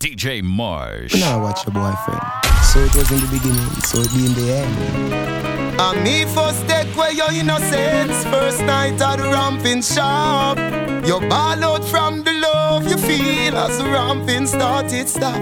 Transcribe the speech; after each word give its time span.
DJ 0.00 0.42
Marsh. 0.42 1.14
Now 1.20 1.42
watch 1.42 1.66
your 1.66 1.74
boyfriend. 1.74 2.22
So 2.72 2.80
it 2.80 2.94
was 2.94 3.10
in 3.12 3.20
the 3.20 3.28
beginning, 3.30 3.68
so 3.82 4.00
it 4.00 4.10
be 4.14 4.24
in 4.24 4.32
the 4.32 4.50
end. 4.54 5.78
And 5.78 6.02
me 6.02 6.24
first 6.24 6.66
take 6.66 6.96
away 6.96 7.10
your 7.12 7.30
innocence. 7.30 8.24
First 8.24 8.62
night 8.62 8.98
at 8.98 9.16
the 9.16 9.24
ramping 9.24 9.82
shop. 9.82 10.56
You 11.06 11.20
ball 11.28 11.62
out 11.62 11.84
from 11.84 12.22
the 12.22 12.32
love 12.32 12.88
you 12.88 12.96
feel 12.96 13.58
as 13.58 13.76
the 13.76 13.84
ramping 13.84 14.46
started 14.46 15.06
stop. 15.06 15.36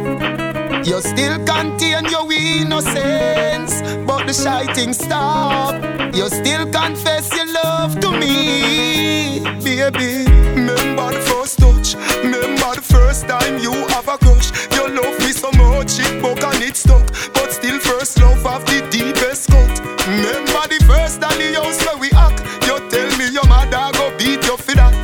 You 0.84 1.00
still 1.02 1.38
contain 1.46 2.06
your 2.06 2.26
innocence, 2.32 3.80
but 4.08 4.26
the 4.26 4.32
shiting 4.32 4.92
stop. 4.92 5.80
You 6.12 6.28
still 6.28 6.68
confess 6.72 7.32
your 7.32 7.46
love 7.62 8.00
to 8.00 8.10
me, 8.10 9.38
baby. 9.62 10.24
Remember 10.26 11.12
the 11.12 11.20
first 11.30 11.60
touch, 11.60 11.77
remember 12.22 12.74
the 12.74 12.82
first 12.82 13.28
time 13.28 13.58
you 13.58 13.72
have 13.94 14.08
a 14.08 14.18
crush. 14.18 14.50
You 14.74 14.88
love 14.90 15.18
me 15.20 15.32
so 15.32 15.50
much, 15.52 15.98
it 15.98 16.20
broke 16.20 16.42
and 16.42 16.62
it 16.62 16.76
stuck, 16.76 17.06
but 17.32 17.52
still 17.52 17.78
first 17.78 18.20
love 18.20 18.42
have 18.42 18.64
the 18.66 18.86
deepest 18.90 19.48
cut. 19.50 19.80
Remember 20.06 20.66
the 20.68 20.82
first 20.86 21.20
time 21.20 21.28
dolly 21.38 21.54
house 21.54 21.84
where 21.86 21.98
we 21.98 22.10
act. 22.12 22.40
You 22.66 22.78
tell 22.90 23.10
me 23.18 23.28
your 23.30 23.46
mother 23.46 23.90
go 23.92 24.16
beat 24.18 24.44
you 24.44 24.56
for 24.56 24.74
that. 24.74 24.94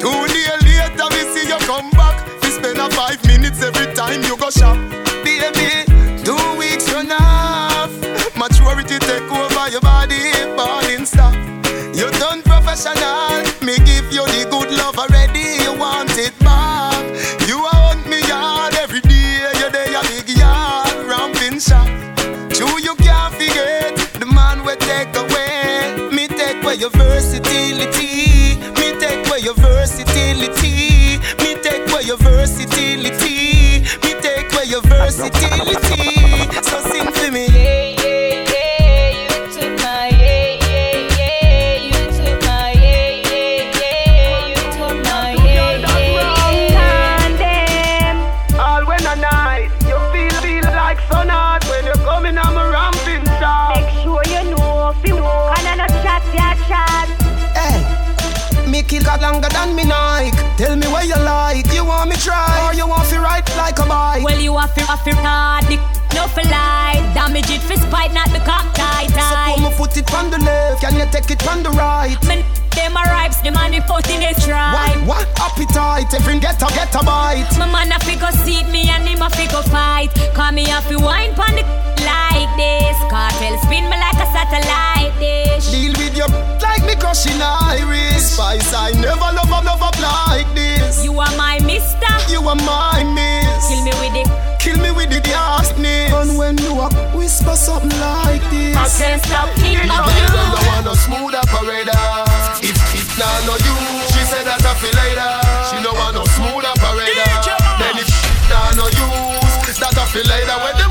Two 0.00 0.26
days 0.32 0.62
later, 0.64 1.06
we 1.10 1.22
see 1.32 1.48
you 1.48 1.58
come 1.66 1.90
back. 1.90 2.16
We 2.42 2.48
spend 2.48 2.78
a 2.78 2.88
five 2.90 3.24
minutes 3.26 3.62
every 3.62 3.92
time 3.94 4.22
you 4.22 4.36
go 4.36 4.50
shop. 4.50 4.76
Baby, 5.24 5.84
two 6.24 6.42
weeks 6.58 6.90
run 6.92 7.12
off. 7.12 7.92
Maturity 8.36 8.98
take 8.98 9.30
over 9.30 9.68
your 9.70 9.80
body, 9.80 10.32
balling 10.56 11.04
stop. 11.04 11.34
You 11.94 12.10
done 12.18 12.42
professional. 12.42 13.31
Versatility. 35.30 35.91
It 67.50 67.60
for 67.62 67.76
spite, 67.76 68.12
not 68.12 68.28
the 68.30 68.40
cock 68.40 68.74
tight, 68.74 69.10
So 69.10 69.70
put 69.76 69.96
it 69.96 70.12
on 70.14 70.30
the 70.30 70.38
left, 70.38 70.80
can 70.80 70.96
you 70.96 71.06
take 71.10 71.30
it 71.30 71.46
on 71.48 71.62
the 71.62 71.70
right? 71.70 72.16
Man, 72.26 72.44
them 72.70 72.96
a 72.96 73.02
ripes, 73.02 73.40
the 73.40 73.50
man 73.50 73.72
foot 73.82 74.08
in 74.08 74.22
his 74.22 74.46
What, 74.46 74.96
what 75.04 75.28
appetite? 75.40 76.12
Every 76.14 76.38
get 76.40 76.62
a 76.62 76.66
get 76.72 76.94
a 76.94 77.04
bite. 77.04 77.50
My 77.58 77.66
man 77.66 77.92
a 77.92 77.98
fi 78.00 78.16
go 78.16 78.30
seat 78.30 78.68
me 78.70 78.88
and 78.88 79.06
him 79.06 79.22
a 79.22 79.28
fi 79.30 79.46
go 79.50 79.62
fight. 79.62 80.14
Call 80.34 80.52
me 80.52 80.64
a 80.70 80.80
fi 80.80 80.96
wine 80.96 81.34
pon 81.34 81.54
the 81.56 81.62
like 82.04 82.50
this. 82.56 82.96
Kartel 83.12 83.58
spin 83.62 83.84
me 83.90 83.96
like 83.96 84.16
a 84.16 84.26
satellite 84.32 85.12
dish. 85.18 85.70
Deal 85.70 85.92
with 85.98 86.16
your 86.16 86.28
like 86.60 86.84
me 86.86 86.94
crushing 86.96 87.40
iris. 87.40 88.34
Spice, 88.34 88.72
I 88.72 88.92
never 88.92 89.28
love 89.36 89.52
a 89.52 89.60
love 89.66 89.82
up 89.82 89.98
like 90.00 90.48
this. 90.54 91.04
You 91.04 91.12
are 91.20 91.36
my 91.36 91.60
mister. 91.60 92.12
You 92.30 92.40
are 92.48 92.56
my 92.56 93.04
miss. 93.04 93.68
Kill 93.68 93.84
me 93.84 93.92
with 94.00 94.26
it. 94.26 94.51
Kill 94.62 94.78
me 94.78 94.94
with 94.94 95.10
the 95.10 95.18
darkness. 95.26 96.14
And 96.14 96.38
when 96.38 96.54
you 96.58 96.78
a 96.78 96.86
whisper 97.18 97.56
something 97.58 97.90
like 97.98 98.46
this. 98.46 98.78
I 98.78 98.86
can't 98.86 99.18
stop 99.26 99.50
thinking 99.58 99.90
If 99.90 99.90
of 99.90 100.06
the 100.06 100.22
girl 100.30 100.38
you. 100.38 100.54
don't 100.54 100.66
want 100.70 100.84
no 100.86 100.94
smooth 100.94 101.34
operator 101.34 102.06
If 102.62 102.78
it 102.94 103.08
nah 103.18 103.42
no 103.42 103.58
you 103.58 103.74
She 104.14 104.22
said 104.22 104.46
that 104.46 104.62
I 104.62 104.72
feel 104.78 104.94
later 104.94 105.30
She 105.66 105.82
don't 105.82 105.98
want 105.98 106.14
no 106.14 106.22
smooth 106.38 106.62
operator 106.62 107.26
Then 107.82 107.98
if 107.98 108.06
it 108.06 108.42
nah 108.46 108.70
no 108.78 108.86
use 108.86 109.78
That 109.82 109.98
I 109.98 110.04
feel 110.14 110.26
later 110.30 110.54
When 110.62 110.81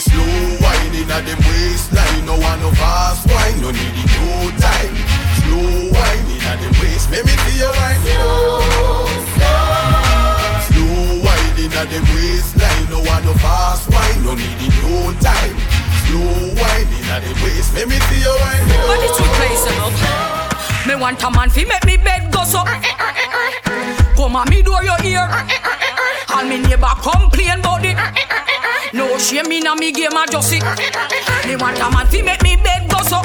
slow 0.00 0.56
wine 0.64 0.94
inna 0.96 1.20
them 1.22 1.38
waistline. 1.44 2.24
No 2.24 2.34
want 2.38 2.60
no 2.62 2.70
fast 2.72 3.28
wine, 3.28 3.60
no 3.60 3.70
need 3.70 3.96
it 4.00 4.10
no 4.16 4.48
time. 4.56 4.94
Slow 5.44 5.92
wine 5.92 6.26
inna 6.32 6.52
them 6.56 6.74
waist. 6.80 7.10
Let 7.12 7.24
me 7.26 7.34
see 7.44 7.58
your 7.60 7.72
wine. 7.76 8.00
Slow, 8.00 8.64
slow 9.36 9.60
Slow 10.72 11.20
wine 11.24 11.56
inna 11.60 11.82
them 11.92 12.04
waistline. 12.16 12.86
No 12.88 12.98
want 13.04 13.24
no 13.24 13.34
fast 13.44 13.88
wine, 13.92 14.24
no 14.24 14.34
need 14.34 14.60
it 14.64 14.74
no 14.80 15.12
time. 15.20 15.56
Slow 16.08 16.56
wine 16.56 16.88
inna 16.96 17.16
them 17.20 17.36
waist. 17.44 17.74
Let 17.76 17.88
me 17.88 17.98
see 18.08 18.20
your 18.24 18.36
wine. 18.40 18.64
But 18.88 19.04
it's 19.04 19.18
replaceable. 19.20 19.92
Me 20.88 20.94
want 20.96 21.22
a 21.22 21.30
man 21.30 21.50
fi 21.50 21.64
make 21.64 21.84
me 21.84 21.96
bed 21.96 22.32
go 22.32 22.42
so. 22.44 22.64
Eh, 22.66 22.80
eh, 22.80 23.96
eh, 23.98 23.99
Come 24.20 24.36
on 24.36 24.50
me 24.50 24.60
door 24.60 24.84
your 24.84 25.02
ear. 25.02 25.26
All 26.28 26.44
me 26.44 26.58
neighbor 26.58 26.92
complain 27.00 27.58
about 27.58 27.82
it. 27.82 27.96
No 28.92 29.16
shame 29.16 29.50
in 29.50 29.66
a 29.66 29.74
me 29.74 29.92
game 29.92 30.12
a 30.12 30.26
just 30.30 30.52
it. 30.52 30.62
Me 31.46 31.56
want 31.56 31.80
a 31.80 31.90
man 31.90 32.06
fi 32.06 32.20
make 32.20 32.42
me 32.42 32.56
bed 32.56 32.90
go 32.90 33.00
so. 33.00 33.22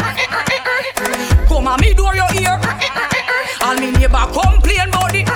Come 1.50 1.68
on 1.68 1.82
me 1.82 1.94
door 1.94 2.16
your 2.16 2.32
ear. 2.40 2.58
All 3.62 3.76
me 3.76 3.92
neighbor 3.92 4.26
complain 4.32 4.88
about 4.88 5.14
it. 5.14 5.28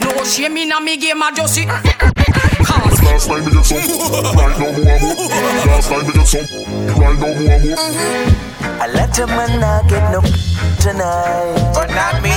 No 0.00 0.24
shame 0.24 0.56
in 0.56 0.72
a 0.72 0.80
me 0.80 0.96
game 0.96 1.20
a 1.20 1.30
just 1.36 1.58
it. 1.58 1.68
Last 1.68 3.28
night 3.28 3.44
me 3.44 3.52
get 3.52 3.64
some, 3.66 3.76
right 3.76 4.58
now 4.58 4.72
more 4.72 4.88
and 4.88 5.02
more. 5.02 5.28
Last 5.68 5.90
night 5.90 6.06
me 6.06 6.12
get 6.14 6.26
some, 6.26 6.46
right 6.98 7.18
now 7.18 7.34
more 7.34 7.52
and 7.52 7.68
more. 7.68 8.51
I 8.80 8.86
let 8.88 9.18
a 9.18 9.26
man 9.26 9.60
not 9.60 9.88
get 9.88 10.10
no 10.12 10.20
tonight. 10.80 11.72
But 11.74 11.90
not 11.90 12.22
me. 12.22 12.32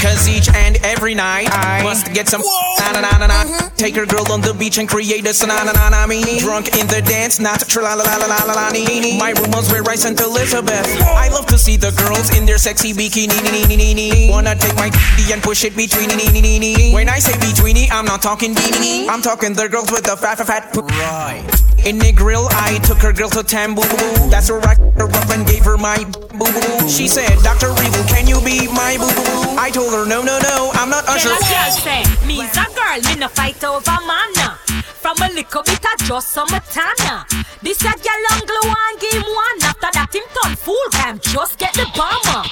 Cause 0.00 0.28
each 0.28 0.48
and 0.54 0.76
every 0.84 1.14
night 1.14 1.48
I 1.50 1.82
must 1.82 2.12
get 2.12 2.28
some 2.28 2.42
na 2.78 2.92
na 2.92 3.00
na 3.00 3.18
na 3.18 3.26
na. 3.26 3.44
Mm-hmm. 3.44 3.76
Take 3.76 3.96
her 3.96 4.06
girl 4.06 4.30
on 4.30 4.40
the 4.40 4.54
beach 4.54 4.78
and 4.78 4.88
create 4.88 5.26
a 5.26 5.46
na 5.46 5.64
na 5.64 5.72
na 5.72 5.88
na 5.88 6.06
me. 6.06 6.38
Drunk 6.40 6.76
in 6.76 6.86
the 6.86 7.02
dance, 7.02 7.40
not 7.40 7.60
tra 7.60 7.82
la 7.82 7.94
la 7.94 8.04
la 8.16 8.26
la 8.26 8.44
la 8.44 8.54
la 8.54 8.70
nee. 8.70 9.18
My 9.18 9.30
room 9.30 9.50
was 9.50 9.70
where 9.72 9.82
I 9.88 9.96
sent 9.96 10.20
Elizabeth. 10.20 10.86
I 11.02 11.28
love 11.28 11.46
to 11.46 11.58
see 11.58 11.76
the 11.76 11.92
girls 11.92 12.36
in 12.36 12.46
their 12.46 12.58
sexy 12.58 12.92
bikini. 12.92 13.36
nee, 13.42 13.66
nee, 13.66 13.76
nee, 13.76 13.94
nee, 13.94 14.10
nee. 14.10 14.30
Wanna 14.30 14.54
take 14.54 14.76
my 14.76 14.90
d 15.16 15.32
and 15.32 15.42
push 15.42 15.64
it 15.64 15.76
between 15.76 16.08
nee, 16.08 16.30
nee, 16.30 16.40
nee, 16.40 16.58
nee. 16.58 16.94
When 16.94 17.08
I 17.08 17.18
say 17.18 17.36
between, 17.38 17.76
I'm 17.90 18.04
not 18.04 18.22
talking 18.22 18.54
beanie. 18.54 19.08
I'm 19.08 19.22
talking 19.22 19.54
the 19.54 19.68
girls 19.68 19.90
with 19.90 20.04
the 20.04 20.16
fat 20.16 20.38
fat 20.38 20.46
fat. 20.46 20.76
Right. 20.76 21.75
In 21.86 22.00
the 22.00 22.10
grill, 22.10 22.48
I 22.50 22.78
took 22.82 22.98
her 22.98 23.12
girl 23.12 23.30
to 23.30 23.44
Tambu. 23.44 23.82
That's 24.28 24.50
where 24.50 24.60
I 24.66 24.74
her 24.74 25.06
up 25.06 25.30
and 25.30 25.46
gave 25.46 25.64
her 25.64 25.78
my 25.78 26.02
boo 26.34 26.50
boo. 26.50 26.88
She 26.88 27.06
said, 27.06 27.30
Dr. 27.44 27.70
Evil, 27.70 28.02
can 28.08 28.26
you 28.26 28.40
be 28.40 28.66
my 28.66 28.96
boo 28.98 29.06
boo? 29.06 29.54
I 29.56 29.70
told 29.70 29.92
her, 29.94 30.04
no, 30.04 30.20
no, 30.20 30.40
no, 30.40 30.72
I'm 30.74 30.90
not 30.90 31.08
Usher. 31.08 31.28
Tell 31.28 31.38
a 31.38 31.46
girl 31.46 31.70
say, 31.70 32.02
me's 32.26 32.56
a 32.56 32.66
girl, 32.74 33.14
me 33.14 33.20
no 33.20 33.28
fight 33.28 33.62
over 33.62 33.98
man. 34.04 34.75
From 35.06 35.22
a 35.22 35.32
little 35.32 35.62
bit 35.62 35.86
of 35.86 35.98
just 36.04 36.32
some 36.32 36.48
tana. 36.48 37.24
This 37.62 37.78
a 37.82 37.94
girl 37.94 38.24
on 38.32 38.40
glue 38.42 38.74
and 38.74 38.98
game 38.98 39.22
one. 39.22 39.62
After 39.62 39.86
that 39.94 40.10
him 40.10 40.26
turn 40.34 40.56
fool 40.56 40.74
cam, 40.90 41.20
just 41.20 41.60
get 41.60 41.74
the 41.74 41.86
bomber. 41.94 42.42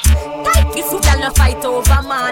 Tight 0.47 0.71
this 0.71 0.87
girl 0.87 1.19
no 1.19 1.31
fight 1.35 1.65
over 1.65 2.03
man. 2.07 2.31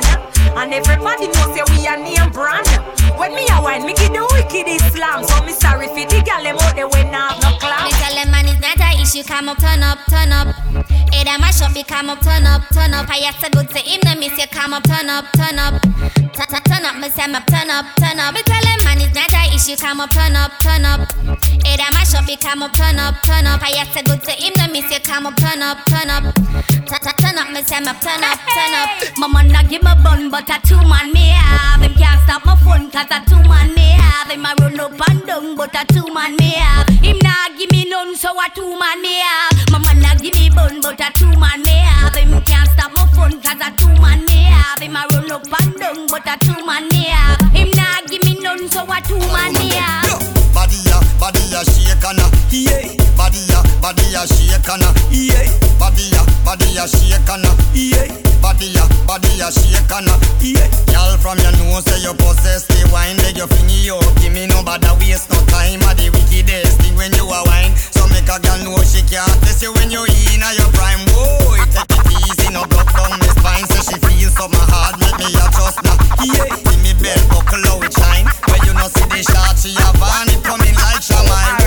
And 0.55 0.73
everybody 0.73 1.27
knows 1.27 1.51
say 1.59 1.67
we 1.75 1.91
a 1.91 1.99
name 1.99 2.31
brand. 2.31 2.71
When 3.19 3.35
me 3.35 3.51
a 3.51 3.59
wine, 3.61 3.83
me 3.83 3.95
give 3.95 4.15
the 4.15 4.23
wicked 4.31 4.71
Islam. 4.71 5.27
So 5.27 5.43
me 5.43 5.51
sorry 5.51 5.89
for 5.89 6.07
the 6.07 6.23
girl 6.23 6.43
them 6.45 6.55
out 6.55 6.77
there 6.77 6.87
when 6.87 7.11
I 7.11 7.35
have 7.35 7.43
no 7.43 7.59
clout. 7.59 7.91
Not 8.63 8.79
a 8.79 9.03
issue, 9.03 9.25
come 9.25 9.49
up, 9.49 9.59
turn 9.59 9.83
up, 9.83 9.99
turn 10.09 10.31
up. 10.31 10.55
Hey, 11.11 11.25
that 11.27 11.43
mash 11.43 11.61
up, 11.67 11.75
come 11.89 12.11
up, 12.11 12.23
turn 12.23 12.47
up, 12.47 12.63
turn 12.71 12.95
up. 12.95 13.11
I 13.11 13.27
asked 13.27 13.43
a 13.43 13.51
good 13.51 13.69
say 13.75 13.83
him, 13.83 14.01
no 14.05 14.15
miss 14.15 14.39
you, 14.39 14.47
come 14.47 14.73
up, 14.73 14.85
turn 14.85 15.11
up, 15.11 15.27
turn 15.35 15.59
up. 15.59 15.83
Turn 15.83 16.87
up, 16.87 16.97
me 17.03 17.11
say 17.11 17.27
me 17.27 17.39
turn 17.51 17.71
up, 17.75 17.87
turn 17.99 18.23
up. 18.23 18.35
Me 18.35 18.43
tell 18.47 18.63
him 18.63 18.79
man 18.87 19.03
it's 19.03 19.15
not 19.15 19.35
a 19.35 19.51
issue, 19.51 19.75
come 19.75 19.99
up, 19.99 20.11
turn 20.11 20.37
up, 20.37 20.53
turn 20.63 20.85
up. 20.87 21.11
It 21.67 21.83
a 21.83 21.91
mash 21.91 22.15
up, 22.15 22.23
come 22.39 22.63
up, 22.63 22.73
turn 22.73 22.99
up, 23.03 23.19
turn 23.27 23.47
up. 23.47 23.61
I 23.63 23.83
say 23.91 24.03
good 24.07 24.23
to 24.23 24.31
him, 24.31 24.55
no 24.57 24.71
miss 24.71 24.87
you, 24.95 25.01
come 25.03 25.27
up, 25.27 25.35
turn 25.37 25.61
up, 25.61 25.83
turn 25.91 26.09
up. 26.09 26.23
Turn 26.87 27.39
up, 27.39 27.51
me 27.51 27.63
say 27.63 27.81
me 27.81 27.93
turn 27.99 28.23
up, 28.23 28.39
turn 28.47 28.75
up. 28.79 29.19
My 29.19 29.27
man 29.27 29.49
not 29.49 29.69
give 29.69 29.83
me 29.83 29.91
bun, 30.07 30.31
but 30.31 30.49
a 30.51 30.61
two 30.63 30.79
man 30.87 31.13
me 31.13 31.35
have. 31.35 31.83
Him 31.83 31.95
can't 31.95 32.21
stop 32.23 32.47
my 32.47 32.55
phone, 32.63 32.91
cause 32.91 33.11
a 33.11 33.25
two 33.27 33.43
man 33.49 33.75
me 33.75 33.91
have. 33.99 34.31
Him 34.31 34.45
a 34.47 34.55
run 34.61 34.79
up 34.79 35.09
and 35.11 35.27
down, 35.27 35.57
but 35.57 35.75
a 35.75 35.85
two 35.93 36.07
man 36.13 36.37
me 36.37 36.51
have. 36.57 36.89
Him 37.01 37.19
not 37.23 37.57
give 37.57 37.71
me 37.71 37.89
none, 37.89 38.15
so 38.17 38.31
a 38.39 38.51
two 38.55 38.79
man 38.79 39.01
me 39.03 39.19
have. 39.21 39.71
My 39.71 39.79
man 39.79 40.01
not 40.01 40.19
give 40.21 40.35
me 40.35 40.51
bun, 40.51 40.81
but 40.81 41.01
a 41.01 41.13
two 41.13 41.29
man 41.39 41.63
me 41.63 41.71
have. 41.71 42.15
Him 42.15 42.41
can't 42.43 42.69
stop 42.71 42.93
my 42.93 43.07
phone, 43.15 43.41
cause 43.41 43.61
a 43.61 43.71
two 43.77 43.89
man 44.01 44.25
me 44.25 44.43
have. 44.45 44.81
Him 44.81 44.97
a 44.97 45.07
run 45.13 45.31
up 45.31 45.47
and 45.61 45.75
down, 45.77 46.07
but 46.09 46.27
a 46.27 46.37
two 46.39 46.65
man 46.67 46.89
me 46.89 47.05
have. 47.05 47.41
Him 47.53 47.71
not 47.77 48.07
give 48.09 48.25
me 48.25 48.39
none, 48.41 48.69
so 48.69 48.83
a 48.85 49.01
two 49.03 49.19
man 49.19 49.53
me 49.55 49.71
have. 49.71 50.02
Body 51.23 51.39
ya 51.55 51.63
shake 51.63 52.03
and 52.03 52.19
a 52.19 52.27
yeah. 52.51 52.83
Body 53.15 53.39
ya, 53.47 53.63
body 53.79 54.03
ya 54.11 54.27
shake 54.27 54.67
and 54.67 54.83
a 54.83 54.91
yeah. 55.15 55.47
Body 55.79 56.11
ya, 56.11 56.19
body 56.43 56.67
ya 56.75 56.83
shake 56.91 57.31
and 57.31 57.47
a 57.47 57.51
yeah. 57.79 58.11
Body 58.43 58.75
ya, 58.75 58.83
body 59.07 59.31
ya 59.39 59.47
shake 59.55 59.87
and 59.87 60.11
a 60.11 60.15
yeah. 60.43 60.67
Girl 60.91 61.15
from 61.23 61.39
your 61.39 61.55
nose 61.63 61.87
say 61.87 62.03
you 62.03 62.11
possess 62.19 62.67
the 62.67 62.91
wine, 62.91 63.15
beg 63.23 63.39
your 63.39 63.47
fingy 63.47 63.87
yo. 63.87 64.03
Give 64.19 64.35
me 64.35 64.51
no 64.51 64.67
bother 64.67 64.91
waste 64.99 65.31
no 65.31 65.39
time. 65.47 65.79
A 65.87 65.95
the 65.95 66.11
wickedest 66.11 66.83
thing 66.83 66.99
when 66.99 67.15
you 67.15 67.31
a 67.31 67.39
wine. 67.47 67.71
So 67.95 68.03
make 68.11 68.27
a 68.27 68.43
girl 68.43 68.59
know 68.67 68.83
she 68.83 69.07
can't 69.07 69.31
test 69.47 69.63
you 69.63 69.71
when 69.79 69.95
you 69.95 70.03
in 70.35 70.43
a 70.43 70.51
your 70.59 70.75
prime. 70.75 71.07
Boy, 71.15 71.63
take 71.71 71.87
it 71.87 72.19
easy, 72.19 72.51
no 72.51 72.67
block 72.67 72.91
down 72.99 73.15
my 73.15 73.31
spine. 73.39 73.67
So 73.71 73.79
she 73.79 73.97
feels 74.11 74.35
so 74.35 74.51
my 74.51 74.59
heart 74.75 74.99
make 74.99 75.15
me 75.23 75.31
a 75.39 75.47
trust 75.55 75.87
now. 75.87 75.95
Yeah, 76.19 76.51
see 76.67 76.83
me 76.83 76.99
belt 76.99 77.23
buckle 77.31 77.63
how 77.63 77.79
it 77.79 77.95
shine. 77.95 78.27
When 78.51 78.59
you 78.67 78.75
no 78.75 78.91
see 78.91 79.07
the 79.07 79.23
shot, 79.23 79.55
she 79.55 79.71
a 79.79 79.87
coming 80.43 80.62
like 81.11 81.62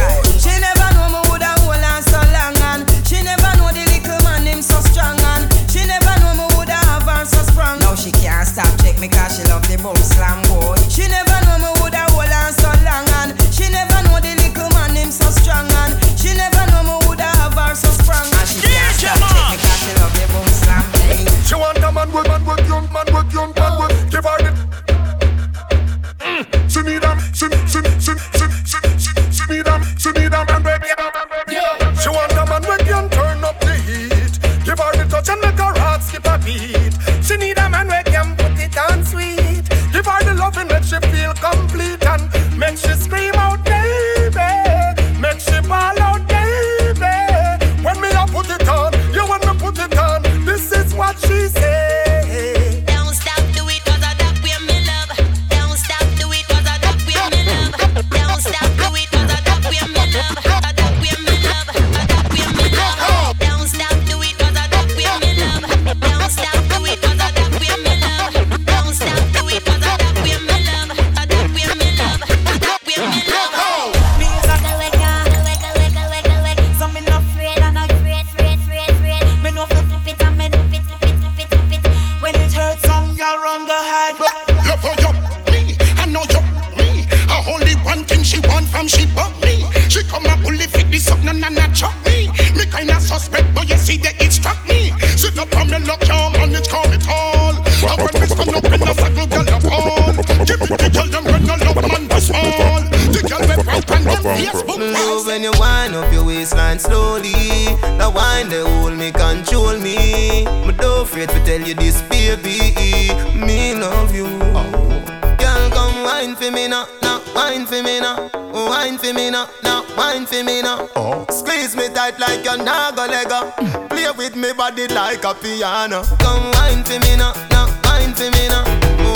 piano. 125.95 126.17
Come 126.17 126.51
wine 126.51 126.83
for 126.83 126.99
me 126.99 127.15
now, 127.15 127.33
now 127.49 127.67
wine 127.83 128.13
for 128.13 128.29
me 128.31 128.47
now, 128.47 128.63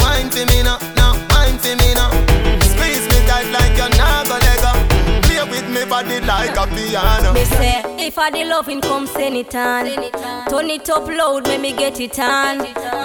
wine 0.01 0.29
for 0.29 0.45
me 0.45 0.63
now, 0.63 0.77
now 0.95 1.13
wine 1.29 1.57
for 1.57 1.75
me 1.75 1.93
now. 1.93 2.09
Squeeze 2.61 3.05
me 3.07 3.19
tight 3.27 3.51
like 3.51 3.77
you're 3.77 3.89
not 3.97 4.27
gonna 4.27 4.43
let 4.45 4.61
go. 4.61 5.21
Play 5.27 5.43
with 5.49 5.69
me 5.69 5.85
body 5.85 6.19
like 6.21 6.55
a 6.57 6.67
piano. 6.67 7.33
Me 7.33 7.45
say, 7.45 7.81
if 7.97 8.17
I 8.17 8.31
the 8.31 8.45
loving 8.45 8.81
come 8.81 9.07
send 9.07 9.35
it 9.35 9.51
Turn 9.51 10.69
it 10.69 10.89
up 10.89 11.07
loud, 11.07 11.47
make 11.47 11.61
me 11.61 11.73
get 11.73 11.99
it 11.99 12.17
on 12.19 12.57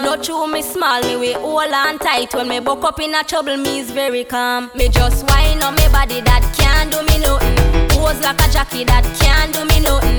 No 0.03 0.17
true 0.17 0.47
me 0.47 0.63
small, 0.63 1.03
me 1.03 1.17
we 1.17 1.33
hold 1.35 1.73
on 1.73 1.99
tight 1.99 2.33
When 2.35 2.49
me 2.49 2.61
buck 2.61 2.83
up 2.85 2.99
in 3.01 3.15
a 3.15 3.23
trouble, 3.23 3.57
me 3.57 3.81
is 3.81 3.91
very 3.91 4.25
calm 4.25 4.71
Me 4.75 4.89
just 4.89 5.29
whine 5.29 5.63
on 5.63 5.75
me 5.75 5.87
body, 5.89 6.23
that 6.23 6.43
can't 6.57 6.91
do 6.91 7.03
me 7.03 7.19
nothing 7.19 7.89
Pose 7.89 8.21
like 8.23 8.41
a 8.41 8.51
jockey, 8.51 8.85
that 8.85 9.05
can't 9.21 9.53
do 9.53 9.65
me 9.67 9.81
nothing 9.81 10.19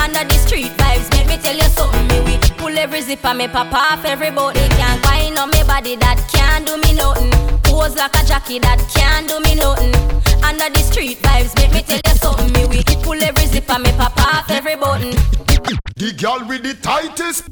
Under 0.00 0.24
the 0.24 0.34
street 0.34 0.72
vibes, 0.78 1.08
make 1.12 1.28
me 1.28 1.36
tell 1.36 1.54
you 1.54 1.68
something 1.70 2.08
Me 2.08 2.20
we 2.22 2.43
pull 2.64 2.78
every 2.78 3.02
zipper, 3.02 3.34
me 3.34 3.46
pop 3.46 3.72
off 3.74 4.04
every 4.06 4.30
boat 4.30 4.54
can't 4.54 5.04
whine 5.04 5.36
on 5.36 5.50
me 5.50 5.62
body, 5.64 5.96
that 5.96 6.18
can't 6.32 6.66
do 6.66 6.76
me 6.78 6.94
nothing 6.94 7.30
Pose 7.62 7.94
like 7.96 8.14
a 8.14 8.24
jockey, 8.24 8.58
that 8.58 8.80
can't 8.94 9.28
do 9.28 9.38
me 9.40 9.54
nothing 9.54 9.92
Under 10.42 10.70
the 10.70 10.78
street 10.78 11.18
vibes, 11.18 11.54
make 11.56 11.72
me 11.74 11.82
tell 11.82 12.00
you 12.06 12.16
something 12.16 12.50
Me 12.52 12.64
we 12.66 12.82
pull 13.02 13.22
every 13.22 13.46
zipper, 13.46 13.78
me 13.78 13.90
pop 13.92 14.16
off 14.18 14.50
every 14.50 14.76
button 14.76 15.10
The 15.96 16.12
girl 16.16 16.40
with 16.48 16.62
the 16.62 16.74
tightest. 16.80 17.48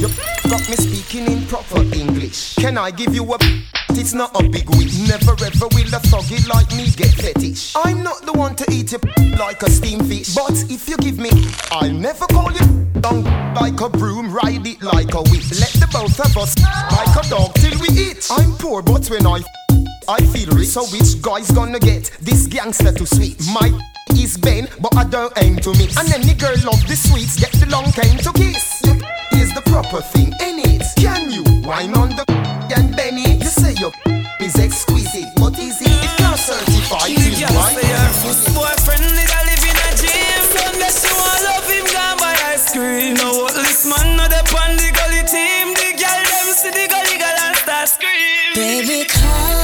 You 0.00 0.08
got 0.48 0.62
me 0.68 0.76
speaking 0.76 1.30
in 1.30 1.46
proper 1.46 1.82
English. 1.94 2.54
Can 2.54 2.78
I 2.78 2.90
give 2.90 3.14
you 3.14 3.24
a? 3.34 3.79
It's 4.10 4.16
not 4.16 4.34
a 4.34 4.48
big 4.48 4.68
wish. 4.70 5.06
Never 5.06 5.38
ever 5.38 5.68
will 5.70 5.94
a 5.94 6.02
thuggy 6.10 6.42
like 6.48 6.68
me 6.74 6.90
get 6.90 7.14
fetish. 7.14 7.76
I'm 7.76 8.02
not 8.02 8.26
the 8.26 8.32
one 8.32 8.56
to 8.56 8.66
eat 8.72 8.92
it 8.92 9.04
like 9.38 9.62
a 9.62 9.70
steam 9.70 10.00
fish. 10.00 10.34
But 10.34 10.50
if 10.68 10.88
you 10.88 10.96
give 10.96 11.16
me, 11.16 11.30
I'll 11.70 11.92
never 11.92 12.26
call 12.26 12.50
you 12.50 12.66
down 13.00 13.22
like 13.54 13.80
a 13.80 13.88
broom, 13.88 14.32
ride 14.32 14.66
it 14.66 14.82
like 14.82 15.14
a 15.14 15.22
whip. 15.30 15.46
Let 15.62 15.70
the 15.78 15.86
both 15.92 16.18
of 16.18 16.36
us 16.36 16.58
like 16.90 17.24
a 17.24 17.28
dog 17.30 17.54
till 17.54 17.78
we 17.78 17.86
eat. 17.94 18.26
I'm 18.32 18.50
poor, 18.58 18.82
but 18.82 19.06
when 19.10 19.24
I 19.28 19.44
I 20.08 20.18
feel 20.34 20.50
rich. 20.58 20.74
So 20.74 20.82
which 20.86 21.22
guy's 21.22 21.52
gonna 21.52 21.78
get 21.78 22.10
this 22.20 22.48
gangster 22.48 22.90
to 22.90 23.06
sweet? 23.06 23.38
My 23.54 23.70
is 24.18 24.36
Ben, 24.36 24.66
but 24.80 24.92
I 24.96 25.04
don't 25.04 25.32
aim 25.38 25.58
to 25.58 25.70
miss. 25.78 25.96
And 25.96 26.10
any 26.10 26.34
girl 26.34 26.58
love 26.66 26.82
the 26.88 26.96
sweets, 26.96 27.38
get 27.38 27.52
the 27.52 27.70
long 27.70 27.86
cane 27.92 28.18
to 28.26 28.32
kiss. 28.32 28.82
Is 29.38 29.54
the 29.54 29.62
proper 29.66 30.02
thing, 30.02 30.34
ain't 30.42 30.66
it? 30.66 30.82
Can 30.98 31.30
you 31.30 31.44
wine 31.62 31.94
on 31.94 32.08
the 32.08 32.49
and 32.76 32.94
Benny? 32.96 33.38
You 33.38 33.50
say 33.50 33.74
your 33.78 33.92
is 34.40 34.56
exquisite, 34.58 35.30
but 35.36 35.58
is 35.58 35.80
it? 35.82 35.88
It's 35.90 36.20
not 36.20 36.38
certified. 36.38 37.10
The 37.10 37.16
till 37.16 37.48
girl 37.48 37.56
right? 37.56 37.74
say 37.74 37.88
her 37.88 38.12
first 38.22 38.46
boyfriend 38.54 39.04
is 39.04 39.30
a 39.30 39.40
living 39.48 39.78
a 39.80 39.90
gym. 39.98 40.40
So 40.50 40.60
unless 40.70 40.98
you 41.04 41.14
want 41.14 41.40
love 41.46 41.68
him, 41.68 41.86
gone 41.90 42.18
by 42.18 42.34
ice 42.52 42.70
cream. 42.72 43.14
No 43.14 43.44
what 43.44 43.54
this 43.54 43.86
man 43.86 44.16
no 44.16 44.26
the 44.28 44.40
on 44.54 44.76
the 44.78 44.88
gully 44.94 45.22
team. 45.26 45.74
The 45.74 45.90
girl 45.98 46.22
them 46.30 46.48
see 46.54 46.70
the 46.70 46.84
gully 46.86 47.16
girl 47.18 47.38
and 47.42 47.56
start 47.56 47.88
scream. 47.88 48.54
Baby, 48.54 49.04
come, 49.08 49.24
come, 49.24 49.59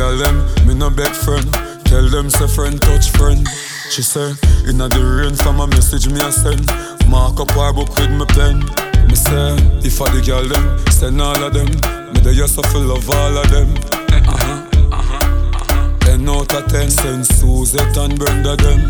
girl 0.00 0.16
them, 0.16 0.66
me 0.66 0.72
no 0.72 0.88
beg 0.88 1.12
friend. 1.12 1.44
Tell 1.84 2.08
them 2.08 2.30
say 2.30 2.46
friend 2.46 2.80
touch 2.80 3.10
friend. 3.10 3.46
She 3.90 4.00
say, 4.00 4.32
inna 4.66 4.88
the 4.88 5.04
rain 5.04 5.36
from 5.36 5.60
a 5.60 5.66
message 5.66 6.08
me 6.08 6.20
a 6.24 6.32
send. 6.32 6.64
Mark 7.06 7.38
up 7.38 7.50
her 7.50 7.70
book 7.74 7.92
with 8.00 8.08
me 8.08 8.24
pen. 8.32 8.64
Me 9.08 9.14
say, 9.14 9.52
if 9.84 10.00
I 10.00 10.08
the 10.08 10.24
girl 10.24 10.48
them, 10.48 10.64
send 10.88 11.20
all 11.20 11.36
of 11.44 11.52
them. 11.52 11.68
Me 12.14 12.20
the 12.24 12.32
just 12.32 12.56
full 12.72 12.80
love 12.80 13.10
all 13.10 13.36
of 13.36 13.50
them. 13.52 13.76
Uh-huh, 14.24 14.64
uh-huh, 14.90 15.98
Ten 16.00 16.26
out 16.30 16.54
of 16.54 16.66
ten, 16.72 16.88
send 16.88 17.26
Suzette 17.26 17.98
and 17.98 18.18
Brenda 18.18 18.56
them. 18.56 18.88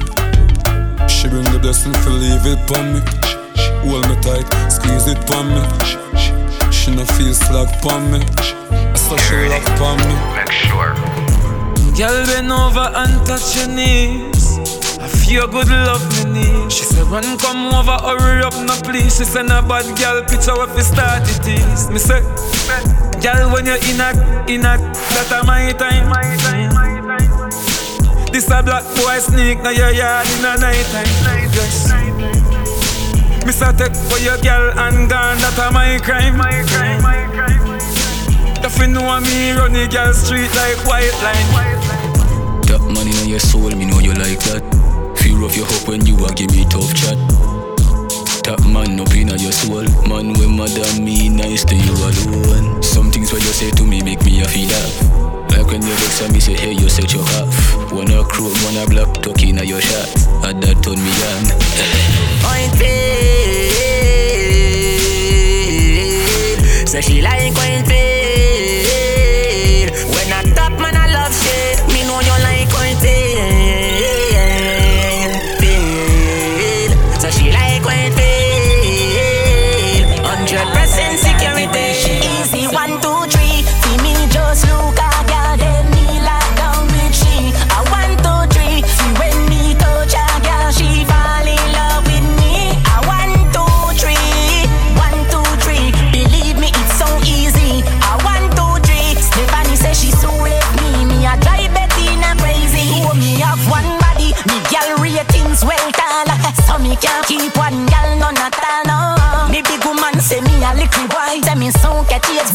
She 1.09 1.27
bring 1.27 1.51
the 1.51 1.59
blessing 1.59 1.95
for 2.07 2.11
leave 2.11 2.47
it 2.47 2.63
pon 2.71 2.87
me. 2.95 3.01
Hold 3.83 4.07
me 4.07 4.15
tight, 4.23 4.47
squeeze 4.71 5.09
it 5.11 5.19
pon 5.27 5.51
me. 5.59 5.63
She 6.71 6.95
no 6.95 7.05
feel 7.19 7.35
slack 7.35 7.83
pon 7.83 8.13
me. 8.13 8.90
So 9.11 9.17
she 9.17 9.35
love 9.49 9.67
pon 9.75 9.99
me. 10.07 10.15
Make 10.39 10.53
sure. 10.53 10.95
Girl, 11.99 12.15
bend 12.31 12.53
over 12.53 12.95
and 12.95 13.27
touch 13.27 13.57
your 13.59 13.67
knees. 13.67 14.55
I 15.03 15.09
feel 15.09 15.49
good 15.49 15.67
love 15.67 16.07
me 16.15 16.31
need. 16.31 16.71
She 16.71 16.85
said, 16.85 17.03
run, 17.11 17.27
come 17.39 17.75
over, 17.75 17.99
hurry 18.07 18.45
up, 18.45 18.55
no 18.55 18.79
please. 18.87 19.19
She 19.19 19.25
said, 19.25 19.47
no 19.49 19.63
bad 19.63 19.99
girl, 19.99 20.23
picture 20.23 20.55
what 20.55 20.73
we 20.77 20.83
start 20.83 21.27
it 21.27 21.43
is. 21.43 21.91
Me 21.91 21.99
say, 21.99 22.23
girl, 23.19 23.51
when 23.51 23.67
you're 23.67 23.83
in 23.83 23.99
a, 23.99 24.15
in 24.47 24.61
a, 24.63 24.79
that 24.79 25.35
a 25.35 25.45
my 25.45 25.73
time. 25.73 26.07
This 28.31 28.49
a 28.49 28.63
black 28.63 28.85
boy 28.95 29.19
sneak, 29.19 29.59
now 29.59 29.71
your 29.71 29.91
yard 29.91 30.25
in 30.39 30.45
a 30.45 30.55
night 30.55 30.87
time. 30.95 31.51
Yes. 31.51 31.91
Me 33.45 33.51
say, 33.51 33.73
take 33.73 33.97
for 34.07 34.23
your 34.23 34.39
girl 34.39 34.71
and 34.79 35.11
gone, 35.11 35.37
that 35.43 35.59
a 35.59 35.73
my 35.73 35.99
crime. 35.99 36.37
My 36.37 36.63
crime, 36.69 37.03
my 37.03 37.27
crime. 37.35 37.70
If 38.81 38.89
you 38.89 38.95
know 38.95 39.21
me, 39.21 39.53
run 39.53 39.77
the 39.77 39.85
girl 39.93 40.09
street 40.15 40.49
like 40.57 40.81
white 40.89 41.13
line. 41.21 41.53
That 42.65 42.81
money 42.81 43.13
on 43.21 43.29
your 43.29 43.39
soul, 43.39 43.69
me 43.77 43.85
know 43.85 44.01
you 44.01 44.17
like 44.17 44.41
that. 44.49 44.65
Feel 45.21 45.37
rough 45.37 45.55
your 45.55 45.69
hope 45.69 45.85
when 45.87 46.01
you 46.09 46.17
are 46.25 46.33
give 46.33 46.49
me 46.49 46.65
tough 46.65 46.89
chat. 46.97 47.21
That 48.49 48.65
man 48.65 48.97
up 48.97 49.13
in 49.13 49.29
your 49.37 49.53
soul, 49.53 49.85
man 50.09 50.33
when 50.33 50.57
mother 50.57 50.89
me 50.97 51.29
nice 51.29 51.61
to 51.69 51.77
you 51.77 51.93
alone. 51.93 52.81
Some 52.83 53.13
things 53.13 53.29
what 53.29 53.45
you 53.45 53.53
say 53.53 53.69
to 53.69 53.85
me 53.85 54.01
make 54.01 54.25
me 54.25 54.41
a 54.41 54.49
feel 54.49 54.73
laugh. 54.73 55.53
Like 55.53 55.69
when 55.69 55.85
you 55.85 55.93
vex 56.01 56.25
at 56.25 56.33
me 56.33 56.41
say 56.41 56.57
hey 56.57 56.73
you 56.73 56.89
set 56.89 57.13
your 57.13 57.29
half. 57.37 57.53
Wanna 57.93 58.25
crook, 58.33 58.57
wanna 58.65 58.89
black, 58.89 59.13
talking 59.21 59.61
at 59.61 59.69
your 59.69 59.85
shot. 59.85 60.09
And 60.49 60.57
that 60.65 60.81
turn 60.81 60.97
me 60.97 61.13
on. 61.29 61.53
Pointed. 62.41 62.89
So 66.89 66.97
she 67.05 67.21
like 67.21 67.53
when 67.61 67.85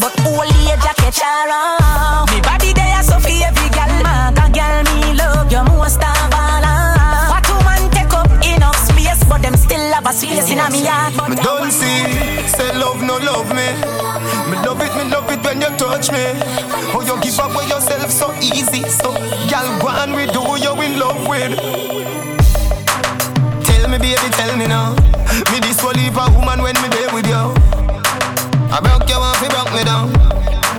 but 0.06 0.26
old 0.26 0.46
age 0.46 0.86
a 0.86 0.92
catch 0.94 1.18
her 1.18 1.50
on. 1.50 2.30
Me 2.30 2.38
body 2.40 2.72
there 2.72 3.02
so 3.02 3.18
for 3.18 3.26
every 3.42 3.68
girl. 3.74 3.90
Maga 4.06 4.46
girl 4.54 4.78
me 4.94 5.14
love 5.18 5.50
you 5.50 5.62
most 5.74 5.98
of 5.98 6.30
all. 6.30 6.62
ah. 6.62 7.26
What 7.34 7.46
woman 7.50 7.90
take 7.90 8.14
up 8.14 8.30
enough 8.38 8.78
space, 8.86 9.24
but 9.26 9.42
them 9.42 9.56
still 9.56 9.82
have 9.92 10.06
a 10.06 10.12
space 10.12 10.50
in 10.50 10.60
a 10.62 10.70
me 10.70 10.86
heart. 10.86 11.14
But 11.16 11.30
Me 11.30 11.36
don't 11.42 11.72
see, 11.72 12.06
say 12.46 12.70
love 12.78 13.02
no 13.02 13.18
love 13.18 13.50
me. 13.50 13.66
Me 14.50 14.56
love 14.62 14.80
it, 14.80 14.94
me 14.94 15.10
love 15.10 15.26
it 15.30 15.42
when 15.42 15.60
you 15.60 15.70
touch 15.74 16.12
me. 16.14 16.22
Oh, 16.94 17.02
you 17.02 17.18
give 17.20 17.38
up 17.40 17.50
with 17.56 17.68
yourself 17.68 18.10
so 18.10 18.32
easy. 18.38 18.86
So, 18.86 19.10
girl, 19.50 19.66
go 19.82 19.88
on 19.90 20.12
with 20.14 20.30
who 20.30 20.54
you 20.62 20.72
in 20.86 21.00
love 21.00 21.26
with. 21.26 21.58
Tell 23.66 23.88
me, 23.90 23.98
baby, 23.98 24.28
tell 24.38 24.56
me 24.56 24.66
now. 24.68 24.94
Me 25.50 25.58
this 25.58 25.82
will 25.82 25.92
leave 25.98 26.16
a 26.16 26.30
woman 26.30 26.62
when 26.62 26.76
me 26.80 26.88
there 26.94 27.12
with 27.12 27.26
you. 27.26 27.55
I 28.70 28.80
broke 28.80 29.08
your 29.08 29.20
off, 29.20 29.40
you 29.40 29.48
broke 29.48 29.72
me 29.72 29.82
down. 29.84 30.10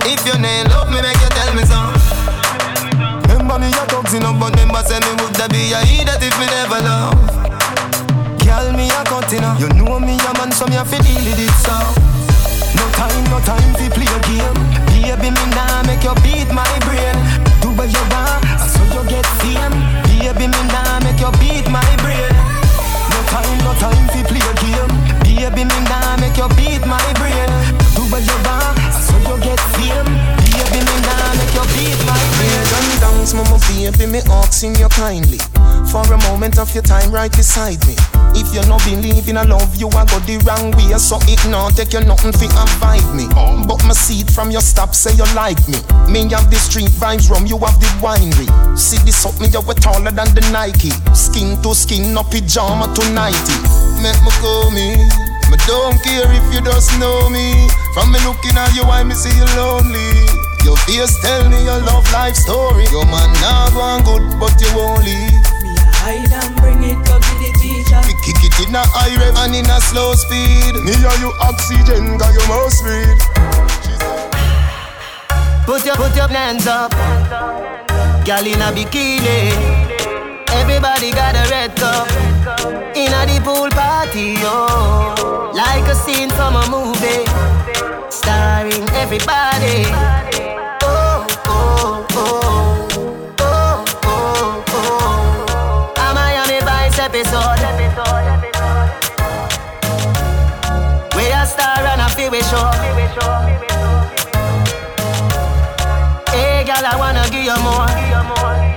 If 0.04 0.24
you 0.26 0.36
ain't 0.36 0.68
love 0.70 0.88
me, 0.90 1.00
make 1.02 1.18
you 1.20 1.30
tell 1.32 1.52
me 1.54 1.64
so. 1.64 1.80
Remember 3.28 3.58
me, 3.58 3.68
your 3.72 3.86
dogs 3.86 4.14
in 4.14 4.22
but 4.22 4.52
remember 4.54 4.82
say 4.84 5.00
me 5.00 5.12
would 5.20 5.34
that 5.36 5.50
be 5.50 5.72
a 5.72 5.80
idiot 5.82 6.20
if 6.20 6.34
me 6.38 6.46
never 6.48 6.80
love. 6.84 7.16
Girl, 8.44 8.72
me 8.72 8.88
a 8.92 9.00
continue. 9.04 9.52
You 9.60 9.68
know 9.76 10.00
me 10.00 10.16
a 10.16 10.30
man, 10.38 10.52
so 10.52 10.66
me 10.66 10.76
a 10.76 10.84
fi 10.84 10.98
deal 11.00 11.20
with 11.24 11.40
it 11.40 11.52
so. 11.60 11.76
No 12.76 12.84
time, 12.96 13.24
no 13.32 13.38
time 13.44 13.72
fi 13.76 13.88
play 13.92 14.08
a 14.08 14.18
game. 14.28 14.58
Baby, 14.92 15.32
me 15.32 15.44
nah 15.56 15.82
make 15.84 16.04
you 16.04 16.14
beat 16.24 16.48
my 16.52 16.68
brain. 16.84 17.16
Do 17.60 17.72
what 17.76 17.88
you 17.88 18.04
want, 18.12 18.44
so 18.68 18.80
you 18.94 19.02
get 19.08 19.26
fame. 19.40 19.74
Baby, 20.08 20.46
me 20.48 20.60
nah 20.72 21.00
make 21.04 21.20
you 21.20 21.32
beat 21.40 21.66
my 21.68 21.84
brain. 22.04 22.32
No 23.12 23.18
time, 23.32 23.58
no 23.64 23.72
time 23.80 24.06
fi 24.12 24.20
play 24.24 24.44
a 24.44 24.52
game. 24.62 24.92
Baby, 25.24 25.64
me 25.64 25.78
nah 25.88 26.16
make 26.20 26.36
you 26.36 26.48
beat 26.56 26.84
my 26.86 27.00
brain. 27.20 27.48
What 28.18 28.26
you 28.26 28.50
want, 28.50 28.78
and 28.82 28.98
so 28.98 29.14
you 29.30 29.38
get 29.46 29.60
fame. 29.78 30.10
Baby, 30.50 30.82
me 30.82 30.96
nah 31.06 31.38
make 31.38 31.54
you 31.54 31.62
beat 31.70 31.98
my. 32.02 32.18
Done 32.66 32.98
dance, 32.98 33.30
mama, 33.30 33.62
baby, 33.70 34.10
me 34.10 34.18
asking 34.42 34.74
you 34.74 34.88
kindly. 34.88 35.38
For 35.86 36.02
a 36.02 36.18
moment 36.26 36.58
of 36.58 36.74
your 36.74 36.82
time 36.82 37.12
right 37.12 37.30
beside 37.30 37.78
me. 37.86 37.94
If 38.34 38.50
you 38.50 38.66
not 38.66 38.82
believe 38.82 39.28
in 39.28 39.36
a 39.36 39.44
love, 39.44 39.70
you 39.76 39.86
a 39.86 40.02
go 40.10 40.18
the 40.26 40.42
wrong 40.42 40.74
way. 40.74 40.98
So 40.98 41.22
ignore, 41.30 41.70
take 41.70 41.92
you 41.92 42.02
nothing 42.02 42.34
fi 42.34 42.50
avoid 42.58 43.06
me. 43.14 43.30
But 43.70 43.86
my 43.86 43.94
seat 43.94 44.28
from 44.32 44.50
your 44.50 44.62
stop 44.62 44.96
say 44.96 45.14
you 45.14 45.22
like 45.38 45.62
me. 45.70 45.78
Me 46.10 46.26
have 46.34 46.50
the 46.50 46.58
street 46.58 46.90
vibes 46.98 47.30
rum, 47.30 47.46
you 47.46 47.56
have 47.58 47.78
the 47.78 47.86
winery. 48.02 48.50
See 48.76 48.98
this 49.06 49.24
up, 49.26 49.38
me 49.38 49.46
you 49.46 49.62
way 49.62 49.78
taller 49.78 50.10
than 50.10 50.34
the 50.34 50.42
Nike. 50.50 50.90
Skin 51.14 51.54
to 51.62 51.72
skin, 51.72 52.12
no 52.14 52.24
pajama 52.24 52.90
to 52.98 53.02
nighty. 53.14 53.58
Make 54.02 54.18
me 54.26 54.32
call 54.42 54.74
me. 54.74 55.27
Me 55.50 55.56
don't 55.66 55.96
care 56.04 56.28
if 56.28 56.44
you 56.52 56.60
just 56.60 56.92
know 57.00 57.28
me. 57.28 57.68
From 57.94 58.12
me 58.12 58.20
looking 58.24 58.56
at 58.56 58.74
you, 58.76 58.84
I 58.84 59.02
me 59.02 59.14
see 59.14 59.32
you 59.32 59.48
lonely. 59.56 60.12
Your 60.64 60.76
face 60.84 61.16
tell 61.22 61.48
me 61.48 61.64
your 61.64 61.80
love 61.80 62.04
life 62.12 62.36
story. 62.36 62.84
Your 62.92 63.06
man 63.06 63.32
not 63.40 63.72
one 63.72 64.04
good, 64.04 64.38
but 64.38 64.52
you 64.60 64.68
won't 64.76 65.04
leave. 65.04 65.40
Me 65.64 65.72
hide 65.96 66.32
and 66.32 66.52
bring 66.60 66.84
it 66.84 67.00
up 67.08 67.22
to 67.22 67.34
the 67.40 67.50
teacher. 67.56 68.00
We 68.04 68.12
kick 68.20 68.44
it 68.44 68.68
in 68.68 68.74
a 68.74 68.84
high 68.84 69.16
rev 69.16 69.36
and 69.40 69.54
in 69.56 69.70
a 69.70 69.80
slow 69.80 70.12
speed. 70.14 70.76
Me 70.84 70.92
and 70.92 71.20
you 71.20 71.32
oxygen, 71.40 72.18
got 72.18 72.34
your 72.34 72.46
mouth 72.48 72.76
breathe. 72.84 73.22
Put 75.64 75.84
your 75.84 75.96
put 75.96 76.16
your 76.16 76.28
hands 76.28 76.66
up, 76.66 76.92
girl 78.24 78.46
in 78.46 78.60
a 78.60 78.72
bikini. 78.72 79.77
Everybody 80.52 81.10
got 81.12 81.34
a 81.34 81.48
red 81.50 81.74
cup 81.76 82.08
in 82.96 83.12
a 83.12 83.26
the 83.26 83.40
pool 83.44 83.68
party, 83.70 84.34
oh, 84.38 85.52
like 85.54 85.84
a 85.90 85.94
scene 85.94 86.30
from 86.30 86.56
a 86.56 86.66
movie, 86.68 87.24
starring 88.10 88.88
everybody. 88.94 89.84
Oh 90.82 91.26
oh 91.46 92.06
oh 92.12 92.88
oh 93.40 93.84
oh 94.04 94.64
oh. 94.72 95.94
A 95.96 96.14
Miami 96.14 96.60
Vice 96.64 96.98
episode. 96.98 97.60
We 101.16 101.24
a 101.32 101.46
star 101.46 101.80
and 101.80 102.00
a 102.00 102.08
feel 102.08 102.30
we 102.30 102.40
show. 102.42 102.70
Hey, 106.30 106.64
girl, 106.64 106.84
I 106.86 106.94
wanna 106.98 107.24
give 107.30 107.44
you 107.44 107.56
more. 107.62 108.67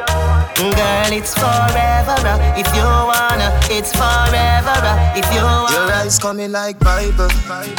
Girl, 0.61 1.11
it's 1.11 1.33
forever. 1.33 2.15
uh, 2.21 2.53
If 2.55 2.67
you 2.75 2.83
wanna, 2.85 3.49
it's 3.69 3.91
forever. 3.91 4.77
uh, 4.77 5.13
If 5.17 5.25
you 5.33 5.41
wanna. 5.41 5.73
Your 5.73 5.91
eyes 5.93 6.19
coming 6.19 6.51
like 6.51 6.77
Bible. 6.79 7.29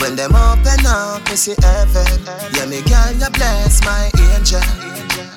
When 0.01 0.17
them 0.17 0.35
open 0.35 0.85
up, 0.87 1.29
you 1.31 1.37
see 1.37 1.55
heaven. 1.63 2.07
Yeah, 2.55 2.67
me 2.67 2.83
girl, 2.83 3.13
you 3.15 3.31
bless 3.31 3.85
my 3.85 4.11
angel. 4.35 4.61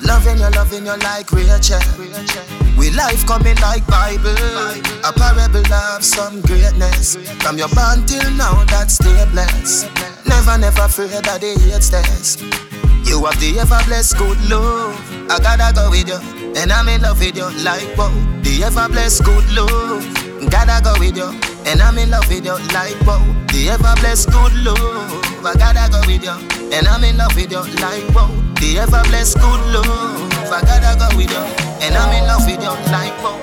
Loving 0.01 0.39
you, 0.39 0.49
loving 0.57 0.85
you 0.85 0.97
like 0.97 1.31
Rachel. 1.31 1.79
We 2.77 2.89
life 2.91 3.25
coming 3.27 3.57
like 3.61 3.85
Bible. 3.87 4.35
A 5.03 5.13
parable 5.13 5.65
of 5.73 6.03
some 6.03 6.41
greatness. 6.41 7.15
From 7.43 7.57
your 7.57 7.69
born 7.69 8.05
till 8.05 8.29
now, 8.31 8.63
that's 8.65 8.95
stay 8.95 9.25
blessed. 9.31 9.87
Never, 10.27 10.57
never 10.57 10.81
afraid 10.81 11.11
that 11.23 11.41
they 11.41 11.53
hate 11.55 11.83
stairs. 11.83 12.37
You 13.05 13.23
have 13.25 13.39
the 13.39 13.59
ever 13.59 13.79
blessed 13.85 14.17
good 14.17 14.39
love. 14.49 14.97
I 15.29 15.39
gotta 15.39 15.73
go 15.73 15.89
with 15.89 16.07
you, 16.07 16.19
and 16.55 16.71
I'm 16.71 16.87
in 16.89 17.01
love 17.01 17.19
with 17.19 17.37
you 17.37 17.49
like 17.63 17.95
wow. 17.97 18.11
The 18.43 18.63
ever 18.63 18.87
blessed 18.89 19.23
good 19.23 19.45
love, 19.53 20.03
gotta 20.49 20.83
go 20.83 20.93
with 20.99 21.17
you, 21.17 21.29
and 21.65 21.81
I'm 21.81 21.97
in 21.97 22.09
love 22.09 22.27
with 22.29 22.45
you 22.45 22.57
like 22.73 22.99
wow. 23.05 23.23
The 23.49 23.69
ever 23.69 23.93
blessed 24.01 24.31
good 24.31 24.53
love, 24.65 25.45
I 25.45 25.53
gotta 25.55 25.89
go 25.91 26.01
with 26.07 26.23
you, 26.23 26.35
and 26.73 26.87
I'm 26.87 27.03
in 27.03 27.17
love 27.17 27.35
with 27.35 27.51
you 27.51 27.63
like 27.81 28.07
wow. 28.13 28.29
The 28.59 28.79
ever 28.79 29.01
blessed 29.09 29.37
good 29.39 29.61
love, 29.73 30.51
I 30.51 30.61
gotta 30.61 30.97
go 30.99 31.07
with 31.17 31.31
you, 31.31 31.45
and 31.85 31.95
I'm 31.95 32.11
in 32.13 32.27
love 32.27 32.45
with 32.45 32.61
you 32.61 32.73
like 32.91 33.15
wow. 33.23 33.39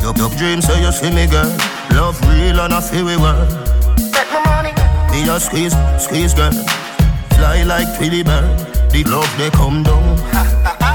Your, 0.00 0.14
your 0.16 0.30
dreams 0.38 0.64
say 0.66 0.80
you 0.80 0.92
see 0.92 1.10
me, 1.10 1.26
girl. 1.26 1.50
Love 1.92 2.20
real 2.28 2.60
and 2.60 2.72
I 2.72 2.80
feel 2.80 3.04
we 3.04 3.16
work. 3.16 3.48
Take 4.12 4.30
my 4.30 4.40
money. 4.46 4.72
Me 5.10 5.28
a 5.28 5.40
squeeze, 5.40 5.74
squeeze, 5.98 6.34
girl. 6.34 6.52
Fly 7.38 7.62
like 7.62 7.86
Twilly 7.96 8.24
bird. 8.24 8.58
The 8.90 9.04
love 9.04 9.32
they 9.38 9.48
come 9.50 9.84
down. 9.84 10.78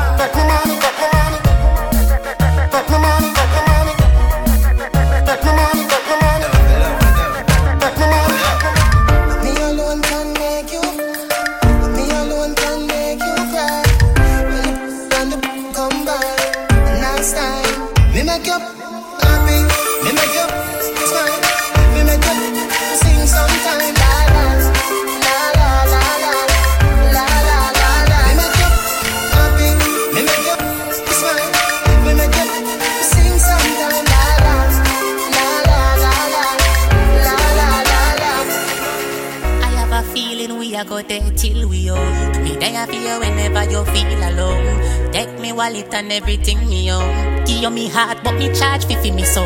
go 40.83 41.01
there 41.01 41.31
till 41.35 41.69
we 41.69 41.89
old. 41.89 42.35
Me 42.43 42.55
there 42.57 42.85
for 42.87 42.93
you 42.93 43.19
whenever 43.19 43.63
you 43.71 43.83
feel 43.85 44.21
alone. 44.29 45.11
Take 45.11 45.39
me 45.39 45.51
wallet 45.51 45.93
and 45.93 46.11
everything 46.11 46.59
me 46.67 46.91
own. 46.91 47.43
Give 47.45 47.61
you 47.63 47.69
me 47.69 47.87
heart, 47.87 48.19
but 48.23 48.33
me 48.35 48.53
charge 48.53 48.85
fi 48.85 48.95
fi 48.95 49.11
me 49.11 49.23
soul. 49.23 49.45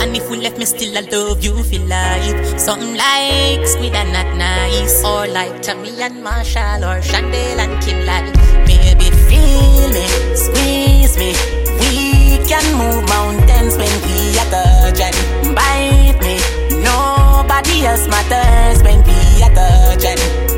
And 0.00 0.16
if 0.16 0.30
we 0.30 0.36
left 0.38 0.58
me 0.58 0.64
still, 0.64 0.96
I 0.96 1.00
love 1.00 1.42
you 1.44 1.62
for 1.62 1.78
life. 1.86 2.58
Something 2.58 2.94
like 2.96 3.66
squid 3.66 3.94
and 3.94 4.12
not 4.12 4.36
nice, 4.36 5.04
or 5.04 5.26
like 5.26 5.62
Tammy 5.62 6.00
and 6.00 6.22
Marshall, 6.22 6.84
or 6.84 7.00
Chandel 7.00 7.60
and 7.60 7.82
Kim 7.82 8.04
like. 8.06 8.32
Baby, 8.66 9.10
feel 9.28 9.88
me, 9.96 10.06
squeeze 10.34 11.16
me. 11.18 11.34
We 11.80 12.38
can 12.48 12.64
move 12.78 13.08
mountains 13.08 13.76
when 13.76 13.94
we 14.04 14.38
are 14.38 14.50
touch 14.50 15.00
and 15.00 15.54
bite 15.54 16.20
me. 16.22 16.36
Nobody 16.82 17.84
else 17.86 18.08
matters 18.08 18.82
when 18.82 19.02
we 19.04 19.42
are 19.42 19.54
touch 19.54 20.51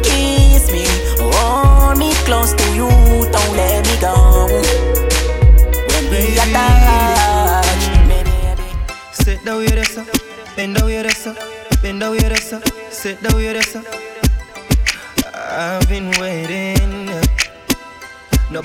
close 2.24 2.52
to 2.54 2.64
you, 2.74 2.88
don't 3.30 3.56
let 3.56 3.84
me 3.86 3.96
go. 4.00 4.14
When 5.88 6.04
we 6.10 6.36
attach, 6.38 7.84
Sit 9.12 9.44
down, 9.44 9.62
you're 9.62 9.84
Bend 10.56 10.76
down, 10.76 10.90
you're 10.90 11.04
Bend 11.82 12.00
down, 12.00 12.18
you're 12.18 12.36
Sit 12.90 13.22
down, 13.22 13.40
you're 13.40 14.13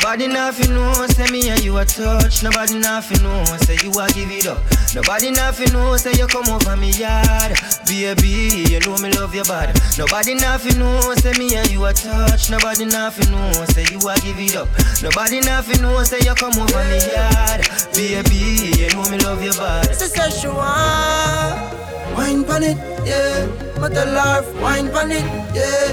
Nobody 0.02 0.28
nothing 0.28 0.74
know, 0.74 0.94
say 1.08 1.30
me 1.30 1.50
and 1.50 1.62
you 1.62 1.78
a 1.78 1.84
touch. 1.84 2.42
Nobody 2.42 2.80
nothing 2.80 3.22
know, 3.22 3.44
say 3.68 3.76
you 3.84 3.92
a 4.00 4.08
give 4.14 4.32
it 4.32 4.48
up. 4.48 4.58
Nobody 4.96 5.30
nothing 5.30 5.74
know, 5.74 5.98
say 5.98 6.14
you 6.14 6.26
come 6.26 6.48
over 6.48 6.78
me 6.78 6.90
yard. 6.92 7.52
Baby, 7.86 8.64
you 8.72 8.80
know 8.80 8.98
me 8.98 9.12
love 9.12 9.36
your 9.36 9.44
body. 9.44 9.74
Nobody 9.98 10.36
nothing 10.36 10.80
know, 10.80 11.14
say 11.16 11.34
me 11.34 11.54
and 11.58 11.70
you 11.70 11.84
a 11.86 11.94
touch. 11.94 12.50
Nobody 12.50 12.86
nothing 12.86 13.30
know, 13.30 13.52
say 13.76 13.84
you 13.92 14.00
a 14.08 14.16
give 14.24 14.40
it 14.40 14.56
up. 14.56 14.70
Nobody 15.04 15.42
nothing 15.42 15.82
know, 15.82 16.02
say 16.04 16.20
you 16.24 16.34
come 16.34 16.58
over 16.58 16.84
me 16.86 17.00
yard. 17.12 17.68
Baby, 17.94 18.72
you 18.80 18.90
know 18.96 19.04
me 19.12 19.18
love 19.20 19.44
your 19.44 19.54
body. 19.56 19.94
Sister, 19.94 20.32
she 20.32 20.48
want 20.48 21.76
wine 22.16 22.44
pon 22.46 22.64
it, 22.64 22.78
yeah. 23.06 23.46
But 23.76 23.94
the 23.94 24.06
love, 24.06 24.48
wine 24.62 24.90
pon 24.92 25.12
it, 25.12 25.26
yeah. 25.54 25.92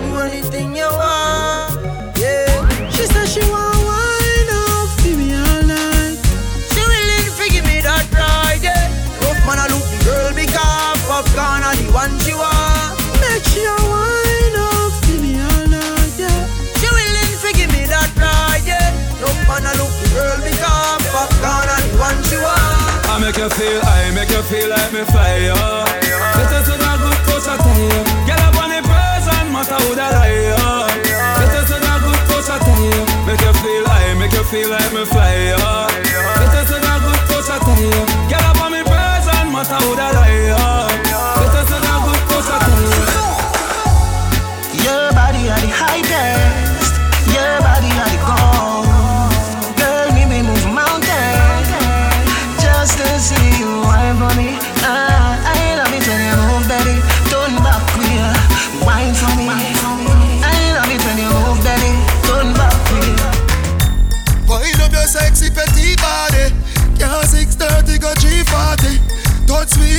Do 0.00 0.20
anything 0.20 0.74
you 0.74 0.88
want, 0.88 1.74
yeah. 1.74 1.77
She 3.28 3.44
she 3.44 3.44
want 3.52 3.76
wine 3.84 4.48
up 4.56 4.88
for 5.04 5.12
me 5.12 5.36
all 5.36 5.60
night. 5.68 6.16
She 6.72 6.80
willing 6.80 7.28
to 7.28 7.44
give 7.52 7.66
me 7.68 7.84
that 7.84 8.08
ride, 8.08 8.64
yeah. 8.64 8.88
Rough 9.20 9.36
man 9.44 9.60
a 9.60 9.68
look 9.68 9.84
girl 10.00 10.32
because 10.32 10.96
popcorn 11.04 11.60
are 11.60 11.76
the 11.76 11.92
one 11.92 12.16
she 12.24 12.32
want. 12.32 12.96
Make 13.20 13.44
sure 13.52 13.68
wine 13.84 14.56
up 14.56 14.96
for 15.04 15.20
me 15.20 15.36
all 15.44 15.66
night, 15.68 16.16
yeah. 16.16 16.48
She 16.80 16.88
willing 16.88 17.32
to 17.44 17.48
give 17.52 17.68
me 17.68 17.84
that 17.92 18.08
ride, 18.16 18.64
yeah. 18.64 18.96
Rough 19.20 19.36
man 19.44 19.68
a 19.68 19.72
look 19.76 19.92
girl 20.16 20.40
because 20.40 21.04
popcorn 21.12 21.68
are 21.68 21.84
the 21.84 21.92
one 22.00 22.16
she 22.32 22.40
want. 22.40 23.12
I 23.12 23.20
make 23.20 23.36
you 23.36 23.52
feel, 23.52 23.80
I 23.84 24.08
make 24.16 24.32
you 24.32 24.40
feel 24.48 24.72
like 24.72 24.88
me 24.88 25.04
yo. 25.04 25.84
Better 26.32 26.60
to 26.64 26.74
that 26.80 26.96
good 26.96 27.18
touch 27.28 27.44
I 27.44 27.60
tell 27.60 27.76
you. 27.76 28.00
Get 28.24 28.40
up 28.40 28.56
on 28.56 28.72
the 28.72 28.80
person, 28.88 29.52
matter 29.52 29.76
who 29.84 29.92
that 30.00 30.16
I, 30.16 30.32
yo. 30.48 30.87
Make 33.28 33.42
you 33.42 33.52
feel, 33.60 33.84
I 33.86 34.14
make 34.14 34.32
you 34.32 34.42
feel 34.44 34.70
like 34.70 34.90
me 34.90 35.04
fly, 35.04 35.52
yo. 35.52 35.58
Better 36.40 36.64
to 36.64 36.76
that 36.80 37.00
good 37.04 37.20
touch 37.28 37.50
I 37.52 37.58
tell 37.60 37.76
you. 37.76 38.30
Get 38.30 38.40
up 38.40 38.56
on 38.64 38.72
me 38.72 38.80
person, 38.80 39.52
matter 39.52 39.76
who 39.84 39.96
that 39.96 40.16
I, 40.16 40.32
yo. 40.48 41.07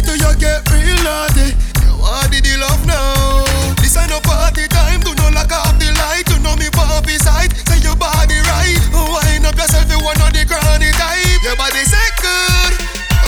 Till 0.10 0.18
you 0.18 0.34
get 0.42 0.66
real 0.74 0.98
naughty. 1.06 1.54
You 1.86 1.94
want 2.02 2.34
the 2.34 2.54
love 2.58 2.82
now. 2.90 3.46
This 3.78 3.94
ain't 3.94 4.10
no 4.10 4.18
party 4.26 4.66
time. 4.66 5.06
Do 5.06 5.14
not 5.14 5.38
lock 5.38 5.54
off 5.54 5.78
the 5.78 5.86
light. 6.02 6.26
You 6.34 6.42
know 6.42 6.58
me 6.58 6.66
puppy 6.74 7.14
side. 7.22 7.54
Say 7.70 7.78
your 7.86 7.94
body 7.94 8.42
right. 8.50 8.82
Wind 8.90 9.46
up 9.46 9.54
yourself. 9.54 9.86
You 9.86 10.02
want 10.02 10.18
the 10.34 10.42
granny 10.50 10.90
type. 10.98 11.46
Your 11.46 11.54
body 11.62 11.86
say 11.86 12.10
good. 12.26 12.74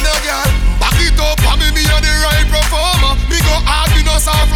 Now 0.01 0.17
girl, 0.25 0.49
back 0.81 0.97
it 0.97 1.13
up. 1.21 1.37
I 1.45 1.53
me 1.61 1.69
me 1.69 1.85
the 1.85 2.13
right 2.25 2.49
performer. 2.49 3.13
Me 3.29 3.37
go 3.45 3.61
hard, 3.61 3.93
me 3.93 4.01
no 4.01 4.17
soft 4.17 4.49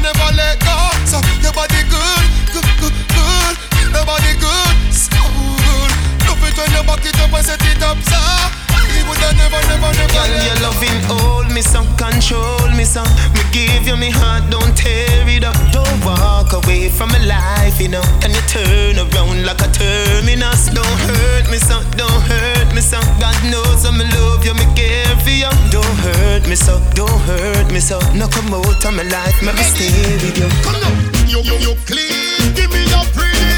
never, 0.00 0.18
never, 0.18 0.36
let 0.36 0.58
go. 0.60 0.76
So 1.06 1.20
your 1.40 1.52
body 1.52 1.82
good, 1.88 2.26
good, 2.52 2.66
good, 2.80 2.94
good. 3.14 3.54
Your 3.92 4.04
body 4.04 4.32
good, 4.40 4.76
so 4.92 5.16
good. 5.16 5.90
Love 6.26 6.42
it 6.44 6.56
when 6.56 6.70
you 6.72 6.82
back 6.84 7.04
it 7.04 7.20
up 7.20 7.32
and 7.32 7.46
set 7.46 7.62
it 7.64 7.82
up, 7.82 7.96
so. 8.02 8.65
He 8.96 9.04
woulda 9.04 9.28
never, 9.36 9.60
never, 9.68 9.90
never 9.92 10.12
Girl, 10.16 10.32
your 10.48 10.58
loving 10.64 11.00
hold 11.04 11.52
me 11.52 11.60
some, 11.60 11.88
control 11.96 12.68
me 12.72 12.84
some. 12.84 13.08
Me 13.36 13.40
give 13.52 13.86
you 13.86 13.96
me 13.96 14.10
heart, 14.10 14.48
don't 14.50 14.72
tear 14.76 15.28
it 15.28 15.44
up. 15.44 15.56
Don't 15.72 15.98
walk 16.04 16.52
away 16.52 16.88
from 16.88 17.12
my 17.12 17.20
life, 17.24 17.80
you 17.80 17.88
know. 17.88 18.04
Can 18.20 18.32
you 18.32 18.44
turn 18.48 18.96
around 18.96 19.44
like 19.44 19.60
a 19.60 19.68
terminus? 19.72 20.68
Don't 20.72 20.98
hurt 21.08 21.48
me 21.50 21.58
some, 21.58 21.84
don't 21.96 22.22
hurt 22.28 22.68
me 22.74 22.80
some. 22.80 23.04
God 23.20 23.36
knows 23.52 23.84
I'm 23.84 23.98
love 23.98 24.44
you, 24.44 24.54
me 24.54 24.66
care 24.76 25.16
for 25.24 25.30
you. 25.32 25.52
Don't 25.72 25.96
hurt 26.04 26.48
me 26.48 26.56
so, 26.56 26.80
don't 26.94 27.20
hurt 27.28 27.72
me 27.72 27.80
so. 27.80 27.98
No 28.12 28.28
come 28.28 28.52
out 28.52 28.84
of 28.84 28.92
my 28.94 29.04
life, 29.04 29.36
maybe 29.42 29.64
stay 29.64 29.92
with 30.20 30.36
you. 30.36 30.48
Come 30.64 30.80
now, 30.80 30.92
you, 31.24 31.40
you, 31.40 31.56
you 31.64 31.72
clean. 31.88 32.52
Give 32.54 32.70
me 32.72 32.84
your 32.92 33.04
pretty, 33.16 33.55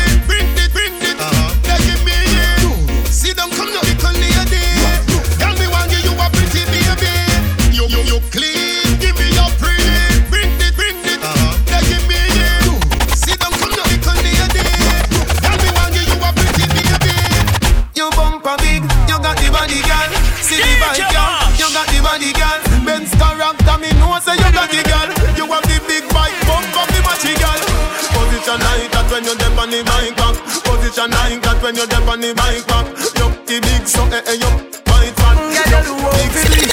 when 29.18 29.26
you 29.26 29.38
dep 29.38 29.58
on 29.58 29.70
the 29.70 29.82
bike 29.82 30.14
back. 30.14 30.34
Position 30.62 31.10
like 31.10 31.42
that 31.42 31.58
when 31.62 31.74
you 31.74 31.86
dep 31.86 32.06
on 32.06 32.20
the 32.22 32.30
bike 32.38 32.62
back. 32.70 32.86
You 33.18 33.26
the 33.50 33.56
big 33.58 33.84
so 33.90 34.06
eh 34.14 34.22
eh 34.30 34.38
you 34.38 34.50
bite 34.86 35.14
fat. 35.18 35.34
You 35.50 35.66
big 36.14 36.46
big. 36.46 36.70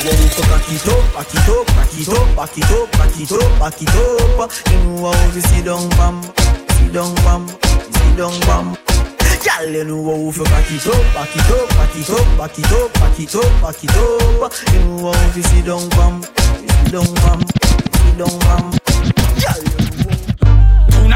know 0.00 0.16
how 0.16 0.32
to 0.32 0.42
back 0.48 0.68
it 0.72 0.88
up, 0.88 1.04
back 1.12 1.32
it 1.36 1.48
up, 1.52 1.68
back 1.68 1.92
it 1.92 2.08
up, 2.08 2.28
back 2.32 2.56
it 2.56 2.72
up, 2.72 2.88
back 2.96 3.16
it 3.20 3.32
up, 3.32 3.50
back 3.60 3.82
it 3.82 3.92
up. 3.92 4.48
You 4.72 4.78
know 4.88 5.12
how 5.12 5.32
to 5.36 5.40
sit 5.42 5.64
down, 5.68 5.84
bam, 6.00 6.16
sit 6.80 6.92
down, 6.96 7.12
bam, 7.28 7.44
sit 7.48 8.16
down, 8.16 8.40
bam. 8.48 8.72
You 9.60 9.84
know 9.84 10.00
how 10.08 10.32
to 10.32 10.44
back 10.48 10.72
it 10.72 10.86
up, 10.88 11.04
back 11.12 11.36
it 11.36 11.50
up, 11.52 11.68
back 11.76 11.92
it 11.92 12.08
up, 12.08 12.26
back 12.40 12.56
it 12.56 12.72
up, 12.72 12.88
back 12.94 13.20
it 13.20 13.34
up, 13.36 13.52
back 13.60 13.84
it 13.84 13.96
up. 14.00 14.52
You 14.72 14.80
know 14.80 15.12
how 15.12 15.32
to 15.32 15.42
sit 15.44 15.64
down, 15.68 15.84
bam, 15.92 16.22
sit 16.24 16.88
down, 16.88 17.08
bam, 17.20 17.40
sit 17.92 18.16
down, 18.16 18.38
bam. 18.40 19.81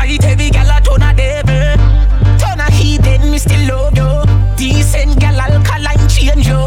Tonight 0.07 0.25
every 0.25 0.51
gal 0.51 0.71
a 0.71 0.81
turn 0.81 1.03
a 1.03 1.13
devil 1.13 2.39
Turn 2.39 2.61
a 2.61 2.71
heathen, 2.71 3.29
me 3.29 3.39
still 3.39 3.67
love 3.67 3.97
you 3.99 4.55
Decent 4.57 5.19
gal 5.19 5.35
alkaline 5.35 6.09
change 6.09 6.47
you 6.47 6.63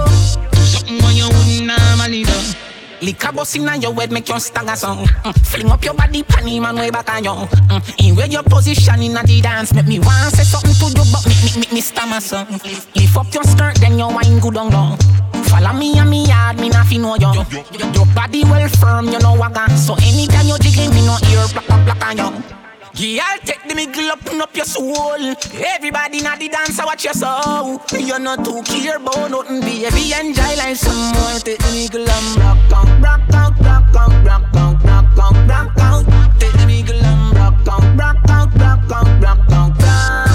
Something 0.60 1.00
when 1.00 1.16
you 1.16 1.24
wouldn't 1.24 1.72
normally 1.72 2.24
do 2.24 2.36
Liquor 3.02 3.32
bust 3.32 3.56
inna 3.56 3.78
your 3.78 3.94
head 3.94 4.12
make 4.12 4.28
you 4.28 4.38
stagger 4.42 4.76
song 4.76 5.06
mm. 5.06 5.48
Fling 5.48 5.72
up 5.72 5.82
your 5.86 5.94
body 5.94 6.22
panty 6.22 6.62
man 6.62 6.76
way 6.76 6.90
back 6.90 7.10
on 7.10 7.24
you 7.24 7.32
mm. 7.32 8.10
In 8.10 8.18
where 8.18 8.28
your 8.28 8.44
position 8.44 9.02
inna 9.02 9.24
the 9.24 9.40
dance 9.40 9.74
Make 9.74 9.88
me 9.88 10.00
want 10.00 10.36
say 10.36 10.44
something 10.44 10.76
to 10.76 11.00
you 11.00 11.06
but 11.10 11.26
make 11.26 11.42
me, 11.56 11.60
make 11.62 11.72
me 11.72 11.80
stammer 11.80 12.20
song 12.20 12.46
Lift 12.52 13.16
up 13.16 13.34
your 13.34 13.44
skirt 13.46 13.76
then 13.76 13.98
your 13.98 14.12
wine 14.12 14.40
good 14.40 14.58
on 14.58 14.70
low 14.70 14.98
Follow 15.48 15.72
me 15.80 15.98
and 15.98 16.10
me 16.10 16.28
yard, 16.28 16.60
me 16.60 16.68
not 16.68 16.88
fi 16.88 16.98
know 16.98 17.16
you. 17.16 17.32
Your 17.96 18.06
body 18.14 18.44
well 18.44 18.68
firm, 18.68 19.08
you 19.08 19.18
know 19.20 19.34
what 19.34 19.56
So 19.80 19.96
anytime 19.96 20.46
you 20.46 20.60
jiggle, 20.60 20.94
me 20.94 21.06
no 21.08 21.18
ear 21.32 21.48
black 21.54 21.66
black 21.66 21.86
black 21.86 22.06
on 22.06 22.18
you. 22.18 22.60
I'll 22.92 23.40
take 23.40 23.68
the 23.68 23.76
middle 23.76 24.12
up 24.12 24.26
and 24.26 24.42
up 24.42 24.56
your 24.56 24.66
soul. 24.66 25.36
Everybody 25.56 26.22
na 26.22 26.36
the 26.36 26.50
dance, 26.50 26.80
I 26.80 26.86
watch 26.86 27.06
your 27.06 27.14
soul. 27.14 27.80
You're 27.98 28.20
not 28.20 28.44
too 28.44 28.62
care 28.64 28.98
about 28.98 29.30
nothing, 29.30 29.62
baby. 29.62 30.14
Enjoy 30.14 30.56
like 30.58 30.76
some 30.76 31.14
more. 31.14 31.40
Take 31.40 31.60
the 31.60 31.72
middle 31.72 32.10
and 32.10 32.38
rock 32.38 32.58
out, 32.74 33.02
rock 33.02 33.34
out, 33.34 33.60
rock 33.60 33.96
out, 33.96 34.26
rock 34.26 34.56
out, 34.56 34.84
rock 34.84 35.18
out, 35.18 35.50
rock 35.50 35.80
out. 35.80 36.40
Take 36.40 36.54
the 36.54 36.66
middle 36.66 37.06
and 37.06 37.36
rock 37.36 37.68
out, 37.68 37.84
rock 37.98 38.18
out, 38.30 38.54
rock 38.56 38.92
out, 38.92 39.22
rock 39.22 39.40
out, 39.40 39.52
rock 39.52 39.84
out. 39.84 40.29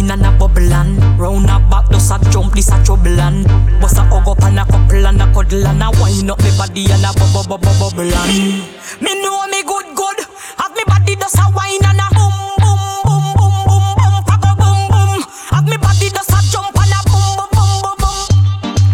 Wine 0.00 0.10
and 0.10 0.26
a 0.26 0.38
bubble 0.38 0.72
and 0.72 1.18
Round 1.18 1.50
a 1.50 1.58
back 1.70 1.88
does 1.88 2.10
a 2.10 2.18
jump, 2.30 2.54
this 2.54 2.70
a 2.70 2.82
trouble 2.84 3.20
and 3.20 3.46
Bust 3.80 3.98
a 3.98 4.02
hug 4.02 4.28
up 4.28 4.42
and 4.42 4.58
a 4.58 4.64
couple 4.64 5.06
and 5.06 5.22
a 5.22 5.32
cuddle 5.32 5.66
and 5.66 5.82
a 5.82 5.90
wine 6.00 6.30
up 6.30 6.38
me 6.42 6.50
body 6.56 6.90
and 6.90 7.04
a 7.04 7.12
bubble 7.12 7.44
bubble 7.48 7.74
bubble 7.78 8.14
and. 8.14 8.62
Me 9.00 9.22
know 9.22 9.46
me 9.48 9.62
good 9.62 9.94
good. 9.94 10.18
Have 10.58 10.74
me 10.74 10.82
body 10.86 11.16
does 11.16 11.34
a 11.34 11.50
wine 11.54 11.84
and 11.84 12.00
a 12.00 12.09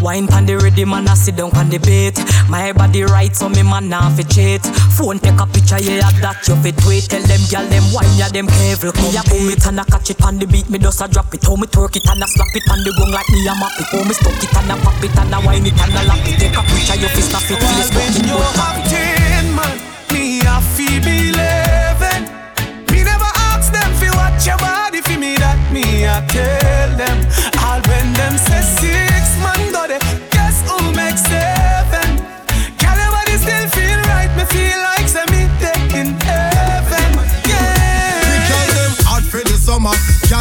Wine 0.07 0.29
pan 0.29 0.47
the 0.47 0.55
rhythm 0.55 0.95
and 0.95 1.11
a 1.11 1.17
sit 1.19 1.35
down 1.35 1.51
pan 1.51 1.67
the 1.67 1.83
beat 1.83 2.15
My 2.47 2.71
body 2.71 3.03
right 3.03 3.35
so 3.35 3.49
me 3.51 3.67
man 3.67 3.91
nah 3.91 4.07
fi 4.15 4.23
cheat 4.23 4.63
Phone 4.95 5.19
take 5.19 5.35
a 5.35 5.47
picture 5.51 5.83
yeah 5.83 6.15
that 6.23 6.47
you 6.47 6.55
fit 6.63 6.79
tweet. 6.79 7.11
Tell 7.11 7.19
them 7.27 7.43
gyal 7.51 7.67
them 7.67 7.83
wine 7.91 8.15
ya 8.15 8.31
them 8.31 8.47
careful. 8.47 8.95
Me 9.03 9.19
a 9.19 9.27
boom 9.27 9.51
it 9.51 9.67
and 9.67 9.83
a 9.83 9.85
catch 9.85 10.15
it 10.15 10.19
pan 10.23 10.39
the 10.39 10.47
beat. 10.47 10.71
Me 10.71 10.79
just 10.79 11.03
a 11.03 11.11
drop 11.11 11.35
it 11.35 11.43
How 11.43 11.59
me 11.59 11.67
twerk 11.67 11.99
it 11.99 12.07
and 12.07 12.23
a 12.23 12.27
slap 12.31 12.55
it 12.55 12.63
pan 12.71 12.87
the 12.87 12.95
gong 12.95 13.11
like 13.11 13.27
me 13.35 13.51
a 13.51 13.55
map 13.59 13.75
it. 13.83 13.91
How 13.91 14.07
me 14.07 14.15
stuck 14.15 14.39
it 14.39 14.55
and 14.55 14.71
a 14.71 14.75
pop 14.79 15.03
it 15.03 15.11
and 15.19 15.35
a 15.35 15.39
wine 15.43 15.67
it 15.67 15.75
and 15.75 15.91
a 15.99 16.03
lap 16.07 16.23
it. 16.23 16.39
Take 16.39 16.55
a 16.55 16.63
picture 16.71 16.99
you 17.03 17.11
fi 17.11 17.23
snap 17.27 17.51
it 17.51 17.59
Facebook 17.59 18.15
it. 18.15 18.31
you 18.31 18.39
have 18.63 18.79
it 18.79 18.87
ten 18.87 19.47
man, 19.59 19.75
me 20.15 20.39
a 20.47 20.63
fi 20.71 21.03
believing. 21.03 22.31
Me 22.95 23.03
never 23.03 23.33
ask 23.51 23.75
them 23.75 23.91
fi 23.99 24.07
watch 24.15 24.47
your 24.47 24.55
body 24.63 25.03
fi 25.03 25.19
me 25.19 25.35
that 25.43 25.59
me 25.75 26.07
a 26.07 26.23
tell 26.31 26.95
them. 26.95 27.19
All 27.59 27.83
when 27.91 28.07
them 28.15 28.39
say 28.39 28.96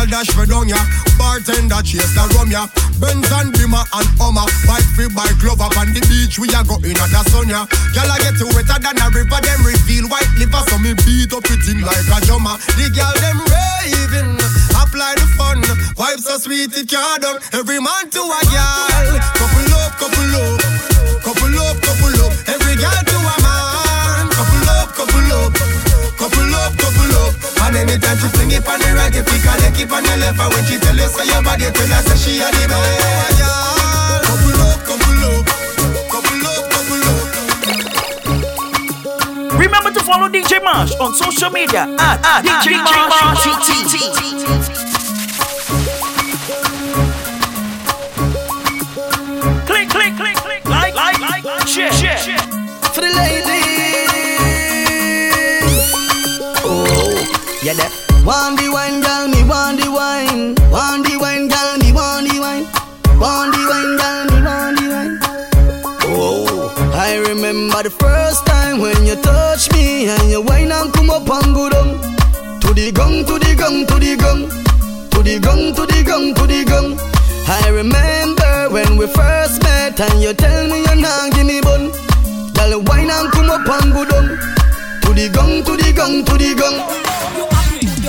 Girl 0.05 0.21
dash 0.21 0.29
for 0.29 0.45
down 0.45 0.69
ya. 0.69 0.77
Bartender 1.17 1.81
chase 1.81 2.13
the 2.13 2.21
rum 2.37 2.51
ya. 2.51 2.69
Benz 3.01 3.25
and 3.33 3.49
Bima 3.53 3.81
and 3.97 4.09
Hummer. 4.21 4.45
Bike 4.69 4.85
free 4.93 5.09
bike 5.09 5.41
love 5.41 5.61
up 5.61 5.73
on 5.81 5.89
the 5.97 6.01
beach. 6.05 6.37
We 6.37 6.45
a 6.53 6.61
go 6.61 6.77
in 6.85 6.93
at 6.93 7.09
the 7.09 7.21
sun 7.33 7.49
ya. 7.49 7.65
Girl 7.89 8.05
I 8.05 8.21
get 8.21 8.37
wetter 8.53 8.77
than 8.77 9.01
a 9.01 9.07
river. 9.09 9.39
Them 9.41 9.65
reveal 9.65 10.05
white 10.05 10.29
liver. 10.37 10.61
So 10.69 10.77
me 10.77 10.93
beat 11.01 11.33
up 11.33 11.49
it 11.49 11.65
in 11.65 11.81
like 11.81 12.05
a 12.05 12.17
drummer. 12.21 12.53
The 12.77 12.85
girl 12.93 13.15
them 13.17 13.41
raving. 13.49 14.37
Apply 14.77 15.17
the 15.17 15.25
fun. 15.33 15.65
Vibe 15.97 16.21
so 16.21 16.37
sweet 16.37 16.69
it 16.77 16.85
can't 16.85 17.21
done. 17.21 17.41
Every 17.53 17.81
man 17.81 18.05
to 18.13 18.21
a 18.21 18.41
girl. 18.53 19.17
Couple 19.41 19.73
up, 19.73 19.91
couple 19.97 20.35
up. 20.37 20.94
And 27.75 27.91
anytime 27.91 28.15
she 28.15 28.27
fling 28.31 28.51
it 28.55 28.63
on 28.63 28.79
the 28.79 28.87
right, 28.95 29.11
if 29.11 29.27
you 29.27 29.39
can 29.43 29.59
leg 29.59 29.75
it 29.75 29.91
on 29.91 29.99
the 29.99 30.15
left, 30.15 30.39
and 30.39 30.47
when 30.55 30.63
she 30.63 30.79
tell 30.79 30.95
you 30.95 31.11
say 31.11 31.27
your 31.27 31.43
body, 31.43 31.67
tell 31.75 31.91
her 31.91 32.01
say 32.07 32.15
she 32.15 32.39
a 32.39 32.47
the 32.47 32.71
best. 32.71 33.35
Yeah. 33.35 33.51
Couple 34.23 34.63
up, 34.63 34.79
couple 34.87 35.27
up. 35.27 35.43
Couple 36.07 36.39
up, 36.47 36.71
couple 36.71 37.03
up. 37.11 37.27
Remember 39.59 39.91
to 39.91 39.99
follow 40.07 40.31
DJ 40.31 40.63
Marsh 40.63 40.95
on 41.03 41.13
social 41.15 41.49
media 41.51 41.83
at, 41.99 42.23
ah, 42.23 42.23
ah, 42.23 42.39
at 42.39 42.63
DJ, 42.63 42.79
Marsh 42.79 43.43
Click, 49.67 49.89
click, 49.89 50.15
click, 50.15 50.37
click, 50.37 50.63
like, 50.63 50.95
like, 50.95 51.19
like, 51.19 51.43
share, 51.67 51.91
share. 51.91 52.39
For 52.95 53.01
the 53.01 53.11
ladies. 53.11 53.54
Yeah, 57.65 57.73
that. 57.73 57.89
Want 58.21 58.61
the 58.61 58.69
wine, 58.69 59.01
girl, 59.01 59.25
me 59.25 59.41
want 59.41 59.81
the 59.81 59.89
wine. 59.89 60.53
Want 60.69 61.01
the 61.01 61.17
wine, 61.17 61.49
girl, 61.49 61.77
me 61.81 61.89
want 61.89 62.29
the 62.29 62.37
wine. 62.37 62.65
Want 63.17 63.57
the 63.57 63.61
wine, 63.65 63.93
girl, 63.97 64.21
me 64.29 64.37
want 64.45 64.73
the 64.77 64.85
wine. 64.93 65.13
Oh, 66.13 66.69
I 66.93 67.17
remember 67.25 67.81
the 67.81 67.89
first 67.89 68.45
time 68.45 68.77
when 68.79 69.05
you 69.05 69.15
touch 69.17 69.73
me 69.73 70.05
and 70.07 70.29
your 70.29 70.43
wine 70.43 70.71
and 70.71 70.93
come 70.93 71.09
up 71.09 71.25
and 71.25 71.55
go 71.57 71.69
down. 71.69 71.97
To 72.61 72.69
the 72.73 72.91
gong, 72.93 73.25
to 73.25 73.39
the 73.41 73.57
gong, 73.57 73.89
to 73.89 73.97
the 73.97 74.13
gong. 74.13 74.45
To 75.09 75.19
the 75.25 75.39
gong, 75.41 75.73
to 75.73 75.83
the 75.89 76.03
gong, 76.05 76.33
to 76.37 76.45
the 76.45 76.61
gong. 76.69 77.01
I 77.49 77.69
remember 77.73 78.69
when 78.69 78.97
we 78.97 79.07
first 79.09 79.63
met 79.63 79.99
and 79.99 80.21
you 80.21 80.33
tell 80.33 80.67
me 80.69 80.85
you're 80.85 81.01
not 81.01 81.33
give 81.33 81.47
me 81.49 81.61
bun. 81.61 81.89
Girl, 82.53 82.81
wine 82.85 83.09
and 83.09 83.31
come 83.33 83.49
up 83.49 83.65
and 83.65 83.89
go 83.89 84.05
down. 84.05 84.37
To 85.01 85.09
the 85.17 85.29
gong, 85.33 85.65
to 85.65 85.73
the 85.73 85.89
gong, 85.93 86.25
to 86.25 86.37
the 86.37 86.53
gong. 86.53 86.77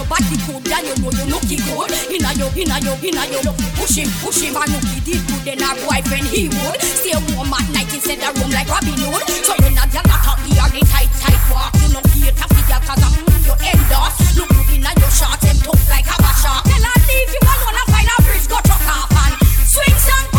Body 0.07 0.39
good 0.47 0.63
and 0.71 0.87
you 0.87 0.95
know 1.03 1.11
you 1.11 1.27
looking 1.31 1.63
good. 1.67 1.91
Inna 2.11 2.31
your, 2.39 2.51
inna 2.55 2.77
your, 2.83 2.97
inna 3.03 3.23
your 3.31 3.43
look 3.43 3.59
Push 3.77 3.99
him, 3.99 4.09
push 4.23 4.41
him 4.43 4.57
and 4.57 4.71
look 4.71 4.87
he 4.95 4.99
did 5.03 5.23
good 5.27 5.43
Then 5.45 5.63
our 5.63 5.75
boyfriend 5.83 6.27
he 6.31 6.49
would. 6.49 6.79
Stay 6.83 7.19
warm 7.35 7.53
at 7.53 7.67
night 7.75 7.91
instead 7.91 8.23
of 8.23 8.35
room 8.39 8.51
like 8.55 8.71
Robin 8.71 8.97
Hood. 8.97 9.23
So 9.43 9.53
you 9.63 9.75
not 9.75 9.91
girl 9.91 10.07
not 10.07 10.23
out 10.27 10.41
here 10.47 10.69
the 10.71 10.81
tight, 10.87 11.11
tight 11.19 11.43
walk. 11.51 11.75
You 11.83 11.95
know 11.95 12.03
create 12.11 12.39
a 12.39 12.47
figure 12.55 12.81
cause 12.87 13.03
I'm 13.03 13.15
your 13.47 13.59
end 13.63 13.93
off 13.93 14.15
Look 14.35 14.49
good 14.49 14.79
inna 14.79 14.91
your 14.99 15.11
shorts 15.11 15.43
them 15.43 15.59
tough 15.63 15.85
like 15.91 16.07
a 16.07 16.17
shark 16.43 16.63
Tell 16.67 16.83
her 16.83 16.99
leave 17.07 17.31
you 17.31 17.43
alone 17.43 17.79
and 17.79 17.89
find 17.91 18.09
a 18.11 18.17
bridge 18.23 18.47
go 18.51 18.59
truck 18.63 18.87
off 18.91 19.11
and 19.11 19.35
Swing 19.67 19.99
song 19.99 20.36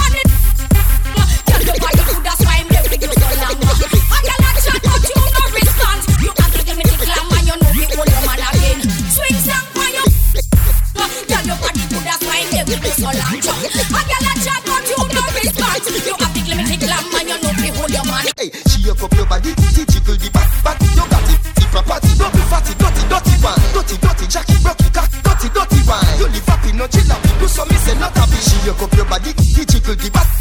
Look 18.98 19.12
up 19.12 19.18
your 19.18 19.28
body, 19.28 19.54
jiggle 19.54 20.18
the 20.18 20.30
back, 20.34 20.50
back 20.66 20.82
You 20.82 20.98
Your 20.98 21.06
body, 21.06 21.36
the 21.54 21.66
property 21.70 22.10
be 22.18 22.42
fatty, 22.50 22.74
dirty, 22.82 23.04
dirty 23.06 23.36
one. 23.46 23.62
Dirty, 23.78 23.96
dirty, 24.02 24.26
Jackie, 24.26 24.58
broke 24.66 24.90
cock 24.90 25.12
Dirty, 25.22 25.48
dirty 25.54 25.80
one 25.86 26.02
You 26.18 26.26
live 26.34 26.50
up 26.50 26.66
in 26.66 26.78
no 26.82 26.88
chill 26.90 27.12
out 27.14 27.22
Do 27.38 27.48
some 27.48 27.70
me 27.70 27.76
say 27.78 27.94
not 28.02 28.18
happy. 28.18 28.42
She 28.42 28.58
up 28.74 28.94
your 28.98 29.06
body, 29.06 29.34
jiggle 29.38 29.94
the 29.94 30.10
back 30.10 30.37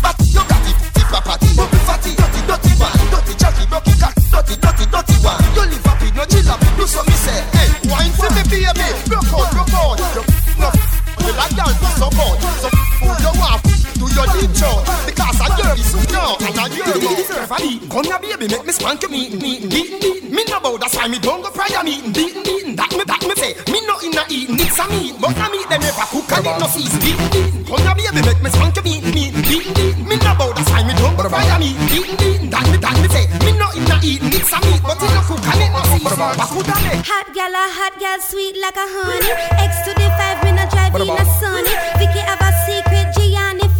and 16.00 16.58
I 16.58 16.68
hear 16.68 16.84
about 16.84 17.16
deserve 17.16 17.50
a 17.50 17.56
beating. 17.56 17.88
Come 17.88 18.04
here, 18.04 18.36
baby, 18.36 18.46
make 18.48 18.66
me 18.66 18.72
spank 18.72 19.02
you 19.02 19.08
meeting, 19.08 19.40
meeting, 19.40 19.68
beating, 19.70 20.00
beating. 20.00 20.30
Me 20.34 20.42
no 20.48 20.60
bow, 20.60 20.76
that's 20.76 20.96
why 20.96 21.08
me 21.08 21.18
don't 21.18 21.42
go 21.42 21.50
prior 21.50 21.82
meeting, 21.84 22.12
beating, 22.12 22.42
beating. 22.42 22.76
That 22.76 22.90
me, 22.92 23.04
that 23.04 23.22
me 23.24 23.34
say. 23.36 23.52
Me 23.72 23.80
no 23.86 23.96
inna 24.04 24.24
eating, 24.28 24.58
it's 24.58 24.78
a 24.78 24.84
meat, 24.88 25.14
but 25.20 25.36
a 25.36 25.46
meat 25.50 25.68
them 25.68 25.80
never 25.80 26.06
cook 26.10 26.32
and 26.32 26.46
it 26.46 26.56
no 26.60 26.66
season, 26.68 27.00
beating, 27.00 27.30
beating. 27.32 27.64
Here, 27.66 28.12
baby, 28.12 28.20
make 28.26 28.42
me 28.42 28.50
spank 28.50 28.76
you 28.76 28.82
meeting, 28.82 29.14
meeting, 29.14 29.42
beating, 29.42 29.74
beating. 29.74 30.06
Me 30.08 30.16
no 30.20 30.32
bow, 30.36 30.52
that's 30.52 30.70
why 30.70 30.82
me 30.84 30.92
don't 30.96 31.16
go 31.16 31.28
prior 31.28 31.58
meeting, 31.58 31.86
beating, 31.88 32.16
beating. 32.16 32.50
That 32.50 32.66
me, 32.70 32.76
that 32.78 32.96
me 33.00 33.08
say. 33.08 33.24
Me 33.44 33.52
no 33.56 33.68
inna 33.76 33.96
eating, 34.02 34.32
it's 34.32 34.52
a 34.52 34.58
meat, 34.64 34.82
but 34.82 35.00
it 35.00 35.10
no 35.12 35.22
cook 35.24 35.44
and 35.44 35.62
it 35.64 35.70
no 35.72 35.82
season. 35.94 36.20
I? 36.20 37.02
Hot 37.06 37.28
gal, 37.34 37.54
a 37.54 37.64
hot 37.72 37.94
gal, 38.00 38.20
sweet 38.20 38.56
like 38.60 38.76
a 38.76 38.86
honey. 38.86 39.32
X 39.64 39.72
to 39.86 39.92
the 39.94 40.08
five, 40.18 40.38
me 40.44 40.52
no 40.52 40.64
drive 40.68 40.94
in 40.96 41.08
a 41.08 41.24
sunny. 41.40 41.74
Vicky 41.98 42.22
have 42.22 42.40
a 42.42 42.50
secret, 42.66 43.06
Gianni 43.14 43.25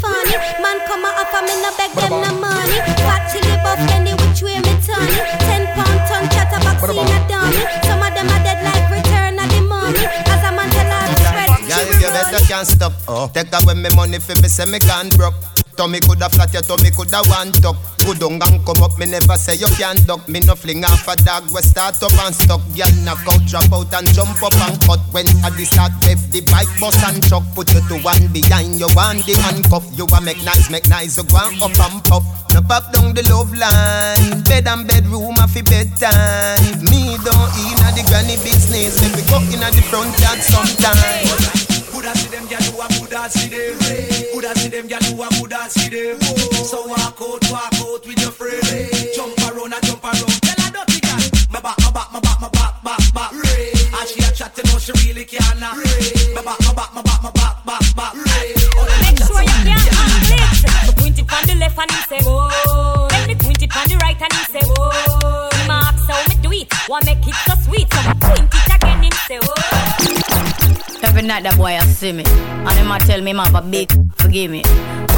funny. 0.07 0.37
Man 0.63 0.79
come 0.87 1.05
a 1.05 1.11
offer 1.23 1.43
me 1.47 1.55
no 1.63 1.71
beg 1.79 1.93
them 1.99 2.15
no 2.23 2.31
money. 2.39 2.79
Fat 3.07 3.23
chili 3.31 3.57
buff, 3.63 3.81
any 3.91 4.13
which 4.21 4.41
way 4.43 4.59
me 4.63 4.75
turn 4.87 5.09
it. 5.11 5.27
Ten 5.47 5.63
pound 5.75 6.01
ton 6.09 6.25
chatterbox 6.31 6.79
in 6.87 7.11
a 7.17 7.19
dummy. 7.29 7.63
Some 7.87 8.03
of 8.03 8.11
them 8.15 8.29
are 8.31 8.43
dead 8.47 8.61
like 8.63 8.87
return 8.91 9.39
of 9.39 9.49
the 9.51 9.61
mummy. 9.61 10.05
As 10.33 10.43
a 10.47 10.51
man 10.55 10.69
tell 10.71 10.91
her 10.91 11.03
to 11.11 11.17
spread. 11.27 11.51
Girl, 11.71 11.85
you 12.01 12.09
better 12.15 12.43
can't 12.47 12.67
stop. 12.67 12.93
Oh. 13.09 13.31
Take 13.35 13.53
away 13.53 13.75
me 13.75 13.91
money 13.95 14.19
for 14.19 14.37
me 14.41 14.49
say 14.49 14.67
me 14.67 14.79
can't 14.79 15.11
broke. 15.17 15.35
Tummy 15.77 16.01
coulda 16.01 16.31
flat, 16.31 16.53
your 16.55 16.63
tummy 16.63 16.91
coulda 16.91 17.21
one 17.29 17.53
tuck. 17.53 17.77
Good 18.01 18.19
down 18.19 18.41
and 18.41 18.65
come 18.65 18.81
up, 18.83 18.97
me 18.99 19.05
never 19.05 19.37
say 19.37 19.61
you 19.61 19.69
can't 19.77 20.01
duck. 20.07 20.27
Me 20.27 20.41
no 20.41 20.55
fling 20.57 20.85
off 20.85 21.07
a 21.07 21.15
dog, 21.21 21.45
we 21.53 21.61
start 21.61 22.01
up 22.03 22.17
and 22.25 22.35
stuck. 22.35 22.65
Girl, 22.73 22.89
knock 23.05 23.21
out, 23.29 23.45
drop 23.45 23.69
out 23.69 23.93
and 23.93 24.09
jump 24.17 24.41
up 24.43 24.57
and 24.57 24.81
cut. 24.89 25.01
When 25.13 25.29
I 25.45 25.53
the 25.53 25.69
start, 25.69 25.93
rev 26.09 26.17
the 26.33 26.41
bike, 26.49 26.73
bus 26.81 26.97
and 27.05 27.21
truck. 27.29 27.45
Put 27.55 27.75
you 27.75 27.85
to 27.93 27.97
one 28.01 28.33
behind 28.33 28.81
you, 28.81 28.89
one 28.97 29.21
the 29.29 29.37
handcuff. 29.37 29.85
You 29.93 30.09
a 30.09 30.19
make 30.25 30.41
nice, 30.49 30.71
make 30.73 30.89
nice, 30.89 31.21
you 31.21 31.29
go 31.29 31.37
up 31.37 31.77
and 31.77 32.01
puff. 32.09 32.25
No 32.57 32.63
pop 32.65 32.89
down 32.97 33.13
the 33.13 33.21
love 33.29 33.53
line. 33.53 34.41
Bed 34.49 34.65
and 34.67 34.89
bedroom, 34.89 35.37
a 35.37 35.45
fi 35.45 35.61
bedtime. 35.61 36.81
Me 36.89 37.21
don't 37.21 37.53
in 37.69 37.77
the 37.93 38.03
granny 38.09 38.41
business. 38.41 38.97
Me 39.13 39.21
go 39.29 39.45
in 39.53 39.61
the 39.61 39.83
front 39.93 40.17
yard 40.25 40.41
sometime. 40.41 41.76
Coulda 42.07 42.19
see 42.21 42.31
them 42.31 42.47
gyal 42.47 42.63
who 42.71 42.79
a 42.79 42.87
coulda 42.87 43.29
see 43.29 43.49
them. 43.51 43.75
Coulda 44.31 44.55
see 44.55 44.69
them 44.69 44.87
gyal 44.87 45.03
who 45.11 45.23
a 45.23 45.29
coulda 45.35 45.69
see 45.69 45.91
them. 45.91 46.21
So 46.63 46.87
walk 46.87 47.19
out, 47.19 47.43
walk 47.51 47.75
out 47.83 48.07
with 48.07 48.21
your 48.23 48.31
friend. 48.31 48.63
Jump 49.11 49.35
around 49.43 49.75
and 49.75 49.83
jump 49.83 50.05
around. 50.05 50.39
Tell 50.39 50.55
her 50.55 50.71
dirty 50.71 51.01
gyal, 51.03 51.51
my 51.51 51.59
back, 51.59 51.75
my 51.83 51.91
back, 51.91 52.13
my 52.13 52.21
back, 52.21 52.39
my 52.41 52.49
back, 52.55 52.79
back, 52.85 53.03
back. 53.13 53.33
And 53.35 54.07
she 54.07 54.23
a 54.23 54.31
chat, 54.31 54.55
you 54.55 54.63
know 54.71 54.79
she 54.79 54.93
really 55.03 55.25
can't. 55.25 55.59
My 55.59 56.43
back, 56.47 56.63
my 56.63 56.73
back, 56.79 56.95
my 56.95 57.03
back, 57.03 57.23
my 57.27 57.31
back, 57.35 57.67
back, 57.67 57.83
back. 57.99 58.15
Make 58.15 59.19
sure 59.27 59.43
you 59.43 59.59
can't 59.67 59.91
conflict. 59.91 60.63
So 60.63 60.95
point 60.95 61.19
it 61.19 61.27
on 61.27 61.43
the 61.43 61.55
left 61.59 61.75
and 61.75 61.91
he 61.91 62.01
say, 62.07 62.23
oh. 62.23 63.09
Then 63.11 63.27
me 63.27 63.35
point 63.35 63.63
it 63.67 63.77
on 63.77 63.89
the 63.91 63.99
right 63.99 64.15
and 64.15 64.33
he 64.33 64.45
say, 64.55 64.63
oh. 64.63 65.51
Him 65.59 65.71
ask 65.75 66.07
how 66.07 66.23
me 66.31 66.39
do 66.39 66.53
it, 66.55 66.71
want 66.89 67.05
make 67.05 67.27
it 67.27 67.35
so 67.51 67.59
sweet. 67.67 67.91
So 67.91 67.99
me 68.07 68.15
point 68.23 68.55
it 68.55 68.75
again 68.79 69.03
and 69.03 69.15
say, 69.27 69.41
oh. 69.43 70.56
Every 71.03 71.23
night 71.23 71.43
that 71.45 71.57
boy 71.57 71.77
I 71.77 71.85
see 71.87 72.13
me 72.13 72.25
And 72.27 72.71
him 72.71 72.91
a 72.91 72.99
tell 72.99 73.21
me 73.21 73.33
have 73.35 73.55
a 73.55 73.63
big 73.63 73.91
forgive 74.17 74.51
me. 74.51 74.63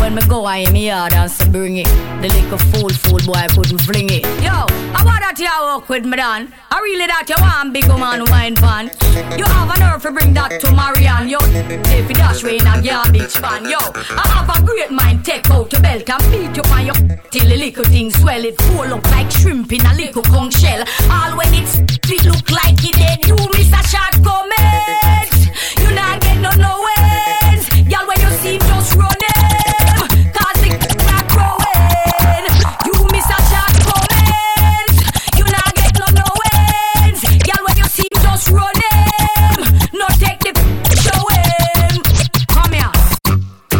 When 0.00 0.14
me 0.14 0.22
go 0.28 0.44
I 0.44 0.58
in 0.58 0.72
me 0.72 0.86
yard 0.88 1.12
and 1.12 1.30
say 1.30 1.48
bring 1.48 1.78
it 1.78 1.86
The 2.20 2.28
little 2.28 2.58
fool 2.70 2.90
fool 2.90 3.18
boy 3.26 3.46
couldn't 3.54 3.82
fling 3.82 4.10
it. 4.10 4.24
Yo, 4.42 4.50
how 4.94 5.02
about 5.02 5.20
that 5.22 5.34
you 5.38 5.46
walk 5.46 5.88
with 5.88 6.04
me 6.04 6.16
dan? 6.16 6.52
I 6.70 6.80
really 6.80 7.06
that 7.06 7.28
you 7.28 7.36
want 7.40 7.72
big 7.72 7.88
man 7.88 8.24
wine 8.30 8.54
pan. 8.54 8.90
You 9.38 9.44
have 9.44 9.70
a 9.74 9.80
nerve 9.80 10.02
to 10.02 10.12
bring 10.12 10.34
that 10.34 10.60
to 10.60 10.72
Marianne 10.72 11.28
Yo, 11.28 11.38
if 11.42 12.08
you 12.08 12.14
dash 12.14 12.42
way 12.44 12.58
in 12.58 12.66
a 12.66 12.82
garbage 12.82 13.34
pan 13.42 13.64
Yo, 13.64 13.78
I 14.14 14.24
have 14.34 14.50
a 14.50 14.64
great 14.64 14.90
mind 14.90 15.24
take 15.24 15.50
out 15.50 15.72
your 15.72 15.82
belt 15.82 16.08
And 16.08 16.24
beat 16.30 16.56
you 16.56 16.62
on 16.70 16.86
your 16.86 16.98
till 17.30 17.48
the 17.48 17.56
little 17.56 17.84
thing 17.84 18.10
swell 18.10 18.44
It 18.44 18.60
full 18.62 18.94
up 18.94 19.04
like 19.10 19.30
shrimp 19.30 19.72
in 19.72 19.84
a 19.84 19.94
little 19.94 20.22
conch 20.22 20.54
shell. 20.54 20.84
All 21.10 21.36
when 21.36 21.54
it's 21.54 21.78
it 21.78 22.24
look 22.24 22.50
like 22.50 22.78
it 22.84 22.94
dead 22.94 23.26
You 23.26 23.36
miss 23.54 23.72
a 23.72 23.82
shot 23.88 24.14
get 24.22 25.07
no 26.40 26.50
no 26.56 26.86
ends. 26.98 27.68
When 27.70 28.18
you 28.20 28.30
just. 28.30 28.94
You 32.86 32.94
miss 33.12 33.28
a 33.30 33.38
shot. 33.50 33.74
You 35.36 35.44
not 35.44 35.74
get 35.74 35.94
no 35.98 36.24
ends. 36.54 37.22
When 37.24 37.76
you 37.76 37.84
just 37.84 37.96
take 40.20 40.40
the. 40.40 40.52
Come 42.48 42.72
here. 42.72 42.92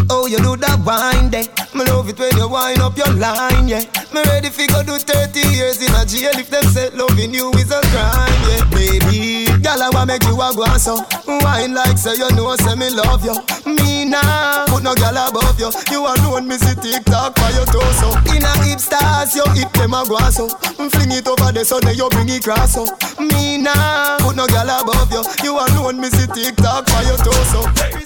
Oh, 0.09 0.27
you 0.27 0.37
do 0.37 0.55
that 0.57 1.29
day. 1.31 1.41
Eh? 1.41 1.47
Me 1.77 1.83
love 1.85 2.09
it 2.09 2.19
when 2.19 2.35
you 2.37 2.47
wind 2.49 2.79
up 2.81 2.97
your 2.97 3.13
line, 3.13 3.67
yeah. 3.67 3.83
Me 4.13 4.21
ready 4.25 4.49
fi 4.49 4.67
go 4.67 4.83
do 4.83 4.97
30 4.97 5.39
years 5.55 5.81
in 5.81 5.93
a 5.95 6.05
jail 6.05 6.37
if 6.37 6.49
them 6.49 6.63
say 6.63 6.89
loving 6.91 7.33
you 7.33 7.51
is 7.51 7.71
a 7.71 7.81
crime, 7.81 8.41
yeah. 8.49 8.63
Baby, 8.71 9.48
girl, 9.69 9.83
I 9.85 9.89
want 9.93 10.07
make 10.09 10.23
you 10.25 10.33
a 10.33 10.49
go 10.53 10.65
so. 10.77 10.97
Wine 11.27 11.73
like 11.73 11.97
say 11.97 12.17
you 12.17 12.29
know, 12.33 12.55
say 12.57 12.73
me 12.73 12.89
love 12.89 13.21
you. 13.21 13.37
Me 13.69 14.05
nah, 14.05 14.65
put 14.65 14.81
no 14.81 14.95
girl 14.95 15.17
above 15.29 15.59
you. 15.59 15.69
You 15.91 16.01
alone, 16.09 16.47
me 16.47 16.57
see 16.57 16.73
TikTok 16.73 17.37
for 17.37 17.49
your 17.53 17.65
torso. 17.69 18.09
In 18.33 18.41
a 18.41 18.51
hip 18.65 18.79
stars, 18.79 19.35
you 19.35 19.45
hip 19.53 19.71
them 19.73 19.93
a 19.93 20.01
go 20.07 20.17
so. 20.33 20.49
Fling 20.89 21.13
it 21.13 21.27
over 21.27 21.51
the 21.53 21.63
sun, 21.63 21.85
you 21.93 22.09
bring 22.09 22.29
it 22.29 22.43
cross 22.43 22.73
so. 22.73 22.85
Me 23.21 23.61
nah, 23.61 24.17
put 24.17 24.35
no 24.35 24.47
girl 24.47 24.69
above 24.69 25.11
you. 25.13 25.21
You 25.43 25.53
alone, 25.53 26.01
me 26.01 26.09
see 26.09 26.25
TikTok 26.25 26.89
for 26.89 27.03
your 27.05 27.17
torso. 27.21 27.61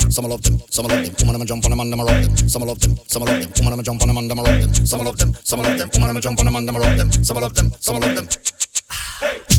Some 0.09 0.27
love 0.27 0.43
them, 0.43 0.59
some 0.69 0.85
love 0.87 0.99
them. 0.99 1.15
Woman, 1.19 1.35
I'ma 1.35 1.45
jump 1.45 1.65
on 1.65 1.71
them 1.71 1.79
and 1.79 1.93
I'ma 1.93 2.03
rock 2.03 2.21
them. 2.21 2.49
Some 2.49 2.63
love 2.63 2.79
them, 2.79 2.97
some 3.07 3.23
love 3.23 3.39
them. 3.39 3.51
Woman, 3.57 3.73
I'ma 3.73 3.83
jump 3.83 4.01
on 4.01 4.07
them 4.07 4.17
and 4.17 4.31
I'ma 4.31 4.43
rock 4.43 4.59
them. 4.59 4.73
Some 4.85 5.03
love 5.05 5.17
them, 5.17 5.33
some 5.43 5.61
love 5.61 5.77
them. 5.77 5.89
Woman, 5.95 6.09
I'ma 6.09 6.19
jump 6.19 6.39
on 6.39 6.45
them 6.45 6.55
and 6.55 6.69
I'ma 6.69 6.79
rock 6.79 6.97
them. 6.97 7.11
Some 7.23 7.37
love 7.39 7.53
them, 7.55 7.71
some 7.79 7.99
love 7.99 8.15
them. 8.15 8.27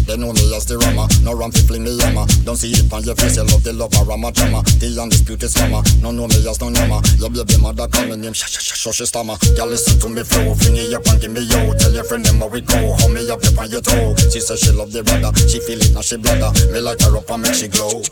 They 0.04 0.20
know 0.20 0.32
me 0.36 0.44
as 0.52 0.66
the 0.68 0.76
rama, 0.76 1.08
no 1.24 1.32
ram 1.32 1.50
fi 1.50 1.64
fling 1.64 1.84
me 1.84 1.96
yama. 1.96 2.28
Don't 2.44 2.56
see 2.56 2.70
it 2.76 2.92
on 2.92 3.02
your 3.04 3.16
face, 3.16 3.40
you 3.40 3.44
love 3.48 3.64
the 3.64 3.72
lover, 3.72 4.04
rama 4.04 4.30
drama. 4.32 4.60
The 4.76 4.92
undisputed 5.00 5.48
scammer, 5.48 5.80
no 6.02 6.12
know 6.12 6.28
me 6.28 6.44
as 6.44 6.60
no 6.60 6.68
yama. 6.68 7.00
Your 7.16 7.32
baby 7.32 7.56
mother 7.56 7.88
call 7.88 8.04
me 8.06 8.16
name, 8.16 8.36
shush 8.36 8.52
shush 8.52 8.76
shush 8.76 9.00
stammer. 9.08 9.40
Girl 9.56 9.66
listen 9.66 9.96
to 10.04 10.08
me 10.12 10.22
flow, 10.22 10.52
fling 10.54 10.76
it 10.76 10.92
up 10.92 11.08
and 11.08 11.20
give 11.20 11.32
me 11.32 11.40
yo. 11.48 11.72
Tell 11.80 11.92
your 11.92 12.04
friend 12.04 12.24
them 12.24 12.44
how 12.44 12.52
we 12.52 12.60
go, 12.60 12.76
hold 13.00 13.16
me 13.16 13.24
up 13.32 13.40
up 13.40 13.58
on 13.58 13.70
your 13.72 13.80
toe. 13.80 14.14
She 14.28 14.40
say 14.44 14.56
she 14.56 14.70
love 14.76 14.92
the 14.92 15.02
brother, 15.02 15.32
she 15.48 15.58
feel 15.64 15.80
it 15.80 15.94
now 15.96 16.04
she 16.04 16.20
bladder. 16.20 16.52
Me 16.68 16.80
light 16.84 17.00
her 17.00 17.16
up 17.16 17.30
and 17.30 17.42
make 17.42 17.56
she 17.56 17.68
glow. 17.68 18.04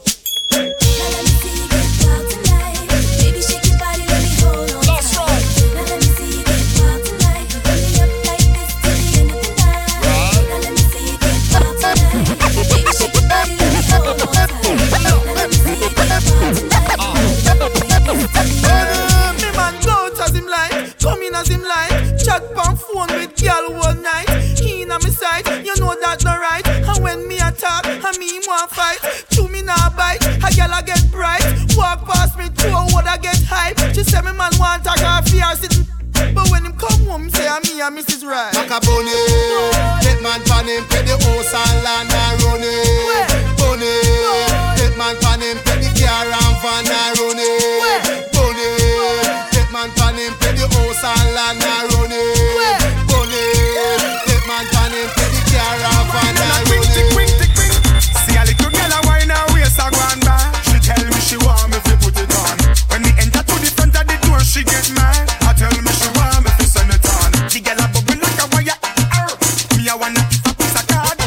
Me 18.03 19.49
man 19.57 19.75
go 19.83 19.91
out 19.91 20.21
as 20.21 20.35
him 20.35 20.47
like, 20.47 20.99
come 20.99 21.23
in 21.23 21.35
as 21.35 21.49
him 21.49 21.63
like, 21.63 22.19
chat 22.19 22.43
pan 22.55 22.77
phone 22.77 23.09
with 23.15 23.35
girl 23.41 23.79
all 23.83 23.95
night. 23.95 24.29
He 24.59 24.83
inna 24.83 24.99
me 24.99 25.11
sight, 25.11 25.47
you 25.65 25.75
know 25.79 25.95
that 26.03 26.25
no 26.25 26.35
right. 26.37 26.67
And 26.67 27.03
when 27.03 27.27
me 27.29 27.37
attack, 27.39 27.87
and 27.87 28.19
me 28.19 28.41
want 28.47 28.71
fight, 28.71 28.99
chew 29.31 29.47
me 29.49 29.63
nah 29.63 29.91
bite, 29.97 30.23
a 30.25 30.51
girl 30.55 30.75
a 30.75 30.83
get 30.83 31.11
bright. 31.11 31.45
Walk 31.77 32.05
past 32.07 32.37
me, 32.39 32.51
two 32.57 32.75
would 32.95 33.07
I 33.07 33.19
get 33.19 33.39
hype. 33.47 33.79
She 33.95 34.03
say 34.03 34.21
me 34.21 34.33
man 34.33 34.53
want 34.59 34.87
a 34.87 34.95
coffee 34.99 35.41
or 35.41 35.55
sitting. 35.55 35.87
But 36.35 36.51
when 36.51 36.65
him 36.65 36.75
come 36.75 37.07
home, 37.07 37.31
say 37.31 37.47
I'm 37.49 37.63
me 37.63 37.81
and 37.81 37.99
Mrs. 37.99 38.27
Right. 38.27 38.55
Macaroni, 38.55 39.15
get 40.03 40.23
man 40.23 40.43
pan 40.47 40.67
him, 40.67 40.85
pay 40.91 41.03
the 41.03 41.19
house 41.19 41.55
and 41.55 41.83
land 41.83 42.11
and 42.11 42.43
run 42.43 42.63
it. 42.63 43.31
Bunny, 43.59 43.95
get 44.79 44.95
man 44.99 45.17
pan 45.19 45.41
him, 45.41 45.59
pay 45.67 45.83
the 45.83 45.91
car 45.99 46.27
and 46.27 46.57
van 46.63 46.87
and 46.87 47.19
run 47.19 47.39
it. 47.39 47.82
She 64.63 64.71
get. 64.71 64.87
I 65.43 65.53
tell 65.55 65.71
me 65.83 65.93
she 65.93 66.09
want 66.15 66.45
me 66.45 66.51
fi 66.59 66.65
send 66.65 66.91
it 66.91 67.03
on. 67.03 67.33
The 67.51 67.59
girl 67.61 67.83
a 67.83 67.87
bubble 67.91 68.19
like 68.23 68.41
a 68.43 68.47
wire. 68.55 68.79
Me 69.77 69.89
a 69.91 69.95
wanna 69.97 70.23
if 70.31 70.47
a 70.47 70.53
piece 70.55 70.77
of 70.79 70.87
card. 70.87 71.19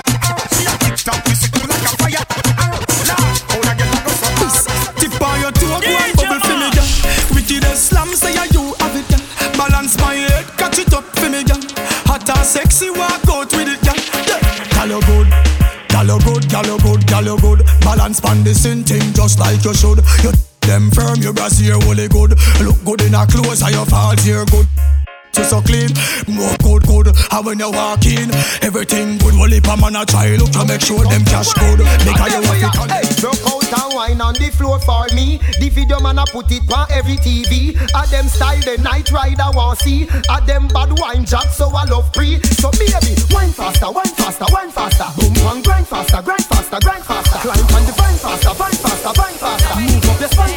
She 0.55 0.63
a 0.63 0.73
tick 0.79 0.97
tock, 1.03 1.19
me 1.27 1.35
sit 1.35 1.51
like 1.51 1.83
a 1.83 1.91
fire. 1.99 2.23
Arr. 2.63 2.79
Lord, 3.09 3.35
how 3.51 3.59
the 3.59 3.73
girl 3.75 3.91
a 3.91 3.99
go 4.05 4.11
so 4.15 4.27
hard. 4.39 4.55
Tip 4.99 5.21
on 5.21 5.35
your 5.41 5.51
toe, 5.51 5.79
go 5.83 5.91
bubble 6.15 6.39
for 6.47 6.55
me, 6.55 6.69
girl. 6.71 6.89
Wickedest 7.35 7.91
slam, 7.91 8.09
say 8.15 8.33
ya 8.35 8.45
you 8.55 8.73
have 8.79 8.95
it, 8.95 9.05
girl. 9.11 9.23
Balance 9.59 9.97
my 9.99 10.15
head, 10.15 10.45
catch 10.57 10.79
it 10.79 10.93
up 10.93 11.05
for 11.19 11.29
me, 11.29 11.43
girl. 11.43 11.61
Hot 12.07 12.29
and 12.29 12.45
sexy, 12.45 12.89
walk 12.89 13.25
out 13.27 13.51
with 13.51 13.67
it, 13.67 13.81
girl. 13.83 13.99
Yeah. 14.29 14.39
You 14.85 15.01
good. 15.01 15.27
Girl, 15.89 16.05
you 16.05 16.19
good, 16.21 16.45
girl, 16.51 16.65
you 16.65 16.77
good, 16.79 17.07
girl, 17.07 17.25
you 17.25 17.37
good. 17.41 17.65
Balance 17.81 18.19
pan 18.21 18.43
the 18.43 18.53
same 18.53 18.83
thing 18.83 19.01
just 19.13 19.39
like 19.39 19.63
you 19.65 19.73
should. 19.73 19.99
You 20.21 20.31
them 20.65 20.91
firm, 20.91 21.21
your 21.21 21.33
brassiere 21.33 21.77
really 21.79 22.07
good. 22.07 22.37
Look 22.61 22.83
good 22.83 23.01
in 23.01 23.13
a 23.13 23.25
clothes, 23.25 23.61
and 23.61 23.73
your 23.73 23.85
falls 23.85 24.23
here 24.23 24.45
good. 24.45 24.67
To 25.35 25.43
so 25.43 25.59
clean. 25.59 25.91
More 26.31 26.55
good, 26.63 26.87
good. 26.87 27.11
And 27.11 27.45
when 27.45 27.59
you 27.59 27.69
walk 27.69 28.05
in, 28.05 28.31
everything 28.63 29.17
good. 29.17 29.35
Well, 29.35 29.51
if 29.51 29.67
a 29.67 29.75
man 29.75 29.99
a 29.99 30.05
try 30.05 30.31
look 30.37 30.51
to 30.55 30.63
make 30.63 30.79
sure 30.79 31.03
them 31.03 31.25
cash 31.25 31.51
good. 31.59 31.79
Make 32.07 32.15
a 32.23 32.39
you 32.39 32.71
have 32.71 32.87
it. 33.03 33.19
Broke 33.19 33.43
out 33.43 33.67
and 33.67 33.93
wine 33.93 34.21
on 34.21 34.33
the 34.35 34.47
floor 34.55 34.79
for 34.79 35.03
me. 35.13 35.43
The 35.59 35.67
video 35.67 35.99
man 35.99 36.19
a 36.19 36.25
put 36.31 36.47
it 36.55 36.63
on 36.71 36.87
every 36.89 37.19
TV. 37.19 37.75
A 37.75 38.07
them 38.07 38.31
style 38.31 38.63
the 38.63 38.79
night 38.81 39.11
rider 39.11 39.51
want 39.51 39.79
see. 39.79 40.07
A 40.31 40.39
them 40.47 40.69
bad 40.69 40.97
wine 40.99 41.25
jack 41.25 41.51
so 41.51 41.67
I 41.67 41.83
love 41.83 42.07
free. 42.15 42.39
So 42.55 42.71
baby, 42.71 43.19
wine 43.35 43.51
faster, 43.51 43.91
wine 43.91 44.15
faster, 44.15 44.47
wine 44.55 44.71
faster. 44.71 45.11
Boom 45.19 45.33
bang, 45.43 45.61
grind 45.63 45.87
faster, 45.87 46.21
grind 46.23 46.45
faster, 46.47 46.79
grind 46.79 47.03
faster. 47.03 47.39
Climb 47.43 47.75
on 47.75 47.83
the 47.83 47.91
vine 47.91 48.19
faster, 48.23 48.55
vine 48.55 48.79
faster, 48.79 49.11
vine 49.19 49.35
faster. 49.35 49.75
Move 49.83 50.09
up 50.15 50.19
your 50.23 50.29
spine 50.31 50.54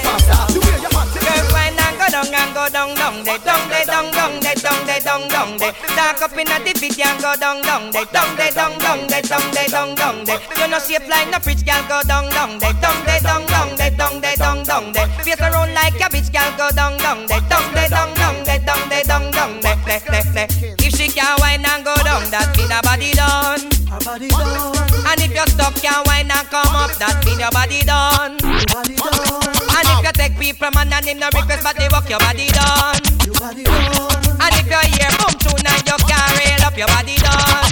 down, 4.62 4.86
de, 4.86 5.00
down, 5.00 5.28
down, 5.28 5.28
down, 5.28 5.58
de. 5.58 5.72
Dark 5.96 6.22
up 6.22 6.36
inna 6.36 6.58
the 6.64 6.72
video 6.78 7.06
and 7.06 7.20
go 7.22 7.34
down, 7.36 7.62
down, 7.62 7.90
de, 7.90 8.04
down, 8.12 8.36
de, 8.36 8.50
down, 8.52 8.78
down, 8.78 9.06
de, 9.06 9.22
down, 9.22 9.46
de, 9.52 9.62
down, 9.70 9.94
down, 9.94 10.24
de. 10.24 10.34
You 10.58 10.68
know 10.68 10.78
shape 10.78 11.08
like 11.08 11.30
no 11.30 11.38
fridge, 11.38 11.64
girl, 11.64 11.82
go 11.88 12.02
down, 12.06 12.28
down, 12.30 12.58
de, 12.58 12.72
down, 12.80 12.98
de, 13.06 13.20
down, 13.22 13.46
down, 13.46 13.76
de, 13.76 13.90
down, 13.96 14.20
de, 14.20 14.36
down, 14.36 14.62
down, 14.64 14.92
de. 14.92 15.02
Face 15.22 15.40
around 15.40 15.72
like 15.74 16.00
a 16.00 16.08
bitch, 16.10 16.32
girl, 16.32 16.50
go 16.56 16.70
down, 16.74 16.96
down, 16.98 17.26
de, 17.26 17.40
down, 17.48 17.66
de, 17.74 17.88
down, 17.88 18.14
down, 18.14 18.36
de, 18.44 18.58
down, 18.64 18.82
de, 18.88 18.98
down, 19.04 19.30
down, 19.30 19.52
de, 19.60 19.72
de, 19.86 19.96
de, 20.10 20.20
de. 20.34 20.74
If 20.84 20.94
she 20.96 21.08
can 21.08 21.36
wine 21.40 21.64
and 21.64 21.84
go 21.84 21.94
down, 22.02 22.24
that 22.30 22.54
mean 22.56 22.70
her 22.70 22.82
body 22.82 23.12
done. 23.12 23.62
And 23.90 25.20
if 25.20 25.32
you 25.34 25.46
stop, 25.46 25.74
can 25.74 26.02
wine 26.06 26.30
and 26.30 26.48
come 26.48 26.74
up, 26.76 26.92
that 26.98 27.22
mean 27.24 27.40
your 27.40 27.50
body 27.50 27.82
done. 27.82 28.36
And 28.42 29.88
if 29.88 30.04
you 30.04 30.12
take 30.12 30.38
people 30.38 30.70
man 30.74 30.92
and 30.92 31.04
him 31.04 31.18
no 31.18 31.28
request, 31.34 31.62
but 31.62 31.76
they 31.76 31.88
walk 31.90 32.08
your 32.08 32.18
body 32.18 32.48
done. 32.48 34.27
And 34.48 34.64
if 34.64 34.66
you 34.72 34.80
hear 34.96 35.12
boom 35.20 35.36
tune 35.36 35.60
and 35.60 35.84
you 35.84 35.96
can't 36.08 36.32
rail 36.40 36.62
up 36.64 36.72
your 36.72 36.88
body 36.88 37.16
done. 37.20 37.68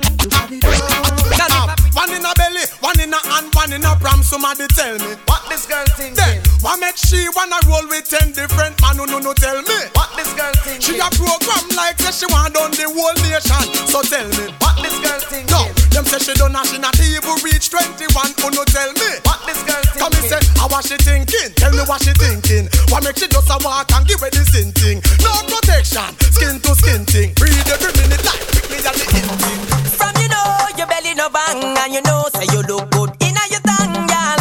One 1.96 2.12
in 2.12 2.20
a 2.20 2.34
belly, 2.36 2.60
one 2.84 3.00
in 3.00 3.12
a 3.12 3.16
hand, 3.16 3.48
one 3.54 3.72
in 3.72 3.82
a 3.82 3.96
pram. 3.96 4.22
Somebody 4.22 4.68
tell 4.76 4.98
me 5.00 5.16
what 5.24 5.48
this 5.48 5.64
girl 5.64 5.84
thinking. 5.96 6.14
Then, 6.14 6.42
what 6.60 6.78
make 6.78 6.96
she 7.00 7.24
wanna 7.34 7.56
roll 7.64 7.88
with 7.88 8.04
ten 8.04 8.32
different 8.32 8.76
man? 8.82 8.98
No, 8.98 9.06
no, 9.06 9.18
no, 9.18 9.32
tell 9.32 9.62
me 9.62 9.78
what 9.96 10.12
this 10.20 10.28
girl 10.36 10.52
thinking. 10.60 10.84
She 10.84 11.00
a 11.00 11.08
program 11.16 11.64
like 11.72 11.96
say 11.98 12.12
she 12.12 12.26
want 12.28 12.52
done 12.52 12.70
the 12.76 12.84
whole 12.92 13.16
nation. 13.24 13.64
So 13.88 14.04
tell 14.04 14.28
me 14.36 14.52
what 14.60 14.76
this 14.84 14.92
girl 15.00 15.20
thinking. 15.24 15.48
No, 15.48 15.64
them 15.96 16.04
say 16.04 16.20
she 16.20 16.34
done 16.36 16.52
and 16.52 16.66
she 16.68 16.76
not 16.76 16.92
even 17.00 17.40
reach 17.40 17.72
twenty-one. 17.72 18.36
Oh 18.44 18.52
no, 18.52 18.60
tell 18.68 18.92
me 19.00 19.10
what 19.24 19.40
this 19.48 19.64
girl 19.64 19.80
thinking. 19.80 20.00
Come 20.04 20.12
and 20.12 20.26
say, 20.28 20.40
how 20.60 20.68
was 20.68 20.84
she 20.84 21.00
thinking? 21.00 21.48
Tell 21.56 21.72
me 21.72 21.80
what 21.88 22.04
she 22.04 22.12
thinking. 22.12 22.68
What 22.92 23.00
make 23.00 23.16
she 23.16 23.24
just 23.24 23.48
a 23.48 23.56
walk 23.64 23.88
and 23.96 24.04
give 24.04 24.20
her 24.20 24.28
the 24.28 24.44
sin 24.44 24.76
thing? 24.76 25.00
No 25.24 25.32
protection, 25.48 26.04
skin 26.36 26.60
to 26.60 26.72
skin 26.76 27.08
thing. 27.08 27.32
Breathe 27.40 27.64
every 27.72 27.96
minute 27.96 28.20
like 28.28 28.44
me 28.68 28.76
and 28.84 28.92
the 28.92 29.06
in 29.08 29.28
thing. 29.40 29.60
From 29.96 30.12
you 30.20 30.28
know 30.28 30.68
your 30.76 30.84
belly 30.84 31.16
no 31.16 31.32
bang 31.32 31.64
and 31.64 31.92
you 31.96 32.04
know 32.04 32.28
say 32.36 32.44
you 32.52 32.60
look 32.68 32.92
good 32.92 33.16
inna 33.24 33.40
your 33.48 33.64
tongue, 33.64 34.04
girl. 34.04 34.40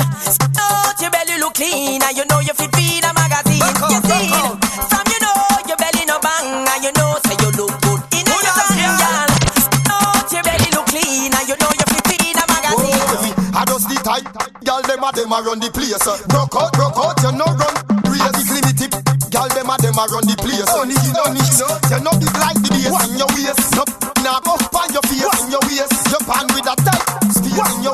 Out 0.59 0.99
your 0.99 1.11
belly 1.15 1.39
look 1.39 1.55
clean 1.55 2.03
and 2.03 2.13
you 2.19 2.27
know 2.27 2.43
you 2.43 2.51
fit 2.51 2.67
feed 2.75 3.07
a 3.07 3.15
magazine. 3.15 3.63
You 3.95 4.03
see, 4.03 4.27
type, 14.21 14.63
girl 14.63 14.81
them 14.81 15.03
a 15.03 15.11
them 15.11 15.31
a 15.31 15.41
run 15.43 15.59
the 15.59 15.69
place. 15.71 15.99
Broke 16.27 16.55
out, 16.55 16.71
broke 16.73 16.97
out, 16.97 17.17
you 17.23 17.31
no 17.35 17.45
run. 17.45 17.75
Raise 18.07 18.31
the 18.31 18.43
climby 18.47 18.73
tip, 18.75 18.93
girl 19.31 19.47
them 19.51 19.69
a 19.69 19.75
them 19.81 19.97
a 19.99 20.03
run 20.07 20.23
the 20.23 20.35
place. 20.39 20.67
No 20.71 20.83
need, 20.83 21.11
no 21.11 21.25
need, 21.35 21.55
you 21.59 21.99
no 21.99 22.11
big 22.15 22.35
like 22.39 22.59
the 22.63 22.69
bass 22.71 23.09
in 23.09 23.17
your 23.19 23.29
waist. 23.35 23.59
No, 23.75 23.83
now 24.23 24.39
go 24.39 24.55
find 24.71 24.91
your 24.93 25.03
face 25.07 25.27
in 25.43 25.51
your 25.51 25.63
waist. 25.67 25.91
You 26.11 26.19
pan 26.23 26.47
with 26.55 26.69
a 26.69 26.75
tight, 26.79 27.03
stay 27.31 27.51
in 27.51 27.83
your 27.83 27.84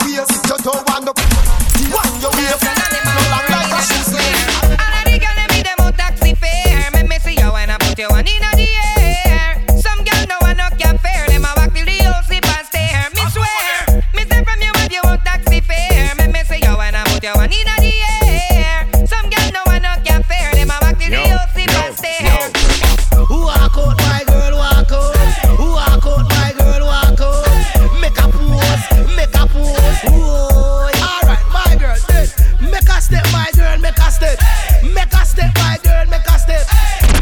put 17.22 17.28
you 17.28 17.36
one 17.36 17.52
inna 17.52 17.76
the 17.78 17.94
air. 18.56 19.06
Some 19.06 19.30
girl 19.30 19.52
no 19.52 19.62
one 19.66 19.82
no 19.82 19.94
can 20.04 20.24
fare. 20.24 20.54
Them 20.54 20.70
a 20.70 20.78
walk 20.82 20.98
till 20.98 21.10
the 21.10 21.18
whole 21.18 21.48
slip 21.54 21.70
and 21.70 21.96
stare. 21.96 22.50
Walk 23.30 23.78
out, 23.78 23.98
my 23.98 24.24
girl, 24.28 24.58
walk 24.58 24.92
out. 24.92 25.16
Walk 25.60 26.06
out, 26.06 26.26
my 26.30 26.54
girl, 26.58 26.86
walk 26.86 27.22
out. 27.22 27.46
Make 28.02 28.18
a 28.18 28.28
pose, 28.32 28.86
make 29.16 29.36
a 29.36 29.46
pose. 29.48 30.02
Whoa. 30.10 30.90
Alright, 30.98 31.46
my 31.54 31.76
girl, 31.78 31.98
then. 32.10 32.28
Make 32.72 32.90
a 32.90 33.02
step, 33.02 33.26
my 33.32 33.50
girl, 33.56 33.78
make 33.80 33.98
a 33.98 34.12
step. 34.12 34.40
Make 34.84 35.14
a 35.14 35.26
step, 35.26 35.54
my 35.56 35.78
girl, 35.84 36.06
make 36.08 36.26
a 36.26 36.40
step. 36.40 36.66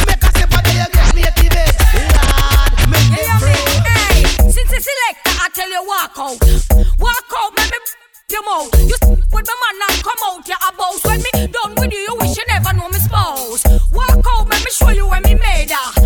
Make 0.08 0.24
a 0.24 0.30
step, 0.32 0.50
until 0.52 0.76
you 0.80 0.88
get 0.96 1.16
native. 1.16 1.76
Lord, 2.16 2.72
make 2.88 3.10
Hey, 3.12 3.26
them 3.28 3.40
hey, 3.84 4.24
since 4.48 4.72
it's 4.72 4.88
selector, 4.88 5.36
I 5.44 5.50
tell 5.54 5.70
you 5.70 5.84
walk 5.84 6.16
out. 6.18 6.40
Walk 7.00 7.32
out, 7.36 7.49
make 7.49 7.49
me 7.49 7.49
your 8.40 8.46
mouth. 8.46 8.80
You 8.80 8.96
s- 9.02 9.10
with 9.32 9.48
my 9.48 9.72
man 9.80 9.90
and 9.90 10.04
come 10.04 10.22
out, 10.28 10.48
you 10.48 10.56
a 10.56 10.72
boss. 10.76 11.04
When 11.04 11.20
me 11.22 11.48
done 11.48 11.76
with 11.76 11.92
you, 11.94 12.00
you 12.00 12.16
wish 12.20 12.38
you 12.38 12.44
never 12.48 12.74
know 12.74 12.88
me 12.90 13.00
spouse. 13.00 13.64
Walk 13.92 14.26
out, 14.38 14.48
make 14.48 14.64
me 14.64 14.72
show 14.72 14.90
you 14.90 15.08
where 15.08 15.22
me 15.22 15.36
made 15.36 15.72
her. 15.72 15.99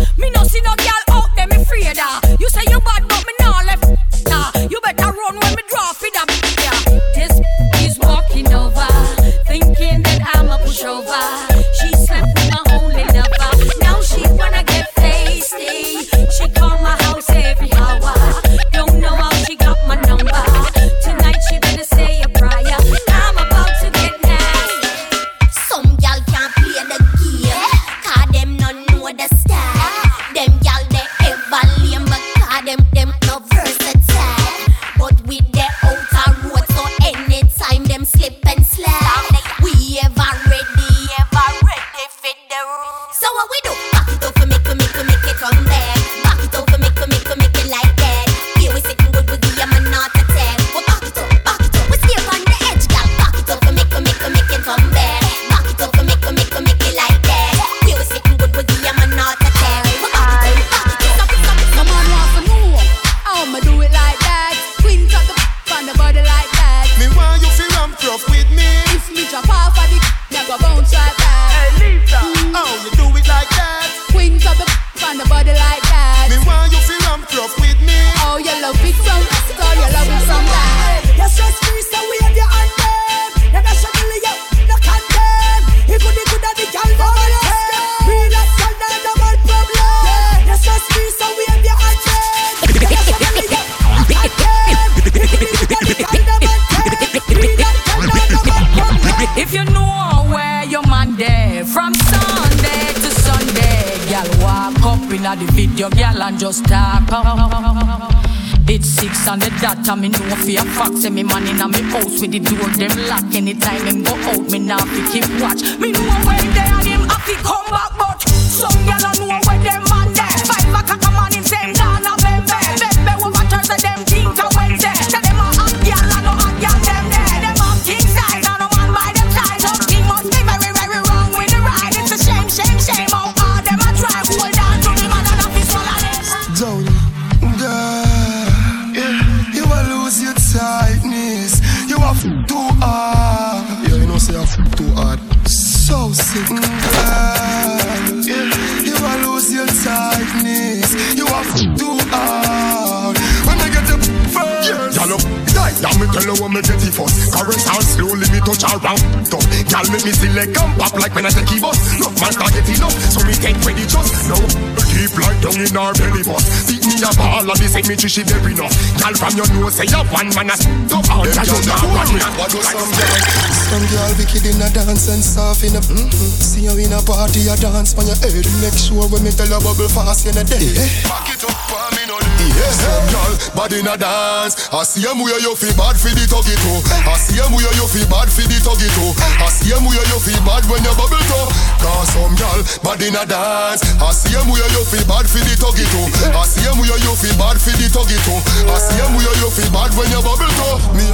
A 177.48 177.56
dance 177.60 177.92
on 177.98 178.06
your 178.06 178.16
head. 178.16 178.32
Make 178.62 178.78
sure 178.78 179.04
when 179.10 179.20
me 179.20 179.28
tell 179.28 179.48
you 179.48 179.60
bubble 179.60 179.90
fast 179.90 180.24
in 180.24 180.38
a 180.38 180.44
day. 180.44 180.72
Back 181.04 181.28
it 181.28 181.42
up 181.44 181.52
for 181.68 181.84
me 181.92 182.06
no 182.08 182.16
Yes, 182.54 182.80
some 182.80 183.06
girl 183.10 183.32
body 183.52 183.80
in 183.82 183.88
a 183.90 183.96
dance. 183.98 184.70
I 184.72 184.84
see 184.84 185.04
them 185.04 185.20
where 185.20 185.36
you 185.42 185.52
feel 185.58 185.74
bad 185.76 185.98
for 185.98 186.08
the 186.14 186.24
tuggy 186.24 186.56
too. 186.56 186.78
I 186.88 187.16
see 187.18 187.36
them 187.36 187.52
where 187.52 187.68
you 187.74 187.86
feel 187.90 188.06
bad 188.08 188.30
for 188.30 188.46
the 188.46 188.58
tuggy 188.62 188.88
too. 188.96 189.10
I 189.42 189.48
see 189.50 189.74
them 189.74 189.84
where 189.84 190.06
you 190.08 190.18
feel 190.22 190.40
bad 190.46 190.64
when 190.70 190.80
you 190.86 190.94
bubble 190.96 191.20
too. 191.20 191.44
Cause 191.82 192.08
some 192.16 192.32
girl 192.38 192.60
body 192.80 193.12
in 193.12 193.16
a 193.18 193.24
dance. 193.28 193.82
I 194.00 194.08
see 194.14 194.32
them 194.32 194.48
where 194.48 194.70
you 194.72 194.82
feel 194.88 195.04
bad 195.04 195.26
for 195.28 195.42
the 195.42 195.54
tuggy 195.58 195.84
too. 195.90 196.06
I 196.32 196.44
see 196.48 196.64
them 196.64 196.80
where 196.80 196.96
you 196.96 197.12
feel 197.18 197.36
bad 197.36 197.58
for 197.60 197.74
the 197.76 197.86
tuggy 197.92 198.18
too. 198.24 198.38
I 198.70 198.76
see 198.78 198.96
them 198.96 199.12
where 199.18 199.36
you 199.36 199.48
feel 199.52 199.70
bad 199.74 199.90
when 199.98 200.08
you 200.08 200.20
bubble 200.24 200.48
too. 200.48 200.74
Me. 200.96 201.06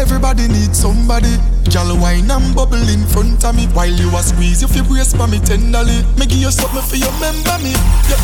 Everybody 0.00 0.48
needs 0.48 0.78
somebody. 0.80 1.51
Girl, 1.70 1.96
wine 2.00 2.30
and 2.30 2.54
bubble 2.54 2.88
in 2.88 3.06
front 3.06 3.44
of 3.44 3.54
me 3.54 3.66
while 3.76 3.88
you 3.88 4.08
a 4.16 4.22
squeeze. 4.22 4.62
You 4.62 4.68
feel 4.68 4.84
brace 4.84 5.14
for 5.14 5.28
me 5.28 5.38
tenderly. 5.38 6.02
Me 6.18 6.26
give 6.26 6.42
you 6.42 6.50
something 6.50 6.82
for 6.82 6.96
you, 6.96 7.08
remember 7.20 7.56
me. 7.62 7.72
Yeah. 8.08 8.18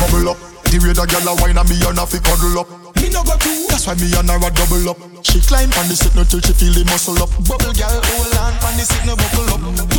Bubble 0.00 0.30
up. 0.30 0.38
The 0.74 0.78
the 0.80 1.06
girl 1.06 1.28
a 1.30 1.34
wine 1.38 1.56
and 1.56 1.68
me 1.70 1.78
and 1.86 1.98
a 1.98 2.06
fi 2.06 2.18
cuddle 2.18 2.58
up. 2.58 2.68
Me 2.98 3.08
no 3.10 3.22
go 3.22 3.38
too. 3.38 3.66
That's 3.70 3.86
why 3.86 3.94
me 3.94 4.10
and 4.10 4.26
her 4.26 4.42
a 4.42 4.50
double 4.50 4.90
up. 4.90 4.98
She 5.22 5.40
climb 5.40 5.70
on 5.78 5.86
the 5.86 5.94
seat 5.94 6.14
no 6.16 6.24
till 6.24 6.40
she 6.40 6.52
feel 6.52 6.74
the 6.74 6.84
muscle 6.90 7.14
up. 7.22 7.30
Bubble 7.46 7.70
girl, 7.74 7.94
hold 7.94 8.34
on 8.42 8.52
on 8.58 8.74
the 8.74 8.82
seat 8.82 9.06
no 9.06 9.14
buckle 9.14 9.54
up. 9.54 9.93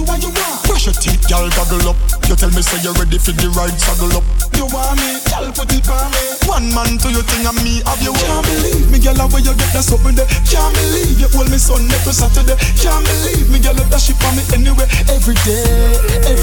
Brush 0.85 1.01
your 1.01 1.17
teeth, 1.17 1.25
girl, 1.25 1.49
goggle 1.57 1.89
up. 1.89 1.97
You 2.29 2.35
tell 2.37 2.53
me 2.53 2.61
say 2.61 2.77
you're 2.85 2.93
ready 2.93 3.17
for 3.17 3.33
the 3.33 3.49
ride, 3.57 3.73
saddle 3.73 4.13
up. 4.13 4.21
You 4.53 4.69
want 4.69 5.01
me, 5.01 5.17
girl, 5.25 5.49
put 5.49 5.73
it 5.73 5.89
on 5.89 6.13
me. 6.13 6.21
One 6.45 6.69
man 6.77 7.01
to 7.01 7.09
your 7.09 7.25
thing 7.25 7.41
and 7.41 7.57
me 7.65 7.81
have 7.89 7.97
you. 8.05 8.13
Can't 8.13 8.45
believe 8.45 8.93
me, 8.93 9.01
girl, 9.01 9.17
where 9.33 9.41
you 9.41 9.57
get 9.57 9.73
that 9.73 9.81
something 9.81 10.13
there. 10.13 10.29
Can't 10.45 10.69
believe 10.77 11.17
you 11.17 11.25
hold 11.33 11.49
me 11.49 11.57
Sunday 11.57 11.97
to 12.05 12.13
Saturday. 12.13 12.53
Can't 12.77 13.01
believe 13.01 13.49
me, 13.49 13.57
girl, 13.65 13.73
that 13.73 13.97
shit 13.97 14.13
on 14.29 14.37
me 14.37 14.45
anyway, 14.53 14.85
every 15.09 15.33
day. 15.41 16.34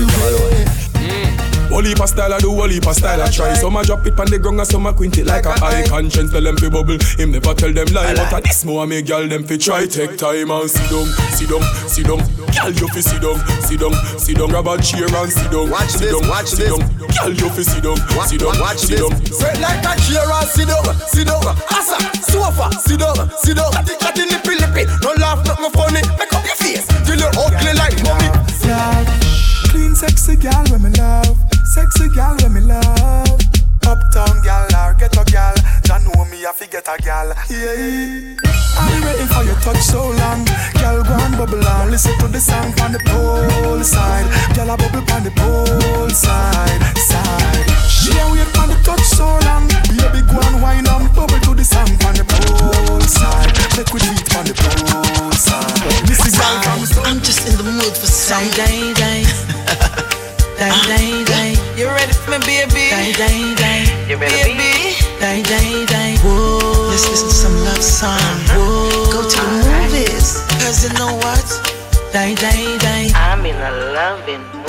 Whole 1.82 1.90
heap 1.90 1.98
of 1.98 2.08
style 2.10 2.32
I 2.32 2.38
do, 2.38 2.54
whole 2.54 2.68
heap 2.68 2.86
of 2.86 2.94
style 2.94 3.20
I 3.20 3.28
try 3.28 3.54
Some 3.54 3.74
a 3.74 3.82
drop 3.82 4.06
it 4.06 4.14
on 4.14 4.30
the 4.30 4.38
ground 4.38 4.62
and 4.62 4.68
some 4.70 4.86
a 4.86 4.94
quint 4.94 5.18
it 5.18 5.26
like 5.26 5.46
a 5.46 5.50
high 5.58 5.82
Conscience 5.82 6.30
tell 6.30 6.40
them 6.40 6.54
fi 6.54 6.70
bubble, 6.70 6.94
him 7.18 7.34
never 7.34 7.58
tell 7.58 7.74
them 7.74 7.90
lie 7.90 8.14
But 8.14 8.30
a 8.30 8.40
this 8.40 8.62
more 8.64 8.86
me 8.86 9.02
girl 9.02 9.26
them 9.26 9.42
fi 9.42 9.58
try 9.58 9.90
Take 9.90 10.14
time 10.14 10.54
and 10.54 10.70
sit 10.70 10.86
down, 10.86 11.10
sit 11.34 11.50
down, 11.50 11.62
sit 11.90 12.06
down 12.06 12.22
Girl 12.54 12.70
you 12.70 12.86
fi 12.86 13.02
sit 13.02 13.18
down, 13.18 13.34
sit 13.66 13.82
down, 13.82 13.94
sit 14.14 14.38
down 14.38 14.48
Grab 14.54 14.70
a 14.70 14.78
chair 14.78 15.10
and 15.10 15.26
sit 15.26 15.50
down, 15.50 15.74
Watch 15.74 15.90
sit 15.90 16.06
this, 16.06 16.14
down, 16.14 16.30
watch 16.30 16.46
sit 16.54 16.58
this. 16.62 16.70
down 16.70 16.86
Girl 17.02 17.32
you 17.34 17.48
fi 17.50 17.62
sit 17.66 17.82
down, 17.82 17.98
sit 18.30 18.38
down, 18.38 18.54
watch 18.62 18.78
sit 18.78 18.90
this. 18.94 19.02
down 19.02 19.12
Straight 19.26 19.58
like 19.58 19.82
a 19.82 19.92
chair 20.06 20.22
and 20.22 20.48
sit 20.54 20.70
down, 20.70 20.86
sit 21.10 21.26
down. 21.26 21.42
Asa, 21.66 21.98
sofa, 22.30 22.70
sit 22.78 23.02
down, 23.02 23.18
sit 23.42 23.58
down. 23.58 23.74
Catty, 23.74 23.98
catty, 23.98 24.22
lippy, 24.30 24.54
lippy. 24.54 24.86
No 25.02 25.18
laugh, 25.18 25.42
nothing 25.50 25.74
funny. 25.74 26.02
Make 26.14 26.30
up 26.30 26.46
your 26.46 26.54
face 26.62 26.86
till 27.02 27.18
you 27.18 27.26
ugly 27.42 27.74
like 27.74 27.98
mommy. 28.06 28.30
Clean, 29.74 29.98
sexy 29.98 30.38
gal 30.38 30.62
when 30.70 30.86
me 30.86 30.90
love. 30.94 31.51
Sexy 31.72 32.06
gal 32.10 32.36
when 32.42 32.52
me 32.52 32.60
love. 32.60 33.40
Uptown 33.88 34.44
gal 34.44 34.68
or 34.76 34.92
ghetto 34.92 35.24
gal. 35.32 35.54
Ya 35.88 35.96
know 36.04 36.24
me, 36.28 36.44
I 36.44 36.52
fi 36.52 36.66
get 36.66 36.86
a 36.86 37.00
gal. 37.00 37.32
Yeah. 37.48 38.36
I'm 38.76 39.00
waiting 39.00 39.26
for 39.32 39.42
your 39.42 39.56
touch 39.64 39.80
so 39.80 40.12
long. 40.20 40.44
Gal, 40.76 41.02
go 41.02 41.16
and 41.16 41.32
bubble 41.32 41.64
on. 41.66 41.90
Listen 41.90 42.12
to 42.18 42.28
the 42.28 42.40
song 42.40 42.78
on 42.84 42.92
the 42.92 43.00
pole 43.08 43.82
side. 43.82 44.28
Gal, 44.52 44.68
a 44.68 44.76
bubble 44.76 45.00
on 45.16 45.24
the 45.24 45.32
pole 45.32 46.10
side. 46.10 46.80
Side. 47.08 47.64
She 47.88 48.12
a 48.20 48.24
wait 48.28 48.52
on 48.60 48.68
the 48.68 48.76
touch 48.84 49.08
so 49.08 49.24
long. 49.48 49.64
Baby, 49.96 50.28
go 50.28 50.44
and 50.44 50.60
wine 50.60 50.84
and 50.84 51.08
bubble 51.16 51.40
to 51.40 51.54
the 51.56 51.64
song 51.64 51.88
on 52.04 52.12
the 52.20 52.24
pole 52.28 53.00
side. 53.00 53.48
Make 53.80 53.88
we 53.96 54.00
do 54.04 54.12
on 54.36 54.44
the 54.44 54.52
pole 54.60 55.32
side. 55.32 56.04
This 56.04 56.20
is 56.20 56.36
gal 56.36 56.84
from 56.84 57.04
I'm 57.08 57.20
just 57.24 57.48
in 57.48 57.56
the 57.56 57.64
mood 57.64 57.96
for 57.96 58.12
some 58.12 58.44
day, 58.60 58.92
day. 58.92 60.12
Day, 60.58 60.70
day, 60.86 61.24
day. 61.24 61.50
You 61.76 61.86
ready 61.88 62.12
for 62.12 62.38
me, 62.38 62.38
baby? 62.46 62.90
Day, 62.90 63.12
day, 63.12 63.54
day. 63.56 63.82
You 64.08 64.16
ready, 64.16 64.54
baby? 64.54 64.94
Day, 65.18 65.42
day, 65.42 65.86
day. 65.86 66.16
Whoa. 66.22 66.88
Let's 66.90 67.08
listen 67.08 67.28
to 67.28 67.34
some 67.34 67.56
love 67.64 67.82
song. 67.82 68.18
Whoa. 68.52 69.12
Go 69.12 69.20
to 69.28 69.40
the 69.40 69.58
movies. 69.66 70.42
Cause 70.62 70.84
you 70.84 70.92
know 70.98 71.14
what? 71.16 71.46
Day, 72.12 72.34
day, 72.34 72.78
day. 72.78 73.10
I'm 73.14 73.44
in 73.46 73.56
a 73.56 73.70
loving 73.96 74.42
mood. 74.52 74.61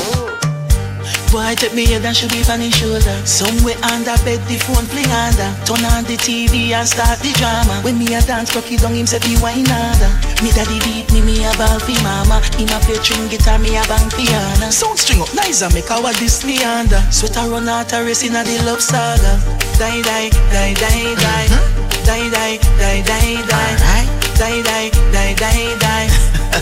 Boy, 1.33 1.55
take 1.57 1.73
me 1.73 1.89
head 1.89 2.05
and 2.05 2.15
should 2.15 2.29
be 2.29 2.45
his 2.45 2.75
shoulder. 2.77 3.17
Somewhere 3.25 3.73
under 3.89 4.13
bed, 4.21 4.37
the 4.45 4.61
phone 4.61 4.85
fling 4.85 5.09
under. 5.09 5.49
Turn 5.65 5.81
on 5.89 6.05
the 6.05 6.13
TV 6.13 6.77
and 6.77 6.85
start 6.85 7.17
the 7.25 7.33
drama. 7.41 7.81
When 7.81 7.97
me 7.97 8.13
a 8.13 8.21
dance, 8.21 8.53
cocky 8.53 8.77
down 8.77 8.93
him 8.93 9.07
say 9.09 9.17
be 9.17 9.33
wine 9.41 9.65
harder. 9.65 10.13
Me 10.45 10.53
daddy 10.53 10.77
beat 10.85 11.09
me, 11.09 11.25
me 11.25 11.41
a 11.41 11.49
ball 11.57 11.81
fi 11.81 11.97
mama. 12.05 12.37
Him 12.53 12.69
a 12.69 12.77
play 12.85 13.01
string 13.01 13.25
guitar, 13.33 13.57
me 13.57 13.73
a 13.73 13.81
bang 13.89 14.13
piano. 14.13 14.69
Sound 14.69 15.01
string 15.01 15.25
up 15.25 15.33
nice 15.33 15.65
and 15.65 15.73
make 15.73 15.89
our 15.89 16.13
this 16.21 16.45
me 16.45 16.61
under. 16.61 17.01
Sweat 17.09 17.33
a 17.41 17.49
run 17.49 17.65
out 17.65 17.89
a 17.97 18.05
race 18.05 18.21
in 18.21 18.37
a 18.37 18.45
the 18.45 18.61
love 18.61 18.85
saga. 18.85 19.33
Die, 19.81 20.05
die, 20.05 20.29
die, 20.53 20.77
die, 20.77 21.17
die. 21.17 21.47
Hmm? 21.49 21.65
Die, 22.05 22.29
die, 22.29 22.61
die, 22.77 23.01
die, 23.01 23.41
die. 23.41 24.22
Die, 24.37 24.61
die, 24.63 24.89
die, 25.11 25.33
die, 25.35 25.77
die. 25.79 26.07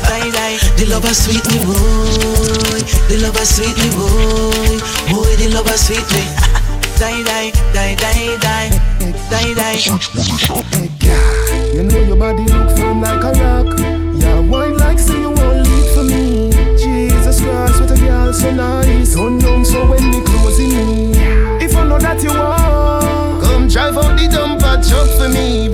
Die, 0.08 0.32
die. 0.32 0.58
The 0.78 0.86
lover 0.90 1.14
sweet 1.14 1.46
me, 1.52 1.58
boy. 1.66 2.80
The 3.08 3.18
lover 3.24 3.46
sweet 3.46 3.78
me, 3.78 3.90
boy. 3.96 4.80
Boy, 5.10 5.36
the 5.38 5.50
lover 5.54 5.78
sweet 5.78 6.06
me. 6.12 6.24
Die, 7.00 7.24
die, 7.24 7.52
die, 7.74 7.96
die, 7.96 8.38
die. 8.40 8.70
Die, 9.30 9.54
die. 9.54 9.78
You 11.74 11.84
know 11.84 12.00
your 12.04 12.18
body 12.18 12.44
look 12.44 12.78
firm 12.78 13.02
like 13.02 13.24
a 13.24 13.32
rock. 13.40 13.80
Yeah, 14.20 14.40
wine 14.40 14.78
like 14.78 15.00
say 15.00 15.20
you 15.20 15.32
won't 15.32 15.66
leave 15.68 15.94
for 15.96 16.04
me. 16.04 16.52
Jesus 16.78 17.42
Christ, 17.42 17.82
what 17.82 17.92
a 17.92 17.96
girl 17.96 18.34
so 18.34 18.52
nice. 18.52 19.14
So 19.14 19.30
numb, 19.30 19.66
so 19.66 19.86
when 19.90 20.10
me 20.12 20.22
close 20.22 20.60
in 20.60 20.70
me. 20.70 21.12
If 21.64 21.76
I 21.76 21.88
know 21.88 22.00
that 22.00 22.22
you 22.22 22.30
want, 22.30 23.42
come 23.44 23.68
drive 23.68 23.98
out 23.98 24.18
the 24.18 24.28
dumper 24.28 24.88
truck 24.88 25.10
for 25.18 25.30
me. 25.30 25.74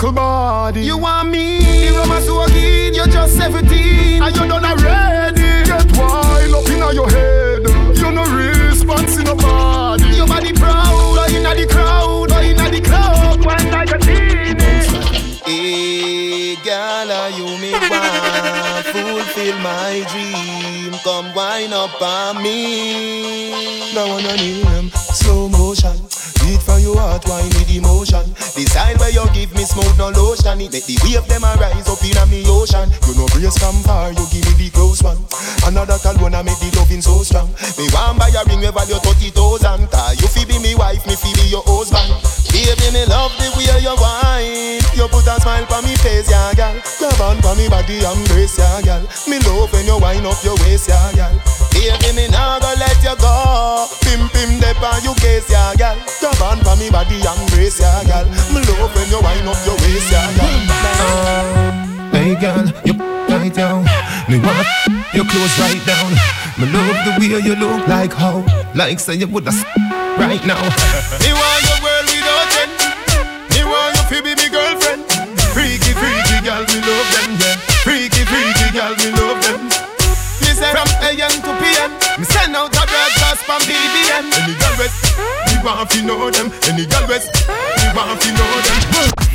Little 0.00 0.12
body. 0.12 0.80
You 0.82 0.96
want 0.96 1.28
me? 1.28 1.58
The 1.58 1.96
romance 1.98 2.24
so 2.24 2.46
good, 2.46 2.96
you're 2.96 3.06
just 3.06 3.36
17 3.36 4.22
and 4.22 4.34
you 4.34 4.48
done 4.48 4.64
already. 4.64 5.68
Get 5.68 5.96
wild 5.96 6.54
up 6.54 6.70
inna 6.70 6.92
your 6.94 7.08
head. 7.10 7.62
You're 7.98 8.12
no 8.12 8.24
response 8.24 9.18
in 9.18 9.24
nobody. 9.24 10.16
Your 10.16 10.26
body 10.26 10.52
proud, 10.54 11.18
or 11.18 11.36
inna 11.36 11.54
the 11.54 11.66
crowd, 11.66 12.32
or 12.32 12.42
inna 12.42 12.70
the 12.70 12.80
club. 12.80 13.44
Wine 13.44 13.70
like 13.70 13.90
a 13.90 13.98
teen. 13.98 14.58
Hey, 15.44 16.52
eh, 16.52 16.64
girl, 16.64 17.12
are 17.12 17.30
you 17.30 17.46
me 17.60 17.72
want 17.72 18.86
fulfill 18.86 19.58
my 19.58 20.04
dream? 20.10 20.94
Come 21.04 21.34
wine 21.34 21.72
up 21.74 22.00
on 22.00 22.42
me. 22.42 23.92
Now 23.94 24.08
on 24.08 24.22
your 24.22 24.36
name, 24.36 24.90
slow 24.90 25.48
motion. 25.48 26.09
Beat 26.50 26.66
from 26.66 26.82
your 26.82 26.98
heart, 26.98 27.22
wine 27.30 27.46
with 27.54 27.70
emotion. 27.70 28.26
Style 28.34 28.98
where 28.98 29.14
you 29.14 29.22
give 29.30 29.54
me 29.54 29.62
smooth, 29.62 29.94
no 29.94 30.10
lotion. 30.10 30.58
It 30.58 30.74
make 30.74 30.82
the 30.82 30.98
wave 31.06 31.22
them 31.30 31.46
a 31.46 31.54
rise 31.62 31.86
up 31.86 32.02
in 32.02 32.18
a 32.18 32.26
me 32.26 32.42
ocean. 32.50 32.90
You 33.06 33.14
know 33.14 33.30
brace 33.30 33.54
from 33.54 33.78
far, 33.86 34.10
you 34.10 34.26
give 34.34 34.42
me 34.42 34.66
the 34.66 34.68
close 34.74 34.98
one. 34.98 35.22
Another 35.62 35.94
call 36.02 36.18
wanna 36.18 36.42
make 36.42 36.58
the 36.58 36.74
loving 36.74 37.06
so 37.06 37.22
strong. 37.22 37.54
Me 37.78 37.86
want 37.94 38.18
buy 38.18 38.34
a 38.34 38.42
ring, 38.50 38.66
we 38.66 38.70
value 38.74 38.98
thirty 38.98 39.30
thousand. 39.30 39.86
Cause 39.94 40.18
you 40.18 40.26
fi 40.26 40.42
be 40.42 40.58
me 40.58 40.74
wife, 40.74 41.06
me 41.06 41.14
fi 41.14 41.30
be 41.38 41.54
your 41.54 41.62
husband. 41.70 42.10
Baby, 42.50 42.98
me 42.98 43.06
love 43.06 43.30
the 43.38 43.46
way 43.54 43.70
you 43.78 43.94
wine. 43.94 44.82
You 44.98 45.06
put 45.06 45.30
a 45.30 45.38
smile 45.38 45.70
on 45.70 45.86
me 45.86 45.94
face, 46.02 46.26
yeah, 46.34 46.50
girl. 46.58 46.74
Grab 46.98 47.20
on 47.30 47.38
for 47.46 47.54
me 47.54 47.70
body, 47.70 48.02
embrace, 48.02 48.58
yeah, 48.58 48.82
girl. 48.82 49.06
Me 49.30 49.38
love 49.46 49.70
when 49.70 49.86
you 49.86 50.02
wind 50.02 50.26
up 50.26 50.42
your 50.42 50.58
waist, 50.66 50.90
yeah, 50.90 51.14
girl. 51.14 51.30
Baby, 51.72 52.10
me 52.16 52.28
nah 52.28 52.58
go 52.58 52.72
let 52.78 52.98
you 53.02 53.16
go. 53.16 53.86
Pim 54.02 54.28
pim 54.30 54.60
dep 54.60 54.80
on 54.82 55.02
you 55.02 55.14
case, 55.14 55.48
yeah, 55.50 55.74
girl. 55.74 55.96
Grab 56.20 56.42
on 56.42 56.58
for 56.64 56.76
me 56.76 56.90
body, 56.90 57.16
and 57.22 57.40
embrace, 57.40 57.80
yeah, 57.80 58.02
girl. 58.04 58.26
Me 58.52 58.60
love 58.66 58.92
when 58.94 59.08
you 59.08 59.20
wind 59.22 59.48
up 59.48 59.58
your 59.64 59.76
waist, 59.80 60.10
yeah, 60.10 60.28
girl. 60.36 62.10
Hey 62.12 62.34
girl, 62.36 62.66
you 62.84 62.94
right 63.28 63.54
down. 63.54 63.84
Me 64.28 64.38
want 64.38 64.66
your 65.14 65.24
clothes 65.24 65.58
right 65.58 65.82
down. 65.86 66.12
Me 66.58 66.66
love 66.72 66.98
the 67.06 67.12
way 67.18 67.40
you 67.40 67.54
look 67.56 67.86
like 67.88 68.12
how, 68.12 68.44
like 68.74 69.00
say 69.00 69.14
you 69.14 69.26
woulda 69.26 69.52
right 70.18 70.44
now. 70.44 70.60
me 71.22 71.32
want 71.32 71.62
your 71.64 71.89
broadcast 83.40 83.46
from 83.46 83.60
BBM. 83.68 84.26
Any 84.42 84.54
girl 84.58 84.74
west, 84.78 84.96
me 85.48 85.56
want 85.64 85.90
to 85.90 86.02
know 86.02 86.30
them. 86.30 86.52
Any 86.68 86.86
girl 86.86 87.06
west, 87.08 87.30
me 87.48 87.86
want 87.94 88.20
to 88.20 88.30
know 88.32 88.50
them. 88.66 88.78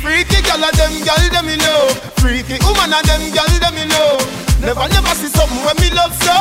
Freaky 0.02 0.42
girl 0.42 0.64
of 0.64 0.72
them, 0.76 0.92
girl 1.02 1.24
them 1.30 1.46
me 1.46 1.56
love. 1.56 1.96
Freaky 2.20 2.58
woman 2.62 2.92
of 2.92 3.02
them, 3.06 3.22
girl 3.32 3.52
them 3.58 3.74
me 3.74 3.84
love. 3.90 4.22
Never, 4.60 4.86
never 4.88 5.14
see 5.14 5.28
something 5.28 5.62
when 5.64 5.76
me 5.80 5.90
love 5.94 6.14
so. 6.22 6.34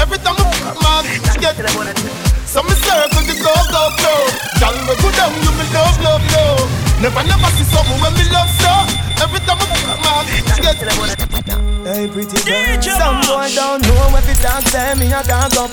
Every 0.00 0.18
time 0.18 0.36
I 0.38 0.74
man 0.82 1.04
get 1.40 1.56
so 2.46 2.62
me 2.62 2.74
circle 2.84 3.24
the 3.24 3.34
go 3.40 3.54
go 3.72 3.82
go. 3.96 4.12
Girl 4.60 4.76
me 4.84 4.94
go 5.00 5.08
down, 5.16 5.32
you 5.42 5.52
me 5.56 5.66
love 5.72 5.96
love 6.02 6.24
love. 6.32 6.68
Never, 7.00 7.22
never 7.24 7.50
see 7.56 7.64
something 7.64 7.98
when 8.00 8.12
me 8.14 8.24
love 8.30 8.50
so. 8.60 8.72
Every 9.22 9.40
time 9.46 9.58
I 9.60 9.96
man 10.04 10.26
get 10.60 11.31
Hey 11.92 12.08
pretty 12.08 12.40
girl, 12.48 12.80
some 12.80 13.20
boy 13.28 13.52
don't 13.54 13.82
know 13.82 14.16
if 14.16 14.26
it 14.26 14.40
dance 14.40 14.64
say 14.72 14.94
me 14.94 15.12
a 15.12 15.22
dog 15.24 15.54
up. 15.58 15.70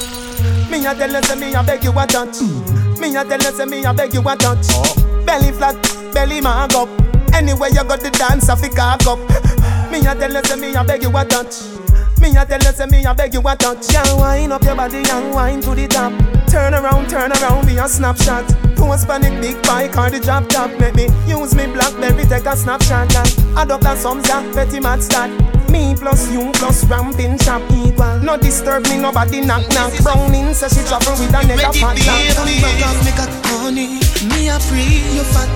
Me 0.69 0.85
a 0.85 0.93
tell 0.93 1.09
you 1.09 1.23
say 1.23 1.35
me 1.39 1.53
a 1.53 1.63
beg 1.63 1.81
you 1.81 1.97
a 1.97 2.05
touch. 2.05 2.41
Me 2.99 3.15
a 3.15 3.23
tell 3.23 3.39
you 3.39 3.55
say 3.55 3.63
me 3.63 3.85
a 3.85 3.93
beg 3.93 4.13
you 4.13 4.19
a 4.19 4.35
touch. 4.35 4.67
Belly 5.25 5.53
flat, 5.53 5.81
belly 6.13 6.41
mag 6.41 6.73
up. 6.73 6.89
Anywhere 7.33 7.69
you 7.69 7.85
got 7.85 8.01
the 8.01 8.11
dance, 8.11 8.49
I 8.49 8.55
fi 8.57 8.67
cock 8.67 9.07
up. 9.07 9.19
Me 9.89 9.99
a 9.99 10.13
tell 10.13 10.33
you, 10.33 10.43
say 10.43 10.59
me 10.59 10.75
a 10.75 10.83
beg 10.83 11.03
you 11.03 11.17
a 11.17 11.23
touch. 11.23 11.55
Me 12.19 12.35
a 12.35 12.45
tell 12.45 12.59
you, 12.59 12.73
say 12.75 12.85
me 12.85 13.05
a 13.05 13.13
beg 13.13 13.33
you 13.33 13.39
a 13.39 13.55
touch. 13.55 13.91
Yeah, 13.93 14.13
wind 14.15 14.51
up 14.51 14.63
your 14.63 14.75
body 14.75 15.03
and 15.09 15.33
wind 15.33 15.63
to 15.63 15.73
the 15.73 15.87
top. 15.87 16.11
Turn 16.47 16.73
around, 16.73 17.09
turn 17.09 17.31
around, 17.31 17.65
be 17.65 17.77
a 17.77 17.87
snapshot. 17.87 18.45
Post 18.75 19.07
panic 19.07 19.39
big 19.41 19.61
bike 19.63 19.97
or 19.97 20.09
the 20.09 20.19
drop 20.19 20.47
top. 20.49 20.71
Make 20.79 20.95
me 20.95 21.07
use 21.27 21.55
me 21.55 21.67
blackberry, 21.67 22.25
take 22.25 22.45
a 22.45 22.55
snapshot. 22.55 23.15
And 23.15 23.57
adopt 23.57 23.85
a 23.85 23.95
some 23.95 24.21
zack, 24.23 24.43
petty 24.53 24.79
mad 24.79 25.01
stat. 25.01 25.29
Me 25.69 25.95
plus 25.95 26.31
you 26.31 26.51
plus 26.55 26.83
ramping 26.85 27.37
chop 27.37 27.61
equal. 27.71 28.19
No 28.19 28.37
disturb 28.37 28.83
me, 28.87 28.97
nobody 28.97 29.41
knock 29.41 29.67
knock. 29.69 29.93
Browning 30.03 30.53
says 30.53 30.73
she 30.73 30.83
travel 30.87 31.13
with 31.13 31.33
a 31.33 31.41
nigga 31.47 31.71
fat. 31.79 31.95
Come 32.35 32.99
make 33.05 33.21
a 33.21 33.27
honey. 33.47 33.99
Me 34.27 34.49
a 34.49 34.59
free, 34.59 35.05
you 35.15 35.23
fat. 35.31 35.49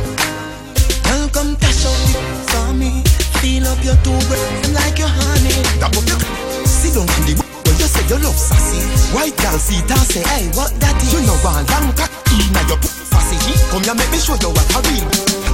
Girl, 1.03 1.28
come 1.30 1.57
out 1.59 2.47
for 2.49 2.74
me. 2.74 3.03
Feel 3.41 3.68
up 3.68 3.84
your 3.84 3.97
two 4.03 4.16
breasts 4.28 4.74
like 4.74 4.97
your 4.97 5.09
honey. 5.09 6.43
Tap 6.64 6.72
up 6.72 6.72
your 6.72 6.72
sit 6.72 6.93
down 6.95 7.03
on 7.03 7.22
the 7.28 7.34
where 7.36 7.76
you 7.76 7.88
say 7.88 8.03
you 8.07 8.20
love 8.24 8.39
sassy. 8.39 8.80
White 9.11 9.36
girl 9.36 9.59
see 9.59 9.84
and 9.84 10.07
say, 10.07 10.24
hey, 10.24 10.47
what 10.55 10.72
that 10.80 10.95
is? 11.03 11.11
You 11.11 11.22
know 11.28 11.36
one 11.43 11.68
long 11.68 11.91
cock 11.95 12.11
inna 12.32 12.61
your 12.72 12.80
fussy. 12.80 13.36
Come 13.68 13.84
here, 13.84 13.95
make 13.95 14.11
me 14.11 14.20
show 14.20 14.39
you 14.39 14.47
what 14.47 14.68
I 14.72 14.80
real. 14.88 15.07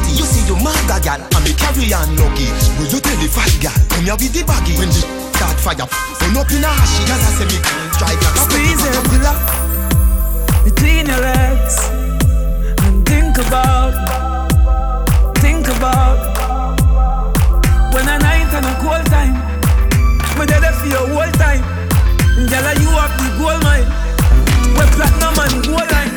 You 0.10 0.26
see 0.26 0.46
you 0.46 0.58
mother 0.62 1.02
girl, 1.02 1.22
and 1.22 1.44
me 1.46 1.54
carry 1.58 1.90
on 1.94 2.14
luggage. 2.14 2.66
Will 2.78 2.90
you 2.94 3.02
tell 3.02 3.18
the 3.18 3.30
fat 3.30 3.54
girl, 3.58 3.78
come 3.90 4.06
here 4.06 4.18
with 4.18 4.34
the 4.34 4.42
baggy 4.46 4.78
when 4.78 4.90
the 4.90 5.02
start 5.34 5.58
fire. 5.58 5.86
Run 5.86 6.38
up 6.38 6.50
in 6.54 6.66
a 6.66 6.70
ashy, 6.70 7.02
girl, 7.10 7.18
I 7.18 7.30
say 7.38 7.48
me 7.50 7.58
drive 7.98 8.20
like 8.22 8.38
a 8.38 8.42
Squeeze 8.46 8.84
it 8.86 9.60
between 10.66 11.08
your 11.08 11.22
legs 11.22 11.78
and 12.86 13.06
think 13.08 13.38
about 13.38 14.19
your 20.90 21.08
whole 21.08 21.32
time. 21.34 21.62
Girl, 22.50 22.68
you 22.82 22.90
up 22.98 23.12
the 23.22 23.28
gold 23.38 23.62
mine. 23.64 23.88
We 24.74 24.84
platinum 24.96 25.38
and 25.44 25.56
gold 25.66 25.90
line. 25.92 26.14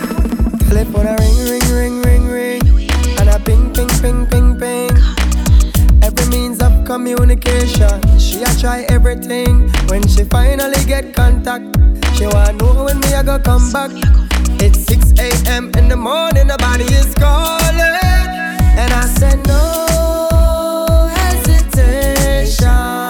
Telephone 0.69 1.07
a 1.07 1.15
ring, 1.21 1.39
ring, 1.49 1.69
ring, 1.71 2.01
ring, 2.01 2.29
ring, 2.33 2.91
and 3.19 3.29
a 3.29 3.39
ping, 3.41 3.73
ping, 3.75 3.89
ping, 4.01 4.27
ping, 4.27 4.59
ping. 4.59 4.91
Every 6.03 6.27
means 6.27 6.63
of 6.63 6.85
communication, 6.85 8.01
she 8.19 8.43
a 8.43 8.55
try 8.59 8.87
everything. 8.89 9.71
When 9.89 10.07
she 10.09 10.25
finally 10.25 10.83
get 10.87 11.15
contact, 11.15 11.77
she 12.17 12.27
wanna 12.27 12.55
know 12.55 12.85
when 12.85 12.99
me 13.01 13.13
a 13.13 13.23
go 13.23 13.39
come 13.39 13.71
back. 13.73 13.91
It's 14.65 14.87
6 14.87 15.13
a.m. 15.19 15.71
in 15.77 15.89
the 15.89 15.97
morning, 15.97 16.47
the 16.47 16.57
body 16.59 16.85
is 16.85 17.13
calling. 17.15 17.79
And 18.79 18.93
I 18.93 19.07
said, 19.07 19.45
no 19.47 21.09
hesitation. 21.17 23.02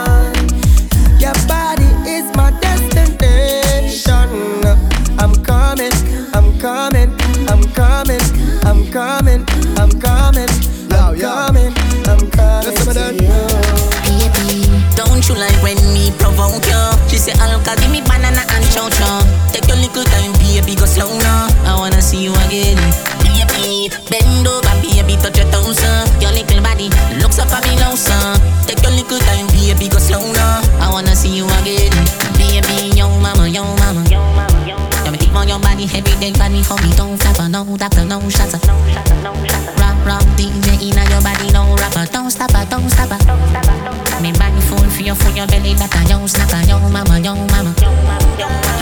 Coming 12.94 13.18
to. 13.18 13.92
Baby, 14.04 14.68
don't 14.94 15.24
you 15.28 15.34
like 15.34 15.56
when 15.62 15.78
me 15.92 16.12
provoke 16.18 16.64
you? 16.66 16.82
She 17.08 17.16
say, 17.16 17.32
Alka, 17.40 17.76
give 17.80 17.90
me 17.90 18.00
banana 18.02 18.44
and 18.44 18.64
chow 18.72 18.88
chow. 18.88 19.22
Take 19.52 19.66
your 19.68 19.76
little 19.76 20.04
time, 20.04 20.32
baby, 20.38 20.74
go 20.76 20.84
slow 20.84 21.08
now. 21.18 21.48
I 21.64 21.74
wanna 21.76 22.02
see 22.02 22.22
you 22.22 22.32
again. 22.46 22.76
Baby, 23.24 23.88
bend 24.10 24.46
over 24.46 24.74
baby, 24.82 25.16
touch 25.16 25.38
your 25.38 25.48
toes, 25.50 25.80
uh. 25.82 26.06
Your 26.20 26.32
little 26.32 26.60
body 26.62 26.88
looks 27.20 27.38
up 27.38 27.52
at 27.52 27.64
me 27.68 27.76
now, 27.76 27.94
son. 27.94 28.38
Take 28.66 28.82
your 28.82 28.92
little 28.92 29.18
time, 29.20 29.46
baby, 29.48 29.88
go 29.88 29.98
slow 29.98 30.32
now. 30.32 30.60
I 30.80 30.90
wanna 30.92 31.16
see 31.16 31.32
you 31.34 31.46
again, 31.62 31.92
baby. 32.36 32.92
Yo, 32.96 33.08
mama, 33.20 33.48
yo, 33.48 33.64
mama, 33.80 34.04
yo, 34.08 34.20
mama, 34.36 34.68
yo. 34.68 34.76
Mama. 35.04 35.16
Keep 35.18 35.34
on 35.34 35.48
your 35.48 35.60
body, 35.60 35.84
every 35.84 36.14
day, 36.20 36.32
body 36.32 36.62
for 36.62 36.76
me, 36.82 36.92
don't 36.96 37.16
flap, 37.16 37.50
no 37.50 37.64
doctor, 37.76 38.04
no 38.04 38.20
shots, 38.28 38.54
no 38.66 38.76
shots, 38.92 39.10
no 39.22 39.32
shots. 39.46 39.71
Rock, 40.04 40.26
DJ, 40.36 40.82
inna 40.82 41.04
your 41.10 41.22
body, 41.22 41.50
no 41.52 41.74
rapper, 41.76 42.06
don't 42.12 42.30
stop, 42.30 42.50
don't 42.68 42.90
stop, 42.90 43.08
don't 43.08 43.48
stop. 43.48 44.22
Me 44.22 44.32
body 44.32 44.60
full 44.62 44.78
for 44.90 45.02
your, 45.02 45.14
for 45.14 45.30
your 45.30 45.46
belly, 45.46 45.74
that 45.74 45.94
I 45.94 46.10
yo, 46.10 46.26
snapper, 46.26 46.62
yo, 46.68 46.78
mama, 46.90 47.18
yo, 47.20 47.34
mama, 47.34 47.74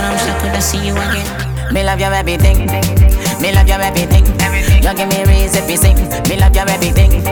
I'm 0.01 0.17
sure 0.17 0.33
could 0.41 0.51
I 0.51 0.59
see 0.59 0.85
you 0.85 0.93
again. 0.93 1.51
Me 1.73 1.83
love 1.83 2.01
your 2.01 2.13
everything. 2.13 2.65
Me 3.39 3.53
love 3.53 3.67
your 3.67 3.79
everything. 3.79 4.25
You 4.83 4.93
give 4.93 5.07
me 5.07 5.23
reason 5.23 5.65
to 5.67 5.77
sing. 5.77 5.95
Me 6.27 6.35
love 6.37 6.53
your 6.53 6.69
everything. 6.69 7.23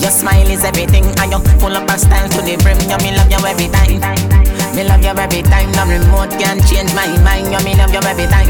Your 0.00 0.10
smile 0.10 0.48
is 0.48 0.64
everything. 0.64 1.04
And 1.18 1.32
you 1.32 1.38
full 1.60 1.76
up 1.76 1.90
of 1.90 2.00
style 2.00 2.28
to 2.30 2.40
the 2.40 2.56
brim. 2.62 2.78
You 2.88 2.96
me 3.04 3.14
love 3.14 3.30
you 3.30 3.44
every 3.46 3.68
time. 3.68 4.31
Me 4.74 4.84
love 4.84 5.04
you 5.04 5.12
every 5.12 5.42
time. 5.42 5.70
No 5.72 5.84
remote 5.84 6.32
can 6.40 6.60
change 6.64 6.92
my 6.94 7.06
mind. 7.20 7.52
You 7.52 7.60
me 7.64 7.76
love 7.76 7.92
you 7.92 8.00
every 8.00 8.26
time. 8.26 8.48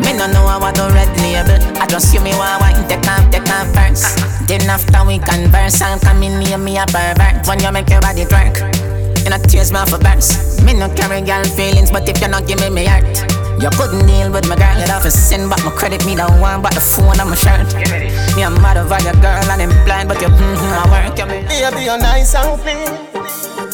Me 0.00 0.12
no 0.16 0.26
know 0.32 0.44
what 0.58 0.74
the 0.74 0.88
red 0.92 1.12
label. 1.20 1.60
I 1.80 1.86
just 1.86 2.12
you 2.14 2.20
me 2.20 2.32
want 2.36 2.60
wine. 2.60 2.80
Take 2.88 3.06
off, 3.06 3.28
take 3.30 3.48
off 3.48 3.68
first. 3.76 4.16
Then 4.48 4.68
after 4.68 5.04
we 5.04 5.18
converse, 5.18 5.80
I'll 5.82 6.00
come 6.00 6.22
in 6.22 6.40
near 6.40 6.58
me 6.58 6.78
a 6.78 6.86
pervert. 6.86 7.46
When 7.46 7.60
you 7.60 7.72
make 7.72 7.90
your 7.90 8.00
body 8.00 8.24
twerk. 8.24 8.56
You 9.24 9.30
know 9.30 9.38
tears 9.38 9.72
off 9.72 9.92
a 9.92 9.98
burst. 9.98 10.62
Me 10.64 10.72
no 10.72 10.88
carry 10.94 11.20
girl 11.20 11.44
feelings, 11.44 11.90
but 11.90 12.08
if 12.08 12.20
you 12.20 12.28
not 12.28 12.46
give 12.46 12.60
me 12.60 12.70
me 12.70 12.86
heart. 12.86 13.04
You 13.60 13.68
couldn't 13.76 14.06
deal 14.06 14.32
with 14.32 14.48
my 14.48 14.56
girl, 14.56 14.74
get 14.80 14.88
off 14.88 15.04
a 15.04 15.10
sin, 15.10 15.46
but 15.50 15.62
my 15.62 15.70
credit 15.72 16.06
me 16.06 16.16
don't 16.16 16.40
want, 16.40 16.62
but 16.62 16.72
the 16.72 16.80
phone 16.80 17.20
on 17.20 17.28
my 17.28 17.36
shirt. 17.36 17.68
Me 18.34 18.42
a 18.42 18.48
mad 18.48 18.78
over 18.78 18.96
your 19.04 19.12
girl 19.20 19.44
and 19.44 19.60
I'm 19.60 19.84
blind, 19.84 20.08
but 20.08 20.20
you 20.22 20.28
mm-hmm, 20.28 20.80
I 20.80 20.88
work. 20.88 21.16
Baby, 21.16 21.84
you're 21.84 21.98
nice 21.98 22.34
and 22.34 22.58
clean. 22.62 22.88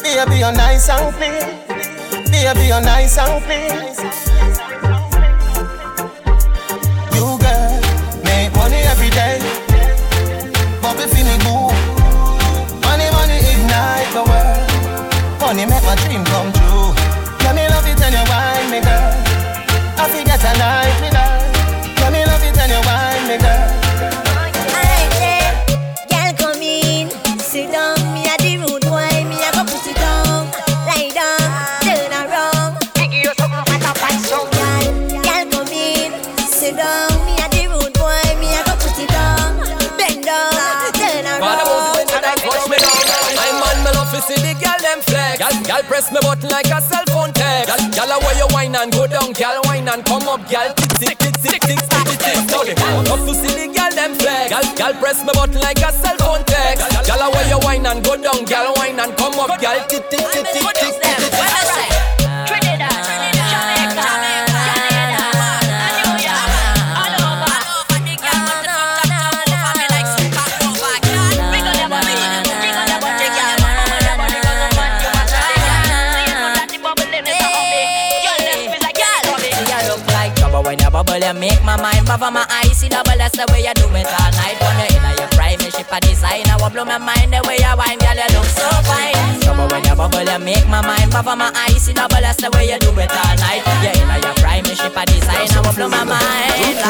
Baby, 0.02 0.40
you're 0.40 0.50
nice 0.50 0.88
and 0.90 1.14
clean. 1.14 1.65
Baby, 2.30 2.66
you're 2.68 2.80
nice 2.80 3.18
and 3.18 3.42
clean. 3.44 3.94
You 7.14 7.38
girl, 7.38 7.72
make 8.24 8.52
money 8.54 8.80
every 8.92 9.10
day. 9.10 9.38
Bobby 10.82 11.06
feeling 11.12 11.40
good. 11.46 11.74
Money, 12.84 13.08
money 13.16 13.38
ignite 13.52 14.10
the 14.12 14.22
world. 14.26 15.40
Money 15.40 15.66
make 15.66 15.84
my 15.84 15.94
dream 16.04 16.24
come 16.26 16.52
true. 16.52 16.90
Let 17.44 17.54
me 17.54 17.66
love 17.68 17.86
it 17.86 18.00
and 18.02 18.14
you 18.14 18.24
wine 18.30 18.70
me, 18.70 18.80
girl. 18.80 19.12
I 19.98 20.04
forget 20.10 20.42
a 20.44 20.52
night 20.58 21.05
girl 45.76 45.88
press 45.88 46.12
me 46.12 46.18
button 46.22 46.48
like 46.48 46.66
a 46.66 46.80
cell 46.80 47.04
phone 47.08 47.32
text. 47.32 47.68
Girl, 47.68 48.06
girl, 48.08 48.20
where 48.20 48.36
you 48.36 48.48
wine 48.52 48.74
and 48.76 48.92
go 48.92 49.06
down, 49.06 49.32
girl 49.32 49.60
wine 49.64 49.88
and 49.88 50.04
come 50.04 50.28
up, 50.28 50.40
girl. 50.48 50.72
Tick 50.74 50.92
tick 50.96 51.18
tick 51.18 51.36
tick 51.36 51.60
tick 51.60 51.80
tick 51.80 52.08
tick. 52.16 52.36
Slowly, 52.48 52.74
love 53.04 53.24
to 53.28 53.34
see 53.34 53.52
the 53.52 53.66
girl 53.68 53.92
them 53.92 54.14
flex. 54.14 54.52
Girl, 54.52 54.66
girl 54.76 54.94
press 55.00 55.20
me 55.24 55.32
button 55.34 55.60
like 55.60 55.78
a 55.78 55.92
cell 55.92 56.16
phone 56.16 56.44
text. 56.44 56.80
Girl, 57.06 57.30
where 57.32 57.48
you 57.48 57.58
wine 57.60 57.84
and 57.84 58.04
go 58.04 58.16
down, 58.16 58.44
girl 58.44 58.72
wine 58.76 58.98
and 58.98 59.12
come 59.16 59.38
up, 59.38 59.60
girl. 59.60 59.80
Mind 82.06 82.20
bubble 82.20 82.32
my 82.32 82.46
eyes. 82.50 82.78
See 82.78 82.88
double, 82.88 83.16
that's 83.16 83.36
the 83.36 83.46
way 83.52 83.62
you 83.62 83.74
do 83.74 83.86
it 83.90 84.06
all 84.06 84.30
night. 84.38 84.56
When 84.60 84.78
you're 84.78 85.10
in 85.10 85.18
your 85.18 85.28
prime, 85.34 85.58
ship 85.58 85.90
a 85.90 86.00
design. 86.00 86.46
I 86.46 86.56
will 86.60 86.70
blow 86.70 86.84
my 86.84 86.98
mind 86.98 87.32
the 87.32 87.42
way 87.46 87.58
you 87.58 87.76
wine, 87.76 87.98
when 89.76 89.84
you 89.84 89.94
bubble, 89.94 90.24
you 90.24 90.38
make 90.40 90.66
my 90.68 90.80
mind 90.80 91.12
bubble 91.12 91.36
my 91.36 91.52
eyes. 91.52 91.84
See 91.84 91.92
double, 91.92 92.16
that's 92.16 92.40
the 92.40 92.48
way 92.56 92.72
you 92.72 92.78
do 92.80 92.88
it 92.96 93.12
all 93.12 93.36
night. 93.36 93.60
You're 93.84 93.92
in 93.92 94.08
your 94.24 94.34
prime, 94.40 94.64
you 94.64 94.74
ship 94.74 94.96
a 94.96 95.04
design. 95.04 95.52
I 95.52 95.60
will 95.60 95.76
blow 95.76 95.88
my 95.92 96.04
mind. 96.04 96.80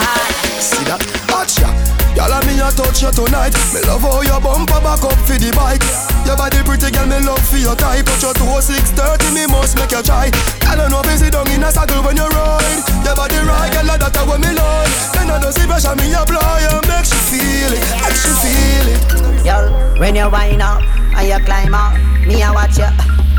See 0.62 0.86
that? 0.86 1.02
Watch 1.26 1.58
ya. 1.58 1.66
Girl, 2.14 2.32
I 2.32 2.38
me 2.46 2.54
a 2.62 2.70
touch 2.70 3.02
you 3.02 3.10
tonight. 3.10 3.52
Me 3.74 3.82
love 3.90 4.06
how 4.06 4.22
your 4.22 4.38
bumper 4.38 4.78
back 4.78 5.02
up 5.02 5.18
for 5.26 5.34
the 5.34 5.50
bike. 5.50 5.82
Your 6.22 6.38
body 6.38 6.62
pretty, 6.62 6.94
girl, 6.94 7.10
me 7.10 7.18
love 7.26 7.42
for 7.42 7.58
your 7.58 7.74
type. 7.74 8.06
Touch 8.06 8.22
your 8.22 8.34
toe 8.38 8.54
oh 8.54 8.62
six 8.62 8.94
thirty, 8.94 9.34
me 9.34 9.50
must 9.50 9.74
make 9.74 9.90
you 9.90 10.02
try. 10.06 10.30
Girl, 10.62 10.78
I 10.78 10.86
know 10.86 11.02
busy 11.02 11.28
down 11.28 11.50
in 11.50 11.66
a 11.66 11.70
saddle 11.74 12.06
when 12.06 12.14
you 12.14 12.28
ride. 12.30 12.82
Your 13.02 13.18
body 13.18 13.40
right, 13.42 13.70
girl, 13.74 13.90
that's 13.98 14.14
what 14.22 14.38
me 14.38 14.54
love. 14.54 14.86
Then 15.12 15.34
I 15.34 15.42
don't 15.42 15.50
see 15.50 15.66
pressure, 15.66 15.94
me 15.98 16.14
apply 16.14 16.70
and 16.70 16.86
make 16.86 17.04
she 17.04 17.18
feel 17.34 17.72
it, 17.74 17.84
make 17.98 18.14
she 18.14 18.30
feel 18.38 18.86
it. 18.94 19.02
Girl, 19.42 19.66
when 19.98 20.14
you 20.14 20.30
wind 20.30 20.62
up 20.62 20.82
and 21.18 21.26
you 21.28 21.38
climb 21.44 21.74
up, 21.74 21.94
me 22.26 22.42
a 22.42 22.52
watch 22.52 22.78
you. 22.78 22.88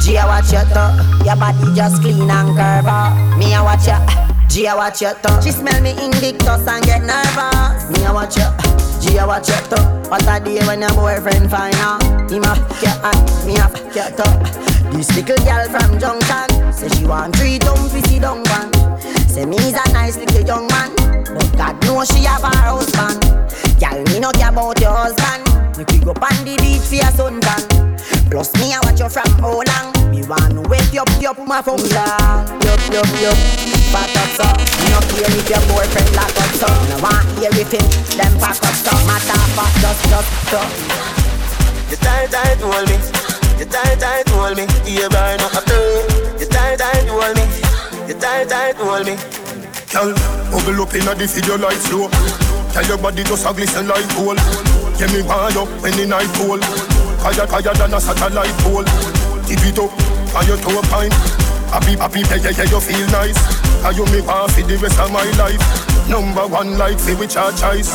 G 0.01 0.15
a 0.15 0.25
watch 0.25 0.51
you 0.53 0.63
too. 0.71 1.25
Your 1.25 1.35
body 1.35 1.75
just 1.75 2.01
clean 2.01 2.29
and 2.29 2.55
curve 2.55 2.87
up. 2.87 3.37
Me 3.37 3.53
a 3.53 3.63
watch 3.63 3.87
you. 3.87 3.99
G 4.47 4.65
a 4.65 4.75
watch 4.75 5.01
you 5.01 5.11
too. 5.21 5.41
She 5.41 5.51
smell 5.51 5.81
me 5.81 5.91
Invictus 5.91 6.67
and 6.67 6.83
get 6.85 7.03
nervous. 7.03 7.89
Me 7.91 8.05
a 8.05 8.13
watch 8.13 8.37
you. 8.37 8.47
G 9.01 9.17
a 9.17 9.27
watch 9.27 9.49
you 9.49 9.59
too. 9.67 9.83
What 10.09 10.23
a 10.23 10.39
day 10.43 10.65
when 10.65 10.81
your 10.81 10.93
boyfriend 10.93 11.51
find 11.51 11.75
out. 11.75 12.01
Him 12.31 12.43
a 12.43 12.55
get 12.81 12.97
and 13.03 13.45
me 13.45 13.55
a 13.57 13.67
get 13.93 14.15
too. 14.15 14.67
This 14.95 15.13
little 15.15 15.37
girl 15.45 15.67
from 15.69 15.99
Junction 15.99 16.73
say 16.73 16.87
she 16.89 17.05
want 17.05 17.35
three 17.35 17.59
dumb 17.59 17.89
fizzy 17.89 18.19
dung 18.19 18.43
one. 18.45 18.71
Say 19.27 19.45
me's 19.45 19.73
a 19.73 19.91
nice 19.91 20.17
little 20.17 20.41
young 20.41 20.67
man, 20.67 20.95
but 21.35 21.51
God 21.57 21.83
knows 21.83 22.07
she 22.09 22.23
have 22.23 22.41
her 22.41 22.55
husband. 22.55 23.21
Girl, 23.79 24.03
me 24.13 24.19
no 24.19 24.31
care 24.31 24.49
about 24.49 24.79
your 24.79 24.95
husband. 24.95 25.77
Make 25.77 25.91
we 25.91 25.99
go 25.99 26.11
on 26.11 26.45
the 26.45 26.57
beach 26.61 26.81
for 26.81 26.95
your 26.95 27.11
suntan. 27.13 27.86
Plus 28.29 28.51
me 28.59 28.73
I 28.75 28.79
watch 28.83 28.99
you 28.99 29.07
from 29.07 29.31
how 29.39 29.63
long. 29.63 29.87
Me 30.11 30.23
want 30.27 30.51
to 30.51 30.61
wake 30.67 30.91
you 30.91 31.01
up, 31.01 31.09
up 31.23 31.39
my 31.47 31.61
phone 31.61 31.79
down. 31.87 32.47
Yup, 32.59 32.81
yup, 32.91 33.07
yup. 33.23 33.37
Back 33.95 34.11
up 34.19 34.29
so. 34.35 34.47
Me 34.83 34.91
no 34.91 34.99
care 35.07 35.31
if 35.31 35.47
your 35.47 35.63
boyfriend 35.71 36.11
lock 36.11 36.35
up 36.35 36.51
so. 36.59 36.67
Me 36.67 36.91
no 36.91 36.97
want 36.99 37.27
hear 37.39 37.51
if 37.55 37.71
him 37.71 37.87
them 38.19 38.33
pack 38.39 38.59
up 38.59 38.75
so. 38.75 38.91
Matter 39.07 39.39
for 39.55 39.69
just, 39.79 40.03
just 40.11 40.31
so. 40.51 40.59
You 41.87 41.97
tight, 42.03 42.27
tight, 42.31 42.59
hold 42.59 42.87
me. 42.91 42.99
You 43.59 43.65
tight, 43.65 43.95
tight, 43.99 44.27
hold 44.27 44.57
me. 44.59 44.67
You 44.83 45.07
burn 45.07 45.39
up. 45.39 45.55
You 46.35 46.45
tight, 46.51 46.83
tight, 46.83 47.07
hold 47.07 47.31
me. 47.31 47.43
You 48.11 48.15
tight, 48.19 48.49
tight, 48.49 48.75
hold 48.75 49.07
me. 49.07 49.15
Girl, 49.87 50.11
bubble 50.51 50.83
up 50.83 50.93
inna 50.93 51.15
the 51.15 51.25
video 51.31 51.57
light 51.57 51.79
slow. 51.79 52.11
Tell 52.75 52.85
your 52.85 52.97
body 52.97 53.23
just 53.23 53.47
a 53.47 53.53
glisten 53.53 53.87
like 53.87 54.03
gold. 54.19 54.37
Give 54.99 55.11
me 55.15 55.23
one 55.23 55.55
up 55.55 55.69
when 55.81 55.95
the 55.95 56.05
night 56.05 56.27
cold. 56.35 56.96
Higher, 57.27 57.45
higher 57.45 57.73
than 57.73 57.93
a 57.93 57.99
satellite 57.99 58.55
pole. 58.63 58.85
Tip 59.43 59.59
it 59.67 59.77
up, 59.77 59.91
and 59.91 60.47
your 60.47 60.55
toe 60.63 60.81
pine. 60.87 61.11
Happy, 61.67 61.97
happy, 61.97 62.19
yeah, 62.21 62.35
yeah, 62.37 62.55
yeah, 62.55 62.71
you 62.71 62.79
feel 62.79 63.05
nice. 63.11 63.56
How 63.83 63.91
you 63.91 64.05
me 64.11 64.21
want 64.21 64.51
for 64.51 64.61
the 64.61 64.77
rest 64.77 64.99
of 64.99 65.11
my 65.11 65.23
life. 65.37 65.61
Number 66.09 66.47
one 66.47 66.77
like 66.77 66.97
for 66.99 67.15
which 67.17 67.35
I 67.35 67.51
choice. 67.51 67.91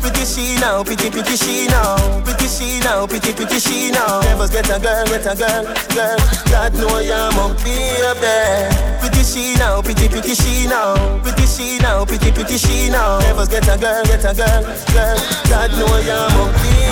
Pretty 0.00 0.24
she 0.24 0.54
now, 0.60 0.84
pretty, 0.84 1.10
pretty 1.10 1.36
she 1.36 1.66
now. 1.66 1.98
Pretty 2.22 2.46
she 2.46 2.78
now, 2.80 3.06
pretty, 3.06 3.32
pretty 3.32 3.58
she 3.58 3.90
now. 3.90 4.20
Never 4.22 4.46
get 4.46 4.70
a 4.70 4.78
girl, 4.78 5.04
get 5.06 5.26
a 5.26 5.34
girl, 5.34 5.64
girl. 5.90 6.18
God 6.46 6.74
know 6.78 6.98
you're 7.02 7.30
my 7.34 7.50
baby. 7.66 8.70
Pretty 9.02 9.22
she 9.26 9.58
now, 9.58 9.82
pretty, 9.82 10.08
pretty 10.08 10.34
she 10.34 10.66
now. 10.70 10.94
Pretty 11.26 11.46
she 11.46 11.78
now, 11.78 12.04
pretty, 12.04 12.30
pretty 12.30 12.56
she 12.56 12.88
now. 12.88 13.18
Never 13.18 13.46
get 13.46 13.66
a 13.66 13.76
girl, 13.76 14.04
get 14.04 14.22
a 14.22 14.32
girl, 14.32 14.62
girl. 14.94 15.18
God 15.50 15.70
know 15.74 15.98
you're 16.06 16.30
my 16.38 16.46
baby. 16.62 16.86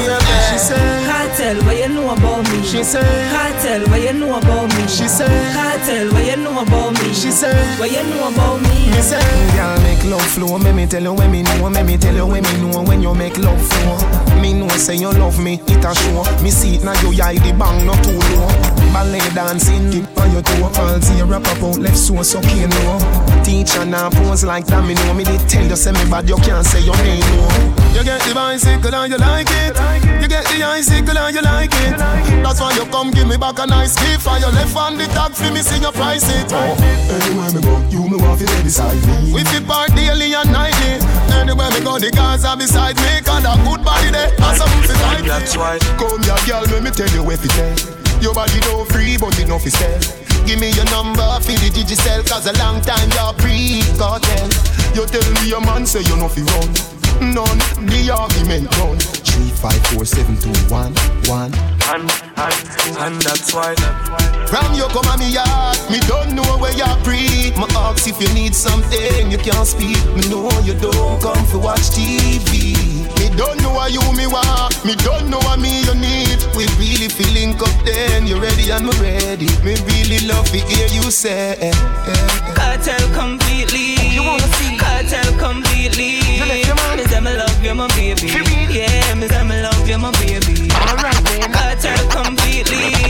She 0.51 0.59
said, 0.59 1.07
Kartel, 1.07 1.63
what 1.65 1.79
you 1.79 1.89
know 1.89 2.13
about 2.13 2.51
me? 2.51 2.63
She 2.67 2.83
said, 2.83 3.07
Kartel, 3.31 3.87
what 3.89 4.03
you 4.03 4.13
know 4.13 4.37
about 4.37 4.69
me? 4.75 4.87
She 4.91 5.07
said, 5.07 5.31
Kartel, 5.55 6.13
what 6.13 6.27
you 6.27 6.37
know 6.37 6.61
about 6.61 6.93
me? 6.99 7.15
She 7.15 7.31
said, 7.31 7.79
what 7.79 7.91
you 7.91 8.03
know 8.11 8.29
about 8.29 8.44
me? 8.59 8.91
Me 8.93 9.01
say, 9.01 9.21
girl, 9.57 9.77
make 9.83 10.05
love 10.05 10.27
flow. 10.35 10.59
Make 10.59 10.75
me 10.75 10.87
tell 10.87 11.03
you 11.03 11.13
when 11.15 11.31
me 11.31 11.43
know. 11.43 11.71
Make 11.71 11.87
me 11.87 11.97
tell 11.97 12.15
you 12.15 12.27
when 12.27 12.43
me 12.43 12.53
know 12.61 12.83
when 12.83 13.03
you 13.03 13.15
make 13.15 13.39
love 13.39 13.61
flow. 13.61 13.99
Me 14.41 14.53
know 14.53 14.69
say 14.77 14.97
you 14.97 15.11
love 15.13 15.39
me, 15.43 15.61
it 15.67 15.85
a 15.85 15.95
show. 15.95 16.25
Me 16.43 16.51
see 16.51 16.77
it 16.77 16.85
now 16.85 16.93
you 17.01 17.11
eye 17.23 17.39
the 17.41 17.53
bang 17.57 17.87
not 17.87 17.97
too 18.05 18.13
low. 18.13 18.49
Ballet 18.93 19.25
dancing, 19.35 19.91
dip 19.91 20.05
on 20.19 20.31
your 20.33 20.43
toe. 20.43 20.71
All 20.77 21.01
see 21.01 21.17
you 21.17 21.25
rap 21.25 21.43
about 21.57 21.79
left 21.79 21.97
so 21.97 22.23
so 22.23 22.41
can't 22.43 22.71
know. 22.75 23.43
Teacher 23.43 23.85
now 23.85 24.11
pose 24.11 24.45
like 24.45 24.67
that. 24.67 24.85
Me 24.85 24.95
know 24.95 25.15
me 25.15 25.25
did 25.25 25.41
tell 25.49 25.65
you 25.65 25.77
say 25.77 25.93
me 25.93 26.05
bad. 26.11 26.29
You 26.29 26.37
can't 26.37 26.65
say 26.67 26.81
your 26.81 26.97
name 27.03 27.21
no. 27.21 27.49
You 27.97 28.05
get 28.05 28.21
the 28.23 28.35
bicycle 28.35 28.95
and 28.95 29.13
you 29.13 29.19
like 29.19 29.49
it. 29.49 29.75
You 30.21 30.29
get 30.29 30.45
the 30.47 30.63
icicle 30.63 31.17
and 31.17 31.35
you 31.35 31.43
like 31.43 31.73
it. 31.73 31.97
That's 32.45 32.61
why 32.61 32.75
you 32.77 32.85
come 32.93 33.11
give 33.11 33.27
me 33.27 33.37
back 33.37 33.59
a 33.59 33.67
nice 33.67 33.97
gift. 33.97 34.23
For 34.23 34.37
your 34.39 34.53
left 34.53 34.77
on 34.77 34.99
the 34.99 35.07
tag 35.17 35.33
for 35.33 35.51
me 35.51 35.63
see 35.63 35.81
you 35.81 35.93
price 35.93 36.29
it. 36.29 36.53
Oh. 36.53 36.77
Anywhere 37.09 37.51
me 37.55 37.61
go, 37.65 37.75
you 37.89 38.03
me 38.11 38.19
want 38.25 38.41
to 38.41 38.47
beside 38.65 39.01
me. 39.07 39.33
We 39.33 39.45
fit 39.45 39.67
part 39.67 39.93
daily 39.95 40.35
and 40.35 40.51
nightly. 40.51 40.99
Anywhere 41.37 41.71
me 41.71 41.81
go, 41.85 41.99
the 41.99 42.11
guys 42.11 42.45
are 42.45 42.57
beside 42.57 42.97
me. 42.97 43.21
Cause 43.21 43.45
a 43.45 43.55
good 43.63 43.85
body 43.85 44.11
there, 44.11 44.33
and 44.33 44.57
something 44.57 44.83
to 44.89 44.95
fight. 44.99 45.25
That's 45.25 45.57
why. 45.57 45.79
Come 46.01 46.23
here, 46.25 46.41
girl, 46.49 46.65
let 46.73 46.83
me 46.83 46.91
tell 46.91 47.11
you 47.13 47.23
where 47.23 47.37
to 47.37 47.45
everything. 47.45 47.77
Your 48.23 48.35
body 48.35 48.59
no 48.69 48.85
free, 48.89 49.17
but 49.21 49.37
enough 49.39 49.67
is 49.67 49.77
sell. 49.77 50.01
Give 50.47 50.61
me 50.61 50.71
your 50.73 50.85
number 50.93 51.25
for 51.41 51.57
the 51.57 51.69
digicel, 51.73 52.25
cause 52.29 52.47
a 52.47 52.53
long 52.61 52.81
time 52.81 53.09
you're 53.17 53.33
pre-cartel. 53.41 54.49
You 54.97 55.07
tell 55.07 55.25
me 55.41 55.49
your 55.49 55.61
man 55.61 55.87
say 55.87 56.01
you 56.01 56.17
know 56.17 56.29
fi 56.29 56.43
run. 56.43 56.69
None, 57.21 57.59
the 57.87 58.11
argument 58.13 58.71
done. 58.73 58.99
Three, 58.99 59.51
five, 59.51 59.81
four, 59.89 60.05
seven, 60.05 60.37
two, 60.37 60.53
one, 60.73 60.95
one. 61.27 61.53
And, 61.95 62.11
and, 62.37 62.97
and 62.99 63.23
that's 63.23 63.55
why. 63.55 63.75
From 64.55 64.71
you 64.75 64.87
come 64.95 65.03
at 65.11 65.19
me 65.19 65.35
yard, 65.35 65.75
me 65.91 65.99
don't 66.07 66.31
know 66.31 66.47
where 66.63 66.71
you're 66.79 66.95
pre. 67.03 67.51
My 67.59 67.67
ask 67.91 68.07
if 68.07 68.21
you 68.23 68.31
need 68.39 68.55
something, 68.55 69.27
you 69.29 69.39
can't 69.39 69.67
speak. 69.67 69.99
Me 70.15 70.23
know 70.31 70.47
you 70.63 70.75
don't 70.79 71.19
come 71.21 71.45
for 71.51 71.59
watch 71.59 71.91
TV. 71.91 72.71
Me 73.19 73.27
don't 73.35 73.59
know 73.63 73.75
why 73.75 73.89
you 73.89 73.99
me 74.15 74.29
want, 74.31 74.79
me 74.87 74.95
don't 75.03 75.27
know 75.29 75.39
what 75.43 75.59
me 75.59 75.83
you 75.83 75.95
need. 75.99 76.39
We 76.55 76.71
really 76.79 77.11
feeling 77.11 77.59
up 77.59 77.75
then, 77.85 78.29
you 78.29 78.39
ready 78.39 78.71
and 78.71 78.87
me 78.87 78.95
ready. 79.03 79.51
Me 79.67 79.75
really 79.91 80.23
love 80.31 80.47
to 80.55 80.59
hear 80.71 80.87
you 80.95 81.11
say. 81.11 81.59
eh, 81.59 81.75
eh, 81.75 82.15
eh. 82.15 82.55
Kartel 82.55 83.03
completely. 83.13 83.99
You 84.15 84.23
wanna 84.23 84.47
see? 84.55 84.79
Kartel 84.79 85.35
completely. 85.37 86.23
You 86.39 86.47
left 86.47 86.63
your 86.67 86.77
man? 86.79 86.97
Me 86.99 87.05
say 87.11 87.19
me 87.19 87.35
love 87.35 87.59
you, 87.59 87.75
my 87.75 87.89
baby. 87.99 88.29
For 88.31 88.39
real? 88.39 88.71
Yeah, 88.71 89.15
me 89.19 89.27
say 89.27 89.43
me 89.43 89.61
love 89.67 89.83
you, 89.89 89.99
my 89.99 90.13
baby. 90.23 90.71
Alright 90.71 91.19
then. 91.27 91.51
Kartel 91.51 92.07
completely. 92.15 93.04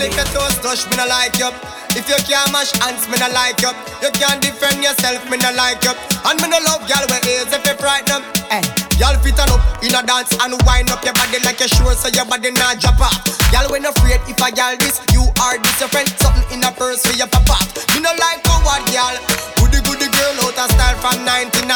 Love 0.00 0.08
you, 0.08 0.08
my 0.08 0.08
Girl, 0.08 0.08
if 0.08 0.16
you 0.16 0.24
toast 0.32 0.62
touch, 0.62 0.88
me 0.88 0.96
no 0.96 1.04
like 1.06 1.36
you. 1.36 1.50
If 1.92 2.08
you 2.08 2.16
can't 2.24 2.48
mash 2.52 2.72
hands, 2.80 3.04
me 3.08 3.18
no 3.20 3.28
like 3.36 3.60
you. 3.60 3.72
You 4.00 4.10
can't 4.16 4.40
defend 4.40 4.80
yourself, 4.80 5.20
me 5.28 5.36
no 5.36 5.52
like 5.52 5.82
you. 5.84 5.92
And 6.24 6.40
me 6.40 6.48
no 6.48 6.58
love 6.64 6.86
girl 6.88 7.04
with 7.10 7.26
ears 7.28 7.52
if 7.52 7.60
you 7.66 7.76
frighten 7.76 8.08
them. 8.08 8.22
Hey, 8.48 8.64
girl 8.96 9.12
fit 9.20 9.36
on 9.42 9.52
up 9.52 9.62
in 9.84 9.92
a 9.92 10.00
dance 10.00 10.32
and 10.40 10.56
wind 10.64 10.88
up 10.88 11.04
your 11.04 11.12
body 11.12 11.42
like 11.44 11.60
you 11.60 11.68
sure 11.68 11.92
so 11.92 12.08
your 12.08 12.24
body 12.24 12.50
not 12.56 12.80
drop 12.80 13.00
off. 13.00 13.20
Girl, 13.52 13.68
when 13.68 13.84
afraid 13.84 14.22
if 14.24 14.40
I 14.40 14.50
girl 14.54 14.76
this, 14.80 15.02
you 15.12 15.26
are 15.42 15.58
this 15.60 15.76
your 15.80 15.90
friend. 15.92 16.08
Something 16.16 16.48
in 16.48 16.64
a 16.64 16.72
purse 16.72 17.04
for 17.04 17.16
your 17.16 17.28
papa. 17.28 17.60
Me 17.92 18.00
no 18.00 18.12
like 18.16 18.40
coward 18.46 18.84
girl. 18.88 19.16
Goody 19.60 19.84
goody 19.84 20.08
girl 20.08 20.48
out 20.48 20.56
of 20.56 20.68
style 20.72 20.96
from 21.02 21.20
99. 21.28 21.68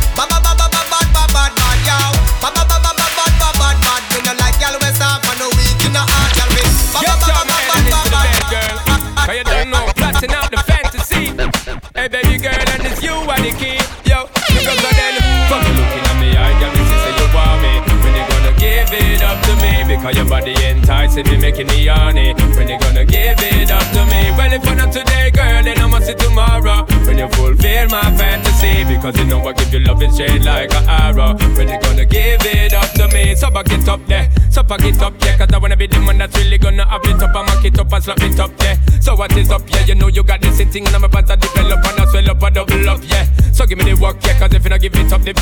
you 9.38 9.44
don't 9.44 9.70
know, 9.70 9.86
plotting 9.96 10.32
out 10.32 10.50
the 10.50 10.58
fantasy. 10.58 11.28
Hey 11.94 12.08
baby 12.08 12.40
girl, 12.40 12.54
and 12.54 12.88
it's 12.88 13.04
you 13.04 13.12
are 13.12 13.38
the 13.38 13.52
key. 13.52 13.87
Because 19.98 20.16
your 20.16 20.30
body 20.30 20.54
enticing 20.64 21.26
me, 21.28 21.38
making 21.38 21.68
me 21.68 21.88
horny. 21.88 22.34
When 22.56 22.70
you 22.70 22.80
gonna 22.80 23.04
give 23.04 23.38
it 23.42 23.72
up 23.72 23.84
to 23.94 24.06
me? 24.06 24.32
Well, 24.38 24.54
if 24.54 24.64
not 24.64 24.94
today, 24.94 25.32
girl, 25.32 25.64
then 25.64 25.78
I'ma 25.80 26.00
see 26.00 26.14
tomorrow. 26.14 26.86
When 27.06 27.18
you 27.18 27.28
fulfill 27.30 27.90
my 27.90 28.06
fantasy, 28.16 28.86
because 28.86 29.18
you 29.18 29.26
know 29.26 29.42
I 29.42 29.54
give 29.54 29.74
you 29.74 29.80
love 29.80 30.02
and 30.02 30.16
shade 30.16 30.46
like 30.46 30.74
an 30.74 30.88
arrow. 30.88 31.34
When 31.58 31.68
you 31.68 31.80
gonna 31.82 32.06
give 32.06 32.46
it 32.46 32.74
up 32.74 32.92
to 32.94 33.08
me? 33.10 33.36
So 33.36 33.50
back 33.50 33.72
it 33.72 33.88
up 33.88 34.06
there, 34.08 34.30
so 34.52 34.64
back 34.64 34.84
it 34.84 35.02
up, 35.02 35.14
yeah. 35.24 35.38
Cause 35.38 35.50
I 35.52 35.58
wanna 35.58 35.76
be 35.76 35.88
the 35.88 36.00
one 36.02 36.18
that's 36.18 36.36
really 36.38 36.58
gonna 36.58 36.84
up 36.84 37.06
it 37.06 37.22
up 37.22 37.36
and 37.36 37.46
mark 37.48 37.66
it 37.66 37.80
up 37.80 37.92
and 37.92 38.04
slap 38.04 38.22
it 38.22 38.40
up, 38.40 38.52
yeah. 38.62 38.78
So 39.02 39.16
what 39.16 39.36
is 39.36 39.50
up, 39.52 39.62
yeah? 39.70 39.86
You 39.86 39.96
know 39.96 40.08
you 40.08 40.24
got 40.24 40.42
this 40.42 40.58
thing 40.58 40.86
and 40.86 40.96
I'm 40.96 41.04
about 41.04 41.28
to 41.28 41.36
develop 41.36 41.84
and 41.86 42.00
I 42.00 42.06
swell 42.06 42.30
up 42.32 42.44
and 42.44 42.56
double 42.56 42.90
up, 42.90 43.02
yeah. 43.04 43.26
So 43.52 43.66
give 43.66 43.78
me 43.78 43.86
the 43.86 44.00
work, 44.02 44.18
yeah. 44.24 44.38
Cause 44.40 44.54
if 44.54 44.64
you 44.64 44.70
don't 44.70 44.82
give 44.82 44.96
it 44.96 45.12
up, 45.12 45.22
the 45.24 45.34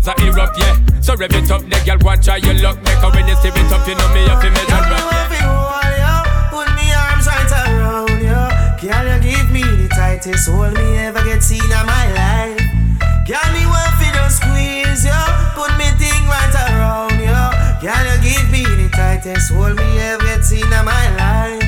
So 0.00 0.12
erupt, 0.24 0.58
yeah. 0.58 0.76
So 1.00 1.14
rev 1.16 1.32
it 1.32 1.50
up, 1.50 1.62
the 1.62 1.76
girl, 1.84 1.98
watch 2.02 2.26
how 2.26 2.36
you 2.36 2.52
look. 2.54 2.80
Make 2.82 2.98
her 3.02 3.10
when 3.10 3.28
you 3.28 3.36
see 3.36 3.48
it 3.48 3.72
up, 3.72 3.86
you 3.86 3.94
know 3.94 4.08
me, 4.14 4.22
you 4.24 4.36
feel 4.40 4.52
me, 4.52 4.62
me 4.62 5.00
want 5.04 5.26
fi 5.28 5.38
hold 5.44 5.94
ya, 5.98 6.22
put 6.50 6.68
me 6.76 6.86
arms 6.92 7.26
right 7.26 7.52
around 7.52 8.20
ya. 8.22 8.48
Girl, 8.80 9.04
you 9.04 9.18
give 9.20 9.50
me 9.50 9.62
the 9.62 9.88
tightest 9.88 10.48
hold 10.48 10.74
me 10.74 10.96
ever 10.96 11.22
get 11.24 11.42
seen 11.42 11.62
in 11.62 11.84
my 11.84 12.04
life. 12.14 12.62
Girl, 13.26 13.48
me 13.52 13.66
want 13.66 13.92
fi 14.00 14.08
just 14.14 14.40
squeeze 14.40 15.04
ya, 15.04 15.18
put 15.54 15.72
me 15.76 15.88
thing 16.00 16.24
right 16.30 16.56
around 16.72 17.18
ya. 17.20 17.52
Girl, 17.82 18.04
you 18.08 18.16
give 18.24 18.48
me 18.50 18.62
the 18.64 18.88
tightest 18.94 19.52
hold 19.52 19.76
me 19.76 19.98
ever 19.98 20.24
get 20.24 20.44
seen 20.44 20.64
in 20.64 20.84
my 20.84 21.04
life. 21.16 21.67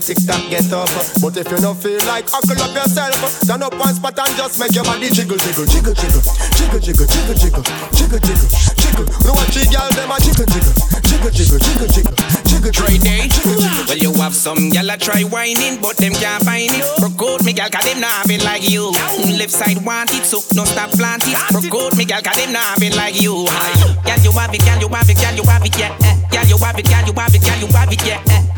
Tick 0.00 0.18
tock 0.26 0.42
get 0.50 0.72
up. 0.72 0.88
But 1.20 1.36
if 1.36 1.50
you 1.50 1.58
don't 1.58 1.76
feel 1.78 2.00
like 2.06 2.28
huckle 2.28 2.58
up 2.62 2.74
yourself, 2.74 3.14
stand 3.44 3.62
up 3.62 3.74
one 3.78 3.94
spot 3.94 4.18
and 4.18 4.36
just 4.36 4.58
make 4.58 4.74
your 4.74 4.84
body 4.84 5.10
jiggle, 5.10 5.36
jiggle, 5.38 5.66
jiggle, 5.66 5.94
jiggle, 5.94 6.20
jiggle, 6.22 6.78
jiggle, 6.80 7.06
jiggle, 7.06 7.34
jiggle, 7.34 7.62
jiggle, 7.94 8.20
jiggle, 8.20 8.48
jiggle. 8.74 9.06
No 9.24 9.32
watch 9.34 9.54
the 9.54 9.62
girl 9.70 9.90
them 9.94 10.10
a 10.10 10.16
jiggle, 10.20 10.46
jiggle, 10.50 10.74
jiggle, 11.04 11.30
jiggle, 11.30 11.60
jiggle, 11.60 11.88
jiggle, 11.90 12.16
jiggle. 12.48 12.72
Try 12.72 12.96
day. 12.98 13.28
Well, 13.86 13.98
you 13.98 14.12
have 14.22 14.34
some 14.34 14.70
gal 14.70 14.88
a 14.90 14.96
try 14.96 15.22
whining, 15.22 15.80
but 15.80 15.96
them 15.96 16.12
can't 16.16 16.42
find 16.42 16.72
it. 16.72 16.84
Broke 16.98 17.20
out 17.22 17.44
me 17.44 17.52
gal, 17.52 17.68
cause 17.68 17.84
them 17.84 18.00
not 18.00 18.24
have 18.24 18.42
like 18.42 18.64
you. 18.68 18.90
Left 19.36 19.52
side 19.52 19.84
want 19.84 20.14
it, 20.14 20.24
so 20.24 20.40
no 20.56 20.64
stop 20.64 20.90
plant 20.96 21.24
it. 21.28 21.36
Broke 21.52 21.72
out 21.74 21.96
me 21.96 22.04
gal, 22.04 22.22
cause 22.22 22.36
them 22.36 22.52
not 22.52 22.64
have 22.64 22.96
like 22.96 23.20
you. 23.20 23.44
Gal, 24.04 24.18
you 24.24 24.32
have 24.32 24.54
it, 24.54 24.64
gal, 24.64 24.80
you 24.80 24.88
have 24.88 25.08
it, 25.10 25.16
gal, 25.18 25.34
you 25.34 25.44
have 25.44 25.64
it, 25.64 25.78
yeah. 25.78 25.96
eh. 26.02 26.16
Gal, 26.30 26.46
you 26.46 26.58
have 26.58 26.78
it, 26.78 26.84
gal, 26.86 27.04
you 27.06 27.12
have 27.12 27.34
it, 27.34 27.42
gal, 27.42 27.58
you 27.60 27.66
have 27.68 27.92
it, 27.92 28.06
yeah. 28.06 28.53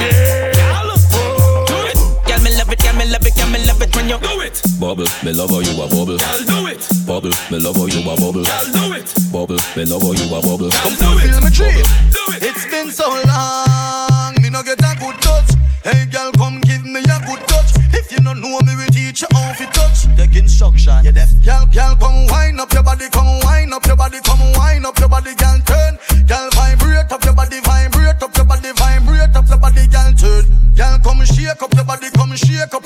Love 3.16 3.26
it, 3.26 3.34
gal, 3.36 3.48
me 3.50 3.58
love 3.66 3.80
it, 3.82 3.92
gal, 3.92 4.02
me 4.02 4.08
love 4.08 4.08
it 4.08 4.08
when 4.08 4.08
you 4.08 4.18
do 4.18 4.40
it. 4.40 4.62
Bubble, 4.80 5.06
me 5.24 5.32
love 5.32 5.50
how 5.50 5.60
you 5.60 5.72
a 5.82 5.88
bubble. 5.88 6.18
Gal, 6.18 6.38
do 6.44 6.66
it. 6.68 6.82
Bubble, 7.06 7.32
me 7.50 7.58
love 7.58 7.76
how 7.76 7.86
you 7.86 8.00
a 8.00 8.16
bubble. 8.16 8.44
Gal, 8.44 8.64
do 8.72 8.92
it. 8.92 9.08
Bubble, 9.32 9.58
me 9.76 9.84
love 9.84 10.02
how 10.02 10.12
you 10.12 10.26
a 10.28 10.40
bubble. 10.40 10.68
Gal, 10.70 10.90
do 10.90 10.96
Fulfill 10.96 11.38
it. 11.38 11.42
my 11.42 11.50
dream. 11.50 11.84
Do 12.12 12.22
it. 12.36 12.42
It's 12.44 12.64
been 12.66 12.90
so 12.90 13.08
long, 13.08 14.34
me 14.42 14.50
no 14.50 14.62
get 14.62 14.80
a 14.80 14.92
good 15.00 15.16
touch. 15.22 15.50
Hey 15.84 16.04
girl, 16.06 16.32
come 16.32 16.60
give 16.62 16.84
me 16.84 17.00
a 17.00 17.18
good 17.24 17.40
touch. 17.48 17.72
If 17.94 18.10
you 18.12 18.18
don't 18.20 18.40
know 18.40 18.60
me, 18.66 18.76
we 18.76 18.86
teach 18.92 19.22
you 19.22 19.28
how 19.32 19.52
to 19.54 19.66
touch. 19.72 20.04
Take 20.16 20.36
instruction. 20.36 21.04
You 21.04 21.12
deaf. 21.12 21.30
Girl, 21.44 21.64
girl, 21.72 21.96
come 21.96 22.26
wind 22.28 22.60
up 22.60 22.72
your 22.72 22.82
body, 22.82 23.08
come 23.10 23.40
wind 23.44 23.72
up 23.72 23.86
your 23.86 23.96
body, 23.96 24.18
come 24.24 24.40
wind 24.58 24.84
up 24.84 24.98
your 24.98 25.08
body, 25.08 25.34
girl, 25.34 25.58
turn. 25.64 25.98
Girl, 26.26 26.48
vibrate 26.52 27.10
up 27.12 27.24
your 27.24 27.34
body, 27.34 27.60
vibrate 27.60 28.20
up 28.22 28.36
your 28.36 28.44
body, 28.44 28.72
vibrate 28.76 29.34
up 29.36 29.48
your 29.48 29.58
body, 29.58 29.86
girl, 29.86 30.12
turn. 30.12 30.44
Girl, 30.74 30.98
come 30.98 31.24
shake 31.24 31.62
up 31.62 31.72
your 31.72 31.84
body, 31.84 32.10
come 32.10 32.34
shake 32.36 32.74
up 32.74 32.74
your 32.74 32.80
body, 32.80 32.85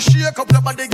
shake 0.00 0.38
up 0.38 0.50
your 0.52 0.60
body, 0.60 0.86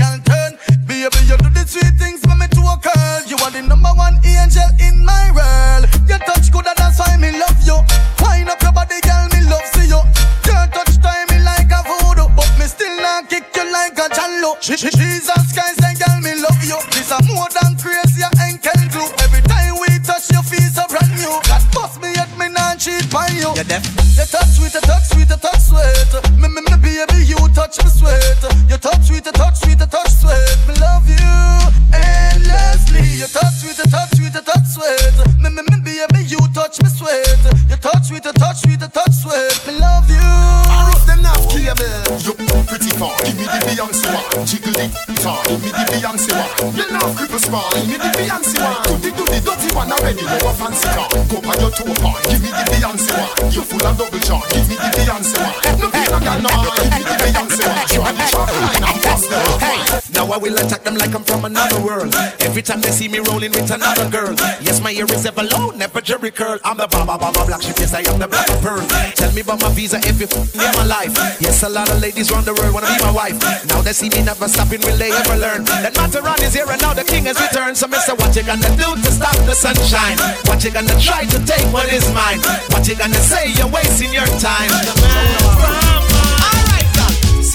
another 61.44 61.80
world. 61.84 62.14
Every 62.40 62.62
time 62.62 62.80
they 62.80 62.90
see 62.90 63.08
me 63.08 63.18
rolling 63.18 63.52
with 63.52 63.70
another 63.70 64.08
girl. 64.08 64.34
Yes, 64.60 64.80
my 64.80 64.90
ear 64.92 65.06
is 65.10 65.26
ever 65.26 65.42
low, 65.42 65.70
never 65.70 66.00
jerry 66.00 66.30
curl. 66.30 66.58
I'm 66.64 66.76
the 66.76 66.88
baba 66.88 67.18
baba 67.18 67.44
black 67.46 67.62
sheep, 67.62 67.76
yes, 67.78 67.94
I 67.94 68.00
am 68.10 68.18
the 68.18 68.28
black 68.28 68.48
pearl. 68.60 68.84
Tell 69.14 69.32
me 69.32 69.40
about 69.42 69.60
my 69.60 69.70
visa 69.72 69.98
if 69.98 70.20
you 70.20 70.28
near 70.56 70.72
my 70.74 70.84
life. 70.84 71.12
Yes, 71.40 71.62
a 71.62 71.68
lot 71.68 71.90
of 71.90 72.00
ladies 72.00 72.30
round 72.30 72.46
the 72.46 72.54
world 72.54 72.74
wanna 72.74 72.88
be 72.88 72.98
my 73.02 73.12
wife. 73.12 73.36
Now 73.68 73.82
they 73.82 73.92
see 73.92 74.08
me 74.10 74.22
never 74.22 74.48
stopping, 74.48 74.80
will 74.80 74.96
they 74.96 75.12
ever 75.12 75.36
learn? 75.36 75.64
That 75.64 75.94
Mataran 75.94 76.40
is 76.42 76.54
here 76.54 76.68
and 76.68 76.80
now 76.80 76.94
the 76.94 77.04
king 77.04 77.24
has 77.24 77.40
returned. 77.40 77.76
So, 77.76 77.86
Mister, 77.88 78.14
what 78.14 78.34
you 78.36 78.42
gonna 78.42 78.70
do 78.76 78.96
to 78.96 79.10
stop 79.12 79.36
the 79.44 79.54
sunshine? 79.54 80.18
What 80.48 80.64
you 80.64 80.70
gonna 80.70 80.98
try 81.00 81.24
to 81.24 81.38
take 81.44 81.66
what 81.72 81.92
is 81.92 82.06
mine? 82.12 82.40
What 82.72 82.88
you 82.88 82.96
gonna 82.96 83.20
say? 83.20 83.52
You're 83.52 83.68
wasting 83.68 84.12
your 84.12 84.26
time. 84.40 85.93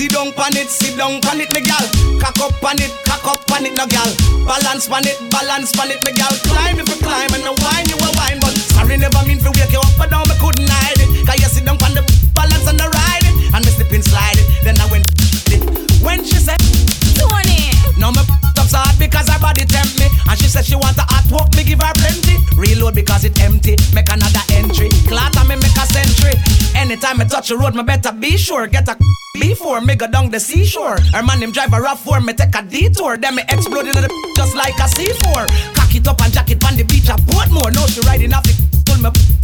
Sit 0.10 0.18
down 0.18 0.34
pan 0.34 0.58
it, 0.58 0.70
sit 0.74 0.98
down 0.98 1.22
pan 1.22 1.38
it, 1.38 1.54
me 1.54 1.62
gal. 1.62 1.86
Cock 2.18 2.42
up 2.42 2.58
pan 2.66 2.82
it, 2.82 2.90
cock 3.06 3.22
up 3.30 3.46
pan 3.46 3.70
it, 3.70 3.78
no 3.78 3.86
gal. 3.86 4.10
Balance 4.42 4.90
pan 4.90 5.06
it, 5.06 5.22
balance 5.30 5.70
pan 5.70 5.94
it, 5.94 6.02
me 6.02 6.10
gal. 6.18 6.34
Climb 6.50 6.82
if 6.82 6.90
you 6.90 6.98
climb 6.98 7.30
and 7.30 7.46
no 7.46 7.54
wine 7.62 7.86
you 7.86 7.94
a 7.94 8.10
wine, 8.18 8.42
but 8.42 8.50
sorry 8.74 8.98
never 8.98 9.22
mean 9.30 9.38
to 9.38 9.54
wake 9.54 9.70
you 9.70 9.78
up, 9.78 9.94
but 10.02 10.10
now 10.10 10.26
me 10.26 10.34
couldn't 10.42 10.66
hide 10.66 10.98
it. 10.98 11.10
Cause 11.30 11.38
you 11.38 11.50
sit 11.54 11.62
down 11.62 11.78
pan 11.78 11.94
the 11.94 12.02
balance 12.34 12.66
and 12.66 12.82
the 12.82 12.90
ride 12.90 13.22
it, 13.22 13.54
and 13.54 13.62
me 13.62 13.70
slip 13.70 13.94
and 13.94 14.02
slide 14.02 14.34
it. 14.34 14.50
Then 14.66 14.82
I 14.82 14.90
went 14.90 15.06
it. 15.54 15.62
When 16.02 16.26
she 16.26 16.42
said, 16.42 16.58
Tony. 17.14 17.70
now 18.02 18.10
me 18.10 18.26
up 18.58 18.66
so 18.66 18.82
hard 18.82 18.98
because 18.98 19.30
her 19.30 19.38
body 19.38 19.62
tempt 19.70 19.94
me, 20.02 20.10
and 20.26 20.36
she 20.42 20.50
said 20.50 20.66
she 20.66 20.74
want 20.74 20.98
a 20.98 21.06
hot 21.06 21.30
walk, 21.30 21.54
me 21.54 21.62
give 21.62 21.86
her 21.86 21.94
plenty. 22.02 22.42
Reload 22.58 22.98
because 22.98 23.30
it 23.30 23.38
empty, 23.46 23.78
make 23.94 24.10
another 24.10 24.42
entry. 24.58 24.90
And 24.90 25.38
me 25.54 25.54
century. 25.54 25.69
Anytime 26.90 27.22
I 27.22 27.26
touch 27.26 27.50
the 27.50 27.56
road, 27.56 27.76
me 27.76 27.84
better 27.84 28.12
be 28.12 28.36
sure 28.36 28.66
get 28.66 28.90
a 28.90 28.98
before 29.40 29.80
me 29.80 29.94
go 29.96 30.08
down 30.08 30.32
the 30.32 30.40
seashore. 30.40 30.98
Her 31.14 31.22
man 31.22 31.38
him 31.38 31.52
drive 31.52 31.72
a 31.72 31.80
rough 31.80 32.04
for 32.04 32.20
me 32.20 32.34
take 32.34 32.56
a 32.56 32.64
detour. 32.64 33.16
Then 33.16 33.36
me 33.36 33.44
explode 33.48 33.86
in 33.86 33.94
the 33.94 34.10
just 34.36 34.56
like 34.56 34.74
a 34.74 34.90
C4. 34.90 35.76
Cock 35.76 35.94
it 35.94 36.08
up 36.08 36.20
and 36.24 36.34
jack 36.34 36.50
it 36.50 36.66
on 36.66 36.76
the 36.78 36.84
beach. 36.84 37.06
Put 37.06 37.52
more. 37.52 37.70
No, 37.70 37.86
she 37.86 38.02
riding 38.02 38.34
off 38.34 38.42
the 38.42 38.82
pull 38.88 39.04
me. 39.04 39.39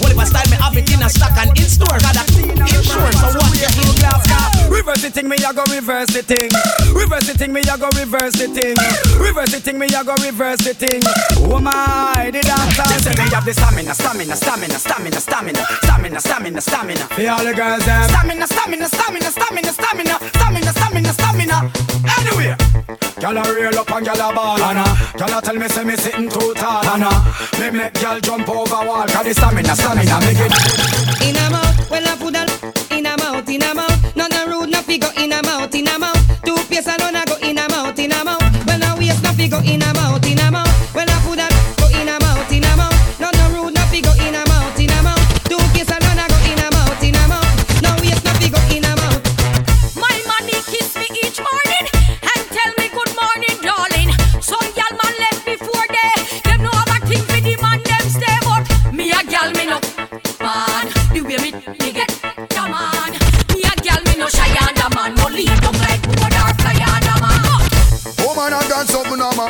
Well, 0.00 0.10
if 0.10 0.18
I 0.18 0.24
style 0.24 0.48
me 0.50 0.56
have 0.56 0.76
it 0.76 0.90
in 0.90 1.02
a 1.02 1.08
stock 1.08 1.36
and 1.38 1.50
in 1.58 1.68
store. 1.68 1.98
Got 2.02 2.14
that 2.18 2.28
insurance. 2.34 3.20
So 3.20 3.38
what 3.38 3.54
you 3.54 3.70
feel 3.74 3.94
glass 4.00 4.24
car? 4.26 4.54
Reverse 4.70 5.02
the 5.02 5.10
thing, 5.10 5.28
me 5.28 5.36
I 5.44 5.52
go 5.52 5.62
reverse 5.70 6.10
the 6.10 6.22
thing. 6.22 6.50
Reverse 6.94 7.26
the 7.26 7.34
thing, 7.38 7.52
me 7.52 7.60
I 7.62 7.76
go 7.76 7.88
reverse 7.94 8.34
the 8.34 8.48
thing. 8.48 8.74
Reverse 9.20 9.52
the 9.52 9.60
thing, 9.60 9.78
me 9.78 9.86
I 9.94 10.02
go 10.02 10.14
reverse 10.18 10.60
the 10.64 10.74
thing. 10.74 11.00
Oh 11.46 11.60
my, 11.60 12.30
the 12.32 12.40
dancer. 12.42 12.86
They 12.90 12.98
say 12.98 13.14
me 13.14 13.30
have 13.30 13.44
the 13.44 13.54
stamina, 13.54 13.94
stamina, 13.94 14.36
stamina, 14.36 14.78
stamina, 14.78 15.20
stamina, 15.20 15.62
stamina, 15.82 16.20
stamina, 16.20 16.60
stamina. 16.60 17.04
For 17.14 17.28
all 17.28 17.44
the 17.44 17.54
girls 17.54 17.84
them. 17.86 18.08
Stamina, 18.08 18.46
stamina, 18.46 18.88
stamina, 18.88 19.30
stamina, 19.30 19.72
stamina, 19.72 20.14
stamina, 20.34 20.72
stamina, 20.72 21.12
stamina. 21.12 21.56
Anyway. 22.18 22.56
Gyal 23.24 23.38
a 23.40 23.54
real 23.54 23.78
up 23.78 23.90
and 23.90 24.06
gyal 24.06 24.30
a 24.30 24.34
ball 24.34 24.60
Anna 24.60 24.84
Gyal 25.16 25.38
a 25.38 25.40
tell 25.40 25.54
me 25.54 25.68
say 25.68 25.84
me 25.84 25.96
sitting 25.96 26.28
too 26.28 26.52
tall 26.54 26.84
Anna 26.84 27.08
Me 27.58 27.70
make 27.70 27.94
gyal 27.94 28.20
jump 28.20 28.48
over 28.48 28.84
wall 28.84 29.06
Cause 29.06 29.24
the 29.24 29.32
stamina, 29.32 29.74
stamina 29.84 30.18
make 30.20 30.40
it 30.40 31.28
In 31.28 31.36
a 31.36 31.50
mouth, 31.50 31.90
well 31.90 32.08
I 32.08 32.16
put 32.16 32.36
a 32.36 32.96
in 32.96 33.06
a 33.06 33.16
mouth, 33.18 33.48
in 33.48 33.62
a 33.62 33.74
mouth. 33.74 34.16
None 34.16 34.32
a 34.32 34.46
rude, 34.48 34.70
no 34.70 34.80
figure 34.82 35.10
in 35.16 35.32
a 35.32 35.42
mouth, 35.42 35.74
in 35.74 35.88
a 35.88 35.98
mouth. 35.98 36.42
Two 36.44 36.56
piece 36.68 36.86
alone 36.86 37.16
I 37.16 37.24
go 37.26 37.36
in 37.42 37.58
a 37.58 37.68
mouth, 37.68 37.98
in 37.98 38.12
a 38.12 38.24
mouth. 38.24 38.66
Well 38.66 38.82
I 38.82 38.98
waste 38.98 39.22
no 39.22 39.30
figure 39.32 39.60
in 39.64 39.82
a 39.82 39.92
mouth, 39.94 40.24
in 40.26 40.38
a 40.38 40.50
mouth. 40.50 40.63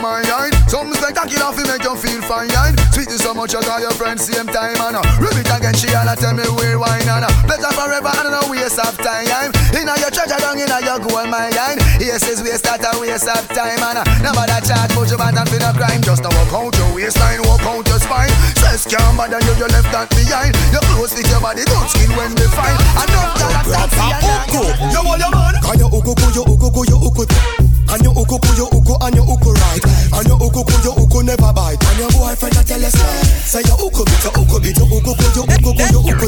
My 0.01 0.23
mind. 0.23 0.55
Something 0.67 0.95
spectacular 0.95 1.53
to 1.53 1.63
make 1.67 1.85
you 1.85 1.95
feel 1.97 2.23
fine. 2.25 2.51
Sweet 2.95 3.11
is 3.11 3.23
so 3.23 3.35
much, 3.35 3.55
I 3.55 3.61
got 3.63 3.81
your 3.81 3.95
friends 3.95 4.27
same 4.27 4.47
time. 4.47 4.79
And 4.81 4.97
rub 5.21 5.37
it 5.37 5.51
again, 5.51 5.75
she 5.75 5.91
and 5.93 6.09
tell 6.19 6.35
me 6.35 6.47
where 6.57 6.79
wine. 6.79 7.07
And 7.07 7.27
better 7.47 7.71
forever, 7.75 8.11
and 8.11 8.31
no 8.33 8.41
waste 8.51 8.79
of 8.81 8.97
time. 8.99 9.53
Inna 9.75 9.95
your 10.01 10.11
treasure 10.11 10.41
down, 10.41 10.59
inna 10.59 10.81
your 10.83 10.99
gold 10.99 11.29
mine. 11.31 11.79
Here 12.01 12.19
says 12.19 12.43
waste 12.43 12.65
that 12.65 12.83
a 12.83 12.91
waste 12.99 13.29
of 13.29 13.45
time. 13.53 13.83
And 13.83 14.01
never 14.23 14.47
that 14.47 14.65
chat, 14.65 14.91
put 14.97 15.11
your 15.11 15.19
band 15.19 15.39
and 15.39 15.49
feel 15.49 15.63
a 15.63 15.71
crime. 15.75 16.03
Just 16.03 16.23
to 16.25 16.31
walk 16.33 16.53
out 16.55 16.75
your 16.75 16.91
waistline, 16.95 17.43
walk 17.45 17.65
out 17.67 17.87
your 17.87 18.01
spine. 18.01 18.33
Says 18.59 18.87
can't 18.89 19.15
bother 19.15 19.41
you, 19.43 19.55
you 19.59 19.69
left 19.69 19.91
that 19.93 20.09
behind. 20.11 20.55
Your 20.73 20.83
clothes 20.91 21.13
fit 21.15 21.29
your 21.29 21.41
body, 21.41 21.63
good 21.67 21.87
skin 21.93 22.11
when 22.19 22.33
they 22.35 22.49
fine. 22.55 22.79
No 23.15 23.21
girl 23.37 23.53
a 23.53 23.63
sexy 23.63 24.07
and 24.11 24.91
You 24.91 25.03
want 25.05 25.21
your 25.21 25.31
man? 25.31 25.55
Can 25.63 25.79
you 25.79 25.89
uku, 25.93 26.13
you 26.35 26.43
uku, 26.43 26.81
you 26.89 26.99
uku. 26.99 27.64
And 27.95 28.03
your 28.03 28.11
uku, 28.19 28.35
you 28.59 28.67
uku, 28.75 28.95
and 29.07 29.15
your 29.15 29.23
uku 29.23 29.51
right. 29.55 29.85
And 30.19 30.27
your 30.27 30.35
uku, 30.43 30.67
your 30.83 30.99
uku 30.99 31.23
never 31.23 31.53
bite. 31.55 31.79
And 31.79 31.99
your 32.03 32.11
boyfriend 32.11 32.59
a 32.59 32.63
tell 32.67 32.83
you 32.83 32.91
say, 32.91 33.23
say 33.47 33.63
your 33.71 33.79
uku 33.79 34.03
bit, 34.03 34.19
your 34.19 34.35
uku 34.35 34.59
bit, 34.59 34.75
your 34.75 34.91
uku, 34.91 35.15
your 35.15 35.47
uku, 35.47 35.71
your 35.79 36.03
uku. 36.03 36.27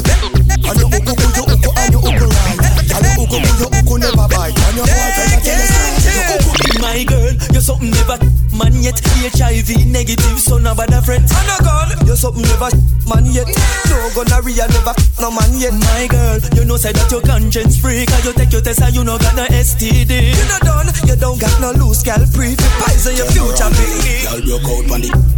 And 0.63 0.79
your 0.79 0.87
uku, 0.87 1.11
your 1.11 1.43
uku, 1.43 1.69
and 1.75 1.91
your 1.91 2.07
uku 2.07 2.23
right. 2.23 2.55
And 2.87 3.03
your 3.03 3.19
uku, 3.19 3.37
your 3.59 3.67
uku 3.83 3.93
never 3.99 4.27
bite. 4.31 4.55
And 4.55 4.79
your 4.79 4.87
boyfriend 4.87 5.35
a 5.35 5.39
tell 5.43 5.59
you 5.59 5.67
say, 5.67 6.07
your 6.07 6.39
uku 6.39 6.79
My 6.79 7.03
girl, 7.03 7.35
you're 7.57 7.65
something 7.65 7.89
never 7.89 8.21
man 8.53 8.73
yet. 8.85 9.01
HIV 9.01 9.89
negative, 9.89 10.37
so 10.37 10.59
no 10.59 10.75
bother 10.75 11.01
friend. 11.01 11.25
And 11.25 11.49
a 11.49 11.57
girl, 11.65 11.89
you're 12.05 12.15
something 12.15 12.43
never 12.45 12.69
man 13.09 13.25
yet. 13.33 13.49
No 13.89 13.97
gonorrhea 14.13 14.67
never 14.69 14.93
no 15.19 15.31
man 15.31 15.57
yet. 15.57 15.73
My 15.73 16.05
girl, 16.05 16.37
you 16.53 16.65
know 16.65 16.77
say 16.77 16.91
that 16.91 17.09
your 17.09 17.21
conscience 17.21 17.81
free. 17.81 18.05
Cause 18.05 18.25
you 18.25 18.33
take 18.33 18.53
your 18.53 18.61
test 18.61 18.81
and 18.81 18.93
you 18.93 19.03
no 19.03 19.17
got 19.17 19.35
no 19.35 19.45
STD. 19.47 20.37
You 20.37 20.45
not 20.47 20.61
done, 20.61 20.93
you 21.09 21.15
don't 21.15 21.41
got 21.41 21.59
no 21.59 21.71
loose 21.71 22.03
gal 22.03 22.21
pre. 22.29 22.53
Poison 22.85 23.15
your 23.17 23.25
future 23.33 23.69
baby. 23.73 24.45
Girl 24.45 24.59
broke 24.61 24.85
out 24.85 24.91
on 24.93 25.01
the 25.01 25.36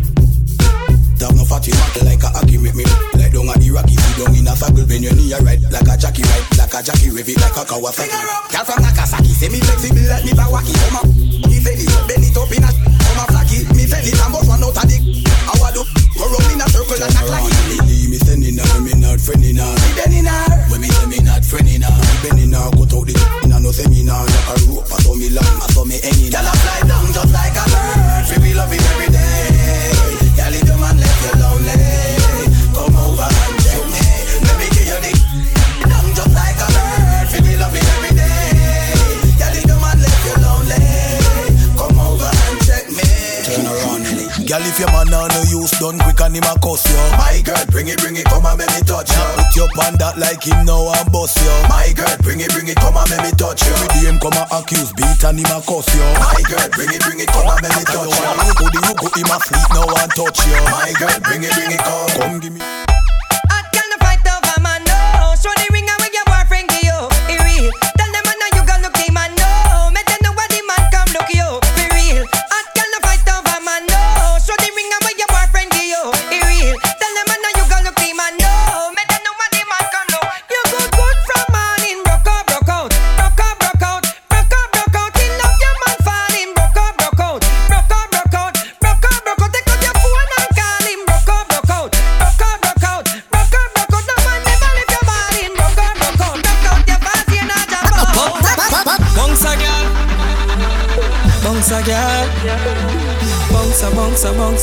Have 1.19 1.35
no 1.35 1.43
fatty 1.43 1.71
matter 1.75 2.05
like 2.07 2.23
a 2.23 2.31
hockey 2.31 2.57
make 2.57 2.75
me. 2.75 2.87
Like 3.19 3.35
down 3.35 3.51
at 3.51 3.59
the 3.59 3.67
rocky 3.75 3.91
Sit 3.99 4.23
down 4.23 4.31
in 4.31 4.47
a 4.47 4.55
faggle 4.55 4.87
When 4.87 5.03
you 5.03 5.11
knee 5.11 5.35
ride 5.35 5.59
Like 5.67 5.91
a 5.91 5.99
jockey 5.99 6.23
ride 6.23 6.47
Like 6.55 6.71
a 6.71 6.79
jockey 6.79 7.11
Rev 7.11 7.27
it 7.27 7.35
like 7.43 7.59
a 7.59 7.63
Kawasaki 7.67 8.15
Girl 8.49 8.63
from 8.63 8.79
Nagasaki 8.79 9.35
Say 9.35 9.51
me 9.51 9.59
flexible 9.59 10.07
like 10.07 10.23
me 10.23 10.31
Bawaki 10.31 10.71
Come 10.71 10.97
up 11.03 11.07
Me 11.11 11.59
bend 11.59 11.83
it 11.83 11.91
up 11.91 12.07
Bend 12.07 12.23
it 12.23 12.37
up 12.39 12.47
in 12.55 12.63
a 12.63 12.69
Come 12.71 13.19
a 13.19 13.23
flaky. 13.27 13.67
Me 13.75 13.83
fell 13.83 13.99
it 13.99 14.15
and 14.15 14.31
bust 14.31 14.47
one 14.47 14.63
out 14.63 14.71
of 14.71 14.85
the 14.87 14.97
I 14.97 15.53
want 15.59 15.75
to 15.75 15.83
Go 16.15 16.23
round 16.23 16.49
in 16.55 16.63
a 16.63 16.67
circle 16.71 16.95
and 17.03 17.11
act 17.11 17.27
like 17.27 17.51
it 17.51 18.07
Me 18.07 18.17
sending 18.23 18.55
her 18.55 18.79
Me 18.79 18.93
not 18.95 19.19
friending 19.19 19.59
her 19.59 19.69
Me 19.75 19.89
bending 19.99 20.23
her 20.23 20.47
When 20.71 20.79
me 20.79 20.87
say 20.87 21.07
me 21.11 21.19
not 21.19 21.43
friending 21.43 21.83
her 21.83 21.91
Me 21.91 22.15
bending 22.23 22.55
her 22.55 22.71
Cut 22.71 22.95
out 22.95 23.03
the 23.03 23.15
In 23.43 23.51
a 23.51 23.57
no 23.59 23.75
seminar 23.75 24.23
Like 24.23 24.49
a 24.49 24.55
rope 24.71 24.87
I 24.87 24.97
saw 25.03 25.13
me 25.19 25.27
long 25.35 25.55
I 25.59 25.67
saw 25.75 25.83
me 25.83 25.99
hanging. 25.99 26.31
Girl 26.31 26.47
I 26.47 26.53
fly 26.63 26.79
down 26.87 27.05
just 27.11 27.31
like 27.35 27.59
a 27.59 27.65
bird. 27.67 28.23
Feel 28.31 28.39
me 28.39 28.51
love 28.55 28.71
it 28.71 28.83
every 28.95 29.11
day 29.11 29.48
Girl, 44.59 44.67
if 44.67 44.79
your 44.79 44.91
man 44.91 45.13
on 45.15 45.31
no 45.31 45.41
use, 45.47 45.71
done 45.79 45.95
quick 46.03 46.19
and 46.19 46.35
him 46.35 46.43
a 46.43 46.51
cuss 46.59 46.83
you. 46.83 46.99
My 47.15 47.39
girl, 47.47 47.63
bring 47.71 47.87
it, 47.87 47.95
bring 48.03 48.19
it, 48.19 48.27
come 48.27 48.43
and 48.43 48.59
make 48.59 48.67
me 48.75 48.83
touch 48.83 49.07
you. 49.07 49.23
Put 49.39 49.55
your 49.55 49.71
on 49.87 49.95
that 50.03 50.19
like 50.19 50.43
him 50.43 50.67
now 50.67 50.83
and 50.99 51.07
bust 51.15 51.39
you. 51.39 51.47
My 51.71 51.87
girl, 51.95 52.11
bring 52.19 52.43
it, 52.43 52.51
bring 52.51 52.67
it, 52.67 52.75
come 52.75 52.99
and 52.99 53.07
make 53.07 53.23
me 53.23 53.31
touch 53.39 53.63
you. 53.63 53.71
Every 53.71 53.87
day 53.95 54.11
him 54.11 54.19
come 54.19 54.35
and 54.35 54.51
accuse, 54.51 54.91
beat 54.91 55.23
and 55.23 55.39
him 55.39 55.47
a 55.47 55.63
cuss 55.63 55.87
you. 55.95 56.03
My 56.19 56.43
girl, 56.43 56.67
bring 56.75 56.91
it, 56.91 56.99
bring 57.07 57.23
it, 57.23 57.31
come 57.31 57.47
and 57.47 57.61
make 57.63 57.71
me 57.71 57.83
touch 57.87 58.11
you. 58.11 58.27
You 58.35 58.53
go 58.59 58.67
the 58.67 58.79
you 58.83 58.95
go 58.99 59.07
him 59.15 59.31
a 59.31 59.37
sleep 59.47 59.69
now 59.71 59.87
and 59.95 60.11
touch 60.11 60.39
you. 60.43 60.59
My 60.67 60.91
girl, 60.99 61.19
bring 61.23 61.43
it, 61.47 61.55
bring 61.55 61.71
it, 61.71 61.79
come. 61.79 62.11
Come 62.19 62.35
give 62.43 62.51
me. 62.51 62.88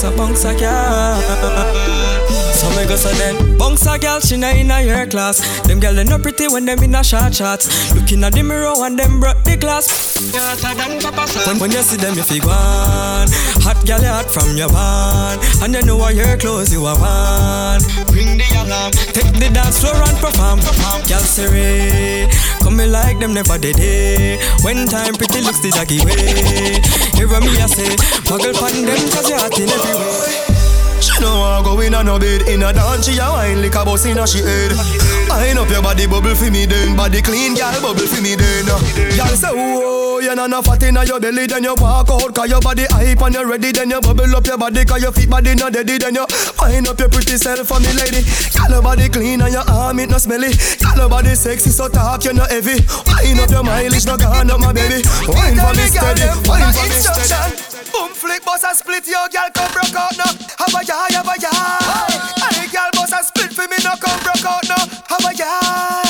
Bounce 0.03 0.05
a 0.05 0.17
bounce 0.17 0.45
a 0.45 0.53
bounce 0.53 0.59
a 0.59 0.59
girl. 0.59 2.27
So 2.53 2.69
me 2.71 2.87
go 2.87 2.97
so 2.97 3.11
then 3.15 3.59
Bounce 3.59 3.87
a 3.87 3.99
girl, 3.99 4.21
she 4.21 4.37
not 4.37 4.57
in 4.57 4.71
a 4.71 4.83
your 4.83 5.07
class. 5.07 5.41
Them 5.67 5.81
girl 5.81 5.95
they 5.95 6.05
not 6.05 6.23
pretty 6.23 6.49
when 6.49 6.65
them 6.65 6.83
in 6.83 6.95
a 6.95 7.05
short 7.05 7.35
shots 7.35 7.95
Looking 7.95 8.25
at 8.25 8.33
the 8.33 8.43
mirror 8.43 8.73
and 8.79 8.99
them 8.99 9.21
broke 9.21 9.43
the 9.45 9.57
glass 9.57 10.06
when, 11.47 11.59
when 11.59 11.71
you 11.71 11.83
see 11.83 11.97
them, 11.97 12.19
if 12.19 12.31
you 12.31 12.41
go 12.41 12.51
on 12.51 13.29
Hot 13.67 13.85
gal, 13.85 14.03
hot 14.03 14.31
from 14.31 14.57
your 14.57 14.69
van. 14.71 15.39
And 15.63 15.75
you 15.75 15.83
know 15.83 15.97
what 15.97 16.15
your 16.15 16.37
clothes 16.39 16.73
you 16.73 16.87
are 16.87 16.97
on. 16.97 17.81
Bring 18.07 18.39
the 18.39 18.47
young. 18.55 18.93
Take 19.13 19.35
the 19.35 19.51
dance 19.53 19.81
floor 19.81 19.97
and 19.97 20.17
perform. 20.19 20.61
Gal, 21.07 21.21
Siri. 21.21 22.31
Come 22.63 22.77
me 22.77 22.87
like 22.87 23.19
them 23.19 23.35
never 23.35 23.59
did. 23.59 23.77
When 24.63 24.87
time 24.87 25.15
pretty 25.15 25.43
looks 25.43 25.61
the 25.61 25.71
doggy 25.75 25.99
way. 26.07 26.81
Hear 27.19 27.29
me 27.29 27.53
I 27.59 27.67
say, 27.67 27.97
muggle 28.31 28.55
pan 28.55 28.87
them 28.87 29.03
cause 29.11 29.29
you're 29.29 29.39
hot 29.39 29.59
in 29.59 29.69
every 29.69 29.95
way. 29.99 30.57
She 31.01 31.21
know 31.21 31.43
I 31.43 31.63
go 31.63 31.79
in 31.81 31.93
a 31.93 32.03
no 32.03 32.19
bed 32.19 32.49
In 32.49 32.63
a 32.63 32.73
dance 32.73 33.07
she 33.07 33.19
a 33.19 33.29
wine 33.29 33.61
like 33.61 33.75
a 33.75 33.85
bus 33.85 34.07
in 34.07 34.19
a 34.19 34.27
she 34.27 34.39
head 34.41 34.73
Wind 35.29 35.59
up 35.59 35.71
your 35.71 35.83
body 35.83 36.07
bubble 36.07 36.35
for 36.35 36.51
me 36.51 36.67
then 36.67 36.97
Body 36.97 37.21
clean 37.23 37.55
girl 37.55 37.75
bubble 37.83 38.07
for 38.07 38.23
me 38.23 38.35
then 38.35 38.69
uh. 38.69 38.79
Girl 39.17 39.37
say 39.37 39.51
oh 39.53 40.21
you 40.21 40.35
know 40.35 40.47
no 40.47 40.63
fat 40.63 40.83
in 40.83 40.97
your 41.07 41.21
belly 41.21 41.47
Then 41.47 41.63
you 41.63 41.75
walk 41.79 42.09
out 42.11 42.35
cause 42.35 42.49
your 42.51 42.61
body 42.61 42.87
hype 42.91 43.21
and 43.21 43.35
you 43.35 43.45
ready 43.45 43.73
Then 43.73 43.91
you 43.91 44.01
bubble 44.01 44.35
up 44.35 44.47
your 44.47 44.59
body 44.59 44.85
cause 44.85 45.03
your 45.03 45.13
feet 45.13 45.31
body 45.31 45.55
not 45.55 45.73
deady 45.73 45.99
Then 45.99 46.15
you 46.15 46.27
wind 46.61 46.89
up 46.89 46.99
your 46.99 47.09
pretty 47.09 47.37
self 47.37 47.67
for 47.67 47.79
me 47.81 47.93
lady. 47.95 48.23
Girl 48.55 48.71
your 48.71 48.83
body 48.83 49.09
clean 49.09 49.41
and 49.41 49.53
your 49.53 49.67
arm 49.71 49.99
it 49.99 50.11
no 50.11 50.19
smelly. 50.19 50.51
Girl 50.81 50.97
your 50.97 51.09
body 51.09 51.35
sexy 51.35 51.71
so 51.71 51.89
talk 51.89 52.25
you 52.25 52.33
no 52.33 52.45
heavy. 52.47 52.81
Wind 53.07 53.41
up 53.41 53.51
your 53.51 53.63
mileage 53.63 54.07
no 54.07 54.17
gone 54.17 54.51
up 54.51 54.61
my 54.61 54.73
baby. 54.73 55.03
Wine 55.29 55.59
for 55.59 55.73
me 55.75 55.87
steady 55.87 56.27
Wine 56.49 56.73
for 56.73 56.87
me 56.87 56.97
steady. 56.97 57.91
Boom 57.93 58.11
flick 58.11 58.45
boss 58.45 58.65
a 58.65 58.75
split 58.75 59.07
your 59.07 59.29
girl 59.29 59.51
come 59.55 59.71
broke 59.73 59.95
out 59.95 60.17
now. 60.17 60.33
Have 60.59 60.75
a 60.75 60.81
yah 60.83 61.07
have 61.13 61.29
a 61.29 61.35
yah. 61.39 61.51
Hey. 61.53 62.67
Girl 62.67 62.91
boss 62.93 62.95
a 62.95 62.95
split 62.95 62.96
for 63.57 63.67
me 63.69 63.77
no 63.83 63.97
come 63.97 64.21
broke 64.23 64.45
out 64.45 64.69
now 64.69 64.85
How 65.09 65.17
a 65.31 65.35
Girl 65.35 66.06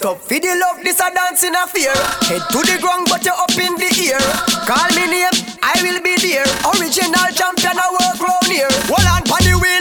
Set 0.00 0.08
up 0.08 0.22
for 0.22 0.40
the 0.40 0.56
love, 0.56 0.82
this 0.82 0.98
a 0.98 1.12
dance 1.12 1.44
in 1.44 1.54
a 1.54 1.66
fear. 1.66 1.92
Head 2.24 2.40
to 2.56 2.64
the 2.64 2.80
ground, 2.80 3.04
but 3.12 3.20
you're 3.22 3.36
up 3.36 3.52
in 3.52 3.76
the 3.76 3.90
air. 4.08 4.24
Call 4.64 4.88
me 4.96 5.04
name, 5.12 5.36
I 5.60 5.76
will 5.84 6.00
be 6.00 6.16
there. 6.16 6.48
Original 6.72 7.28
champion, 7.36 7.76
I 7.76 7.84
work 7.92 8.16
round 8.16 8.48
here. 8.48 8.72
Hold 8.88 9.04
on, 9.04 9.20
pon 9.28 9.44
the 9.44 9.60
wheel 9.60 9.79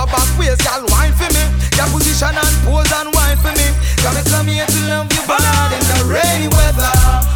over 0.00 0.16
back 0.16 0.28
waist, 0.38 0.64
y'all 0.64 0.84
wine 0.88 1.12
for 1.12 1.28
me. 1.36 1.44
Your 1.76 1.88
position 1.92 2.32
and 2.32 2.56
pose 2.64 2.88
and 2.88 3.12
wine 3.12 3.36
for 3.36 3.52
me. 3.52 3.68
Come 4.00 4.16
me 4.16 4.22
come 4.32 4.48
here 4.48 4.64
to 4.64 4.80
love 4.88 5.12
you 5.12 5.22
bad 5.28 5.70
in 5.76 5.84
the 5.92 5.98
rainy 6.08 6.48
weather. 6.48 6.92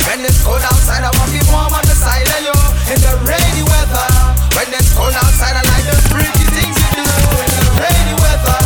When 0.09 0.25
it's 0.25 0.41
cold 0.41 0.65
outside, 0.65 1.05
I 1.05 1.13
want 1.13 1.29
to 1.29 1.37
be 1.37 1.43
warm 1.53 1.73
on 1.73 1.85
the 1.85 1.97
side 1.97 2.25
of 2.25 2.41
you. 2.41 2.57
In 2.89 3.01
the 3.05 3.13
rainy 3.29 3.65
weather, 3.69 4.09
when 4.57 4.69
it's 4.73 4.93
cold 4.97 5.13
outside, 5.13 5.57
I 5.61 5.63
like 5.65 5.85
the 5.85 5.97
freaky 6.09 6.47
things 6.57 6.77
you 6.97 7.05
do. 7.05 7.05
In 7.05 7.53
the 7.53 7.65
rainy 7.85 8.15
weather, 8.17 8.61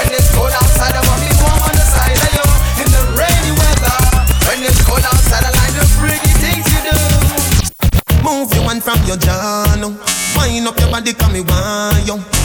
when 0.00 0.08
it's 0.16 0.30
cold 0.32 0.52
outside, 0.52 0.96
I 0.96 1.02
want 1.04 1.20
to 1.20 1.28
be 1.28 1.32
warm 1.44 1.60
on 1.60 1.74
the 1.76 1.84
side 1.84 2.16
of 2.16 2.32
you. 2.32 2.48
In 2.80 2.88
the 2.88 3.02
rainy 3.20 3.52
weather, 3.52 3.96
when 4.48 4.64
it's 4.64 4.80
cold 4.88 5.04
outside, 5.04 5.44
I 5.44 5.52
like 5.52 5.74
the 5.76 5.86
freaky 6.00 6.32
things 6.40 6.64
you 6.72 6.80
do. 6.88 6.96
Move 8.24 8.48
your 8.56 8.64
hand 8.64 8.80
from 8.80 9.00
your 9.04 9.20
now. 9.76 9.92
Wind 10.40 10.64
up 10.64 10.78
your 10.80 10.88
body, 10.88 11.12
come 11.12 11.36
me 11.36 11.44
want 11.44 12.00
you. 12.08 12.41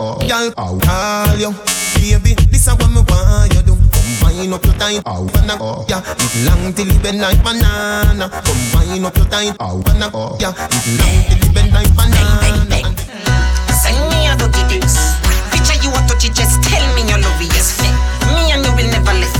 Tight, 0.00 0.28
girl, 0.32 0.48
I'll 0.56 0.80
call 0.80 1.36
you. 1.36 1.52
Baby, 2.00 2.32
this 2.48 2.64
is 2.64 2.72
what 2.72 2.88
me 2.88 3.04
want 3.04 3.52
you 3.52 3.60
do. 3.60 3.76
Come 3.76 4.32
wind 4.32 4.54
up 4.54 4.64
your 4.64 4.72
tight, 4.80 5.02
oh, 5.04 5.28
wanna 5.28 5.58
go, 5.60 5.84
yeah. 5.92 6.00
It 6.00 6.32
long 6.48 6.72
till 6.72 6.88
it 6.88 7.02
bend 7.02 7.20
like 7.20 7.36
banana. 7.44 8.32
Come 8.32 8.64
wind 8.72 9.04
up 9.04 9.14
your 9.16 9.26
tight, 9.26 9.52
oh, 9.60 9.82
wanna 9.84 10.08
go, 10.08 10.38
yeah. 10.40 10.56
It 10.56 10.96
long 10.96 11.20
till 11.28 11.36
it 11.44 11.52
bend 11.52 11.72
like 11.76 11.92
banana. 11.92 12.80
Send 13.76 14.00
me 14.08 14.24
a 14.24 14.32
dirty 14.40 14.64
dicks. 14.72 14.96
Picture 15.52 15.76
you 15.84 15.92
a 15.92 16.00
touch 16.08 16.24
it, 16.24 16.32
just 16.32 16.64
tell 16.64 16.80
me 16.96 17.04
you 17.04 17.20
love 17.20 17.36
it, 17.36 17.52
yes. 17.52 17.76
Me 18.32 18.48
and 18.56 18.64
you 18.64 18.72
will 18.72 18.88
never 18.88 19.12
left. 19.12 19.36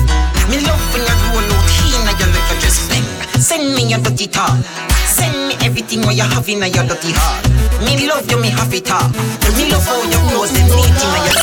Me 0.52 0.60
love 0.60 0.84
when 0.92 1.08
you 1.08 1.16
roll 1.32 1.40
out 1.56 1.68
here, 1.72 2.04
now 2.04 2.12
you 2.20 2.28
never 2.28 2.36
just 2.59 2.59
fling. 2.59 2.59
Send 3.40 3.74
me 3.74 3.88
your 3.88 3.98
dirty 4.00 4.26
talk. 4.28 4.52
Send 5.08 5.32
me 5.48 5.56
everything 5.64 6.04
what 6.04 6.14
you 6.14 6.28
have 6.28 6.46
in 6.46 6.60
your 6.60 6.84
dirty 6.84 7.08
heart. 7.16 7.40
Me 7.80 8.04
love 8.06 8.28
you, 8.28 8.36
me 8.36 8.52
have 8.52 8.68
it 8.68 8.84
all. 8.92 9.08
Me 9.56 9.64
love 9.72 9.80
how 9.88 9.96
you 10.04 10.20
close 10.28 10.52
them 10.52 10.68
neat 10.68 10.92
in 10.92 11.08
your 11.08 11.40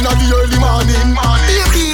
In 0.00 0.08
the 0.08 0.26
early 0.32 0.56
morning, 0.56 1.12
baby, 1.44 1.92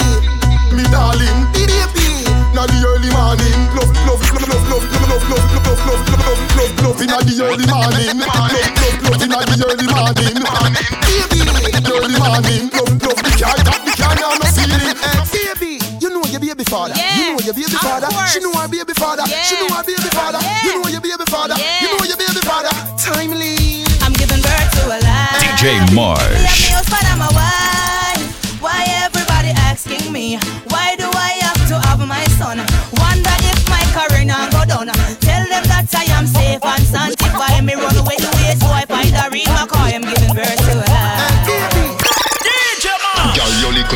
me 0.70 0.86
darling, 0.94 1.50
baby. 1.50 2.30
In 2.30 2.62
the 2.62 2.78
early 2.86 3.10
morning, 3.10 3.58
love, 3.74 3.90
love, 4.06 4.22
love, 4.38 4.54
love, 4.54 4.86
love, 4.86 5.10
love, 5.10 5.26
love, 5.26 5.50
love, 5.50 5.66
love, 5.66 5.82
love, 5.82 6.06
love, 6.22 6.38
love, 6.54 6.78
love. 6.78 7.02
In 7.02 7.10
the 7.10 7.42
early 7.42 7.66
morning, 7.66 8.22
love, 8.22 8.38
love, 9.02 9.18
love. 9.18 9.18
In 9.18 9.34
the 9.34 9.66
early 9.66 9.86
morning, 9.90 10.78
baby. 11.10 11.42
Early 11.90 12.14
morning, 12.22 12.70
love, 12.70 12.94
love. 13.02 13.18
The 13.18 13.32
car, 13.34 13.58
the 13.58 13.92
car, 13.98 14.14
now 14.14 14.38
no 14.38 14.46
ceiling. 14.46 14.94
Baby, 15.34 15.82
you 15.98 16.08
know 16.14 16.22
your 16.30 16.38
baby 16.38 16.62
father. 16.64 16.94
You 16.94 17.02
know 17.02 17.17
your 17.48 17.54
baby 17.54 17.80
father. 17.80 18.08
She 18.28 18.40
know 18.40 18.52
her 18.52 18.68
baby 18.68 18.92
father. 18.92 19.24
She 19.26 19.56
know 19.56 19.74
her 19.74 19.82
baby 19.82 20.10
father. 20.12 20.38
You 20.64 20.82
know 20.82 20.88
your 20.88 21.00
baby 21.00 21.24
father. 21.32 21.56
You 21.80 21.96
know 21.96 22.04
your 22.04 22.18
baby 22.20 22.44
father. 22.44 22.68
Timely. 23.00 23.88
I'm 24.04 24.12
giving 24.12 24.42
birth 24.44 24.68
to 24.76 24.84
a 24.92 24.98
life. 25.00 25.56
DJ 25.56 25.94
Marsh. 25.94 26.68
Why 28.60 28.84
everybody 29.00 29.48
asking 29.56 30.12
me? 30.12 30.36
Why 30.68 30.96
do 30.96 31.08
I 31.14 31.40
have 31.40 31.62
to 31.68 31.78
have 31.88 32.00
my 32.06 32.24
son? 32.36 32.58
Wonder 33.00 33.36
if 33.48 33.58
my 33.70 33.80
career 33.96 34.24
now 34.26 34.50
go 34.50 34.64
down. 34.66 34.86
Tell 35.20 35.46
them 35.48 35.64
that 35.72 35.88
I 35.94 36.04
am 36.12 36.26
safe 36.26 36.62
and 36.62 36.82
sanctified. 36.84 37.17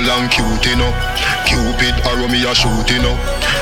Girl, 0.02 0.18
and 0.18 0.30
cute, 0.34 0.66
you 0.66 0.74
know. 0.74 0.90
Cupid 1.46 1.94
arrow 2.10 2.26
me 2.26 2.42
a 2.42 2.50
shoot, 2.54 2.90
you 2.90 2.98
know. 2.98 3.14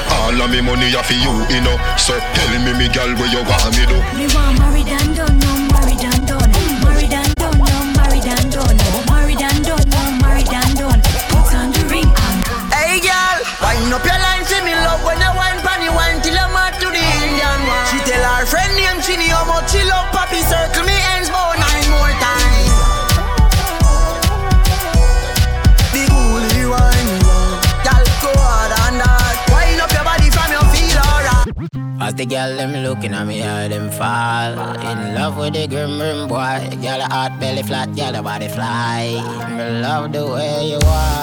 All 0.09 0.41
of 0.41 0.49
me 0.49 0.65
money 0.65 0.89
a 0.97 1.03
for 1.05 1.13
you, 1.13 1.37
you 1.53 1.61
know. 1.61 1.77
So 2.01 2.17
tell 2.17 2.53
me, 2.65 2.73
me 2.81 2.89
girl, 2.89 3.13
where 3.21 3.29
you 3.29 3.45
want 3.45 3.77
me 3.77 3.85
do? 3.85 4.01
Me 4.17 4.25
want 4.33 4.57
married 4.57 4.89
and 4.89 5.13
done, 5.13 5.37
no 5.37 5.53
married 5.69 6.01
and 6.01 6.25
done. 6.25 6.49
Married 6.81 7.13
and 7.13 7.35
done, 7.37 7.61
no 7.61 7.93
married 7.93 8.25
and 8.25 8.49
done. 8.49 8.77
Married 9.13 9.43
and 9.45 9.61
done, 9.69 9.85
no 9.85 10.03
married 10.25 10.49
and 10.49 10.73
done. 10.81 11.01
Put 11.29 11.53
on 11.53 11.77
the 11.77 11.85
ring 11.93 12.09
and 12.09 12.41
Hey 12.73 13.05
girl, 13.05 13.39
wind 13.61 13.93
up 13.93 14.01
your 14.01 14.17
line, 14.17 14.45
see 14.49 14.65
me 14.65 14.73
love 14.81 15.05
when 15.05 15.21
you 15.21 15.33
wine 15.37 15.61
pan 15.61 15.85
you 15.85 15.93
wine 15.93 16.25
till 16.25 16.41
I'm 16.41 16.57
out 16.57 16.73
to 16.81 16.89
the 16.89 17.05
Indian 17.21 17.61
one. 17.69 17.85
She 17.93 18.01
tell 18.09 18.25
her 18.25 18.49
friend 18.49 18.73
named 18.81 19.05
Chini 19.05 19.29
how 19.29 19.45
much 19.45 19.77
she 19.77 19.85
love 19.85 20.09
Papi 20.09 20.41
circle 20.49 20.90
As 32.11 32.17
the 32.17 32.27
girl 32.27 32.57
them 32.57 32.73
looking 32.83 33.15
at 33.15 33.25
me, 33.25 33.39
how 33.39 33.69
them 33.69 33.89
fall. 33.89 34.59
In 34.83 35.15
love 35.15 35.39
with 35.39 35.55
the 35.55 35.69
grim 35.69 35.97
grim 35.97 36.27
boy 36.27 36.59
Girl, 36.83 36.99
a 36.99 37.07
hot 37.07 37.39
belly 37.39 37.63
flat, 37.63 37.95
girl, 37.95 38.17
a 38.17 38.21
body 38.21 38.49
fly. 38.49 39.15
Me 39.49 39.81
love 39.81 40.11
the 40.11 40.27
way 40.27 40.75
you 40.75 40.81
are 40.91 41.23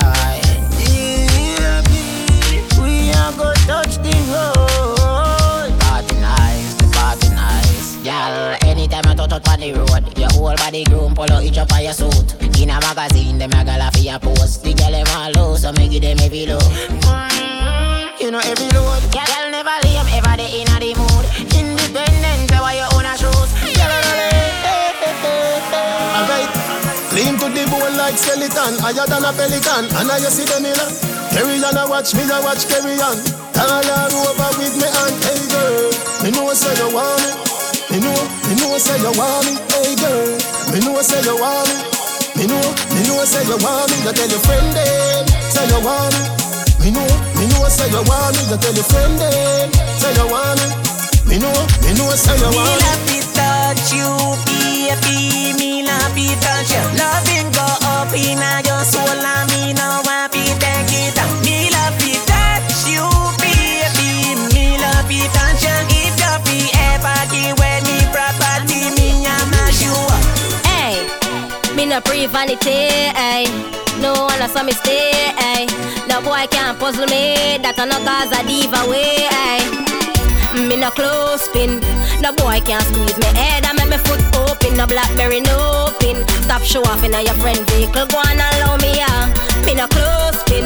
We 2.80 3.12
are 3.20 3.34
go 3.36 3.52
touch 3.68 4.00
the 4.00 4.16
road. 4.32 5.78
Party 5.82 6.16
nice, 6.24 6.80
party 6.96 7.30
nice. 7.36 7.98
Girl, 7.98 8.56
anytime 8.64 9.12
I 9.12 9.16
touch 9.16 9.34
up 9.34 9.50
on 9.50 9.60
the 9.60 9.74
road 9.74 10.18
Your 10.18 10.32
whole 10.32 10.56
body 10.56 10.86
groom, 10.86 11.14
pull 11.14 11.30
out 11.30 11.44
each 11.44 11.58
up 11.58 11.70
on 11.74 11.84
your 11.84 11.92
suit. 11.92 12.32
In 12.62 12.70
a 12.70 12.80
magazine, 12.80 13.38
them 13.38 13.52
a 13.52 13.66
gal 13.66 13.92
for 13.92 14.00
your 14.00 14.20
post. 14.20 14.64
The 14.64 14.74
girl 14.74 14.92
them 14.92 15.08
all 15.10 15.32
low, 15.36 15.56
so 15.58 15.74
me 15.74 15.90
give 15.90 16.04
them 16.04 16.18
every 16.22 16.46
low 16.46 17.37
You 18.20 18.32
know 18.32 18.42
every 18.42 18.66
load 18.74 19.06
Girl 19.14 19.30
I'll 19.30 19.52
never 19.54 19.78
lame, 19.86 20.10
ever 20.10 20.34
they 20.42 20.66
in 20.66 20.70
the 20.82 20.90
mood 20.98 21.26
Independent, 21.54 22.50
say 22.50 22.58
why 22.58 22.82
you 22.82 22.90
own 22.98 23.06
shoes 23.14 23.52
Girl, 23.78 23.94
Alright. 26.18 26.50
Clean 27.14 27.38
to 27.38 27.46
the 27.54 27.62
bone 27.70 27.94
like 27.94 28.18
skeleton, 28.18 28.82
higher 28.82 29.06
than 29.06 29.22
a 29.22 29.30
pelican. 29.38 29.86
And 30.02 30.10
I 30.10 30.18
see 30.34 30.50
them 30.50 30.66
in 30.66 30.74
a 30.74 30.86
carry 31.30 31.62
on, 31.62 31.78
I 31.78 31.86
watch 31.86 32.18
me, 32.18 32.26
I 32.26 32.42
watch 32.42 32.66
carry 32.66 32.98
on. 32.98 33.22
All 33.54 33.86
over 33.86 34.50
with 34.58 34.74
me 34.82 34.90
and 34.90 35.18
hey 35.22 35.38
girl, 35.54 35.94
me 36.26 36.34
know 36.34 36.50
say 36.58 36.74
you 36.74 36.90
want 36.90 37.22
me. 37.22 37.30
Me 37.94 37.98
know, 38.02 38.18
me 38.50 38.54
know 38.58 38.78
say 38.82 38.98
you 38.98 39.14
want 39.14 39.46
me. 39.46 39.62
Hey 39.70 39.94
girl, 39.94 40.26
me 40.74 40.78
know 40.82 40.98
say 41.06 41.22
you 41.22 41.38
want 41.38 41.70
me. 41.70 41.86
Me 42.34 42.44
know, 42.50 42.66
me 42.98 43.00
know 43.06 43.22
say 43.30 43.46
you 43.46 43.62
want 43.62 43.94
me. 43.94 43.98
You 44.02 44.14
tell 44.14 44.26
your 44.26 44.42
friend 44.42 44.74
them 44.74 45.26
say 45.54 45.70
you 45.70 45.86
want 45.86 46.18
me. 46.18 46.47
Me 46.80 46.92
know, 46.92 47.08
me 47.36 47.46
know 47.52 47.68
say 47.68 47.90
you 47.90 48.02
want 48.08 48.36
me, 48.38 48.44
you 48.50 48.58
tell 48.58 48.74
your 48.74 48.84
friend 48.84 49.20
them. 49.20 49.72
Say 50.00 50.14
you 50.16 50.28
want 50.32 50.60
me. 50.62 50.68
Me 51.28 51.36
know, 51.40 51.52
me 51.84 51.92
know, 51.98 52.10
say 52.16 52.38
you 52.38 52.48
want 52.56 52.56
me. 52.56 52.58
Me 52.58 52.78
love 52.80 53.04
to 53.08 53.18
touch 53.36 53.92
you, 53.94 54.08
baby. 54.48 55.54
Me 55.60 55.84
love 55.84 56.16
to 56.16 56.28
touch 56.40 56.72
you. 56.72 56.84
Loving 56.96 57.50
go 57.52 57.68
up 57.92 58.14
in 58.16 58.40
your 58.64 58.84
soul, 58.88 59.04
and 59.04 59.46
me 59.52 59.74
know 59.74 60.02
want 60.06 60.32
to 60.32 60.44
take 60.64 60.94
it 60.96 61.18
out. 61.20 61.28
Me 61.44 61.68
love 61.76 61.98
to 62.00 62.12
touch 62.24 62.88
you, 62.88 63.04
baby. 63.44 64.40
Me 64.56 64.80
love 64.80 65.10
to 65.12 65.20
touch 65.36 65.64
you. 65.68 65.76
If 65.92 66.16
you 66.16 66.34
feel 66.48 66.72
ever 66.96 67.20
give 67.34 67.58
away 67.60 67.84
me 67.84 68.00
property, 68.16 68.96
me 68.96 69.28
I'm 69.28 69.52
a 69.52 69.66
you. 69.84 69.96
Hey, 70.72 71.04
me 71.76 71.86
no 71.86 72.00
pre 72.00 72.28
vanity, 72.28 73.12
hey. 73.12 73.44
No 74.00 74.14
one 74.14 74.48
saw 74.48 74.64
me 74.64 74.72
stay, 74.72 75.34
hey. 75.36 75.66
No 76.08 76.22
boy 76.22 76.48
can't 76.50 76.80
puzzle 76.80 77.06
me, 77.08 77.58
that 77.62 77.78
I 77.78 77.86
no 77.86 78.00
cause 78.02 78.32
a 78.32 78.42
diva 78.48 78.88
way. 78.90 79.28
Me 80.68 80.76
no 80.76 80.90
close 80.90 81.46
spin, 81.46 81.80
no 82.24 82.34
boy 82.34 82.60
can't 82.66 82.82
squeeze 82.88 83.18
me 83.20 83.30
head 83.38 83.66
and 83.68 83.78
make 83.78 83.92
me 83.92 83.98
foot 84.08 84.24
open, 84.42 84.74
no 84.78 84.88
blackberry 84.88 85.42
no 85.42 85.94
pin. 86.00 86.18
Stop 86.48 86.64
show 86.64 86.82
off 86.90 87.04
in 87.04 87.14
your 87.14 87.38
friend 87.38 87.60
vehicle, 87.72 88.08
go 88.08 88.18
on 88.18 88.40
allow 88.40 88.78
me, 88.82 88.98
yeah. 88.98 89.30
Me 89.68 89.76
no 89.76 89.86
close 89.88 90.40
spin, 90.42 90.66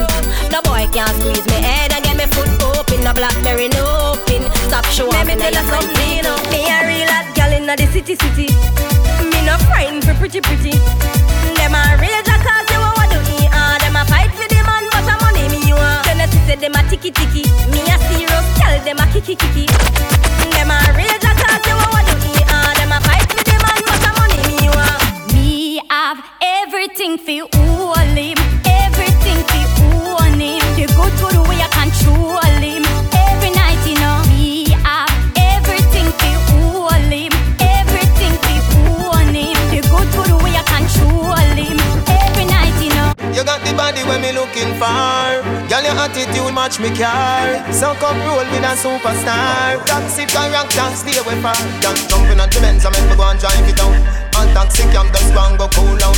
no 0.54 0.62
boy 0.62 0.88
can't 0.94 1.12
squeeze 1.20 1.46
me 1.52 1.60
head 1.60 1.92
and 1.92 2.06
get 2.06 2.16
me 2.16 2.26
foot 2.32 2.48
open, 2.78 3.04
no 3.04 3.12
blackberry 3.12 3.68
no 3.70 4.16
pin. 4.30 4.46
Stop 4.70 4.86
show 4.94 5.10
off 5.10 5.28
in 5.28 5.42
your 5.42 5.66
friend 5.68 5.90
vehicle. 5.98 6.38
Me 6.54 6.70
a 6.70 6.86
real 6.88 7.10
hot 7.10 7.28
gal 7.36 7.52
inna 7.52 7.76
the 7.76 7.88
city 7.92 8.16
city. 8.16 8.48
Me 9.28 9.40
no 9.44 9.58
frightened 9.68 10.06
for 10.06 10.14
pretty 10.16 10.40
pretty. 10.40 10.78
Them 11.58 11.76
a 11.76 11.98
rage 12.00 12.30
a 12.30 12.38
cause 12.40 12.66
they 12.70 12.80
want 12.80 13.10
do 13.12 13.20
me 13.28 13.50
ah. 13.52 13.76
Them 13.82 13.98
a 13.98 14.06
fight 14.06 14.32
for 14.38 14.51
want. 15.74 16.06
They 16.06 16.16
say 16.48 16.56
them 16.56 16.76
a. 16.76 16.82
Me 17.72 17.82
a 17.88 17.96
serious 18.08 18.48
gal 18.58 18.76
them 18.84 19.00
a 19.00 19.06
kiki 19.14 19.36
kiki. 19.36 19.66
Them 20.52 20.72
a 20.72 20.78
rage 20.96 21.24
a 21.24 21.32
cause 21.40 21.62
they 21.66 21.74
want 21.74 22.08
me 22.24 22.34
ah. 22.48 22.74
Them 22.78 22.92
a 22.92 23.00
fight 23.02 23.26
for 23.32 23.44
the 23.44 23.58
man 23.64 23.82
but 23.88 24.06
a 24.06 24.12
money 24.20 24.42
me 24.50 24.70
want. 24.70 25.34
Me 25.34 25.82
have 25.90 26.20
everything 26.42 27.18
for 27.18 27.48
all 27.60 27.96
him. 27.96 28.38
Everything 28.66 29.40
for 29.50 29.66
own 30.20 30.40
him. 30.40 30.62
The 30.76 30.86
good 30.96 31.14
good 31.20 31.41
the 43.72 43.78
body 43.78 44.04
when 44.04 44.22
me 44.22 44.32
looking 44.32 44.72
for. 44.76 45.40
Girl, 45.70 45.84
your 45.84 45.96
attitude 45.96 46.54
match 46.54 46.80
me 46.80 46.90
car. 46.96 47.72
So 47.72 47.94
come 47.96 48.20
roll 48.28 48.44
with 48.52 48.68
a 48.68 48.76
superstar. 48.76 49.84
Taxi 49.86 50.26
character, 50.26 50.88
stay 50.96 51.18
away 51.20 51.40
far. 51.42 51.56
Don't 51.80 51.98
jump 52.10 52.30
in 52.32 52.38
the 52.38 52.48
Benz, 52.60 52.86
I 52.86 52.90
make 52.92 53.10
me 53.10 53.16
go 53.16 53.24
and 53.24 53.40
drive 53.40 53.68
it 53.68 53.80
out. 53.80 54.31
On 54.42 54.50
taxi 54.58 54.82
cam, 54.90 55.06
just 55.14 55.34
go 55.38 55.46
and 55.46 55.54
go 55.54 55.70
cool 55.70 56.02
out. 56.02 56.18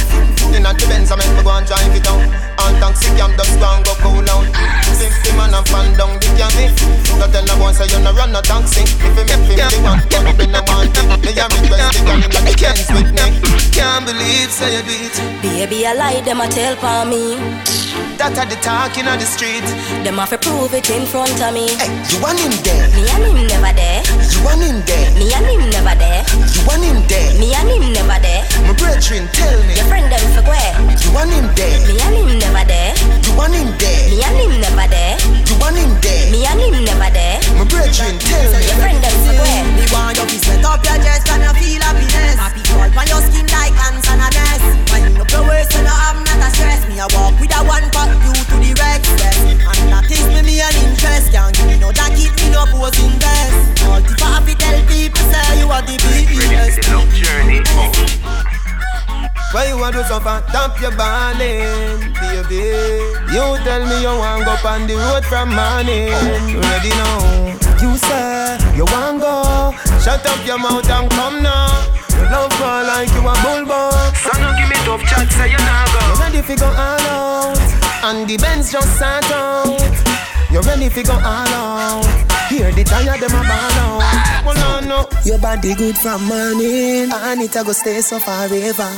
In 0.55 0.63
the 0.63 0.86
Benz, 0.88 1.11
I 1.11 1.19
make 1.19 1.28
me 1.36 1.43
go 1.43 1.51
and 1.51 1.67
drive 1.67 1.91
it 1.91 2.07
out. 2.07 2.24
On 2.63 2.71
taxi 2.80 3.11
cam, 3.19 3.36
just 3.36 3.59
go 3.59 3.67
and 3.67 3.84
go 3.84 3.93
cool 3.99 4.24
out. 4.32 4.47
Fifty 4.95 5.36
man 5.36 5.51
and 5.51 5.67
fan 5.67 5.91
down 5.99 6.15
the 6.24 6.32
cammy. 6.39 6.71
Go 7.19 7.28
tell 7.28 7.43
the 7.43 7.53
boy 7.59 7.76
say 7.76 7.84
you 7.91 7.99
no 7.99 8.15
run 8.15 8.32
no 8.32 8.39
taxi. 8.39 8.88
If 8.88 9.11
you 9.11 9.28
make 9.28 9.43
me 9.43 9.55
the 9.59 9.76
one, 9.84 9.99
get 10.07 10.24
me 10.39 10.47
no 10.47 10.63
want 10.71 10.95
it. 10.95 11.03
Me 11.19 11.36
a 11.36 11.45
request 11.51 11.99
the 11.99 12.01
gun 12.07 12.24
like 12.32 12.47
the 12.47 12.55
Kens 12.55 12.88
with 12.95 13.11
me. 13.11 13.28
Can't 13.76 14.07
believe 14.07 14.47
say 14.47 14.71
you 14.71 14.84
do 14.88 14.95
it. 15.03 15.15
Baby, 15.43 15.84
I 15.84 15.91
lie, 15.91 16.21
them 16.24 16.39
a 16.39 16.47
tell 16.47 16.80
for 16.80 17.03
me. 17.03 17.36
That 18.17 18.38
are 18.38 18.45
the 18.45 18.55
talking 18.61 19.09
on 19.09 19.17
the 19.19 19.26
street. 19.26 19.65
Them 20.05 20.21
have 20.21 20.30
to 20.32 20.38
prove 20.38 20.71
it 20.74 20.88
in 20.89 21.03
front 21.09 21.34
of 21.41 21.51
me. 21.51 21.74
Hey, 21.76 21.89
you 22.13 22.21
want 22.21 22.39
him 22.39 22.53
there? 22.61 22.88
Me 22.93 23.03
and 23.09 23.26
him 23.26 23.39
never 23.49 23.74
there. 23.74 24.05
You 24.32 24.39
want 24.45 24.61
him 24.61 24.80
there? 24.86 25.09
Me 25.17 25.34
and 25.34 25.45
him 25.49 25.65
never 25.74 25.97
there. 25.97 26.21
You 26.53 26.61
want 26.63 26.86
him 26.86 27.01
there? 27.09 27.34
Me 27.41 27.51
and 27.57 27.67
him 27.67 27.86
never 27.91 28.12
there. 28.20 28.43
My 28.68 28.74
brethren, 28.74 29.30
tell 29.32 29.59
me. 29.64 29.76
Your 29.76 29.88
friend 29.88 30.11
them 30.11 30.24
for 30.36 30.43
where? 30.45 30.74
You 30.91 31.09
want 31.14 31.32
him 31.32 31.47
there? 31.55 31.80
Me 31.88 31.97
and 32.01 32.16
him 32.18 32.39
never 32.39 32.66
there. 32.68 32.93
You 33.24 33.34
want 33.38 33.53
him 33.53 33.72
there? 33.80 34.09
Me 34.09 34.22
and 34.22 34.38
him 34.38 34.53
want 60.53 60.75
to 60.75 60.81
suffer? 60.81 60.81
Dump 60.81 60.81
your 60.81 60.91
balling, 60.91 62.13
baby. 62.13 62.63
You 63.34 63.57
tell 63.63 63.85
me 63.85 64.01
you 64.01 64.13
want 64.17 64.45
go 64.45 64.69
on 64.69 64.88
the 64.88 64.95
road 64.95 65.25
from 65.25 65.49
morning. 65.49 66.13
Ready 66.61 66.89
now? 66.89 67.57
You 67.81 67.97
say 67.97 68.57
you 68.75 68.85
want 68.85 69.21
go. 69.21 69.73
Shut 69.99 70.25
up 70.25 70.45
your 70.45 70.59
mouth 70.59 70.89
and 70.89 71.09
come 71.11 71.41
now. 71.41 71.89
Your 72.15 72.30
love 72.31 72.51
go 72.59 72.84
like 72.88 73.09
you 73.09 73.21
a 73.21 73.34
bulldog. 73.43 74.15
So 74.15 74.31
no 74.39 74.53
give 74.57 74.69
me 74.69 74.75
tough 74.85 75.03
chat, 75.09 75.31
say 75.31 75.51
you 75.51 75.57
nah 75.57 75.85
go. 75.91 75.99
You 76.07 76.19
ready 76.21 76.41
fi 76.41 76.55
go 76.55 76.67
all 76.67 77.07
out? 77.09 77.57
And 78.03 78.27
the 78.27 78.38
Benz 78.38 78.71
just 78.71 78.97
sat 78.97 79.23
out. 79.31 79.80
You 80.51 80.61
ready 80.61 80.89
fi 80.89 81.03
go 81.03 81.13
all 81.13 81.21
out? 81.21 82.05
Hear 82.49 82.71
the 82.71 82.84
tire 82.84 83.17
them 83.17 83.31
a 83.31 83.41
ball 83.43 83.99
out. 83.99 84.23
Well, 84.45 84.82
no, 84.82 84.88
no. 84.88 85.10
Your 85.26 85.40
body 85.40 85.74
good 85.76 85.98
from 85.98 86.26
morning, 86.26 87.11
and 87.11 87.41
it 87.41 87.56
a 87.56 87.64
go 87.64 87.72
stay 87.72 88.02
so 88.02 88.20
forever. 88.20 88.91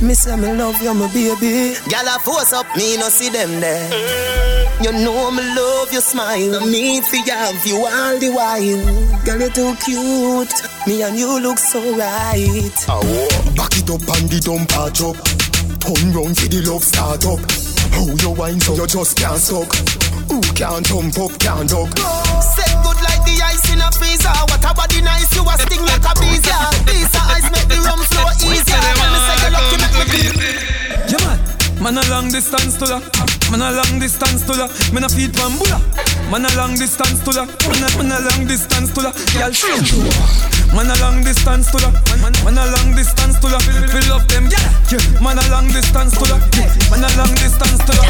Me 0.00 0.14
say 0.14 0.36
me 0.36 0.52
love 0.52 0.80
you, 0.80 0.94
my 0.94 1.06
baby. 1.12 1.74
Gyal 1.90 2.16
a 2.16 2.18
force 2.20 2.52
up, 2.52 2.66
me 2.76 2.96
no 2.96 3.08
see 3.08 3.28
them 3.28 3.60
there. 3.60 3.88
Eh. 3.92 4.82
You 4.82 4.90
know 4.92 5.30
me 5.30 5.42
love 5.54 5.92
your 5.92 6.00
smile. 6.00 6.60
me 6.66 7.00
need 7.00 7.04
have 7.28 7.66
you 7.66 7.76
all 7.86 8.18
the 8.18 8.30
while. 8.30 9.24
Girl, 9.24 9.40
you 9.40 9.50
too 9.50 9.74
cute. 9.84 10.52
Me 10.88 11.02
and 11.02 11.16
you 11.16 11.38
look 11.40 11.58
so 11.58 11.78
right. 11.94 12.84
Oh, 12.88 13.52
Back 13.54 13.76
it 13.78 13.90
up 13.90 14.02
and 14.18 14.28
the 14.28 14.40
dump 14.42 14.68
patch 14.70 15.00
up. 15.02 15.14
Turn 15.78 16.12
round 16.12 16.36
for 16.36 16.48
the 16.48 16.62
love 16.66 16.82
start 16.82 17.24
up. 17.26 17.38
How 17.94 18.10
you 18.10 18.30
wine 18.34 18.58
so 18.60 18.74
you 18.74 18.86
just 18.86 19.16
can't 19.16 19.38
suck. 19.38 19.70
Who 20.30 20.40
can't 20.58 20.84
jump 20.84 21.18
up, 21.18 21.38
can't 21.38 21.68
duck. 21.68 21.92
Set 22.42 22.71
freezer. 23.98 24.32
What 24.48 24.64
a 24.64 24.72
body 24.74 25.00
nice, 25.02 25.28
you 25.34 25.44
a 25.44 25.54
sting 25.58 25.84
like 25.84 26.04
a 26.04 26.12
bees, 26.20 26.44
yeah. 26.46 26.70
These 26.88 27.12
are 27.16 27.26
ice 27.36 27.48
make 27.52 27.68
the 27.68 27.78
rum 27.84 28.00
flow 28.08 28.28
easier. 28.44 28.80
Tell 28.80 29.08
me 29.12 29.18
say 29.26 29.36
you 29.44 29.50
lucky, 29.52 29.76
make 29.80 29.96
me 29.96 30.04
feel. 30.10 30.34
Yeah, 31.08 31.24
man. 31.26 31.52
Man 31.82 31.98
a 31.98 32.02
long 32.10 32.30
distance 32.30 32.76
to 32.78 32.86
la 32.86 33.02
Man 33.50 33.60
a 33.60 33.74
long 33.74 33.98
distance 33.98 34.46
to 34.46 34.52
la 34.54 34.68
Man 34.94 35.02
a 35.02 35.08
feed 35.08 35.32
bambula 35.34 35.82
Man 36.30 36.46
a 36.46 36.50
long 36.54 36.78
distance 36.78 37.18
to 37.26 37.34
la 37.34 37.42
Man 37.42 37.82
a, 37.82 37.88
man 37.98 38.12
a 38.12 38.22
long 38.22 38.46
distance 38.46 38.92
to 38.94 39.02
la 39.02 39.10
Y'all 39.34 39.50
show 39.50 39.74
Man 40.70 40.86
a 40.86 40.94
long 41.02 41.24
distance 41.24 41.72
to 41.72 41.78
la 41.82 41.90
Man, 42.22 42.32
man 42.46 42.58
a 42.58 42.70
long 42.70 42.94
distance 42.94 43.34
to 43.40 43.48
la 43.50 43.58
Fill 43.58 44.12
up 44.14 44.28
them 44.28 44.46
yeah. 44.46 44.94
yeah. 44.94 45.20
Man 45.20 45.38
a 45.38 45.42
long 45.50 45.66
distance 45.74 46.14
to 46.14 46.24
la 46.30 46.38
yeah. 46.54 46.70
Man 46.86 47.02
a 47.02 47.10
long 47.18 47.34
distance 47.34 47.82
to 47.82 47.92
la 47.98 48.06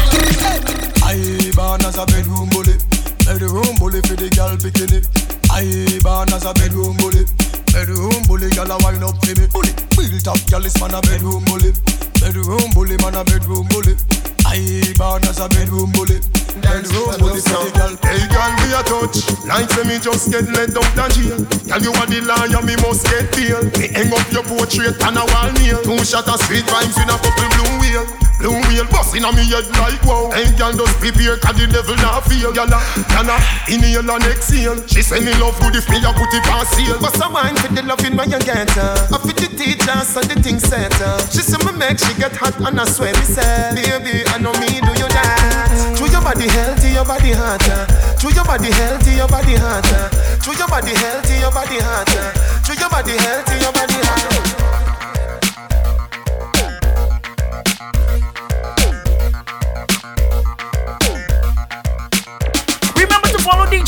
I 1.09 1.49
born 1.57 1.81
as 1.81 1.97
a 1.97 2.05
bedroom 2.05 2.49
bully 2.53 2.77
Bedroom 3.23 3.71
bully 3.79 4.03
for 4.03 4.19
the 4.19 4.27
girl 4.35 4.51
bikini. 4.59 4.99
I 5.47 5.63
born 6.03 6.27
as 6.35 6.43
a 6.43 6.51
bedroom 6.53 6.99
bully. 6.99 7.23
Bedroom 7.71 8.19
bully, 8.27 8.51
girl 8.51 8.67
a 8.67 8.75
wine 8.83 8.99
up 8.99 9.15
for 9.23 9.31
me 9.39 9.47
Bully, 9.47 9.71
built 9.95 10.27
up, 10.27 10.39
girl 10.51 10.65
is 10.67 10.75
man 10.83 10.91
a 10.91 10.99
bedroom 10.99 11.39
bully. 11.47 11.71
Bedroom 12.19 12.67
bully, 12.75 12.99
man 12.99 13.15
a 13.15 13.23
bedroom 13.23 13.63
bully. 13.71 13.95
I 14.43 14.59
born 14.99 15.23
as 15.23 15.39
a 15.39 15.47
bedroom 15.47 15.95
bully. 15.95 16.19
Bedroom 16.59 17.15
bully 17.15 17.39
for 17.47 17.63
the 17.63 17.71
girl. 17.71 17.95
Hey 18.03 18.27
girl, 18.27 18.51
we 18.59 18.67
a 18.75 18.81
touch. 18.83 19.23
Like 19.47 19.71
say 19.71 19.87
me 19.87 20.03
just 20.03 20.27
get 20.27 20.43
let 20.51 20.75
out 20.75 20.91
the 20.91 21.05
jail. 21.15 21.39
Girl, 21.63 21.79
you 21.79 21.91
are 21.95 22.09
the 22.11 22.19
liar, 22.27 22.59
me 22.59 22.75
must 22.83 23.07
get 23.07 23.31
bail. 23.31 23.63
Me 23.79 23.87
hang 23.87 24.11
up 24.11 24.27
your 24.35 24.43
portrait 24.43 24.99
and 24.99 25.15
a 25.15 25.23
wall 25.31 25.47
nail. 25.63 25.79
Two 25.79 26.03
shot 26.03 26.27
of 26.27 26.43
sweet 26.43 26.67
rhymes 26.67 26.99
in 26.99 27.07
a 27.07 27.15
couple 27.15 27.47
blue 27.55 27.71
wheel 27.79 28.22
Blue 28.43 28.59
wheel 28.67 28.83
bust 28.91 29.15
in 29.15 29.23
a 29.23 29.31
me 29.31 29.47
head 29.47 29.63
like 29.79 30.03
wow. 30.03 30.27
Hey 30.35 30.51
girl, 30.59 30.75
just 30.75 30.99
prepare 30.99 31.39
cause 31.39 31.55
the 31.55 31.63
devil 31.63 31.95
not 32.03 32.27
feel 32.27 32.51
Girl, 32.51 32.67
girl, 32.67 33.39
inhale 33.71 34.03
and 34.03 34.27
exhale. 34.27 34.75
She 34.83 34.99
say 34.99 35.23
me 35.23 35.31
love 35.39 35.55
good 35.63 35.79
if 35.79 35.87
me 35.87 36.03
a 36.03 36.11
put 36.11 36.27
it 36.35 36.43
on 36.51 36.67
sale. 36.67 36.99
What's 36.99 37.23
a 37.23 37.31
wine 37.31 37.55
for 37.55 37.71
the 37.71 37.79
loving 37.87 38.19
when 38.19 38.35
you 38.35 38.43
get 38.43 38.67
her? 38.75 38.99
I 39.15 39.17
fit 39.23 39.39
the 39.39 39.47
teacher 39.47 39.95
so 40.03 40.19
the 40.19 40.35
thing 40.43 40.59
set 40.59 40.91
her. 40.99 41.23
She 41.31 41.39
say 41.39 41.55
me 41.63 41.71
make 41.79 42.03
she 42.03 42.11
get 42.19 42.35
hot 42.35 42.59
and 42.59 42.75
I 42.75 42.83
swear 42.83 43.15
me 43.15 43.23
say 43.23 43.79
Baby, 43.79 44.27
I 44.27 44.35
know 44.43 44.51
me 44.59 44.83
do 44.83 44.91
you 44.91 45.07
that. 45.07 45.95
Through 45.95 46.11
your 46.11 46.19
body 46.19 46.51
healthy, 46.51 46.99
your 46.99 47.07
body 47.07 47.31
hotter. 47.31 47.87
Through 48.19 48.35
your 48.35 48.43
body 48.43 48.75
healthy, 48.75 49.23
your 49.23 49.31
body 49.31 49.55
hotter. 49.55 50.11
Through 50.43 50.59
your 50.59 50.67
body 50.67 50.91
healthy, 50.91 51.39
your 51.39 51.51
body 51.55 51.79
hotter. 51.79 52.27
Through 52.67 52.75
your 52.75 52.91
body 52.91 53.15
healthy, 53.23 53.55
your 53.63 53.71
body 53.71 54.03
hotter 54.03 54.82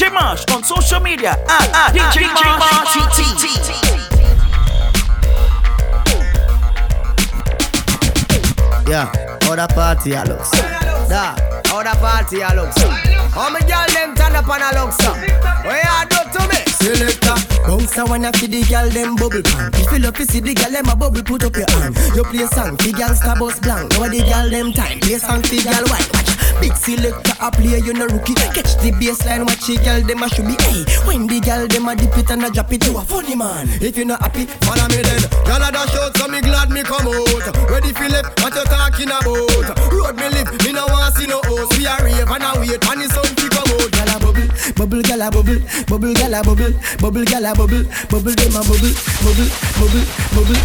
Marsh 0.03 0.45
on 0.51 0.63
social 0.63 0.99
media 0.99 1.35
ah, 1.47 1.47
ah, 1.47 1.71
ah, 1.73 1.87
at, 1.89 1.95
at 1.95 2.11
DJ, 2.13 2.27
DJ 2.27 2.43
Marsh. 2.59 2.95
Yeah, 8.87 9.09
how 9.41 9.55
the 9.55 9.67
party 9.73 10.11
a 10.13 10.23
looks. 10.25 10.51
Da, 11.09 11.35
how 11.65 11.81
the 11.83 11.95
party 11.99 12.41
a 12.41 12.53
looks. 12.53 12.77
How 13.33 13.49
me 13.49 13.59
girl 13.61 13.87
them 13.93 14.15
turn 14.15 14.35
up 14.35 14.47
and 14.47 14.63
a 14.63 14.69
looks. 14.79 14.97
What 15.63 15.79
you 15.81 16.05
do 16.09 16.19
to 16.33 16.41
me? 16.49 16.59
Selector, 16.75 17.37
bounce 17.67 17.97
a 17.97 18.05
wanna 18.05 18.31
see 18.35 18.47
the 18.47 18.63
girl 18.69 18.89
them 18.89 19.15
bubble 19.15 19.41
pan. 19.41 19.71
If 19.75 19.91
you 19.91 19.99
love 19.99 20.15
to 20.15 20.25
see 20.25 20.39
the 20.39 20.53
girl 20.53 20.71
them 20.71 20.89
a 20.89 20.95
bubble, 20.95 21.23
put 21.23 21.43
up 21.43 21.55
your 21.55 21.69
hand. 21.71 21.97
You 22.15 22.23
play 22.23 22.43
a 22.43 22.47
song, 22.47 22.77
the 22.77 22.91
girl 22.91 23.13
star 23.15 23.35
bus 23.37 23.59
blank. 23.59 23.91
Now 23.97 24.07
the 24.07 24.21
girl 24.21 24.49
them 24.49 24.73
time, 24.73 24.99
play 24.99 25.17
song, 25.17 25.41
the 25.41 25.59
girl 25.63 25.85
white. 25.89 26.09
Watch, 26.13 26.31
big 26.61 26.75
selector 26.75 27.35
a 27.41 27.51
play, 27.51 27.79
you 27.81 27.93
no 27.93 28.05
rookie. 28.05 28.35
Catch 28.35 28.77
the 28.81 28.91
baseline, 28.95 29.45
watch 29.45 29.65
the 29.67 29.77
girl 29.83 30.01
them 30.01 30.23
a 30.23 30.27
should 30.29 30.47
be. 30.47 30.55
Hey, 30.65 30.85
when 31.05 31.27
the 31.27 31.39
girl 31.41 31.67
them 31.67 31.87
a 31.89 31.95
dip 31.95 32.17
it 32.17 32.29
and 32.31 32.45
a 32.45 32.49
drop 32.51 32.71
it, 32.71 32.85
you 32.85 32.97
a 32.97 33.01
funny 33.01 33.35
man. 33.35 33.67
If 33.81 33.97
you 33.97 34.05
not 34.05 34.21
happy, 34.21 34.45
follow 34.65 34.87
me 34.89 35.01
then. 35.01 35.21
Girl 35.45 35.61
a 35.61 35.69
dash 35.71 35.95
out, 35.97 36.15
so 36.17 36.27
me 36.27 36.41
glad 36.41 36.69
me 36.69 36.83
come 36.83 37.07
out. 37.07 37.69
Ready 37.69 37.91
left, 38.09 38.41
what 38.41 38.53
you 38.55 38.63
talking 38.65 39.09
about? 39.09 39.54
A 45.25 45.31
bubble, 45.31 45.59
bubble, 45.87 46.13
girl 46.13 46.33
a 46.33 46.41
bubble, 46.43 46.73
bubble, 47.01 47.25
girl 47.25 47.45
a 47.45 47.51
bubble, 47.55 47.83
bubble, 48.09 48.35
them 48.37 48.53
a 48.53 48.61
bubble, 48.61 48.93
bubble, 49.25 49.49
bubble, 49.81 50.05
bubble. 50.37 50.61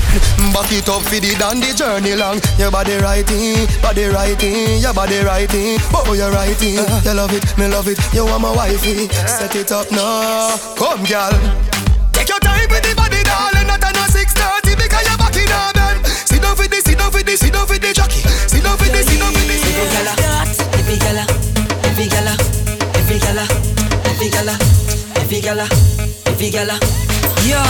Back 0.53 0.73
it 0.77 0.89
up 0.89 1.03
for 1.03 1.17
the 1.17 1.33
down 1.41 1.61
the 1.61 1.73
journey 1.73 2.15
long. 2.15 2.41
Your 2.61 2.71
body 2.71 2.97
righting, 3.01 3.65
body 3.81 4.05
righting, 4.13 4.81
your 4.85 4.93
body 4.93 5.25
righting. 5.25 5.81
Oh, 5.97 6.13
you're 6.13 6.31
righting. 6.31 6.79
Uh-huh. 6.79 7.01
You 7.09 7.15
love 7.17 7.33
it, 7.33 7.45
me 7.57 7.67
love 7.69 7.89
it. 7.89 7.99
You 8.13 8.27
want 8.27 8.43
my 8.43 8.53
wifey. 8.55 9.09
Set 9.09 9.57
it 9.57 9.73
up 9.73 9.91
now. 9.91 10.57
Come, 10.77 11.05
girl. 11.09 11.33
Take 12.13 12.29
your 12.29 12.41
time 12.45 12.69
with 12.69 12.85
the 12.85 12.93
body, 12.93 13.23
darling. 13.25 13.67
Not 13.67 13.81
a 13.81 13.91
no 13.97 14.05
six 14.13 14.37
thirty 14.37 14.77
because 14.77 15.09
you're 15.09 15.17
back 15.17 15.37
in 15.37 15.49
bed. 15.49 16.05
Sit 16.29 16.43
down 16.43 16.57
for 16.57 16.69
the, 16.69 16.77
sit 16.85 16.99
down 16.99 17.11
for 17.11 17.23
the, 17.23 17.37
sit 17.37 17.53
down 17.53 17.67
for 17.67 17.79
the 17.79 17.93
jockey. 17.97 18.21
Sit 18.45 18.61
down 18.61 18.77
for 18.77 18.85
the, 18.85 19.01
sit 19.09 19.17
down 19.17 19.33
for 19.33 19.41
the. 19.41 19.57
Every 19.57 19.89
gala, 19.89 20.13
every 20.13 20.20
gala, 25.41 25.67
every 26.27 26.51
gala. 26.51 26.79
Yo, 27.47 27.63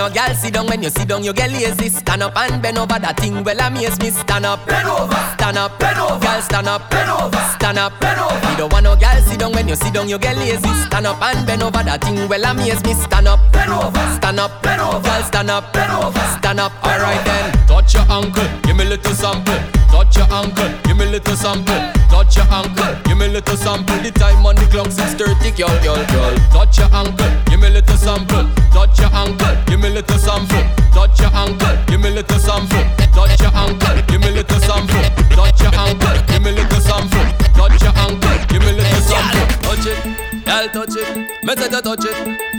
no 0.00 0.08
girl 0.08 0.34
sit 0.34 0.54
down 0.54 0.66
when 0.66 0.82
you 0.82 0.88
sit 0.88 1.08
down, 1.08 1.22
you 1.22 1.32
get 1.32 1.50
lazy. 1.52 1.90
Stand 1.90 2.22
up 2.22 2.34
and 2.34 2.62
bend 2.62 2.78
over 2.78 2.98
that 2.98 3.20
thing. 3.20 3.44
Well, 3.44 3.60
amaze 3.60 3.98
me. 4.00 4.08
Stand 4.08 4.46
up, 4.46 4.64
bend 4.66 4.88
over, 4.88 5.20
stand 5.36 5.58
up, 5.58 5.78
bend 5.78 5.98
over. 5.98 6.18
Girl, 6.24 6.40
stand 6.40 6.68
up, 6.68 6.90
bend 6.90 7.10
over, 7.10 7.42
stand 7.52 7.78
up, 7.78 7.92
bend 8.00 8.18
over. 8.18 8.50
You 8.50 8.56
don't 8.56 8.72
want 8.72 8.84
no 8.84 8.96
girl 8.96 9.20
sit 9.20 9.38
down 9.38 9.52
when 9.52 9.68
you 9.68 9.76
sit 9.76 9.92
down, 9.92 10.08
you 10.08 10.18
get 10.18 10.38
lazy. 10.38 10.72
Stand 10.88 11.06
up 11.06 11.20
and 11.20 11.46
bend 11.46 11.62
over 11.62 11.82
that 11.84 12.00
thing. 12.00 12.16
Well, 12.28 12.44
amaze 12.44 12.82
me. 12.84 12.94
Stand 12.94 13.28
up, 13.28 13.40
bend 13.52 13.72
over, 13.72 14.04
stand 14.16 14.40
up, 14.40 14.62
bend 14.62 14.80
over. 14.80 15.04
Girl, 15.04 15.22
stand 15.22 15.50
up, 15.50 15.72
bend 15.72 15.92
over, 15.92 16.24
stand 16.40 16.60
up. 16.60 16.72
Alright 16.82 17.22
then, 17.26 17.66
touch 17.68 17.92
your 17.92 18.06
ankle, 18.08 18.48
give 18.62 18.76
me 18.76 18.84
a 18.84 18.96
little 18.96 19.12
sample. 19.12 19.60
Touch 19.92 20.16
your 20.16 20.32
ankle, 20.32 20.70
give 20.84 20.89
me 21.00 21.06
little 21.06 21.36
sample. 21.36 21.80
Touch 22.12 22.36
your 22.36 22.46
ankle, 22.52 22.94
give 23.04 23.16
me 23.16 23.28
little 23.28 23.56
sample. 23.56 23.96
The 24.04 24.10
time 24.12 24.44
on 24.44 24.54
the 24.54 24.66
clock 24.68 24.92
6:30, 24.92 25.56
girl, 25.56 25.72
girl, 25.80 26.04
girl. 26.12 26.34
Touch 26.52 26.78
your 26.78 26.92
ankle, 26.92 27.32
give 27.48 27.60
me 27.60 27.70
little 27.70 27.96
sample. 27.96 28.44
Touch 28.70 29.00
your 29.00 29.10
ankle, 29.14 29.56
give 29.66 29.80
me 29.80 29.88
little 29.88 30.18
sample. 30.18 30.62
Touch 30.92 31.20
your 31.20 31.32
ankle, 31.32 31.76
give 31.88 32.00
me 32.00 32.10
little 32.10 32.38
sample. 32.38 32.84
Touch 33.16 33.40
your 33.40 33.52
ankle, 33.56 33.96
give 34.08 34.20
me 34.20 34.30
little 34.30 34.60
sample. 34.60 35.02
Touch 35.36 35.60
your 35.62 35.74
ankle, 35.74 36.16
give 36.28 36.42
me 36.42 36.50
little 36.52 36.80
sample. 36.80 37.24
Touch 37.56 37.82
your 37.82 37.94
ankle, 37.96 38.36
give 38.48 38.62
me 38.62 38.72
little 38.76 39.02
sample. 39.08 39.46
Touch 39.64 39.86
it, 39.88 39.98
girl, 40.44 40.66
touch 40.68 40.96
it. 41.00 41.08
Me 41.44 41.52
say 41.56 41.68
to 41.72 41.80
touch 41.80 42.04
it, 42.04 42.16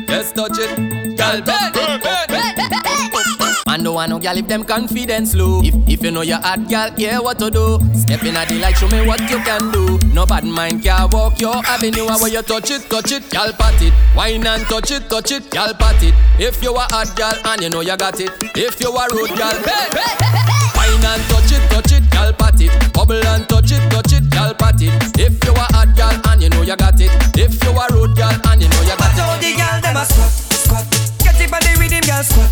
yes, 0.10 0.32
touch 0.34 0.58
it, 0.58 0.72
girl, 1.18 1.38
touch 1.46 1.78
it. 1.78 2.31
Want 3.94 4.10
no 4.10 4.20
girl 4.20 4.38
if 4.38 4.48
them 4.48 4.64
confidence 4.64 5.36
low. 5.36 5.62
If 5.64 5.76
if 5.88 6.04
you 6.04 6.12
know 6.12 6.22
your 6.22 6.40
hot 6.40 6.68
girl, 6.70 6.90
care 6.92 7.22
what 7.22 7.40
to 7.40 7.50
do. 7.52 7.80
Step 7.94 8.24
in 8.24 8.36
at 8.36 8.48
the 8.48 8.56
light, 8.60 8.78
show 8.78 8.88
me 8.88 9.06
what 9.06 9.20
you 9.30 9.40
can 9.40 9.72
do. 9.72 9.98
No 10.14 10.26
bad 10.26 10.44
mind 10.46 10.84
can 10.84 11.10
walk 11.12 11.40
your 11.40 11.56
avenue. 11.66 12.06
When 12.22 12.32
you 12.32 12.42
touch 12.42 12.72
it, 12.72 12.90
touch 12.90 13.12
it, 13.12 13.30
girl 13.30 13.52
pat 13.54 13.82
it. 13.82 13.94
Wine 14.16 14.46
and 14.46 14.64
touch 14.68 14.92
it, 14.92 15.10
touch 15.10 15.32
it, 15.32 15.50
girl 15.52 15.74
pat 15.74 16.02
it. 16.04 16.14
If 16.40 16.62
you 16.64 16.74
a 16.76 16.80
hot 16.90 17.16
girl 17.16 17.34
and 17.46 17.62
you 17.62 17.70
know 17.70 17.82
you 17.82 17.98
got 17.98 18.20
it. 18.20 18.32
If 18.56 18.80
you 18.82 18.90
a 18.90 19.04
road 19.14 19.30
girl, 19.38 19.56
hey, 19.66 19.88
hey, 19.94 20.10
hey, 20.20 20.68
wine 20.76 21.06
and 21.06 21.22
touch 21.30 21.52
it, 21.52 21.64
touch 21.72 21.92
it, 21.92 22.10
girl 22.12 22.34
pat 22.34 22.60
it. 22.62 22.72
Bubble 22.94 23.16
and 23.26 23.48
touch 23.48 23.72
it, 23.72 23.84
touch 23.92 24.14
it, 24.14 24.30
girl 24.30 24.54
pat 24.54 24.82
it. 24.82 24.94
If 25.20 25.44
you 25.44 25.54
a 25.54 25.66
hot 25.74 25.96
girl 25.96 26.16
and 26.32 26.42
you 26.44 26.50
know 26.50 26.62
you 26.62 26.76
got 26.76 27.00
it. 27.00 27.12
If 27.38 27.62
you 27.64 27.72
a 27.72 27.86
road 27.94 28.16
girl 28.16 28.36
and 28.48 28.62
you 28.62 28.70
know 28.70 28.82
you 28.82 28.96
got 28.98 29.12
Watch 29.12 29.20
out 29.20 29.38
it. 29.38 29.42
the 29.42 29.52
girl 29.58 29.82
them 29.82 29.98
a 29.98 30.06
squat, 30.06 30.32
squat. 30.32 30.86
Get 31.24 31.42
it 31.42 31.52
by 31.52 31.60
the 31.60 31.78
rhythm, 31.80 32.02
girl 32.06 32.24
squat, 32.24 32.50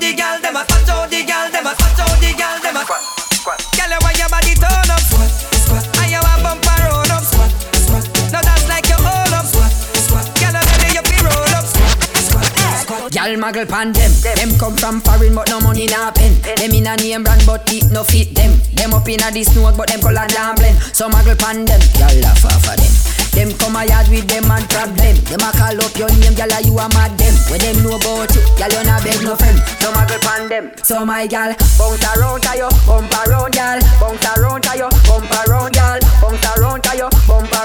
the 0.00 0.16
girl 0.16 0.40
them 0.40 0.56
a, 0.56 0.64
watch 0.64 0.88
out 0.88 1.10
the 1.12 1.20
girl 1.28 1.46
them 1.52 1.66
a, 1.68 1.72
watch 1.76 2.00
out 2.00 2.16
the 2.16 2.32
girl 2.32 2.56
them 2.64 2.76
a 2.76 2.82
squat, 2.88 3.04
squat. 3.36 3.60
Girl, 3.76 3.92
you 3.92 4.00
want 4.00 4.16
your 4.16 4.28
body 4.32 4.54
turn 4.56 4.88
up, 4.88 5.00
squat, 5.04 5.28
squat. 5.60 5.84
And 6.00 6.08
you 6.08 6.20
want 6.24 6.40
bumper 6.40 6.76
roll 6.88 7.12
up, 7.12 7.20
squat, 7.20 7.52
squat. 7.76 8.04
Now 8.32 8.40
that's 8.40 8.64
like 8.64 8.88
you 8.88 8.96
hold 8.96 9.34
up, 9.36 9.44
squat, 9.44 9.68
squat. 10.00 10.26
Girl, 10.40 10.56
you 10.56 10.64
ready 10.64 10.88
you 10.96 11.04
be 11.04 11.16
roll 11.20 11.52
up, 11.52 11.68
squat, 11.68 11.92
squat, 12.16 12.48
squat. 12.80 13.12
Y'all 13.12 13.36
muggle 13.36 13.68
pan 13.68 13.92
them. 13.92 14.12
Them 14.24 14.50
come 14.56 14.76
from 14.80 15.04
foreign 15.04 15.36
but 15.36 15.52
no 15.52 15.60
money 15.60 15.84
na 15.84 16.08
pen. 16.10 16.32
Them 16.40 16.72
in 16.72 16.88
a 16.88 16.96
name 16.96 17.20
brand 17.20 17.44
but 17.44 17.68
it 17.68 17.92
no 17.92 18.00
fit 18.00 18.32
them. 18.32 18.56
Them 18.72 18.96
up 18.96 19.04
in 19.04 19.20
a 19.20 19.28
this 19.28 19.52
snow 19.52 19.68
but 19.76 19.92
them 19.92 20.00
color 20.00 20.24
damn 20.32 20.56
blend. 20.56 20.80
So 20.96 21.12
muggle 21.12 21.36
pan 21.36 21.68
them. 21.68 21.80
Y'all 22.00 22.16
laugh 22.24 22.44
off 22.48 22.64
of 22.72 22.76
them. 22.80 23.19
Them 23.32 23.50
come 23.58 23.76
a 23.76 23.84
yard 23.86 24.08
with 24.08 24.26
them 24.26 24.50
and 24.50 24.66
problem. 24.68 25.16
Them 25.28 25.40
a 25.40 25.50
call 25.54 25.78
up 25.78 25.94
your 25.96 26.10
name, 26.18 26.34
gyal, 26.34 26.50
you 26.64 26.76
a 26.76 26.88
mad 26.96 27.16
them. 27.16 27.34
When 27.50 27.60
them 27.60 27.82
know 27.82 27.96
about 27.96 28.34
you, 28.34 28.42
gyal, 28.58 28.72
you 28.72 28.82
not 28.84 29.04
beg 29.04 29.22
no 29.22 29.36
friend. 29.36 29.58
So 29.80 29.92
muggle 29.92 30.20
pan 30.20 30.48
them. 30.48 30.72
So 30.82 31.04
my 31.06 31.26
gyal, 31.26 31.54
bounce 31.78 32.04
around 32.16 32.42
to 32.42 32.52
you, 32.56 32.68
bump 32.86 33.12
around, 33.26 33.52
gyal, 33.54 33.78
bounce 34.00 34.26
around 34.36 34.62
to 34.64 34.72
you, 34.76 34.88
bump 35.06 35.30
around, 35.46 35.74
gyal, 35.74 36.00
bounce 36.20 36.46
around 36.56 36.82
to 36.84 36.92
you, 36.96 37.08
bump 37.28 37.52
around, 37.52 37.59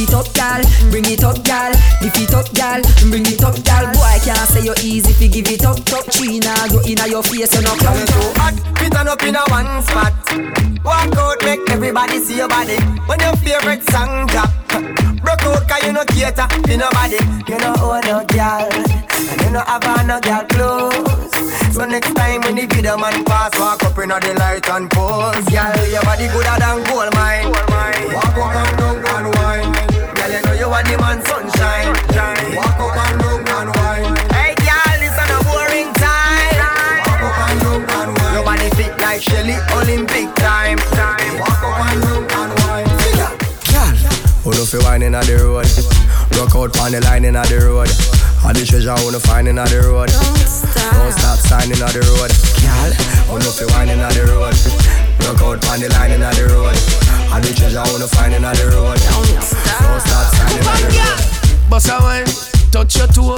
it 0.00 0.14
up, 0.14 0.26
gyal, 0.32 0.62
bring 0.90 1.04
it 1.04 1.22
up, 1.22 1.36
gyal, 1.44 1.72
lift 2.00 2.18
it 2.18 2.34
up, 2.34 2.46
gyal, 2.56 2.80
bring 3.10 3.26
it 3.26 3.44
up, 3.44 3.54
gyal. 3.60 3.92
Boy 3.92 4.16
can't 4.24 4.48
say 4.48 4.64
you 4.64 4.74
easy 4.82 5.10
if 5.10 5.20
you 5.20 5.28
give 5.28 5.48
it 5.48 5.64
up, 5.64 5.76
top 5.84 6.04
China, 6.10 6.54
you 6.72 6.80
inna 6.86 7.06
your 7.06 7.22
face, 7.22 7.54
you 7.54 7.62
no 7.62 7.74
come 7.76 8.00
so 8.08 8.20
hot, 8.40 8.54
fit 8.78 8.96
on 8.96 9.08
up 9.08 9.22
in 9.22 9.36
a 9.36 9.42
one 9.50 9.82
spot. 9.82 10.14
Walk 10.84 11.16
out, 11.16 11.42
make 11.44 11.60
everybody 11.70 12.18
see 12.20 12.36
your 12.38 12.48
body. 12.48 12.76
When 13.06 13.20
your 13.20 13.36
favorite 13.36 13.84
song 13.90 14.26
drop, 14.28 14.50
broke 15.22 15.44
out 15.44 15.68
'cause 15.68 15.82
you 15.84 15.92
no 15.92 16.04
cater 16.04 16.48
to 16.48 16.76
nobody. 16.76 17.20
You 17.48 17.58
know 17.58 17.74
own 17.82 18.00
no 18.08 18.24
girl, 18.24 18.68
and 18.72 19.42
you 19.42 19.50
no 19.50 19.60
have 19.60 20.06
no 20.06 20.20
girl 20.20 20.44
clothes. 20.48 21.32
So 21.74 21.84
next 21.84 22.14
time 22.14 22.40
when 22.42 22.54
the 22.54 22.66
video 22.66 22.96
man 22.96 23.24
pass, 23.24 23.58
walk 23.58 23.82
up 23.84 23.98
inna 23.98 24.18
the 24.20 24.34
light 24.34 24.68
and 24.68 24.90
pose. 24.90 25.44
Girl, 25.52 25.86
your 25.88 26.02
body 26.02 26.28
gooder 26.28 26.56
than 26.58 26.82
gold 26.84 27.14
mine. 27.14 27.69
Sunshine. 31.56 32.56
Walk 32.56 32.78
up 32.78 32.96
and 32.96 33.46
down 33.46 33.68
and 33.68 33.76
wine. 33.76 34.16
Hey, 34.34 34.54
girl, 34.60 34.94
this 34.98 35.14
is 35.14 35.30
a 35.30 35.38
boring 35.44 35.90
time. 35.94 36.56
Walk 37.06 37.22
up 37.22 37.38
and 37.50 37.60
down 37.60 38.08
and 38.08 38.44
wine. 38.44 38.60
Your 38.60 38.74
fit 38.74 38.94
like 39.00 39.22
Shelly 39.22 39.56
Olympic 39.74 40.34
time. 40.36 40.78
Walk 41.38 41.62
up 41.62 41.80
and 41.90 42.28
down 42.28 42.50
and 42.50 42.60
wine. 42.64 42.88
Girl, 43.70 43.94
who 44.44 44.50
no 44.50 44.64
fi 44.64 44.78
wine 44.84 45.02
inna 45.02 45.20
the 45.24 45.36
road? 45.44 45.66
Rock 46.38 46.54
out 46.56 46.78
on 46.80 46.92
the 46.92 47.00
line 47.04 47.24
inna 47.24 47.42
the 47.44 47.58
road. 47.58 47.90
All 48.42 48.54
the 48.54 48.64
treasure 48.64 48.94
who 48.96 49.12
no 49.12 49.18
find 49.18 49.48
inna 49.48 49.64
the 49.66 49.80
road. 49.84 50.08
Don't 50.08 51.12
stop 51.12 51.38
signing 51.38 51.76
inna 51.76 51.88
the 51.92 52.00
road. 52.00 52.32
Girl, 52.62 52.92
who 53.28 53.38
no 53.38 53.50
fi 53.50 53.64
wine 53.74 53.90
inna 53.90 54.08
the 54.14 54.24
road? 54.30 54.56
Rock 55.26 55.42
out 55.42 55.68
on 55.68 55.80
the 55.80 55.88
line 55.90 56.12
inna 56.12 56.30
the 56.32 56.46
road. 56.48 56.76
All 57.30 57.40
the 57.40 57.52
treasure 57.52 57.82
who 57.82 57.98
no 57.98 58.06
find 58.06 58.32
inna 58.32 58.54
the 58.54 58.72
road. 58.72 58.96
Don't 58.96 60.00
stop 60.00 60.32
signing 60.32 60.58
inna 60.58 60.74
the 60.80 60.88
road. 60.96 61.39
Bust 61.70 61.88
a 61.88 61.98
wine, 62.02 62.26
touch 62.72 62.96
your 62.98 63.06
toe. 63.06 63.36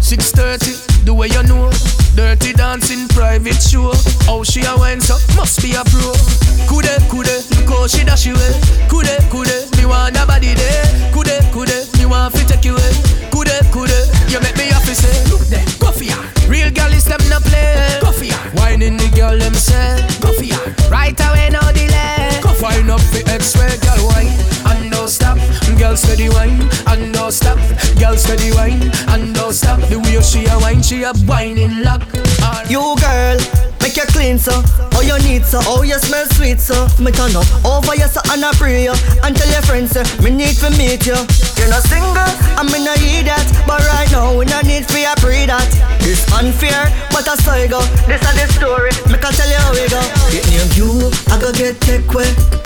6:30, 0.00 1.04
the 1.04 1.12
way 1.12 1.28
you 1.28 1.42
know. 1.44 1.68
Dirty 2.16 2.54
dancing, 2.54 3.06
private 3.08 3.60
show. 3.60 3.92
How 4.24 4.42
she 4.42 4.64
a 4.64 4.74
wine 4.76 5.02
so 5.02 5.20
must 5.36 5.60
be 5.60 5.74
a 5.76 5.84
pro. 5.84 6.16
Coulda, 6.64 6.96
coulda, 7.12 7.44
look 7.68 7.90
she 7.90 8.02
dash 8.02 8.26
away. 8.26 8.52
Coulda, 8.88 9.20
eh. 9.20 9.28
coulda, 9.28 9.68
me 9.76 9.84
want 9.84 10.16
a 10.16 10.24
body 10.24 10.54
there. 10.54 11.12
Coulda, 11.12 11.44
coulda, 11.52 11.76
me 11.98 12.06
want 12.06 12.32
fi 12.32 12.44
take 12.48 12.64
you 12.64 12.72
eh. 12.72 12.80
away. 12.80 13.28
Coulda, 13.30 13.60
coulda, 13.70 14.00
you 14.32 14.40
make 14.40 14.56
me 14.56 14.72
happy 14.72 14.94
say, 14.94 15.12
look 15.28 15.44
there, 15.52 15.64
go 15.78 15.92
for 15.92 16.04
ya. 16.04 16.16
Real 16.48 16.70
girl 16.70 16.92
is 16.92 17.04
them 17.04 17.20
no 17.28 17.38
play. 17.40 18.00
Go 18.00 18.12
for 18.12 18.24
ya. 18.24 18.36
Whining 18.56 18.96
the 18.96 19.12
girl 19.12 19.36
them 19.36 19.52
say, 19.52 20.00
go 20.24 20.32
for 20.32 20.44
ya. 20.44 20.56
Right 20.88 21.18
away, 21.20 21.50
no 21.52 21.60
delay. 21.76 22.40
Go 22.40 22.52
find 22.54 22.88
up 22.88 23.04
the 23.12 23.20
X-ray 23.28 23.76
girl 23.84 24.08
wine 24.08 24.32
and 24.72 24.90
no 24.90 25.04
stop. 25.06 25.36
Girl 25.78 25.96
steady 25.96 26.28
wine 26.28 26.68
and 26.86 27.12
no 27.12 27.30
stop. 27.30 27.58
Girl 27.98 28.16
steady 28.16 28.52
wine 28.52 28.80
and 29.08 29.32
no 29.34 29.50
stop. 29.50 29.80
The 29.90 29.98
way 29.98 30.20
she 30.22 30.46
a 30.46 30.58
wine, 30.58 30.82
she 30.82 31.02
a 31.02 31.12
whining 31.26 31.82
luck. 31.82 32.02
Right. 32.40 32.66
You 32.70 32.96
girl, 32.98 33.38
make 33.82 33.96
you 33.96 34.06
clean 34.08 34.38
so. 34.38 34.62
Oh 34.94 35.02
you 35.02 35.18
need 35.28 35.44
so. 35.44 35.60
Oh 35.64 35.82
you 35.82 35.98
smell 35.98 36.26
sweet 36.34 36.60
so. 36.60 36.88
Me 37.02 37.12
turn 37.12 37.36
up 37.36 37.44
over 37.64 37.94
you 37.94 38.08
so 38.08 38.20
and 38.32 38.44
I 38.44 38.52
pray 38.54 38.84
you. 38.84 38.94
And 39.22 39.36
tell 39.36 39.50
your 39.50 39.62
friends 39.62 39.92
so. 39.92 40.02
Me 40.22 40.30
need 40.30 40.56
to 40.62 40.70
meet 40.78 41.06
you. 41.06 41.18
You're 41.58 41.68
not 41.68 41.82
single, 41.84 42.32
I 42.56 42.62
me 42.64 42.80
in 42.80 42.88
need 42.88 42.98
hear 42.98 43.22
that. 43.28 43.44
But 43.66 43.84
right 43.92 44.10
now 44.10 44.32
we 44.32 44.46
not 44.46 44.64
need 44.64 44.86
for 44.86 44.98
you 44.98 45.12
pray 45.18 45.46
that. 45.46 45.68
It's 46.00 46.24
unfair, 46.32 46.88
but 47.10 47.28
I 47.28 47.36
saw 47.36 47.54
you 47.60 47.68
go. 47.68 47.80
This 48.08 48.22
is 48.22 48.34
the 48.34 48.46
story. 48.56 48.92
Me 49.10 49.18
can 49.20 49.32
tell 49.36 49.50
you 49.50 49.60
how 49.60 49.72
we 49.74 49.84
go. 49.90 50.00
Get 50.32 50.48
near 50.48 50.66
you, 50.78 51.10
I 51.28 51.36
go 51.36 51.52
get 51.52 51.80
take 51.82 52.08
away. 52.14 52.63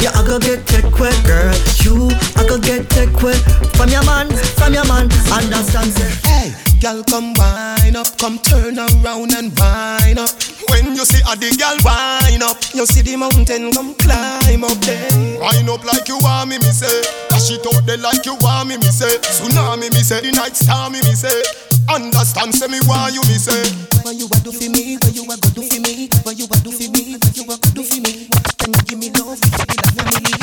Yeah, 0.00 0.12
I 0.16 0.24
go 0.26 0.38
get 0.38 0.66
tech 0.66 0.84
quick, 0.92 1.14
girl. 1.24 1.52
You, 1.84 2.08
I 2.36 2.46
go 2.48 2.58
get 2.58 2.88
tech 2.90 3.12
quick 3.12 3.36
from 3.76 3.88
your 3.90 4.04
man, 4.04 4.28
from 4.56 4.72
your 4.72 4.86
man. 4.86 5.08
Understand? 5.32 5.92
Say, 5.92 6.10
hey, 6.24 6.54
girl, 6.80 7.04
come 7.04 7.34
wine 7.34 7.96
up, 7.96 8.08
come 8.18 8.38
turn 8.38 8.78
around 8.78 9.32
and 9.32 9.52
wine 9.58 10.18
up. 10.18 10.30
When 10.70 10.94
you 10.94 11.04
see 11.04 11.20
a 11.26 11.34
the 11.36 11.50
girl 11.58 11.76
wine 11.84 12.42
up, 12.42 12.56
you 12.74 12.86
see 12.86 13.02
the 13.02 13.16
mountain 13.16 13.72
come 13.72 13.94
climb 13.96 14.64
up 14.64 14.78
there. 14.84 15.10
Wine 15.40 15.68
up 15.68 15.84
like 15.84 16.08
you 16.08 16.18
want 16.22 16.48
me, 16.50 16.56
me 16.58 16.70
say. 16.72 17.02
Dash 17.28 17.50
it 17.50 17.66
out 17.66 17.84
there 17.86 17.98
like 17.98 18.24
you 18.24 18.36
want 18.40 18.68
me, 18.68 18.76
me 18.76 18.88
say. 18.88 19.18
Tsunami, 19.20 19.90
me 19.92 20.00
say. 20.00 20.20
The 20.20 20.32
night 20.32 20.56
star, 20.56 20.88
me, 20.88 21.00
me 21.02 21.12
say. 21.12 21.42
Understand, 21.88 22.54
say 22.54 22.68
me 22.68 22.78
why 22.86 23.08
you, 23.12 23.20
me 23.26 23.36
say. 23.36 23.60
What 24.04 24.16
you 24.16 24.26
a 24.26 24.36
do 24.40 24.52
for 24.52 24.68
me? 24.70 24.96
What 24.96 25.12
you 25.12 25.24
a 25.24 25.36
go 25.36 25.48
do 25.52 25.62
for 25.66 25.80
me? 25.80 26.08
What 26.22 26.38
you 26.38 26.46
a 26.46 26.56
do 26.62 26.70
for 26.70 26.88
me? 26.88 27.18
What 27.18 27.36
you 27.36 27.44
a 27.44 27.56
go 27.58 27.68
do 27.74 27.82
for 27.82 28.00
me? 28.00 28.19
give 28.72 28.98
me 28.98 29.10
love, 29.10 29.40
give 29.40 29.58
me 29.58 29.74
love, 29.96 30.12
give 30.12 30.22
me 30.22 30.30
love. 30.30 30.39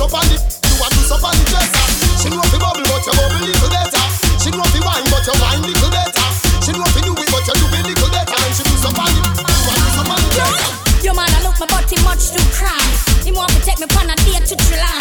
suffer 0.00 0.24
it. 0.32 0.40
You 0.64 0.76
want 0.80 0.92
to 0.96 1.02
suffer 1.04 1.28
it 1.28 1.44
better. 1.52 1.84
She 2.16 2.32
know 2.32 2.40
fi 2.48 2.56
bubble, 2.56 2.80
but 2.88 3.04
you 3.04 3.12
bubble 3.12 3.44
little 3.44 3.68
better. 3.68 4.04
She 4.40 4.48
know 4.48 4.64
fi 4.72 4.80
wine, 4.80 5.04
but 5.12 5.26
you 5.28 5.36
wine 5.44 5.60
little 5.60 5.90
better. 5.92 6.26
She 6.64 6.72
know 6.72 6.88
fi 6.88 7.00
do 7.04 7.12
it, 7.12 7.28
but 7.28 7.44
you 7.44 7.54
do 7.60 7.66
little 7.68 8.08
better. 8.08 8.38
She 8.56 8.64
do 8.64 8.74
suffer 8.80 9.04
it. 9.12 9.20
You 9.20 9.60
want 9.68 9.80
to 9.84 9.88
suffer 9.92 10.16
it 10.16 10.32
better. 10.40 11.04
Yo 11.04 11.12
man, 11.12 11.28
I 11.28 11.44
look 11.44 11.60
my 11.60 11.68
body 11.68 12.00
much 12.00 12.32
too 12.32 12.44
cry. 12.56 12.80
He 13.28 13.32
want 13.32 13.52
to 13.52 13.60
take 13.60 13.78
me 13.78 13.86
pon 13.92 14.08
a 14.08 14.16
date 14.24 14.48
to 14.48 14.56
July. 14.56 14.99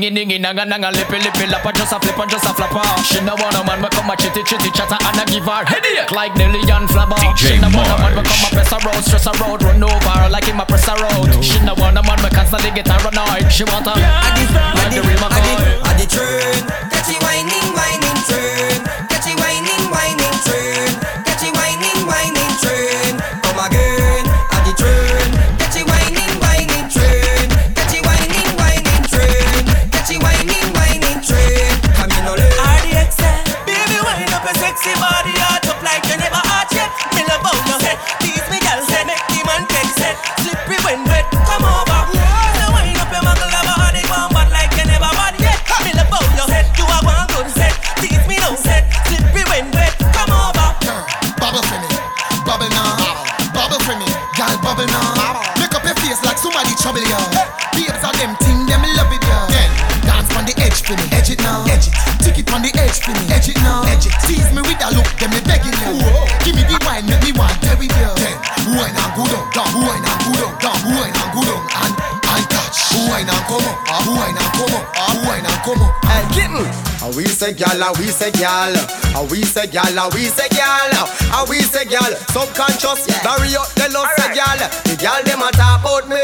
We 0.00 0.10
come 0.10 0.14
a 0.14 0.20
ningy 0.20 0.38
ningy 0.38 0.40
nanga 0.40 0.64
nanga 0.64 0.90
lippy 0.90 1.18
lippy 1.18 1.46
lappa 1.46 1.72
just 1.74 1.92
a 1.92 1.98
flip 2.00 2.18
and 2.18 2.30
just 2.30 2.44
a 2.44 2.54
flap. 2.54 3.04
She 3.04 3.20
no 3.24 3.34
want 3.34 3.54
a 3.54 3.64
man 3.64 3.82
we 3.82 3.88
come 3.88 4.10
a 4.10 4.16
chitty 4.16 4.42
chitty 4.44 4.70
chatter 4.70 4.98
and 5.00 5.18
a 5.18 5.24
give 5.26 5.44
her 5.44 5.64
headache 5.64 6.10
like 6.12 6.34
Nelly 6.36 6.60
and 6.70 6.88
Flabber. 6.88 7.18
She 7.36 7.58
no 7.58 7.68
want 7.70 7.88
a 7.88 7.96
man 7.98 8.16
we 8.16 8.22
come 8.22 8.44
a 8.46 8.50
press 8.52 8.72
a 8.72 8.78
road, 8.78 9.02
stress 9.04 9.26
a 9.26 9.32
road, 9.42 9.62
run 9.62 9.82
over 9.82 10.28
like 10.30 10.44
him 10.44 10.60
a 10.60 10.66
press 10.66 10.88
a 10.88 10.94
road. 10.94 11.44
She 11.44 11.58
no 11.64 11.74
want 11.74 11.98
a 11.98 12.02
man 12.02 12.18
we 12.22 12.30
constantly 12.30 12.70
get 12.70 12.88
her 12.88 13.08
annoyed. 13.08 13.50
She 13.52 13.64
want 13.64 13.86
a 13.86 13.94
like 13.94 14.92
the 14.94 15.02
real 15.02 15.18
McCoy. 15.18 15.82
At 15.82 15.98
the 15.98 16.06
turn, 16.06 16.62
catch 16.90 16.97
it 16.97 16.97
whining, 16.97 16.97
say 77.38 77.52
gal, 77.52 77.80
and 77.80 77.96
we 77.98 78.06
say 78.08 78.32
gal, 78.32 78.74
and 79.14 79.30
we 79.30 79.42
say 79.44 79.68
gal, 79.68 79.86
and 79.86 80.12
we 80.12 80.26
say 80.26 80.48
gal, 80.50 80.90
we 81.48 81.62
say 81.62 81.84
gal. 81.84 82.10
Subconscious, 82.34 83.06
bury 83.22 83.54
up 83.54 83.70
the 83.78 83.86
love 83.94 84.10
say 84.18 84.34
gal. 84.34 84.58
The 84.82 84.98
gal 84.98 85.22
them 85.22 85.42
a 85.46 85.50
talk 85.54 85.80
about 85.86 86.08
me. 86.10 86.18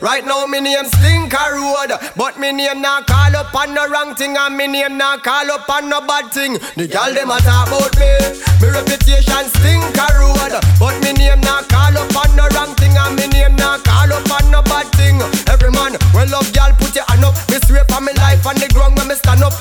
Right 0.00 0.24
now 0.24 0.46
me 0.46 0.60
name 0.60 0.86
Stinker 0.86 1.58
Road, 1.58 1.98
but 2.16 2.38
me 2.38 2.52
name 2.52 2.80
not 2.80 3.06
call 3.08 3.34
up 3.34 3.52
on 3.54 3.74
no 3.74 3.88
wrong 3.90 4.14
thing, 4.14 4.36
and 4.36 4.56
me 4.56 4.68
name 4.68 4.96
not 4.96 5.24
call 5.24 5.50
up 5.50 5.68
on 5.68 5.88
no 5.88 6.00
bad 6.00 6.30
thing. 6.32 6.54
The 6.78 6.86
gal 6.86 7.12
them 7.12 7.30
a 7.34 7.38
talk 7.42 7.66
about 7.66 7.98
me. 7.98 8.14
Me 8.62 8.70
reputation 8.70 9.50
Stinker 9.58 10.14
Road, 10.14 10.54
but 10.78 10.94
me 11.02 11.12
name 11.12 11.42
not 11.42 11.66
call 11.68 11.98
up 11.98 12.14
on 12.14 12.30
no 12.38 12.46
wrong 12.54 12.70
thing, 12.78 12.94
and 12.94 13.18
me 13.18 13.26
name 13.34 13.56
not 13.58 13.82
call 13.82 14.14
up 14.14 14.30
on 14.30 14.46
no 14.54 14.62
bad 14.62 14.86
thing. 14.94 15.18
Every 15.50 15.74
man, 15.74 15.98
well 16.14 16.30
love 16.30 16.46
gal, 16.54 16.70
put 16.78 16.94
your 16.94 17.04
hand 17.10 17.26
up. 17.26 17.34
Me 17.50 17.58
swear 17.66 17.82
for 17.90 18.00
me 18.00 18.14
life 18.14 18.46
on 18.46 18.54
the 18.62 18.70
ground 18.70 18.94
when 18.94 19.10
me 19.10 19.18
stand 19.18 19.42
up. 19.42 19.54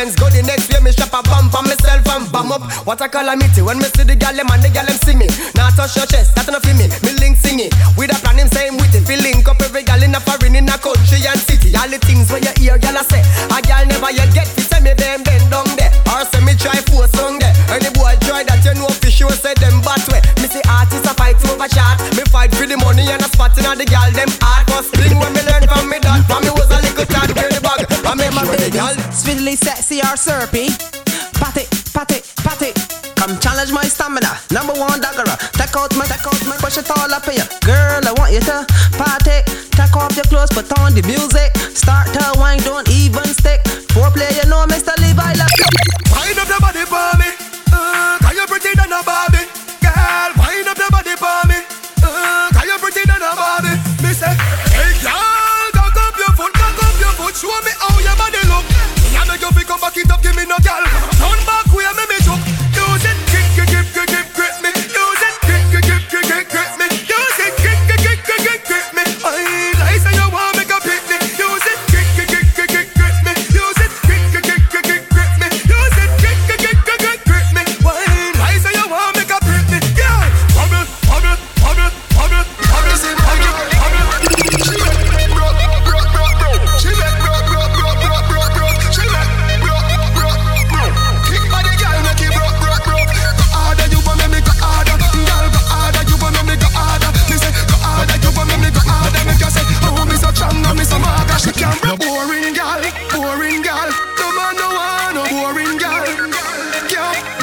Conscience 0.00 0.16
go 0.16 0.32
the 0.32 0.40
next 0.48 0.72
day. 0.72 0.80
Me 0.80 0.96
shop 0.96 1.12
a 1.12 1.20
bump 1.20 1.52
on 1.52 1.68
myself 1.68 2.00
and 2.08 2.24
bam 2.32 2.48
up. 2.48 2.64
What 2.88 3.04
a 3.04 3.08
calamity 3.12 3.60
when 3.60 3.76
me 3.76 3.84
see 3.92 4.08
the 4.08 4.16
gal 4.16 4.32
them 4.32 4.48
and 4.48 4.64
the 4.64 4.72
gal 4.72 4.88
them 4.88 4.96
sing 5.04 5.20
me. 5.20 5.28
Now 5.52 5.68
touch 5.76 5.92
your 5.92 6.08
chest, 6.08 6.32
that's 6.32 6.48
enough 6.48 6.64
for 6.64 6.72
me. 6.72 6.88
Me 7.04 7.12
link 7.20 7.36
sing 7.36 7.60
it 7.60 7.68
with 8.00 8.08
a 8.08 8.16
plan 8.24 8.40
him 8.40 8.48
same 8.48 8.80
with 8.80 8.96
it. 8.96 9.04
Feel 9.04 9.20
link 9.20 9.44
up 9.44 9.60
every 9.60 9.84
gal 9.84 10.00
in 10.00 10.16
a 10.16 10.20
foreign 10.24 10.56
in 10.56 10.64
a 10.72 10.76
country 10.80 11.20
and 11.28 11.36
city. 11.44 11.76
All 11.76 11.84
the 11.84 12.00
things 12.00 12.32
where 12.32 12.40
you 12.40 12.48
hear 12.56 12.80
gal 12.80 12.96
a 12.96 13.04
say, 13.04 13.20
a 13.52 13.60
gal 13.60 13.84
never 13.92 14.08
yet 14.08 14.32
get 14.32 14.48
fi 14.48 14.64
say 14.64 14.80
me 14.80 14.96
them 14.96 15.20
bend 15.20 15.44
down 15.52 15.68
there, 15.76 15.92
or 16.16 16.24
say 16.32 16.40
me 16.48 16.56
try 16.56 16.80
force 16.88 17.12
on 17.20 17.36
there. 17.36 17.52
Any 17.68 17.92
boy 17.92 18.16
try 18.24 18.40
that 18.48 18.64
you 18.64 18.72
know 18.80 18.88
fi 19.04 19.12
sure 19.12 19.36
say 19.36 19.52
them 19.60 19.84
bad 19.84 20.00
way. 20.08 20.24
Me 20.40 20.48
see 20.48 20.64
artists 20.64 21.04
a 21.04 21.12
fight 21.12 21.36
over 21.44 21.68
chat. 21.68 22.00
Me 22.16 22.24
fight 22.32 22.56
for 22.56 22.64
the 22.64 22.80
money 22.80 23.04
and 23.04 23.20
a 23.20 23.28
spot 23.28 23.52
in 23.60 23.68
the 23.76 23.84
gal 23.84 24.08
them 24.16 24.32
hard. 24.40 24.64
First 24.72 24.96
thing 24.96 25.20
when 25.20 25.36
me 25.36 25.39
gal. 29.24 29.56
Sexy 29.56 30.00
or 30.00 30.16
syrupy. 30.16 30.68
Pat 31.34 31.56
it, 31.56 31.68
pat 31.92 32.10
it, 32.12 32.24
pat 32.36 32.62
it. 32.62 32.76
Come 33.16 33.38
challenge 33.38 33.72
my 33.72 33.84
stamina. 33.84 34.38
Number 34.50 34.72
one 34.72 35.00
dagger. 35.00 35.24
Take 35.52 35.76
out 35.76 35.94
my, 35.96 36.06
take 36.06 36.26
out 36.26 36.40
my, 36.46 36.56
push 36.56 36.78
it 36.78 36.90
all 36.90 37.12
up 37.12 37.24
here. 37.28 37.44
Girl, 37.62 38.00
I 38.00 38.12
want 38.16 38.32
you 38.32 38.40
to 38.40 38.64
party. 38.96 39.44
Take 39.76 39.96
off 39.96 40.16
your 40.16 40.24
clothes, 40.24 40.50
put 40.50 40.70
on 40.78 40.94
the 40.94 41.02
music. 41.02 41.52
Start 41.76 42.08
to 42.14 42.38
wine, 42.38 42.60
don't 42.60 42.88
even 42.88 43.24
stick. 43.24 43.60
Foreplay, 43.92 44.29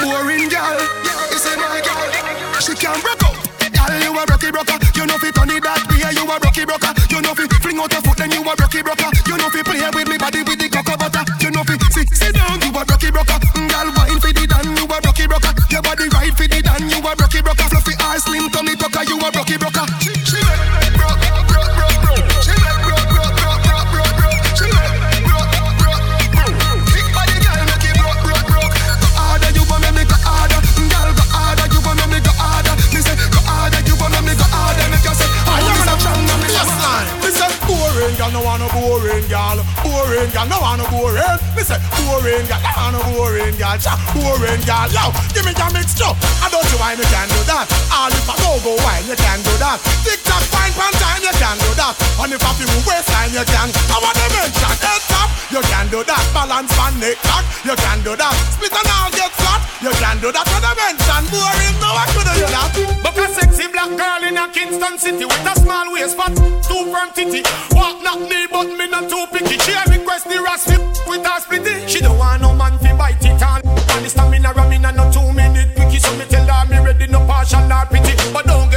boring 0.08 0.48
girl. 0.48 0.80
You 1.28 1.38
say 1.38 1.56
my 1.60 1.80
girl, 1.84 2.08
she 2.64 2.72
can't 2.72 3.00
break 3.04 3.22
up. 3.28 3.36
Girl, 3.76 3.94
you 4.00 4.12
a 4.16 4.22
rocky 4.24 4.50
broker. 4.50 4.78
You 4.96 5.04
know 5.04 5.18
fi 5.20 5.30
turn 5.30 5.52
it 5.52 5.62
that 5.62 5.84
way. 5.92 6.00
You 6.16 6.24
a 6.24 6.36
rocky 6.40 6.64
broker. 6.64 6.92
You 7.12 7.20
know 7.20 7.36
fi 7.36 7.44
fling 7.60 7.78
out 7.78 7.92
your 7.92 8.02
foot, 8.02 8.16
then 8.16 8.32
you 8.32 8.40
a 8.40 8.52
rocky 8.56 8.80
broker. 8.80 9.08
You 9.28 9.36
know 9.36 9.48
fi 9.52 9.60
play 9.62 9.84
with 9.92 10.08
me 10.08 10.16
body 10.16 10.42
with 10.42 10.58
the 10.58 10.68
cocoa 10.72 10.96
butter. 10.96 11.24
You 11.44 11.52
know 11.52 11.64
fi 11.64 11.76
sit 11.92 12.08
sit 12.08 12.32
down. 12.34 12.60
You 12.64 12.72
a 12.72 12.82
rocky 12.88 13.12
broker. 13.12 13.38
Mm, 13.54 13.68
girl, 13.68 13.88
wine 13.96 14.20
fi 14.20 14.32
the 14.32 14.44
dan. 14.48 14.66
You 14.76 14.84
a 14.88 14.96
rocky 15.04 15.26
broker. 15.28 15.52
Your 15.68 15.82
body 15.84 16.08
right 16.08 16.34
fi 16.34 16.46
the 16.48 16.58
dan. 16.64 16.82
You 16.88 16.98
a 17.04 17.12
girl. 40.38 40.46
No 40.46 40.60
want 40.62 40.78
no 40.78 40.86
boring. 40.90 41.38
Me 41.56 41.62
say 41.66 41.78
boring 41.98 42.46
girl, 42.46 42.62
no 42.62 42.70
want 42.78 42.92
no 42.94 43.00
boring 43.10 43.56
girl. 43.58 43.74
Cha, 43.78 43.98
boring 44.14 44.62
girl. 44.62 44.86
Yo, 44.94 45.10
give 45.34 45.42
me 45.42 45.52
your 45.58 45.70
mix 45.74 45.94
too. 45.94 46.06
I 46.06 46.46
don't 46.50 46.62
you 46.70 46.78
why 46.78 46.94
me 46.94 47.04
can 47.10 47.26
do 47.26 47.40
that. 47.50 47.66
All 47.90 48.12
if 48.12 48.28
I 48.28 48.34
go 48.38 48.58
go 48.62 48.72
wine, 48.86 49.06
you 49.10 49.18
can 49.18 49.42
do 49.42 49.54
that. 49.58 49.82
Tick 50.06 50.22
tock, 50.22 50.42
fine 50.54 50.74
pan 50.78 50.94
time, 51.02 51.22
you 51.22 51.34
can 51.34 51.56
do 51.58 51.70
that. 51.78 51.94
And 52.22 52.30
if 52.30 52.42
I 52.42 52.50
feel 52.54 52.70
waistline, 52.86 53.34
you 53.34 53.42
can. 53.42 53.68
I 53.90 53.96
want 53.98 54.14
to 54.14 54.26
mention 54.30 54.74
head 54.78 55.02
top, 55.10 55.28
you 55.50 55.62
can 55.66 55.86
do 55.90 56.00
that. 56.06 56.22
Balance 56.30 56.70
pan 56.78 56.94
neck 57.02 57.18
cock, 57.26 57.44
you 57.66 57.74
can 57.74 57.98
do 58.06 58.14
that. 58.14 58.34
Split 58.54 58.74
and 58.74 58.90
all 58.94 59.10
get 59.10 59.32
flat, 59.34 59.60
you 59.82 59.92
can 59.98 60.16
do 60.22 60.30
that. 60.30 60.46
I 60.46 60.72
mention 60.78 61.24
boring, 61.32 61.76
no 61.82 61.90
I 61.90 62.06
couldn't 62.14 62.38
do 62.38 62.46
that. 62.46 62.70
But 63.02 63.18
a 63.18 63.26
sexy 63.34 63.66
black 63.66 63.90
girl 63.96 64.22
in 64.22 64.38
a 64.38 64.46
Kingston 64.52 64.98
city 64.98 65.24
with 65.24 65.50
a 65.50 65.54
small 65.58 65.90
waist 65.92 66.14
fat, 66.16 66.34
two 66.62 66.86
firm 66.92 67.10
titty. 67.14 67.42
Walk 67.74 68.02
not 68.02 68.20
me, 68.20 68.46
but 68.46 68.68
me 68.78 68.86
not 68.86 69.08
too 69.10 69.26
picky. 69.32 69.58
Request 69.58 69.87
the 70.28 70.42
rasp 70.42 70.68
with 71.08 71.24
her 71.24 71.40
splitty. 71.40 71.88
She 71.88 72.00
don't 72.00 72.18
want 72.18 72.42
no 72.42 72.54
man 72.54 72.78
fi 72.78 72.94
bite 72.96 73.24
it 73.24 73.42
on. 73.42 73.60
And 73.64 74.04
the 74.04 74.10
stamina 74.10 74.52
ramming 74.54 74.84
and 74.84 74.96
no 74.96 75.10
two 75.10 75.32
minute 75.32 75.74
quickie. 75.74 75.98
So 75.98 76.14
me 76.16 76.24
tell 76.26 76.46
her 76.46 76.66
me 76.68 76.78
ready, 76.84 77.06
no 77.06 77.20
partial 77.26 77.66
nor 77.66 77.86
pity. 77.86 78.14
But 78.32 78.46
don't 78.46 78.67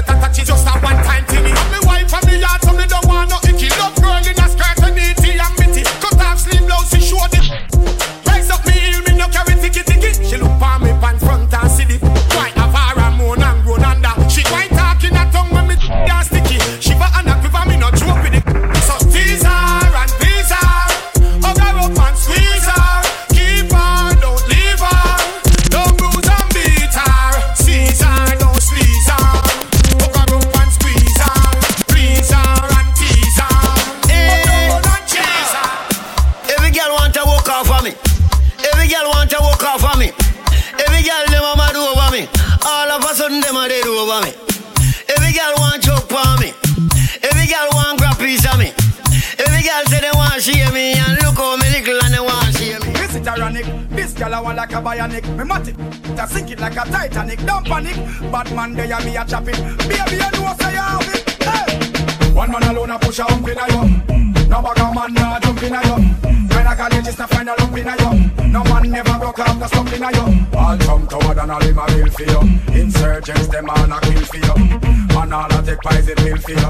like 54.71 54.83
a 54.83 54.87
bionic. 54.87 55.37
Me 55.37 55.43
matic, 55.43 56.15
to 56.15 56.27
sink 56.33 56.51
it 56.51 56.59
like 56.59 56.73
a 56.73 56.89
Titanic. 56.89 57.45
Don't 57.45 57.65
panic, 57.65 57.95
bad 58.31 58.53
man 58.55 58.73
they 58.73 58.91
and 58.91 59.05
me 59.05 59.17
a 59.17 59.25
chop 59.25 59.45
Baby 59.45 59.57
you 59.57 60.31
know 60.31 60.53
say 60.59 60.71
you 60.71 60.79
have 60.79 61.13
it 61.13 61.29
hey. 61.43 62.33
One 62.33 62.51
man 62.51 62.63
alone 62.63 62.91
a 62.91 62.99
push 62.99 63.19
a 63.19 63.23
hump 63.23 63.47
in 63.47 63.57
a 63.57 63.67
you 63.71 64.30
No 64.51 64.59
a 64.59 64.93
man 64.93 65.13
nah 65.13 65.39
jump 65.39 65.63
in 65.63 65.73
a 65.73 65.79
you 65.87 65.95
When 66.51 66.67
I 66.67 66.75
college 66.75 67.07
is 67.07 67.15
to 67.15 67.25
find 67.25 67.47
a 67.47 67.55
lump 67.57 67.77
in 67.77 67.87
a 67.87 67.95
you 67.95 68.47
No 68.51 68.61
man 68.65 68.91
never 68.91 69.17
broke 69.17 69.39
off 69.39 69.57
the 69.57 69.67
stump 69.67 69.93
in 69.93 70.03
a 70.03 70.11
you 70.11 70.27
All 70.59 70.77
come 70.77 71.07
toward 71.07 71.37
and 71.37 71.51
all 71.51 71.61
him 71.61 71.79
a 71.79 71.85
bill 71.87 72.09
for 72.11 72.23
you 72.23 72.41
Insurgents 72.75 73.47
them 73.47 73.69
all 73.69 73.79
a 73.79 73.99
kill 74.01 74.25
for 74.27 74.37
you 74.37 74.55
And 75.15 75.33
all 75.33 75.47
a 75.47 75.63
take 75.63 75.79
poison 75.79 76.15
pill 76.15 76.37
for 76.37 76.51
you 76.51 76.69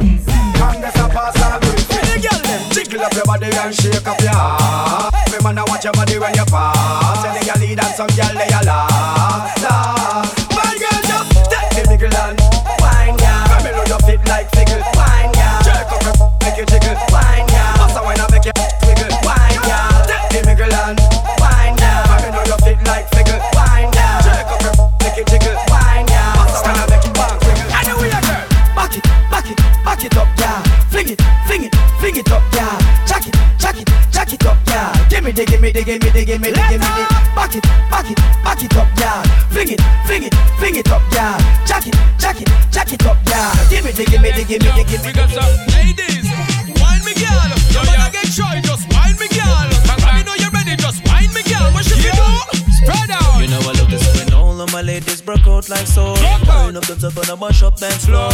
Congress 0.61 0.95
a 0.95 1.09
pass 1.09 1.41
all 1.41 1.59
bill 1.59 1.81
for 1.89 2.05
girl 2.21 2.41
them 2.45 2.61
jiggle 2.69 3.01
up 3.01 3.13
your 3.17 3.25
body 3.25 3.49
and 3.49 3.73
shake 3.73 4.07
up 4.07 4.21
your 4.21 4.29
ass 4.29 5.33
Me 5.33 5.39
man 5.41 5.57
a 5.57 5.65
watch 5.65 5.83
your 5.83 5.93
body 5.93 6.19
when 6.19 6.33
you 6.35 6.45
pass. 6.45 7.23
Tell 7.23 7.33
the 7.33 7.41
girl 7.49 7.59
lead 7.65 7.79
and 7.81 7.95
some 7.97 8.13
girl 8.13 8.33
they 8.37 8.51
a 8.53 8.61
laugh, 8.61 9.57
laugh. 9.65 10.29
My 10.53 10.69
girl 10.77 11.01
just 11.09 11.49
take 11.49 11.81
the 11.81 11.97
middle 11.97 12.13
and 12.13 12.37
wine 12.77 13.17
girl 13.17 13.41
Come 13.49 13.63
me 13.65 13.71
know 13.73 13.85
you 13.89 13.99
fit 14.05 14.21
like 14.29 14.53
fickle 14.53 14.85
Wine 14.93 15.33
girl 15.33 15.65
Jerk 15.65 15.89
up 15.89 16.01
your 16.05 16.13
make 16.45 16.57
you 16.61 16.65
jiggle. 16.69 16.93
Wine 17.09 17.09
girl 17.09 17.11
Bust 17.11 17.17
a 17.17 17.49
wine 17.49 17.50
the, 35.29 35.45
give 35.45 35.61
me 35.61 35.71
the, 35.71 35.83
give 35.83 36.41
me 36.41 36.49
the 36.49 36.77
Back 37.37 37.53
it, 37.53 37.63
back 37.91 38.09
it, 38.09 38.17
back 38.41 38.63
it 38.63 38.75
up, 38.75 38.87
yeah 38.97 39.21
Fling 39.53 39.69
it, 39.69 39.81
fling 40.05 40.23
it, 40.23 40.33
fling 40.57 40.75
it 40.75 40.89
up, 40.89 41.01
yeah 41.13 41.37
Jack 41.65 41.85
it, 41.85 41.95
jack 42.17 42.41
it, 42.41 42.49
jack 42.71 42.91
it 42.91 43.05
up, 43.05 43.17
yeah 43.27 43.53
Give 43.69 43.85
me 43.85 43.91
the, 43.91 44.05
give 44.05 44.21
me 44.21 44.31
the, 44.31 44.43
give 44.43 44.61
me 44.61 44.71
the, 44.73 44.83
give 44.89 45.05
me 45.05 45.11
the 45.11 45.21
We 45.21 45.29
got 45.29 45.29
some 45.29 45.53
ladies, 45.77 46.25
wine 46.81 47.03
me 47.05 47.13
girl. 47.13 47.49
Your 47.71 47.85
man 47.85 48.11
get 48.11 48.27
shy, 48.27 48.61
just 48.61 48.89
wine 48.93 49.17
me 49.21 49.27
girl. 49.29 49.69
Let 50.01 50.13
me 50.15 50.23
know 50.25 50.35
you're 50.35 50.51
ready, 50.51 50.75
just 50.75 51.05
wine 51.07 51.31
me 51.33 51.43
girl. 51.45 51.71
What 51.73 51.85
should 51.85 52.03
you 52.03 52.11
do? 52.11 52.29
Spread 52.81 53.11
out. 53.11 53.39
You 53.39 53.47
know 53.47 53.61
I 53.61 53.73
love 53.77 53.89
this 53.89 54.05
when 54.17 54.33
all 54.33 54.59
of 54.59 54.71
my 54.73 54.81
ladies 54.81 55.21
broke 55.21 55.47
out 55.47 55.69
like 55.69 55.87
so. 55.87 56.15
Burn 56.45 56.77
up 56.77 56.85
the 56.85 56.97
top 56.99 57.15
and 57.17 57.29
I 57.29 57.35
mash 57.35 57.63
up 57.63 57.77
dance 57.77 58.05
floor. 58.05 58.31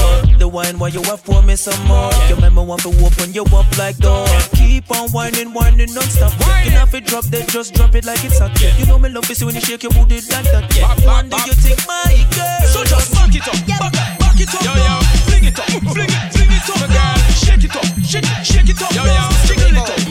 Wine 0.58 0.80
while 0.80 0.90
you 0.90 1.04
have 1.04 1.20
for 1.20 1.44
me 1.44 1.56
some 1.56 1.78
more. 1.86 2.10
You 2.28 2.34
remember 2.34 2.64
want 2.64 2.82
to 2.82 2.90
open 3.06 3.32
you 3.32 3.46
up 3.54 3.70
like 3.78 3.96
door. 3.98 4.26
Keep 4.58 4.90
on 4.90 5.08
whining, 5.12 5.54
whining 5.54 5.94
non-stop. 5.94 6.34
You 6.66 6.74
if 6.82 6.96
it 6.96 7.06
drop, 7.06 7.26
then 7.26 7.46
just 7.46 7.76
drop 7.76 7.94
it 7.94 8.06
like 8.06 8.26
it's 8.26 8.40
hot. 8.40 8.60
You 8.80 8.88
know 8.88 8.98
me 8.98 9.10
love 9.10 9.30
is 9.30 9.46
when 9.46 9.54
you 9.54 9.62
shake 9.62 9.84
your 9.84 9.92
booty 9.92 10.16
like 10.34 10.50
that. 10.50 10.66
Yeah. 10.74 11.22
Day 11.30 11.38
you 11.46 11.54
think 11.54 11.86
my 11.86 12.10
girl. 12.34 12.74
So 12.74 12.84
just 12.90 13.14
back 13.14 13.36
it 13.38 13.46
up, 13.46 13.54
back, 13.70 13.94
back 14.18 14.40
it 14.42 14.50
up, 14.50 14.66
yo, 14.66 14.74
yo. 14.74 14.98
Fling 15.30 15.46
it 15.46 15.60
up, 15.60 15.70
fling 15.94 16.10
it, 16.10 16.34
fling 16.34 16.50
it 16.50 16.70
up, 16.74 16.90
girl. 16.90 17.18
Shake 17.38 17.64
it 17.64 17.76
up, 17.78 17.86
shake, 18.02 18.26
it, 18.26 18.42
shake 18.42 18.70
it 18.74 18.82
up, 18.82 18.90
yo, 18.98 19.06
yo. 19.06 19.30
Jiggle 19.46 19.78
it 19.78 19.86
up, 19.86 20.07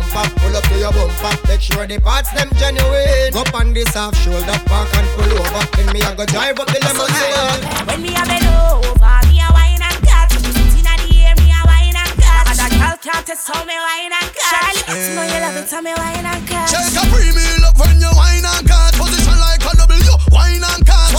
bumper, 0.00 0.40
pull 0.40 0.56
up 0.56 0.64
to 0.64 0.78
your 0.78 0.92
bumper, 0.92 1.48
make 1.48 1.60
sure 1.60 1.86
the 1.86 1.98
parts 2.00 2.30
them 2.32 2.50
genuine. 2.56 3.34
Up 3.36 3.52
on 3.54 3.72
this 3.72 3.88
half 3.94 4.16
shoulder, 4.16 4.58
park 4.66 4.88
and 4.96 5.08
pull 5.16 5.32
over. 5.38 5.64
Then 5.76 5.92
me 5.92 6.02
I 6.02 6.14
go 6.14 6.24
drive 6.26 6.58
up 6.58 6.68
the 6.68 6.80
limousine. 6.80 7.60
When 7.86 8.02
me 8.02 8.16
a 8.16 8.24
bend 8.24 8.46
over, 8.48 9.16
me 9.28 9.40
a 9.40 9.48
wine 9.52 9.82
and 9.82 10.00
cut. 10.04 10.32
Inna 10.32 10.94
the 11.04 11.10
air, 11.20 11.34
me 11.36 11.52
a 11.52 11.60
wine 11.68 11.96
and 11.96 12.14
cut. 12.16 12.48
And 12.48 12.60
a 12.60 12.68
girl 12.76 12.96
can't 13.00 13.26
test 13.26 13.48
how 13.48 13.64
me 13.64 13.76
wine 13.76 14.12
and 14.12 14.30
cut. 14.32 14.52
Charlie, 14.52 14.84
you 14.88 15.14
know 15.14 15.24
you 15.24 15.40
love 15.40 15.56
it, 15.60 15.68
tell 15.68 15.82
me 15.82 15.92
wine 15.92 16.26
and 16.26 16.42
cut. 16.48 16.68
Shake 16.68 16.96
a 16.96 17.02
premium 17.12 17.64
up 17.64 17.76
when 17.76 18.00
you 18.00 18.10
wine 18.16 18.44
and 18.44 18.64
cut. 18.64 18.94
Position 18.96 19.36
like 19.38 19.62
a 19.64 19.72
W, 19.76 20.16
wine 20.32 20.64
and 20.64 20.82
cut. 20.86 21.09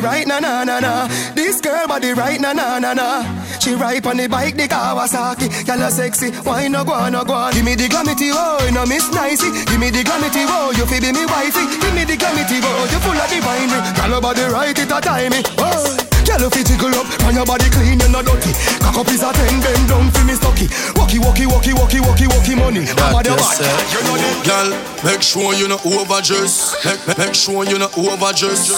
Body 0.00 0.06
right 0.06 0.26
na 0.26 0.40
na 0.40 0.64
na 0.64 0.80
na. 0.80 1.08
This 1.34 1.60
girl 1.60 1.86
body 1.86 2.12
right 2.12 2.40
na 2.40 2.52
na 2.52 2.78
na 2.78 2.92
na. 2.92 3.22
She 3.60 3.74
ride 3.74 4.06
on 4.06 4.16
the 4.16 4.28
bike 4.28 4.56
the 4.56 4.68
Kawasaki. 4.68 5.66
Girl 5.66 5.82
a 5.82 5.90
sexy, 5.90 6.30
why 6.44 6.68
no 6.68 6.84
go 6.84 6.92
on, 6.92 7.12
no 7.12 7.24
go 7.24 7.32
on. 7.34 7.52
Give 7.52 7.64
me 7.64 7.74
the 7.74 7.88
glamity, 7.88 8.30
oh, 8.32 8.70
no 8.72 8.84
miss 8.86 9.08
nicey. 9.12 9.50
Give 9.66 9.80
me 9.80 9.90
the 9.90 10.04
glamity, 10.04 10.44
oh, 10.48 10.72
you 10.76 10.86
fi 10.86 11.00
be 11.00 11.12
me 11.12 11.24
wifey. 11.26 11.64
Give 11.80 11.94
me 11.94 12.04
the 12.04 12.16
glamity, 12.16 12.60
oh, 12.62 12.88
you 12.90 12.98
full 13.00 13.16
of 13.16 13.30
divine. 13.30 13.68
Girl 13.96 14.10
your 14.10 14.20
body 14.20 14.42
right 14.52 14.78
it 14.78 14.90
a 14.90 15.00
time 15.00 15.30
me. 15.30 15.42
Oh. 15.58 16.05
Girl, 16.36 16.44
you 16.44 16.50
fit 16.52 16.66
jiggle 16.68 16.92
up, 17.00 17.08
and 17.24 17.32
your 17.34 17.46
body 17.48 17.64
clean, 17.72 17.96
you 17.98 18.08
not 18.12 18.28
dirty. 18.28 18.52
Cock 18.84 19.00
up 19.00 19.08
is 19.08 19.22
a 19.24 19.32
ten, 19.32 19.56
bend 19.64 19.88
down 19.88 20.10
for 20.12 20.24
me 20.28 20.34
stocky. 20.36 20.68
Walkie, 20.94 21.18
walkie, 21.18 21.46
walkie, 21.48 21.72
walkie, 21.72 22.00
walkie, 22.00 22.26
walkie 22.28 22.54
money. 22.54 22.84
That 22.84 23.08
Body 23.12 23.30
you 23.32 23.36
bad. 23.40 23.56
say. 23.56 23.72
You 23.88 24.00
know 24.04 24.16
the 24.20 24.28
Girl, 24.44 24.68
make 25.00 25.22
sure 25.24 25.54
you 25.56 25.66
not 25.68 25.80
overdress. 25.88 26.76
Make, 26.84 27.00
make- 27.08 27.18
make 27.18 27.34
sure 27.34 27.64
you 27.64 27.78
not 27.80 27.96
overdress. 27.96 28.68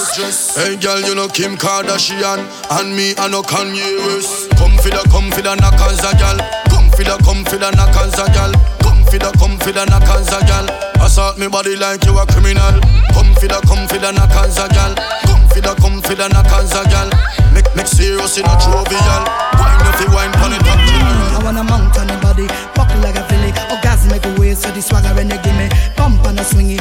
Hey, 0.55 0.77
girl, 0.79 1.01
you 1.03 1.15
know 1.19 1.27
Kim 1.27 1.57
Kardashian 1.59 2.47
and 2.79 2.95
me, 2.95 3.15
I 3.19 3.27
know 3.27 3.43
Kanye 3.43 3.99
West. 4.07 4.51
Come 4.55 4.79
for 4.79 4.91
the, 4.95 5.03
come 5.11 5.31
for 5.35 5.43
the 5.43 5.55
knockers, 5.59 5.99
a 6.07 6.15
girl. 6.15 6.39
Come 6.71 6.91
for 6.95 7.03
the, 7.03 7.19
come 7.27 7.43
for 7.45 7.59
the 7.59 7.71
knockers, 7.75 8.15
a 8.23 8.27
girl. 8.31 8.53
Come 8.87 9.03
for 9.11 9.19
the, 9.19 9.31
come 9.35 9.59
for 9.59 9.73
the 9.75 9.83
knockers, 9.91 10.31
a 10.31 10.39
girl. 10.47 10.67
Assault 11.03 11.39
me 11.39 11.49
body 11.49 11.75
like 11.75 12.05
you 12.07 12.15
a 12.19 12.27
criminal. 12.27 12.79
Come 13.11 13.35
for 13.35 13.51
the, 13.51 13.59
come 13.67 13.87
for 13.91 13.99
the 13.99 14.13
knockers, 14.15 14.59
a 14.63 14.67
girl. 14.71 14.95
Come 15.27 15.43
for 15.51 15.61
the, 15.61 15.75
come 15.83 15.99
for 16.03 16.15
the 16.15 16.29
knockers, 16.31 16.71
a 16.75 16.83
girl. 16.87 17.11
Make, 17.55 17.69
make 17.77 17.87
serious 17.87 18.39
in 18.39 18.45
a 18.45 18.55
jovial. 18.61 19.23
Wine 19.59 19.85
if 19.91 20.01
you 20.01 20.09
wine 20.15 20.33
pon 20.39 20.53
it 20.53 20.63
up 20.63 20.81
general. 20.87 21.37
I 21.37 21.41
wanna 21.43 21.65
mount 21.65 21.99
on 21.99 22.07
the 22.07 22.19
body, 22.21 22.47
buckle 22.75 23.01
like 23.01 23.17
a 23.17 23.25
filly. 23.29 23.53
Orgasm 23.71 24.13
every 24.13 24.35
way, 24.39 24.55
so 24.55 24.71
the 24.71 24.83
swagger 24.83 25.15
when 25.15 25.31
you 25.31 25.39
give 25.43 25.57
me. 25.57 25.69
Pump 25.97 26.25
on 26.27 26.39
a 26.39 26.45
say 26.45 26.79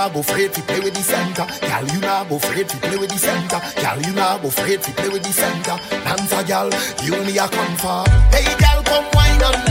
not 0.00 0.14
go 0.14 0.20
afraid 0.20 0.50
to 0.54 0.62
play 0.62 0.80
with 0.80 0.94
the 0.94 1.02
center. 1.02 1.44
Girl, 1.60 1.94
you 1.94 2.00
not 2.00 2.28
go 2.30 2.36
afraid 2.36 2.68
to 2.70 2.76
play 2.78 2.96
with 2.96 3.10
the 3.10 3.18
center. 3.18 3.60
Girl, 3.82 4.00
you 4.00 4.12
not 4.14 4.40
go 4.40 4.48
afraid 4.48 4.82
to 4.82 4.90
play 4.92 5.08
with 5.10 5.22
the 5.22 5.32
center. 5.32 5.76
Dance 5.90 6.32
a 6.32 6.42
girl, 6.44 6.70
you 7.04 7.12
me 7.24 7.36
a 7.36 7.46
come 7.48 7.76
for. 7.76 8.04
Hey, 8.32 8.48
girl, 8.58 8.82
come 8.82 9.04
wine 9.12 9.42
on 9.42 9.69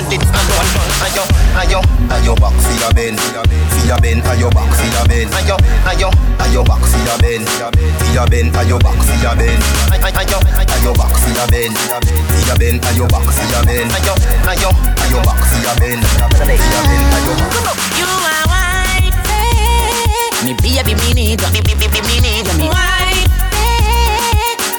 I 0.00 0.02
crank 0.02 0.16
it 0.16 0.32
and 0.32 0.48
one 0.56 0.68
Ayo, 1.04 1.24
ayo, 1.60 1.80
ayo 2.08 2.32
back 2.40 2.56
for 2.56 2.72
your 2.80 2.88
bend 2.96 3.20
For 3.20 3.84
your 3.84 4.00
bend, 4.00 4.24
ayo 4.24 4.48
back 4.48 4.72
for 4.72 4.88
your 4.88 5.04
bend 5.04 5.28
Ayo, 5.36 5.56
ayo, 5.84 6.08
ayo 6.40 6.64
back 6.64 6.80
for 6.80 7.00
your 7.04 7.18
bend 7.20 7.44
For 7.44 8.08
your 8.16 8.26
bend, 8.32 8.48
ayo 8.56 8.78
back 8.80 8.96
for 8.96 9.16
your 9.20 9.36
bend 9.36 9.60
Ayo, 9.92 10.40
ayo 10.72 10.92
back 10.96 11.12
for 11.20 11.28
your 11.36 11.46
bend 11.52 11.76
For 11.76 12.40
your 12.48 12.56
bend, 12.56 12.80
ayo 12.80 13.04
back 13.12 13.28
for 13.28 13.44
your 13.44 13.62
bend 13.68 13.92
Ayo, 13.92 14.14
ayo, 14.48 14.70
ayo 15.04 15.20
back 15.20 15.40
for 15.44 15.60
your 15.60 15.76
bend 15.76 16.00
For 16.00 16.48
your 16.48 16.82
bend, 16.88 17.04
ayo 17.20 17.32
back 17.36 17.76
You 18.00 18.08
are 18.08 18.44
white, 18.48 19.12
me 20.48 20.56
baby, 20.64 20.96
me 20.96 21.12
need, 21.12 21.44
me 21.52 21.60
me 21.60 21.76
me 21.76 21.86
me 21.92 22.00
me 22.08 22.16
need, 22.24 22.48
me 22.56 22.72
white, 22.72 23.28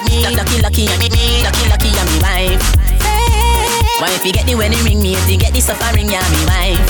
me 0.02 0.34
lucky 0.34 0.58
lucky, 0.66 0.90
me 0.98 1.14
me 1.14 1.46
lucky 1.46 1.70
lucky, 1.70 1.90
me 1.94 2.18
wife. 2.26 2.81
Why 4.02 4.10
if 4.18 4.26
you 4.26 4.34
get 4.34 4.46
the 4.50 4.56
wedding 4.56 4.82
ring, 4.84 5.02
me 5.02 5.14
if 5.14 5.30
you 5.30 5.38
get 5.38 5.54
the 5.54 5.62
suffering, 5.62 6.10
yeah, 6.10 6.26
me 6.34 6.42
wife. 6.50 6.90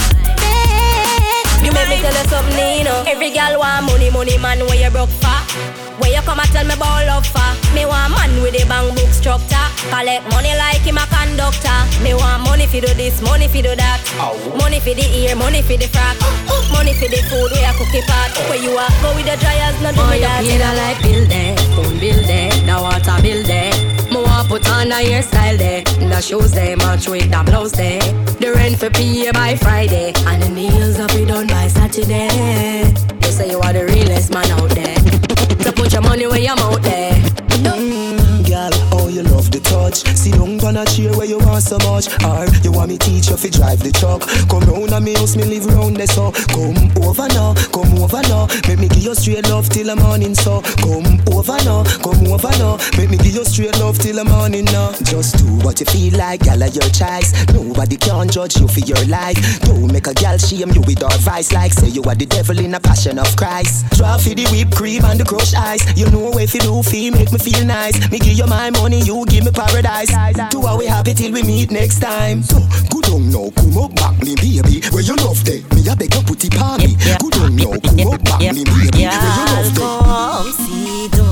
You 1.59 1.69
make 1.75 1.89
me 1.91 1.99
tell 1.99 2.15
you 2.15 2.25
something, 2.31 2.55
Nino. 2.55 3.03
Every 3.05 3.29
girl 3.35 3.59
want 3.59 3.85
money, 3.85 4.09
money, 4.09 4.37
man, 4.39 4.63
where 4.65 4.79
you 4.79 4.89
broke 4.89 5.11
for. 5.19 5.35
Where 5.99 6.09
you 6.09 6.21
come 6.23 6.39
and 6.39 6.49
tell 6.49 6.65
me 6.65 6.73
about 6.73 7.05
love 7.05 7.27
for. 7.27 7.43
Me 7.75 7.85
want 7.85 8.15
man 8.15 8.31
with 8.41 8.55
a 8.55 8.63
bank 8.65 8.95
book 8.95 9.11
structure. 9.11 9.67
Collect 9.91 10.23
money 10.31 10.55
like 10.55 10.81
him 10.87 10.97
a 10.97 11.05
conductor. 11.11 11.75
Me 12.01 12.15
want 12.15 12.47
money 12.47 12.65
for 12.65 12.79
do 12.79 12.89
this, 12.95 13.21
money 13.21 13.51
for 13.51 13.61
do 13.61 13.75
that. 13.75 13.99
Money 14.57 14.79
for 14.79 14.95
the 14.95 15.05
ear, 15.11 15.35
money 15.35 15.61
for 15.61 15.75
the 15.75 15.91
frock. 15.91 16.15
money 16.71 16.95
for 16.95 17.11
the 17.11 17.19
food 17.27 17.51
where 17.51 17.61
you 17.67 17.75
cook 17.75 17.91
it 17.93 18.07
pot. 18.07 18.31
Where 18.49 18.57
you 18.57 18.71
are, 18.79 18.89
go 19.03 19.11
with 19.19 19.27
the 19.27 19.35
dryers, 19.37 19.75
not 19.83 19.93
do 19.93 20.01
Oh, 20.01 20.09
me 20.09 20.15
you 20.15 20.31
that. 20.31 20.41
pay 20.47 20.57
the 20.57 20.71
light 20.79 20.97
bill 21.03 21.23
there, 21.27 21.53
phone 21.75 21.99
bill 21.99 22.19
there, 22.25 22.51
the 22.65 22.75
water 22.79 23.17
bill 23.21 23.41
there. 23.45 24.00
Want 24.81 24.93
a 24.93 24.95
hairstyle 24.95 25.59
there, 25.59 25.83
the 25.83 26.21
shoes 26.21 26.53
there, 26.53 26.75
match 26.75 27.07
with 27.07 27.29
the 27.29 27.43
blouse 27.45 27.71
there. 27.71 28.01
The 28.39 28.51
rent 28.51 28.79
for 28.79 28.89
pay 28.89 29.29
by 29.31 29.55
Friday, 29.55 30.11
and 30.25 30.41
the 30.41 30.49
nails 30.49 30.99
up 30.99 31.11
be 31.11 31.23
done 31.23 31.45
by 31.45 31.67
Saturday. 31.67 32.91
You 33.21 33.31
say 33.31 33.51
you 33.51 33.59
are 33.59 33.73
the 33.73 33.85
realest 33.85 34.33
man 34.33 34.49
out 34.49 34.71
there, 34.71 34.97
so 35.59 35.71
put 35.71 35.93
your 35.93 36.01
money 36.01 36.25
where 36.25 36.39
your 36.39 36.55
mouth 36.55 36.81
there. 36.81 37.13
Mm, 37.13 37.67
oh 37.67 38.00
you 39.11 39.23
love 39.23 39.51
the 39.51 39.59
touch. 39.59 40.03
Sit 40.15 40.33
down 40.33 40.59
on 40.63 40.77
a 40.77 40.85
chair 40.85 41.11
where 41.15 41.27
you 41.27 41.39
want 41.39 41.63
so 41.63 41.77
much. 41.85 42.07
Or 42.23 42.47
you 42.63 42.71
want 42.71 42.89
me 42.89 42.97
teach 42.97 43.29
you 43.29 43.37
fi 43.37 43.49
drive 43.49 43.79
the 43.83 43.91
truck. 43.91 44.21
Come 44.49 44.63
round 44.69 44.91
and 44.91 45.05
me 45.05 45.13
house, 45.13 45.35
me 45.35 45.43
live 45.43 45.65
round 45.65 45.97
there 45.97 46.07
so. 46.07 46.31
Come 46.55 46.91
over 47.03 47.27
now, 47.35 47.53
come 47.71 47.91
over 47.99 48.21
now. 48.31 48.47
Make 48.67 48.79
me 48.79 48.87
give 48.87 49.03
you 49.03 49.15
straight 49.15 49.47
love 49.49 49.69
till 49.69 49.87
the 49.87 49.95
morning 49.95 50.35
so. 50.35 50.61
Come 50.81 51.19
over 51.33 51.59
now, 51.67 51.83
come 52.01 52.25
over 52.27 52.53
now. 52.57 52.77
Make 52.97 53.09
me 53.09 53.17
give 53.17 53.35
you 53.35 53.45
straight 53.45 53.77
love 53.79 53.99
till 53.99 54.15
the 54.15 54.25
morning 54.25 54.65
now. 54.65 54.91
Just 55.03 55.37
do 55.37 55.47
what 55.65 55.79
you 55.79 55.85
feel 55.85 56.17
like, 56.17 56.43
girl, 56.43 56.59
your 56.59 56.89
choice. 56.89 57.35
Nobody 57.53 57.97
can 57.97 58.29
judge 58.29 58.57
you 58.57 58.67
for 58.67 58.81
your 58.81 59.03
life. 59.05 59.37
Don't 59.61 59.91
make 59.91 60.07
a 60.07 60.13
girl 60.13 60.37
shame 60.37 60.71
you 60.71 60.81
with 60.81 61.03
advice 61.03 61.51
like 61.51 61.73
say 61.73 61.87
you 61.87 62.03
are 62.03 62.15
the 62.15 62.25
devil 62.25 62.57
in 62.59 62.73
a 62.73 62.79
passion 62.79 63.19
of 63.19 63.35
Christ. 63.35 63.85
Draw 63.97 64.17
for 64.17 64.33
the 64.33 64.45
whipped 64.51 64.75
cream 64.75 65.03
and 65.05 65.19
the 65.19 65.25
crushed 65.25 65.55
ice. 65.55 65.83
You 65.97 66.09
know 66.11 66.31
if 66.37 66.53
you 66.53 66.61
do 66.61 66.83
feel 66.83 67.13
make 67.13 67.31
me 67.31 67.39
feel 67.39 67.65
nice. 67.65 67.97
Me 68.11 68.19
give 68.19 68.37
you 68.37 68.47
my 68.47 68.69
money, 68.71 69.00
you 69.05 69.25
give 69.25 69.43
me 69.45 69.51
paradise. 69.51 70.11
Do 70.49 70.61
how 70.65 70.77
we 70.77 70.85
happy 70.85 71.13
till 71.13 71.31
we 71.33 71.43
meet 71.43 71.71
next 71.71 71.99
time. 71.99 72.41
So 72.43 72.59
good 72.89 73.07
on 73.09 73.29
now, 73.31 73.49
come 73.55 73.77
up 73.77 73.93
back 73.95 74.17
me 74.23 74.35
baby. 74.35 74.81
Where 74.91 75.01
you 75.03 75.15
love 75.15 75.43
day, 75.43 75.63
me 75.75 75.87
a 75.89 75.95
beg 75.95 76.13
you 76.13 76.21
put 76.21 76.43
it 76.45 76.61
on 76.61 76.79
me. 76.79 76.95
Good 77.19 77.35
on 77.37 77.55
now, 77.55 77.71
come 77.79 78.07
up 78.13 78.23
back 78.23 78.39
me 78.39 78.63
baby. 78.63 78.71
Where 78.71 78.91
you 79.37 79.45
love 79.53 79.73
day. 79.75 79.81
Come 79.81 80.51
see 80.53 81.07
do 81.09 81.25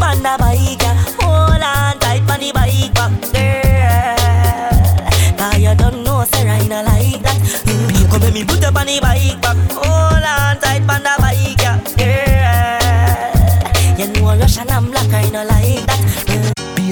Panda 0.00 0.36
bike, 0.38 0.82
hold 1.20 1.62
on 1.62 1.98
tight 1.98 2.30
on 2.30 2.40
the 2.40 2.50
bike 2.54 2.94
back, 2.94 3.12
girl. 3.32 5.36
Cause 5.38 5.58
you 5.58 5.74
don't 5.74 6.02
know, 6.04 6.24
say 6.24 6.48
I 6.48 6.66
not 6.66 6.84
like 6.86 7.22
that. 7.22 7.38
Mm, 7.66 8.10
Come 8.10 8.20
let 8.22 8.32
me 8.32 8.44
put 8.44 8.64
up 8.64 8.76
on 8.76 8.86
the 8.86 8.98
bike 9.00 9.40
back, 9.42 9.56
hold 9.70 10.24
on 10.24 10.58
tight 10.60 10.82
on 10.88 11.02
the 11.02 11.14
bike, 11.20 11.58
girl. 11.98 13.98
You 13.98 14.06
know 14.12 14.34
Russian 14.38 14.70
and 14.70 14.90
black, 14.90 15.12
I 15.12 15.28
not 15.30 15.46
like 15.46 15.48
that. 15.48 15.59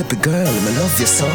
Baby 0.09 0.23
girl, 0.23 0.53
me 0.63 0.71
love 0.79 0.99
you 0.99 1.05
so. 1.05 1.29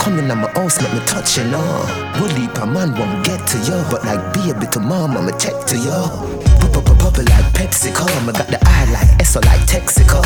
Come 0.00 0.18
in 0.18 0.26
my 0.26 0.34
house, 0.50 0.82
make 0.82 0.92
me 0.92 0.98
touch 1.06 1.38
you 1.38 1.44
now. 1.44 2.16
Leap 2.34 2.58
a 2.58 2.66
man 2.66 2.90
won't 2.98 3.24
get 3.24 3.46
to 3.46 3.58
you, 3.58 3.84
but 3.88 4.04
like 4.04 4.34
baby 4.34 4.66
to 4.72 4.80
mama, 4.80 5.22
me 5.22 5.30
check 5.38 5.54
to 5.66 5.78
you. 5.78 5.90
Pop 6.58 7.18
like 7.18 7.46
PepsiCo, 7.54 8.26
me 8.26 8.32
got 8.32 8.48
the 8.48 8.58
eye 8.64 8.90
like 8.90 9.06
Esso 9.22 9.44
like 9.44 9.60
Texaco. 9.68 10.24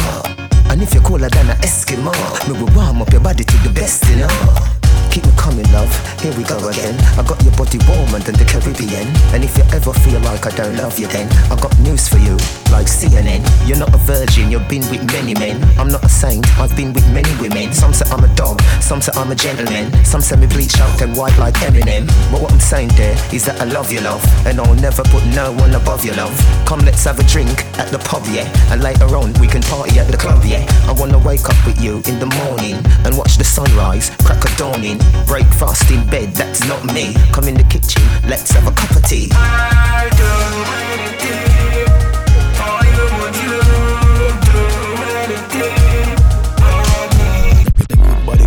And 0.70 0.80
if 0.80 0.94
you're 0.94 1.02
cooler 1.02 1.28
than 1.28 1.50
an 1.50 1.58
Eskimo, 1.58 2.14
me 2.48 2.58
will 2.58 2.74
warm 2.74 3.02
up 3.02 3.12
your 3.12 3.20
body 3.20 3.44
to 3.44 3.56
the 3.58 3.68
best, 3.68 4.08
you 4.08 4.16
know. 4.16 4.99
Keep 5.10 5.26
me 5.26 5.32
coming, 5.36 5.66
love. 5.72 5.90
Here 6.22 6.30
we 6.38 6.44
go 6.44 6.56
again. 6.68 6.94
I 7.18 7.26
got 7.26 7.42
your 7.42 7.50
body 7.58 7.78
warmer 7.88 8.20
than 8.22 8.38
the 8.38 8.46
Caribbean. 8.46 9.10
And 9.34 9.42
if 9.42 9.58
you 9.58 9.64
ever 9.74 9.92
feel 9.92 10.20
like 10.20 10.46
I 10.46 10.50
don't 10.54 10.76
love 10.76 11.00
you, 11.00 11.08
then 11.08 11.26
I 11.50 11.58
got 11.58 11.76
news 11.80 12.06
for 12.08 12.18
you, 12.18 12.38
like 12.70 12.86
CNN. 12.86 13.42
You're 13.66 13.78
not 13.78 13.92
a 13.92 13.98
virgin, 13.98 14.52
you've 14.52 14.68
been 14.68 14.86
with 14.86 15.02
many 15.10 15.34
men. 15.34 15.58
I'm 15.80 15.88
not 15.88 16.04
a 16.04 16.08
saint, 16.08 16.46
I've 16.60 16.76
been 16.76 16.92
with 16.92 17.02
many 17.10 17.30
women. 17.42 17.72
Some 17.72 17.92
say 17.92 18.06
I'm 18.10 18.22
a 18.22 18.32
dog, 18.36 18.62
some 18.80 19.00
say 19.02 19.10
I'm 19.16 19.32
a 19.32 19.34
gentleman. 19.34 19.90
Some 20.04 20.20
say 20.20 20.36
me 20.36 20.46
bleach 20.46 20.78
out 20.78 21.02
and 21.02 21.16
white 21.16 21.36
like 21.38 21.54
Eminem. 21.54 22.06
But 22.30 22.40
what 22.42 22.52
I'm 22.52 22.60
saying 22.60 22.90
there 22.94 23.18
is 23.34 23.44
that 23.46 23.60
I 23.60 23.64
love 23.64 23.90
you, 23.90 24.00
love. 24.02 24.22
And 24.46 24.60
I'll 24.60 24.74
never 24.76 25.02
put 25.10 25.26
no 25.34 25.50
one 25.50 25.74
above 25.74 26.04
your 26.04 26.14
love. 26.14 26.38
Come, 26.66 26.80
let's 26.86 27.02
have 27.04 27.18
a 27.18 27.24
drink 27.24 27.66
at 27.82 27.90
the 27.90 27.98
pub, 27.98 28.22
yeah. 28.30 28.46
And 28.70 28.80
later 28.80 29.10
on, 29.16 29.32
we 29.40 29.48
can 29.48 29.62
party 29.62 29.98
at 29.98 30.06
the 30.06 30.16
club, 30.16 30.44
yeah. 30.44 30.64
I 30.86 30.92
wanna 30.92 31.18
wake 31.18 31.48
up 31.50 31.58
with 31.66 31.82
you 31.82 31.96
in 32.06 32.20
the 32.20 32.30
morning 32.46 32.78
and 33.04 33.18
watch 33.18 33.38
the 33.38 33.44
sunrise, 33.44 34.10
crack 34.22 34.44
a 34.44 34.56
dawning. 34.56 34.99
Breakfast 35.26 35.90
in 35.90 36.06
bed, 36.08 36.34
that's 36.34 36.66
not 36.66 36.84
me. 36.92 37.14
Come 37.32 37.48
in 37.48 37.54
the 37.54 37.64
kitchen, 37.64 38.02
let's 38.28 38.50
have 38.52 38.66
a 38.66 38.72
cup 38.72 38.90
of 38.96 39.04
tea. 39.04 39.28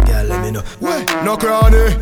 Girl, 0.05 0.25
let 0.25 0.41
me 0.43 0.51
know. 0.51 0.63
No 1.23 1.38
cranny, 1.38 1.95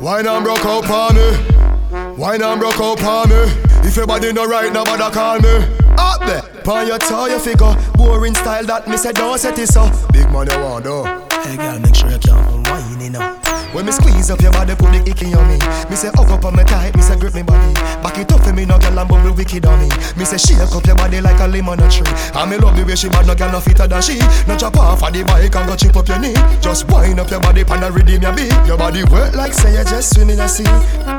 wine 0.00 0.26
and 0.26 0.44
broke 0.44 0.64
up 0.64 0.88
on 0.88 1.14
me. 1.14 2.16
Wine 2.16 2.42
and 2.42 2.58
broke 2.58 2.80
up 2.80 3.04
on 3.04 3.28
me. 3.28 3.44
If 3.86 3.96
your 3.96 4.06
body 4.06 4.32
no 4.32 4.46
right, 4.46 4.72
nobody 4.72 5.12
call 5.12 5.38
me. 5.40 5.75
Up 5.98 6.20
there, 6.20 6.42
pon 6.64 6.86
your 6.86 6.98
toe, 6.98 7.26
your 7.26 7.40
figure. 7.40 7.74
Boring 7.94 8.34
style 8.34 8.64
that 8.66 8.88
me 8.88 8.96
say 8.96 9.12
don't 9.12 9.38
set 9.38 9.58
it 9.58 9.68
so. 9.68 9.90
Big 10.12 10.30
money 10.30 10.54
want 10.56 10.84
though. 10.84 11.04
Hey 11.42 11.56
girl, 11.56 11.78
make 11.78 11.94
sure 11.94 12.10
you 12.10 12.18
can't 12.18 12.68
wine 12.68 13.00
you 13.00 13.10
know. 13.10 13.40
When 13.72 13.84
me 13.84 13.92
squeeze 13.92 14.30
up 14.30 14.40
your 14.40 14.52
body, 14.52 14.74
put 14.74 14.88
the 14.92 15.04
icky 15.04 15.34
on 15.34 15.46
me. 15.48 15.58
Me 15.90 15.96
say 15.96 16.08
hug 16.14 16.30
up 16.30 16.44
on 16.46 16.56
me 16.56 16.64
tight, 16.64 16.96
me 16.96 17.02
say 17.02 17.16
grip 17.18 17.34
me 17.34 17.42
body. 17.42 17.74
Back 18.00 18.16
it 18.16 18.32
up 18.32 18.40
for 18.40 18.52
me, 18.52 18.64
no 18.64 18.78
girl 18.78 18.98
and 18.98 19.08
bubble 19.08 19.34
wicked 19.34 19.66
on 19.66 19.78
me. 19.78 19.88
Me 20.16 20.24
say 20.24 20.38
shake 20.38 20.72
up 20.72 20.86
your 20.86 20.96
body 20.96 21.20
like 21.20 21.38
a 21.40 21.46
lemon 21.46 21.80
a 21.80 21.88
tree. 21.90 22.08
And 22.32 22.50
me 22.50 22.56
love 22.56 22.74
the 22.76 22.84
way 22.86 22.96
she 22.96 23.08
bad, 23.10 23.26
no 23.26 23.34
girl 23.34 23.52
no 23.52 23.60
fitter 23.60 23.86
than 23.86 24.00
she. 24.00 24.16
No 24.48 24.56
chop 24.56 24.76
off 24.78 25.02
of 25.02 25.12
the 25.12 25.24
bike 25.24 25.54
and 25.54 25.68
go 25.68 25.76
chip 25.76 25.94
up 25.94 26.08
your 26.08 26.18
knee. 26.18 26.32
Just 26.62 26.88
wind 26.88 27.20
up 27.20 27.30
your 27.30 27.40
body, 27.40 27.64
pan 27.64 27.80
the 27.84 27.92
rhythm 27.92 28.22
your 28.22 28.32
beat. 28.32 28.54
Your 28.66 28.78
body 28.78 29.04
work 29.12 29.34
like 29.34 29.52
say 29.52 29.76
you 29.76 29.84
just 29.84 30.14
swim 30.14 30.30
in 30.30 30.38
the 30.38 30.48
sea. 30.48 30.64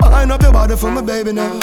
Wind 0.01 0.31
up 0.31 0.41
your 0.41 0.51
body 0.51 0.75
for 0.75 0.89
my 0.89 1.01
baby 1.01 1.33
now. 1.33 1.53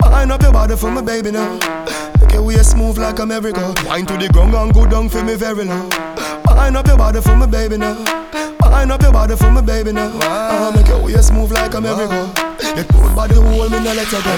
Wind 0.00 0.32
up 0.32 0.42
your 0.42 0.52
body 0.52 0.74
for 0.74 0.90
my 0.90 1.02
baby 1.02 1.30
now. 1.30 1.81
Make 2.22 2.32
your 2.34 2.42
waist 2.44 2.76
move 2.76 2.98
like 2.98 3.18
a 3.18 3.26
merry-go. 3.26 3.74
Wind 3.86 4.06
to 4.08 4.16
the 4.16 4.28
ground 4.32 4.54
and 4.54 4.72
go 4.72 4.86
down 4.86 5.08
for 5.08 5.22
me 5.24 5.34
very 5.34 5.64
low. 5.64 5.88
Wind 6.46 6.76
up 6.76 6.86
your 6.86 6.96
body 6.96 7.20
for 7.20 7.36
my 7.36 7.46
baby 7.46 7.76
now. 7.76 7.98
Wind 8.62 8.92
up 8.92 9.02
your 9.02 9.12
body 9.12 9.34
for 9.34 9.50
my 9.50 9.60
baby 9.60 9.92
now. 9.92 10.10
Ah, 10.22 10.72
make 10.74 10.86
your 10.86 11.02
waist 11.02 11.32
move 11.32 11.50
like 11.50 11.74
a 11.74 11.80
merry-go. 11.80 12.30
Your 12.76 12.84
cold 12.84 13.14
body 13.16 13.34
hold 13.34 13.72
me, 13.72 13.82
now 13.82 13.94
let 13.94 14.06
you 14.12 14.22
go. 14.22 14.34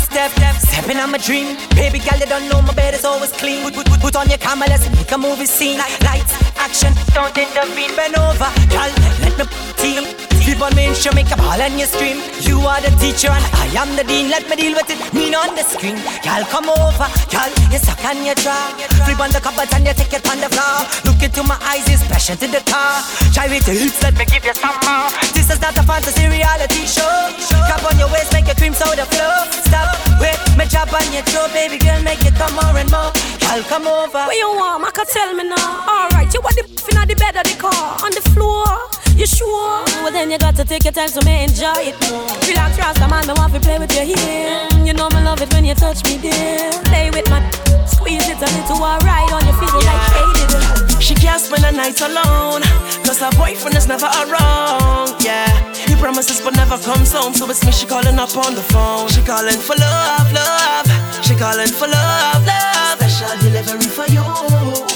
step, 0.00 0.30
step, 0.32 0.56
stepping 0.56 0.96
on 0.96 1.10
my 1.12 1.18
dream. 1.18 1.56
Baby 1.76 1.98
girl, 1.98 2.18
you 2.18 2.26
don't 2.26 2.48
know 2.48 2.62
my 2.62 2.72
bed 2.72 2.94
is 2.94 3.04
always 3.04 3.32
clean. 3.32 3.62
Put, 3.72 3.86
put, 3.86 4.00
put, 4.00 4.16
on 4.16 4.28
your 4.28 4.38
camera, 4.38 4.66
let's 4.68 4.88
make 4.96 5.12
a 5.12 5.18
movie 5.18 5.46
scene. 5.46 5.78
Lights, 5.78 6.32
action, 6.56 6.92
don't 7.12 7.36
intervene, 7.36 7.94
bend 7.94 8.16
over, 8.16 8.48
girl. 8.72 8.90
Let 9.20 9.36
me 9.38 9.44
team. 9.76 10.31
Flip 10.52 10.68
on 10.68 10.76
me 10.76 10.84
and 10.84 11.14
make 11.16 11.32
a 11.32 11.36
ball 11.40 11.56
and 11.56 11.80
you 11.80 11.88
scream. 11.88 12.20
You 12.44 12.60
are 12.60 12.76
the 12.84 12.92
teacher 13.00 13.32
and 13.32 13.40
I 13.56 13.72
am 13.72 13.96
the 13.96 14.04
dean. 14.04 14.28
Let 14.28 14.44
me 14.52 14.56
deal 14.60 14.76
with 14.76 14.84
it, 14.92 15.00
mean 15.16 15.32
on 15.32 15.56
the 15.56 15.64
screen. 15.64 15.96
Girl, 16.20 16.44
come 16.44 16.68
over, 16.68 17.08
girl, 17.32 17.48
you 17.72 17.80
suck 17.80 18.04
on 18.04 18.20
your 18.20 18.36
jaw. 18.36 18.68
Flip 19.08 19.16
on 19.16 19.32
the 19.32 19.40
cupboard 19.40 19.72
and 19.72 19.88
you 19.88 19.96
take 19.96 20.12
it 20.12 20.20
on 20.28 20.44
the 20.44 20.52
floor. 20.52 20.84
Look 21.08 21.24
into 21.24 21.40
my 21.40 21.56
eyes, 21.64 21.88
it's 21.88 22.04
passion 22.04 22.36
to 22.36 22.52
the 22.52 22.60
car. 22.68 23.00
Try 23.32 23.48
with 23.48 23.64
the 23.64 23.72
hips, 23.72 24.04
let 24.04 24.12
me 24.12 24.28
give 24.28 24.44
you 24.44 24.52
some 24.52 24.76
more. 24.84 25.08
This 25.32 25.48
is 25.48 25.56
not 25.56 25.72
a 25.72 25.82
fantasy 25.88 26.28
reality 26.28 26.84
show. 26.84 27.32
Cup 27.72 27.88
on 27.88 27.96
your 27.96 28.12
waist, 28.12 28.36
make 28.36 28.44
your 28.44 28.58
cream 28.60 28.76
soda 28.76 29.08
flow. 29.08 29.48
Stop, 29.64 29.88
wait, 30.20 30.36
me 30.60 30.68
drop 30.68 30.92
on 30.92 31.08
your 31.16 31.24
throat, 31.32 31.48
baby 31.56 31.80
girl, 31.80 31.96
make 32.04 32.20
it 32.28 32.36
come 32.36 32.52
more 32.60 32.76
and 32.76 32.92
more. 32.92 33.08
Girl, 33.40 33.64
come 33.72 33.88
over. 33.88 34.28
Where 34.28 34.36
you 34.36 34.52
want? 34.52 34.84
I 34.84 34.92
can 34.92 35.08
tell 35.08 35.32
me 35.32 35.48
now. 35.48 35.88
Alright, 35.88 36.28
you 36.28 36.44
want 36.44 36.60
the 36.60 36.68
in 36.92 37.08
the 37.08 37.16
bed 37.16 37.40
of 37.40 37.48
the 37.48 37.56
car, 37.56 38.04
on 38.04 38.12
the 38.12 38.20
floor. 38.36 38.68
You 39.16 39.26
sure? 39.26 39.84
Well 40.02 40.10
then 40.10 40.30
you 40.30 40.38
got 40.42 40.56
to 40.56 40.64
take 40.64 40.82
your 40.82 40.92
time 40.92 41.08
so 41.08 41.20
me 41.22 41.44
enjoy 41.44 41.78
it 41.86 41.96
more. 42.10 42.26
Relax, 42.50 42.76
Rasta 42.76 43.06
man, 43.06 43.22
me 43.26 43.34
want 43.38 43.54
to 43.54 43.60
play 43.60 43.78
with 43.78 43.94
your 43.94 44.04
hair. 44.04 44.66
You 44.82 44.92
know 44.92 45.08
me 45.14 45.22
love 45.22 45.40
it 45.40 45.52
when 45.54 45.64
you 45.64 45.74
touch 45.74 46.02
me 46.04 46.18
there. 46.18 46.72
Play 46.90 47.10
with 47.14 47.30
my 47.30 47.38
squeeze 47.86 48.26
it 48.28 48.42
a 48.42 48.48
little 48.58 48.82
alright 48.82 49.30
on 49.30 49.42
your 49.46 49.56
feet 49.62 49.70
yeah. 49.70 49.90
like 49.90 50.04
shaded. 50.10 51.02
She 51.02 51.14
can't 51.14 51.40
spend 51.40 51.64
a 51.64 51.72
night 51.72 52.00
alone, 52.00 52.62
cause 53.06 53.20
her 53.20 53.30
boyfriend 53.38 53.76
is 53.76 53.86
never 53.86 54.10
around. 54.22 55.14
Yeah, 55.22 55.46
he 55.86 55.94
promises 55.94 56.40
but 56.40 56.54
never 56.54 56.78
comes 56.78 57.12
home, 57.12 57.34
so 57.34 57.48
it's 57.48 57.64
me 57.64 57.72
she 57.72 57.86
calling 57.86 58.18
up 58.18 58.36
on 58.36 58.54
the 58.54 58.66
phone. 58.74 59.08
She 59.08 59.22
calling 59.22 59.58
for 59.58 59.76
love, 59.78 60.32
love. 60.32 60.86
She 61.24 61.34
calling 61.36 61.72
for 61.78 61.86
love, 61.86 62.42
love. 62.46 62.98
Special 62.98 63.38
delivery 63.38 63.88
for 63.96 64.06
you 64.10 64.91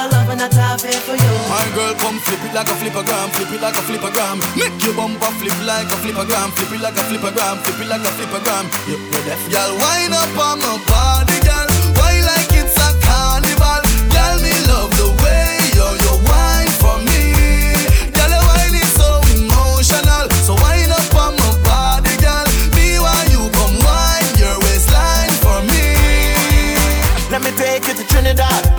heart 0.00 0.06
full 0.06 0.06
of 0.06 0.12
love 0.12 0.28
and 0.30 0.40
a 0.40 0.48
top 0.48 0.80
here 0.80 1.00
for 1.00 1.12
you. 1.12 1.32
My 1.48 1.64
girl, 1.74 1.94
come 1.94 2.18
flip 2.20 2.40
it 2.44 2.54
like 2.54 2.68
a 2.68 2.76
flippergram, 2.80 3.28
flip 3.34 3.52
it 3.52 3.60
like 3.60 3.74
a 3.76 3.82
flippergram. 3.84 4.40
Make 4.56 4.82
your 4.84 4.94
bumper 4.94 5.32
flip 5.38 5.56
like 5.66 5.86
a 5.86 5.96
flippergram, 6.00 6.50
flip 6.56 6.72
it 6.72 6.80
like 6.80 6.96
a 6.96 7.04
flippergram, 7.08 7.56
flip 7.62 7.80
it 7.80 7.88
like 7.88 8.04
a 8.04 8.12
flippergram. 8.16 8.64
You 8.88 8.96
are 8.96 9.24
deaf. 9.24 9.40
Girl, 9.50 9.72
wind 9.76 10.14
up 10.14 10.38
on 10.38 10.58
my 10.60 10.76
body, 10.88 11.38
girl. 11.44 11.68
Why 11.96 12.20
like 12.24 12.52
it's 12.52 12.76
a 12.76 12.88
carnival? 13.04 13.82
Girl, 14.12 14.36
me 14.40 14.54
love 14.68 14.92
the 14.96 15.08
way 15.20 15.58
you 15.76 15.88
you 16.04 16.14
wine 16.28 16.72
for 16.80 16.96
me. 17.04 17.34
Girl, 18.14 18.30
your 18.30 18.44
wine 18.48 18.76
is 18.76 18.92
so 18.96 19.08
emotional. 19.36 20.24
So 20.46 20.56
wind 20.64 20.92
up 20.92 21.14
on 21.14 21.36
my 21.36 21.50
body, 21.66 22.14
girl. 22.20 22.46
Me 22.76 22.98
while 22.98 23.28
you 23.28 23.42
come 23.52 23.76
wine 23.84 24.32
your 24.38 24.56
waistline 24.64 25.34
for 25.44 25.60
me. 25.68 25.82
Let 27.30 27.42
me 27.42 27.50
take 27.58 27.86
you 27.88 27.94
to 27.94 28.04
Trinidad 28.08 28.69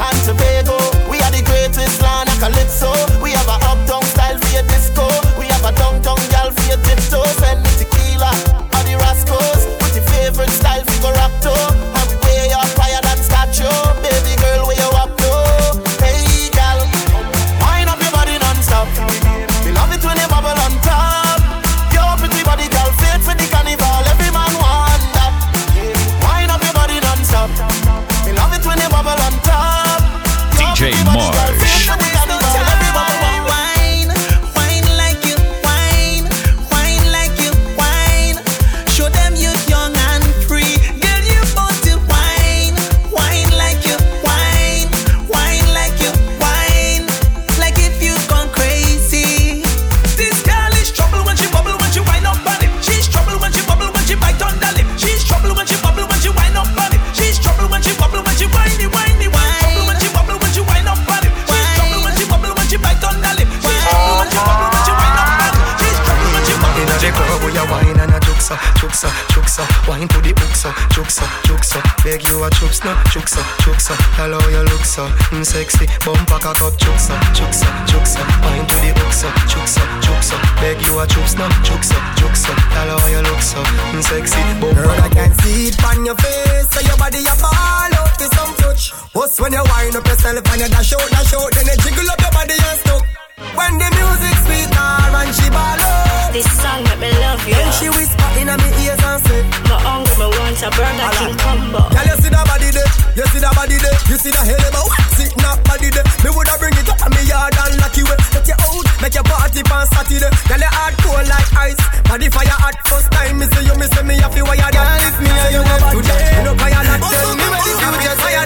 juksa, 68.92 69.08
juksa, 69.34 69.64
juksa 69.64 69.88
Wine 69.88 70.08
to 70.08 70.20
the 70.22 70.34
hook 70.36 70.56
so, 70.56 70.70
juksa, 70.92 71.24
juksa 71.48 71.80
Beg 72.04 72.24
you 72.28 72.44
a 72.44 72.50
chups 72.50 72.84
no, 72.84 72.92
juksa, 73.12 73.42
juksa 73.64 73.96
Tell 74.16 74.34
how 74.34 74.50
you 74.50 74.64
look 74.68 74.84
so, 74.84 75.08
mm, 75.32 75.46
sexy 75.46 75.88
Bumper 76.04 76.40
cock 76.40 76.62
up, 76.62 76.74
juksa, 76.78 77.16
juksa, 77.32 77.68
juksa 77.88 78.20
Wine 78.44 78.68
to 78.68 78.76
the 78.84 78.92
hook 79.00 79.14
so, 79.14 79.28
juksa, 79.48 79.82
juksa 80.04 80.36
Beg 80.60 80.82
you 80.84 81.00
a 81.00 81.08
chups 81.08 81.38
no, 81.38 81.48
juksa, 81.64 81.96
juksa 82.20 82.52
Tell 82.76 82.92
how 82.92 83.08
you 83.08 83.22
look 83.24 83.42
so, 83.42 83.64
mm, 83.64 84.04
sexy 84.04 84.42
Bumper 84.60 84.84
Girl, 84.84 85.00
I 85.00 85.10
can 85.10 85.32
see 85.40 85.68
it 85.72 85.84
on 85.84 86.06
your 86.06 86.16
face 86.16 86.68
So 86.72 86.82
your 86.82 86.98
body 86.98 87.24
a 87.24 87.36
ball 87.40 87.94
out 87.96 88.20
with 88.20 88.34
some 88.36 88.54
touch. 88.60 88.92
Bust 89.14 89.40
when 89.40 89.54
you 89.54 89.64
wind 89.72 89.96
up 89.96 90.08
yourself 90.08 90.44
and 90.52 90.62
you 90.62 90.68
dash 90.68 90.94
out, 90.94 91.08
dash 91.12 91.34
out 91.34 91.52
Then 91.56 91.66
you 91.68 91.78
jiggle 91.80 92.10
up 92.12 92.20
your 92.20 92.32
body 92.32 92.56
and 92.60 92.80
stuck 92.80 93.11
When 93.58 93.74
the 93.82 93.90
music 93.98 94.36
sweet 94.46 94.70
her 94.72 95.16
and 95.22 95.32
she 95.36 95.48
ball 95.50 95.82
out 95.82 96.32
This 96.32 96.48
song 96.62 96.84
make 96.86 97.00
me 97.02 97.10
love 97.20 97.42
you. 97.48 97.56
Then 97.58 97.70
she 97.76 97.88
whisper 97.92 98.30
in 98.40 98.48
my 98.48 98.70
ears 98.82 99.02
and 99.02 99.20
say 99.26 99.42
My 99.68 99.78
hungry, 99.82 100.16
me 100.16 100.28
want 100.30 100.62
a 100.62 100.70
Burger 100.72 101.10
King 101.18 101.36
combo. 101.42 101.82
Girl, 101.92 102.08
you 102.08 102.18
see 102.22 102.32
that 102.32 102.46
body 102.48 102.70
there, 102.72 102.92
you 103.18 103.26
see 103.32 103.42
that 103.44 103.54
body 103.58 103.78
there? 103.82 103.98
You 104.08 104.18
see 104.22 104.32
that 104.32 104.46
hell 104.46 104.66
about 104.70 104.90
sit 105.18 105.34
not 105.42 105.58
body 105.68 105.90
there. 105.90 106.06
Me 106.24 106.30
woulda 106.32 106.56
bring 106.62 106.76
it 106.78 106.88
up 106.88 107.02
on 107.02 107.12
me 107.12 107.22
yard 107.26 107.54
and 107.58 107.76
lock 107.82 107.96
you 107.98 108.06
away 108.06 108.20
Let 108.32 108.46
you 108.48 108.56
out, 108.56 108.86
make 109.02 109.16
your 109.18 109.26
party 109.26 109.62
on 109.68 109.86
Saturday. 109.90 110.32
Girl, 110.48 110.62
your 110.62 110.72
heart 110.72 110.96
cold 111.02 111.28
like 111.28 111.50
ice. 111.58 111.82
Body 112.08 112.28
fire 112.28 112.52
hot 112.60 112.76
first 112.92 113.08
time 113.12 113.40
Me 113.40 113.48
see 113.56 113.64
you, 113.66 113.76
me 113.80 113.88
say 113.88 114.04
me 114.04 114.16
have 114.20 114.36
to 114.36 114.44
wire 114.44 114.68
Girl, 114.72 115.04
if 115.08 115.16
me 115.24 115.32
and 115.32 115.52
you 115.56 115.64
never 115.64 115.90
today 115.96 116.36
You 116.36 116.44
know 116.44 116.56
fire 116.60 116.84
not 116.84 117.00
tell 117.00 117.32
me 117.40 117.46
where 117.48 117.64
the 117.64 117.72
future 117.72 118.16
fire. 118.20 118.44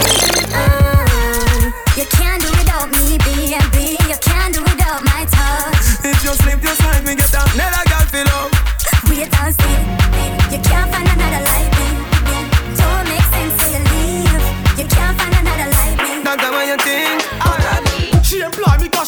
You 1.97 2.05
can't 2.13 2.44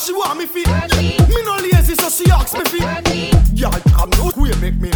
she 0.08 0.14
want 0.14 0.40
me 0.40 0.46
fit. 0.46 0.68
Me 1.28 1.42
no 1.44 1.56
lazy 1.58 1.94
so 1.96 2.10
she 2.10 2.32
asks 2.32 2.54
me 2.54 2.64
fit. 2.64 2.82
Y'all 3.54 3.72
come 3.92 4.12
out 4.24 4.38
way 4.38 4.54
make 4.62 4.80
me. 4.80 4.90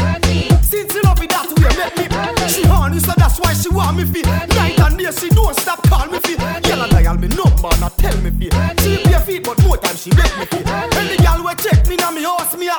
Since 0.63 0.95
you 0.95 1.01
love 1.03 1.19
me 1.19 1.27
that 1.27 1.51
way 1.59 1.75
make 1.75 1.97
me. 1.99 2.47
She 2.47 2.63
horny 2.63 2.99
so 2.99 3.11
that's 3.17 3.37
why 3.39 3.53
she 3.53 3.67
want 3.69 3.97
me 3.97 4.05
fit. 4.05 4.25
Night 4.25 4.79
and 4.79 4.97
day 4.97 5.11
she 5.11 5.27
don't 5.29 5.55
stop 5.59 5.83
call 5.83 6.07
me. 6.07 6.19
Girl 6.63 6.83
a 6.83 6.87
dial 6.87 7.17
me 7.17 7.27
number 7.27 7.71
not 7.83 7.97
tell 7.97 8.17
me 8.21 8.31
fit. 8.31 8.53
She 8.81 9.03
pay 9.03 9.19
feet 9.19 9.43
but 9.43 9.61
more 9.63 9.77
time 9.77 9.97
she 9.97 10.11
make 10.11 10.31
me 10.39 10.45
fit. 10.45 10.67
Any 10.95 11.17
girl 11.17 11.43
we 11.43 11.55
check 11.55 11.85
me 11.87 11.97
now 11.97 12.11
me 12.11 12.23
house 12.23 12.55
me 12.55 12.69
a. 12.69 12.77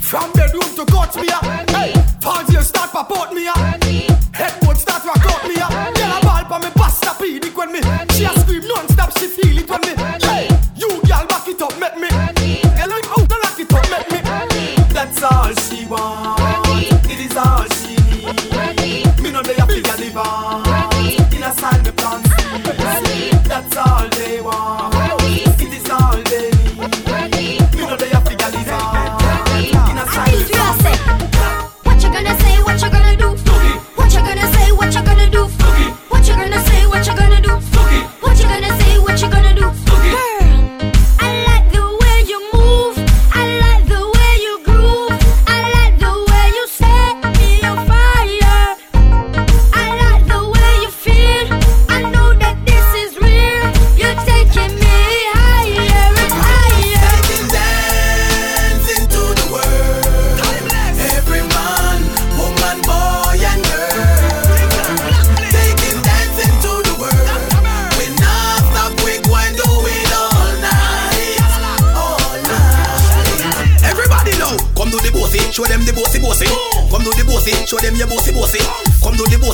From 0.00 0.32
bedroom 0.32 0.70
to 0.76 0.86
couch 0.86 1.16
me 1.16 1.28
a. 1.28 1.38
Hey, 1.76 1.92
falls 2.22 2.50
you 2.50 2.62
start 2.62 2.90
pop 2.90 3.12
out 3.12 3.34
me 3.34 3.48
a. 3.48 3.79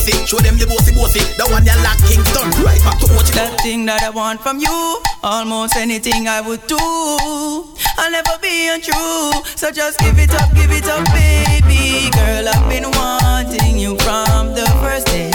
bossy, 0.07 0.27
show 0.27 0.39
them 0.39 0.57
your 0.57 0.69
bossy 0.69 0.95
bossy. 0.95 1.21
The 1.37 1.47
one 1.51 1.65
you 1.65 1.77
like 1.83 1.99
Kingston, 2.07 2.51
right 2.65 2.81
back 2.83 2.99
to 3.01 3.07
what 3.15 3.29
you 3.29 3.35
That 3.35 3.61
thing 3.63 3.87
that 3.87 4.03
I 4.03 4.11
want 4.11 4.41
from 4.41 4.59
you, 4.59 5.01
almost 5.23 5.77
anything 5.77 6.29
I 6.29 6.41
would 6.41 6.67
do. 6.67 6.79
I'll 7.99 8.11
never 8.11 8.39
be 8.43 8.69
untrue, 8.69 9.33
so 9.57 9.71
just 9.71 9.99
give 10.01 10.19
it 10.19 10.35
up, 10.35 10.55
give 10.55 10.71
it 10.71 10.87
up, 10.87 11.05
baby. 11.13 12.11
Girl, 12.11 12.49
I've 12.49 12.69
been 12.69 12.91
wanting 12.93 13.79
you 13.79 13.97
from 13.99 14.55
the 14.55 14.67
first 14.81 15.07
day. 15.07 15.31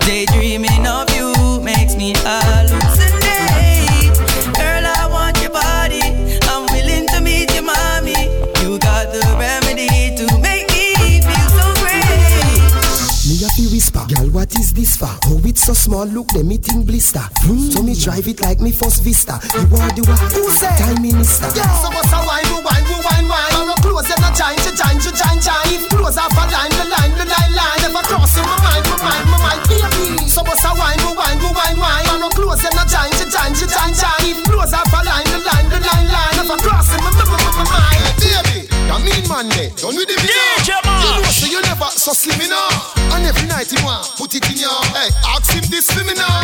Daydreaming 0.00 0.86
of 0.86 1.10
you 1.14 1.60
makes 1.62 1.94
me 1.96 2.14
hallucinate. 2.14 2.93
This 14.74 14.96
for? 14.96 15.08
Oh, 15.30 15.40
it's 15.44 15.64
so 15.64 15.72
small, 15.72 16.04
look, 16.04 16.28
them 16.28 16.50
it 16.50 16.66
in 16.72 16.84
blister. 16.84 17.22
Mm. 17.46 17.72
So 17.72 17.82
me 17.82 17.94
drive 17.94 18.26
it 18.26 18.40
like 18.42 18.60
me 18.60 18.72
first 18.72 19.02
vista. 19.02 19.38
You 19.54 19.70
are 19.78 19.92
the 19.94 20.02
one, 20.02 20.18
who 20.34 20.50
say? 20.50 20.74
Time 20.76 21.00
minister. 21.00 21.46
Yeah, 21.54 21.70
so 21.78 21.88
what's 21.94 22.10
a 22.10 22.18
wine, 22.26 22.44
who 22.50 22.58
wine, 22.60 22.84
who 22.84 22.96
wine, 23.06 23.28
wine? 23.30 23.66
Not 23.70 23.80
close, 23.80 24.10
and 24.10 24.20
not 24.20 24.36
giant, 24.36 24.66
giant, 24.74 25.00
giant, 25.00 25.42
giant. 25.42 25.90
Close 25.90 26.18
off 26.18 26.34
a 26.34 26.44
line, 26.50 26.74
the 26.74 26.84
line, 26.90 27.14
the 27.14 27.24
line, 27.24 27.54
line. 27.54 27.83
Ask 45.22 45.52
him 45.52 45.64
this 45.70 45.90
for 45.90 46.02
me 46.04 46.14
now. 46.14 46.42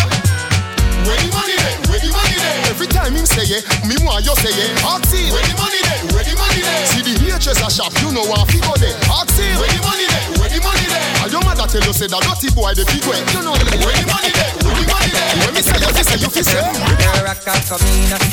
Where 1.09 1.17
the 1.17 1.33
money 1.33 1.57
there? 1.57 1.77
Where 1.89 2.01
the 2.01 2.13
money 2.13 2.37
there? 2.37 2.71
Every 2.71 2.87
time 2.87 3.17
him 3.17 3.25
say 3.25 3.49
yeah, 3.49 3.65
me 3.89 3.97
want 4.05 4.23
you 4.23 4.37
say 4.37 4.53
yeah. 4.53 4.87
Ask 4.87 5.09
him. 5.11 5.33
Where 5.33 5.43
the 5.43 5.57
money 5.57 5.81
there? 5.81 6.01
Where 6.13 6.25
the 6.25 6.35
money 6.37 6.61
there? 6.61 6.87
See 6.93 7.03
the 7.03 7.15
hairdresser 7.25 7.71
shop, 7.73 7.93
you 8.05 8.13
know 8.13 8.25
what 8.29 8.47
figure 8.53 8.77
there. 8.77 8.97
Ask 9.09 9.33
him. 9.35 9.57
Where 9.57 9.73
the 9.73 9.81
money 9.81 10.07
there? 10.07 10.25
Where 10.37 10.51
the 10.53 10.61
money 10.61 10.87
there? 10.87 11.05
And 11.25 11.33
your 11.33 11.43
mother 11.43 11.67
tell 11.67 11.81
you 11.81 11.95
say 11.97 12.07
that 12.07 12.21
dirty 12.21 12.53
boy 12.53 12.77
the 12.77 12.85
big 12.85 13.03
way. 13.09 13.19
You 13.33 13.41
know 13.41 13.57
where 13.57 13.97
the 13.97 14.07
money 14.13 14.31
there? 14.37 14.53
Where 14.61 14.77
the 14.77 14.87
money 14.93 15.00
me 15.53 15.63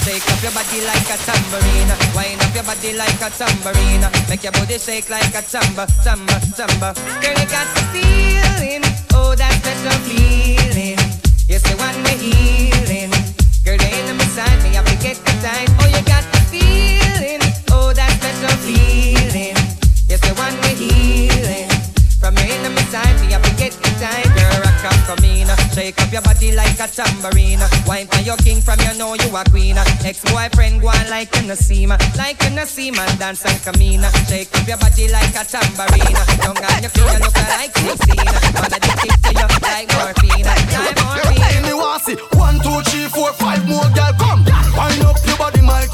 shake 0.06 0.28
up 0.30 0.42
your 0.44 0.52
body 0.52 0.82
like 0.86 1.10
a 1.10 1.18
tambourine, 1.26 1.90
up 2.42 2.54
your 2.54 2.64
body 2.64 2.94
like 2.94 3.22
a 3.22 3.30
tambourine, 3.30 4.06
make 4.30 4.44
your 4.44 4.52
body 4.52 4.78
shake 4.78 5.10
like 5.10 5.34
a 5.34 5.42
tamba, 5.42 5.88
tamba, 6.04 6.40
tamba. 6.56 6.94
Girl, 7.22 7.34
you 7.38 7.48
got 7.50 7.68
the 7.76 7.82
feeling, 7.94 8.84
oh 9.14 9.36
that 9.36 9.54
special 9.62 9.98
feeling. 10.06 10.98
Healing. 12.18 13.12
Girl, 13.64 13.78
me, 13.78 14.76
I 14.76 14.84
forget 14.84 15.18
the 15.18 15.34
time. 15.44 15.70
Oh, 15.80 15.88
you 15.88 16.02
got 16.04 16.24
the 16.34 16.40
feeling, 16.50 17.42
oh 17.72 17.94
that 17.94 18.12
special 18.18 18.58
feeling. 18.66 19.56
We're 20.10 20.76
healing. 20.76 21.70
From 22.20 22.34
me, 22.36 22.58
forget 23.44 23.72
the 23.74 23.90
time. 24.02 24.28
Girl, 24.36 24.58
shake 25.78 26.02
up 26.02 26.12
your 26.12 26.22
body 26.24 26.52
like 26.56 26.80
a 26.80 26.88
tambourine. 26.90 27.62
Wine 27.86 28.08
for 28.08 28.22
your 28.26 28.38
king 28.38 28.62
from 28.62 28.80
you 28.82 28.98
know 28.98 29.14
you 29.14 29.30
a 29.38 29.44
queen. 29.46 29.78
Ex-boyfriend 30.02 30.82
go 30.82 30.90
on 30.90 31.10
like 31.10 31.30
you 31.36 31.48
no 31.48 31.54
see 31.54 31.86
like 31.86 32.42
you 32.42 32.50
no 32.58 32.66
see 32.66 32.90
man 32.90 33.06
dance 33.20 33.46
and 33.46 33.62
come 33.62 33.82
in. 33.82 34.02
Shake 34.26 34.50
up 34.58 34.68
your 34.68 34.78
body 34.78 35.06
like 35.14 35.38
a 35.38 35.46
tambourine. 35.46 36.18
Young 36.42 36.58
and 36.58 36.84
you 36.84 36.90
clean, 36.90 37.14
you 37.14 37.20
look 37.22 37.38
like 37.54 37.78
16. 37.78 38.26
Man 38.58 38.74
addicted 38.74 39.18
to 39.22 39.32
you 39.38 39.50
like 39.62 39.88
morphine, 39.94 40.46
like 40.50 40.98
morphine. 40.98 41.62
Me 41.62 41.74
want 41.74 42.02
see 42.02 42.18
one, 42.34 42.58
two, 42.66 42.82
three, 42.90 43.08
four, 43.14 43.32
five 43.34 43.62
more 43.70 43.86
girl 43.94 44.14
come. 44.18 44.42
Wind 44.74 45.06
up 45.06 45.18
your 45.30 45.38
body, 45.38 45.62
my 45.62 45.86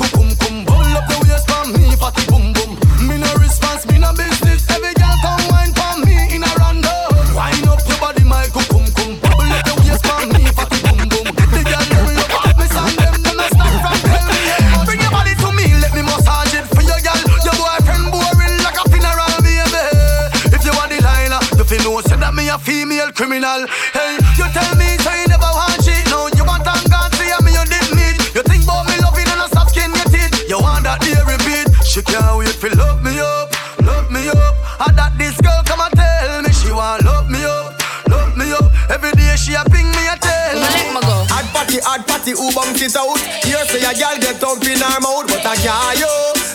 criminal. 23.33 23.65
Hey, 23.93 24.17
you 24.37 24.45
tell 24.53 24.75
me 24.77 24.93
so 25.01 25.09
you 25.09 25.27
never 25.27 25.49
want 25.57 25.81
shit. 25.81 26.05
No, 26.13 26.29
you 26.37 26.45
want 26.45 26.65
and 26.69 26.85
God 26.85 27.09
see 27.17 27.33
me 27.41 27.49
you 27.57 27.65
didn't 27.65 27.97
need. 27.97 28.15
You 28.37 28.43
think 28.45 28.63
about 28.63 28.85
me 28.85 29.01
loving 29.01 29.25
and 29.25 29.41
a 29.41 29.47
soft 29.49 29.73
skin 29.73 29.89
get 29.89 30.13
it. 30.13 30.49
You 30.49 30.61
want 30.61 30.85
that 30.85 31.01
day 31.01 31.17
repeat. 31.25 31.65
She 31.81 32.05
can't 32.05 32.37
wait 32.37 32.53
for 32.53 32.69
love 32.77 33.01
me 33.01 33.17
up, 33.17 33.49
love 33.81 34.11
me 34.13 34.29
up. 34.29 34.53
And 34.85 34.93
that 34.97 35.17
this 35.17 35.33
girl 35.41 35.61
come 35.65 35.81
and 35.81 35.93
tell 35.97 36.45
me 36.45 36.51
she 36.53 36.69
want 36.69 37.01
love 37.05 37.29
me 37.29 37.41
up, 37.41 37.73
love 38.05 38.37
me 38.37 38.53
up. 38.53 38.69
Every 38.93 39.11
day 39.17 39.33
she 39.33 39.57
a 39.57 39.65
ping 39.65 39.89
me 39.89 40.03
a 40.05 40.15
tell 40.21 40.53
me. 40.61 41.01
Hard 41.33 41.47
party, 41.49 41.81
hard 41.81 42.05
party, 42.05 42.37
who 42.37 42.53
bumps 42.53 42.85
it 42.85 42.93
out? 42.93 43.17
Here 43.41 43.65
say 43.65 43.81
a 43.81 43.97
girl 43.97 44.17
get 44.21 44.43
up 44.45 44.61
in 44.61 44.77
her 44.77 44.99
mouth, 45.01 45.25
but 45.25 45.41
I 45.41 45.57
can't 45.57 45.97
yo. 45.97 46.11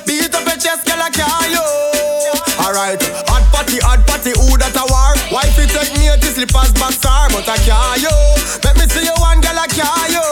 Beat 0.06 0.30
up 0.30 0.46
your 0.46 0.58
chest, 0.62 0.86
girl 0.86 1.02
I 1.02 1.10
can't 1.10 1.50
yo. 1.50 1.66
Alright, 2.62 3.02
hard 3.30 3.46
party, 3.50 3.78
hard 3.82 4.02
party, 4.06 4.34
who 4.34 4.57
take 5.78 5.94
me 5.98 6.10
to 6.10 6.28
slippers 6.34 6.72
boxer, 6.74 7.22
but 7.30 7.46
I 7.46 7.56
can't 7.62 8.02
yo. 8.02 8.10
Let 8.64 8.74
me 8.78 8.84
see 8.90 9.06
you 9.06 9.14
one 9.22 9.40
girl 9.40 9.58
I 9.58 9.66
can't 9.70 10.10
yo. 10.10 10.24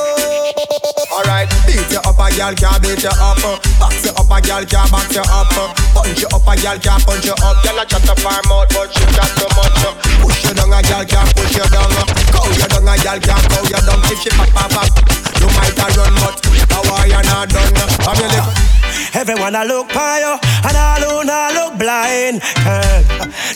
Alright, 1.15 1.49
beat 1.67 1.87
you 1.91 2.03
up 2.03 2.19
a 2.19 2.27
girl 2.35 2.55
can't 2.55 2.83
beat 2.83 3.03
you 3.03 3.15
up. 3.15 3.39
Uh. 3.45 3.59
Box 3.79 4.05
you 4.05 4.11
up 4.11 4.31
a 4.31 4.39
girl 4.43 4.65
can't 4.67 4.91
box 4.91 5.15
you 5.15 5.23
up. 5.23 5.53
Uh. 5.55 5.71
Punch 5.95 6.23
you 6.23 6.29
up 6.35 6.47
a 6.47 6.55
girl 6.59 6.79
can't 6.79 7.03
punch 7.07 7.27
you 7.27 7.37
up. 7.39 7.57
Girl 7.63 7.79
I 7.79 7.85
chat 7.87 8.09
up 8.09 8.19
her 8.19 8.43
mouth, 8.49 8.69
but 8.75 8.91
she 8.91 9.05
chat 9.15 9.31
too 9.39 9.51
much. 9.55 9.83
Uh. 9.87 9.95
Push 10.23 10.45
you 10.45 10.55
down 10.55 10.73
a 10.75 10.83
girl 10.83 11.05
can't 11.07 11.31
push 11.37 11.55
you 11.55 11.67
down. 11.71 12.26
Cow 12.37 12.53
you 12.53 12.69
down 12.69 12.85
a 12.85 12.95
girl 13.01 13.21
can't 13.25 13.45
cow 13.49 13.65
you 13.65 13.81
down. 13.81 14.01
If 14.13 14.21
she 14.21 14.31
pop 14.37 14.53
pop 14.53 14.69
pop, 14.71 14.93
you 15.41 15.49
might 15.57 15.73
a 15.73 15.87
run, 15.97 16.13
but 16.21 16.37
a 16.45 16.79
war 16.85 17.05
you 17.09 17.23
not 17.25 17.49
done. 17.49 17.73
Come 18.05 18.17
here, 18.21 18.29
live. 18.29 18.77
Everyone 19.17 19.57
I 19.57 19.65
look 19.65 19.89
by 19.93 20.21
you, 20.21 20.37
and 20.69 20.77
all 20.77 21.01
who 21.01 21.25
not 21.25 21.55
look 21.55 21.79
blind. 21.79 22.43
Girl, 22.65 23.03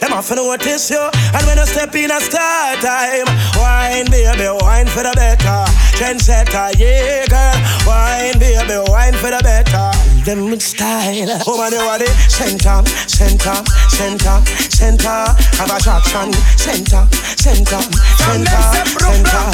them 0.01 0.13
off 0.13 0.31
notice 0.35 0.91
you, 0.91 1.11
and 1.37 1.47
when 1.47 1.59
you 1.59 1.67
step 1.67 1.95
in 1.95 2.11
a 2.11 2.21
start 2.21 2.81
time, 2.81 3.29
wine 3.61 4.09
baby, 4.11 4.49
wine 4.65 4.87
for 4.87 5.03
the 5.03 5.13
better. 5.15 5.65
Trendsetter, 6.01 6.73
yeah, 6.79 7.27
girl, 7.29 7.61
wine 7.87 8.39
baby, 8.39 8.81
wine 8.89 9.15
for 9.15 9.31
the 9.31 9.41
better. 9.43 10.10
Them 10.25 10.51
with 10.51 10.61
style, 10.63 11.27
oh, 11.47 11.57
woman 11.57 11.73
you 11.73 11.81
are 11.81 11.99
the 11.99 12.07
center, 12.29 12.85
center, 13.09 13.57
center, 13.89 14.37
center 14.69 15.25
of 15.59 15.71
attraction, 15.73 16.31
center, 16.61 17.09
center, 17.41 17.81
center, 18.21 18.61
center. 19.01 19.45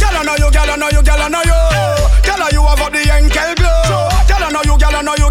Girl, 0.00 0.16
I 0.16 0.22
know 0.24 0.34
you, 0.40 0.50
girl, 0.50 0.70
I 0.70 0.76
know 0.76 0.88
you, 0.88 1.02
girl, 1.04 1.20
I 1.20 1.28
know 1.28 1.44
you. 1.44 1.60
Girl, 2.24 2.40
you 2.50 2.62
have 2.64 2.80
up 2.80 2.92
the 2.92 3.04
Henkel 3.04 3.54
glow. 3.54 4.08
Girl, 4.26 4.42
I 4.42 4.50
know 4.50 4.62
you, 4.64 4.78
girl, 4.80 4.96
I 4.96 5.02
know 5.02 5.14
you, 5.20 5.23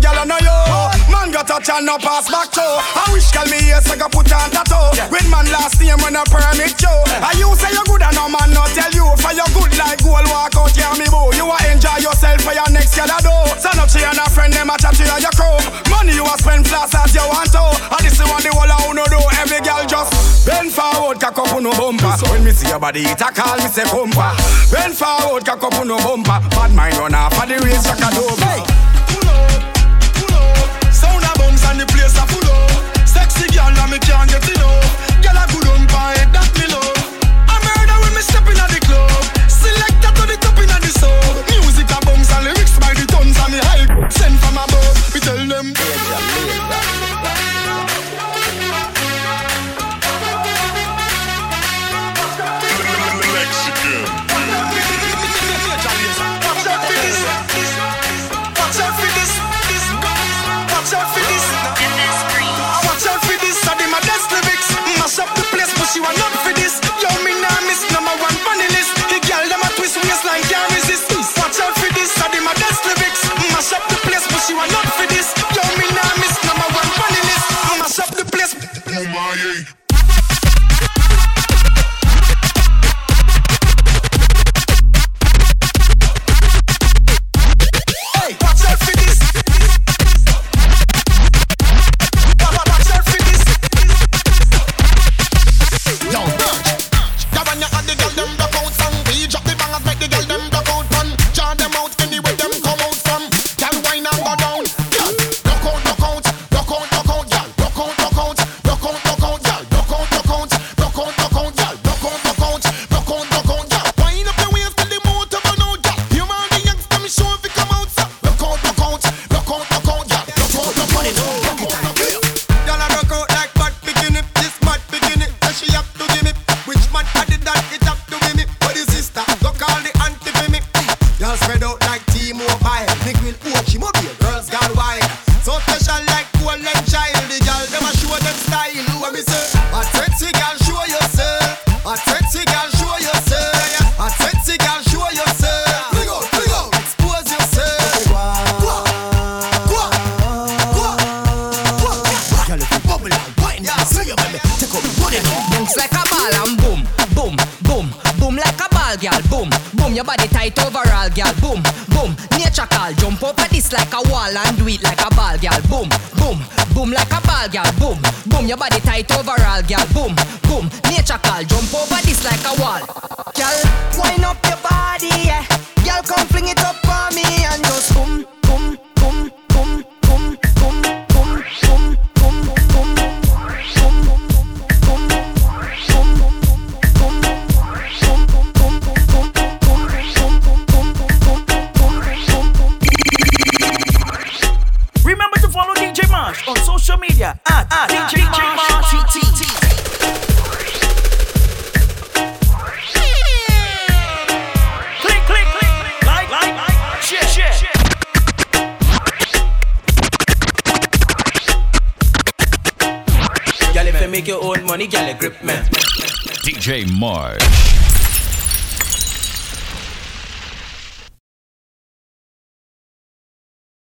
Man 1.44 1.60
got 1.60 1.66
touch 1.66 1.76
and 1.76 1.86
no 1.86 1.98
pass 1.98 2.32
back 2.32 2.48
to. 2.56 2.64
I 2.64 3.04
wish 3.12 3.28
call 3.36 3.44
me 3.52 3.60
yes, 3.68 3.84
I 3.92 4.00
got 4.00 4.16
put 4.16 4.32
on 4.32 4.48
tattoo. 4.48 4.96
When 5.12 5.28
man 5.28 5.44
last 5.52 5.76
name 5.76 6.00
when 6.00 6.16
I 6.16 6.24
permit 6.24 6.80
you. 6.80 6.96
I 7.20 7.36
you 7.36 7.52
say 7.60 7.68
you 7.76 7.84
good 7.84 8.00
and 8.00 8.16
no 8.16 8.32
man 8.32 8.48
not 8.56 8.72
tell 8.72 8.92
you. 8.96 9.04
For 9.20 9.36
your 9.36 9.48
good 9.52 9.76
like 9.76 10.00
gold 10.00 10.24
walk 10.32 10.56
out, 10.56 10.72
yeah 10.72 10.96
me 10.96 11.04
boo. 11.12 11.36
You 11.36 11.52
a 11.52 11.58
enjoy 11.68 12.00
yourself 12.00 12.40
for 12.48 12.56
your 12.56 12.68
next 12.72 12.96
girl 12.96 13.12
I 13.12 13.20
do. 13.20 13.36
Up 13.60 13.90
to 13.92 14.00
you 14.00 14.08
and 14.08 14.24
a 14.24 14.26
friend 14.32 14.56
them 14.56 14.72
a 14.72 14.76
chat 14.80 14.96
you 14.96 15.04
your 15.04 15.36
crew. 15.36 15.60
Money 15.92 16.16
you 16.16 16.24
a 16.24 16.36
spend 16.40 16.64
fast 16.64 16.96
as 16.96 17.12
you 17.12 17.26
want 17.28 17.52
to. 17.52 17.64
And 17.92 18.04
this 18.08 18.16
is 18.16 18.24
what 18.24 18.40
the 18.40 18.52
whole 18.56 18.72
of 18.72 18.88
uno 18.88 19.04
do. 19.12 19.20
Every 19.44 19.60
girl 19.60 19.84
just 19.84 20.48
bend 20.48 20.72
forward, 20.72 21.20
cock 21.20 21.44
up 21.44 21.52
on 21.52 21.68
no 21.68 21.76
bumper. 21.76 22.16
When 22.32 22.48
me 22.48 22.56
see 22.56 22.72
your 22.72 22.80
body, 22.80 23.04
it 23.04 23.20
a 23.20 23.30
call 23.36 23.60
me 23.60 23.68
say 23.68 23.84
compa. 23.84 24.32
Bend 24.72 24.96
forward, 24.96 25.44
cock 25.44 25.60
up 25.60 25.76
on 25.76 25.92
no 25.92 26.00
bumper. 26.00 26.40
Bad 26.56 26.72
mind 26.72 26.96
run 26.96 27.12
off 27.12 27.36
of 27.36 27.52
the 27.52 27.60
race, 27.68 27.84
jack 27.84 28.00
a 28.00 28.08
dope. 28.16 28.40
Hey. 28.40 29.03
Me 33.94 34.00
can't 34.00 34.28
get 34.30 34.50
enough. 34.50 34.63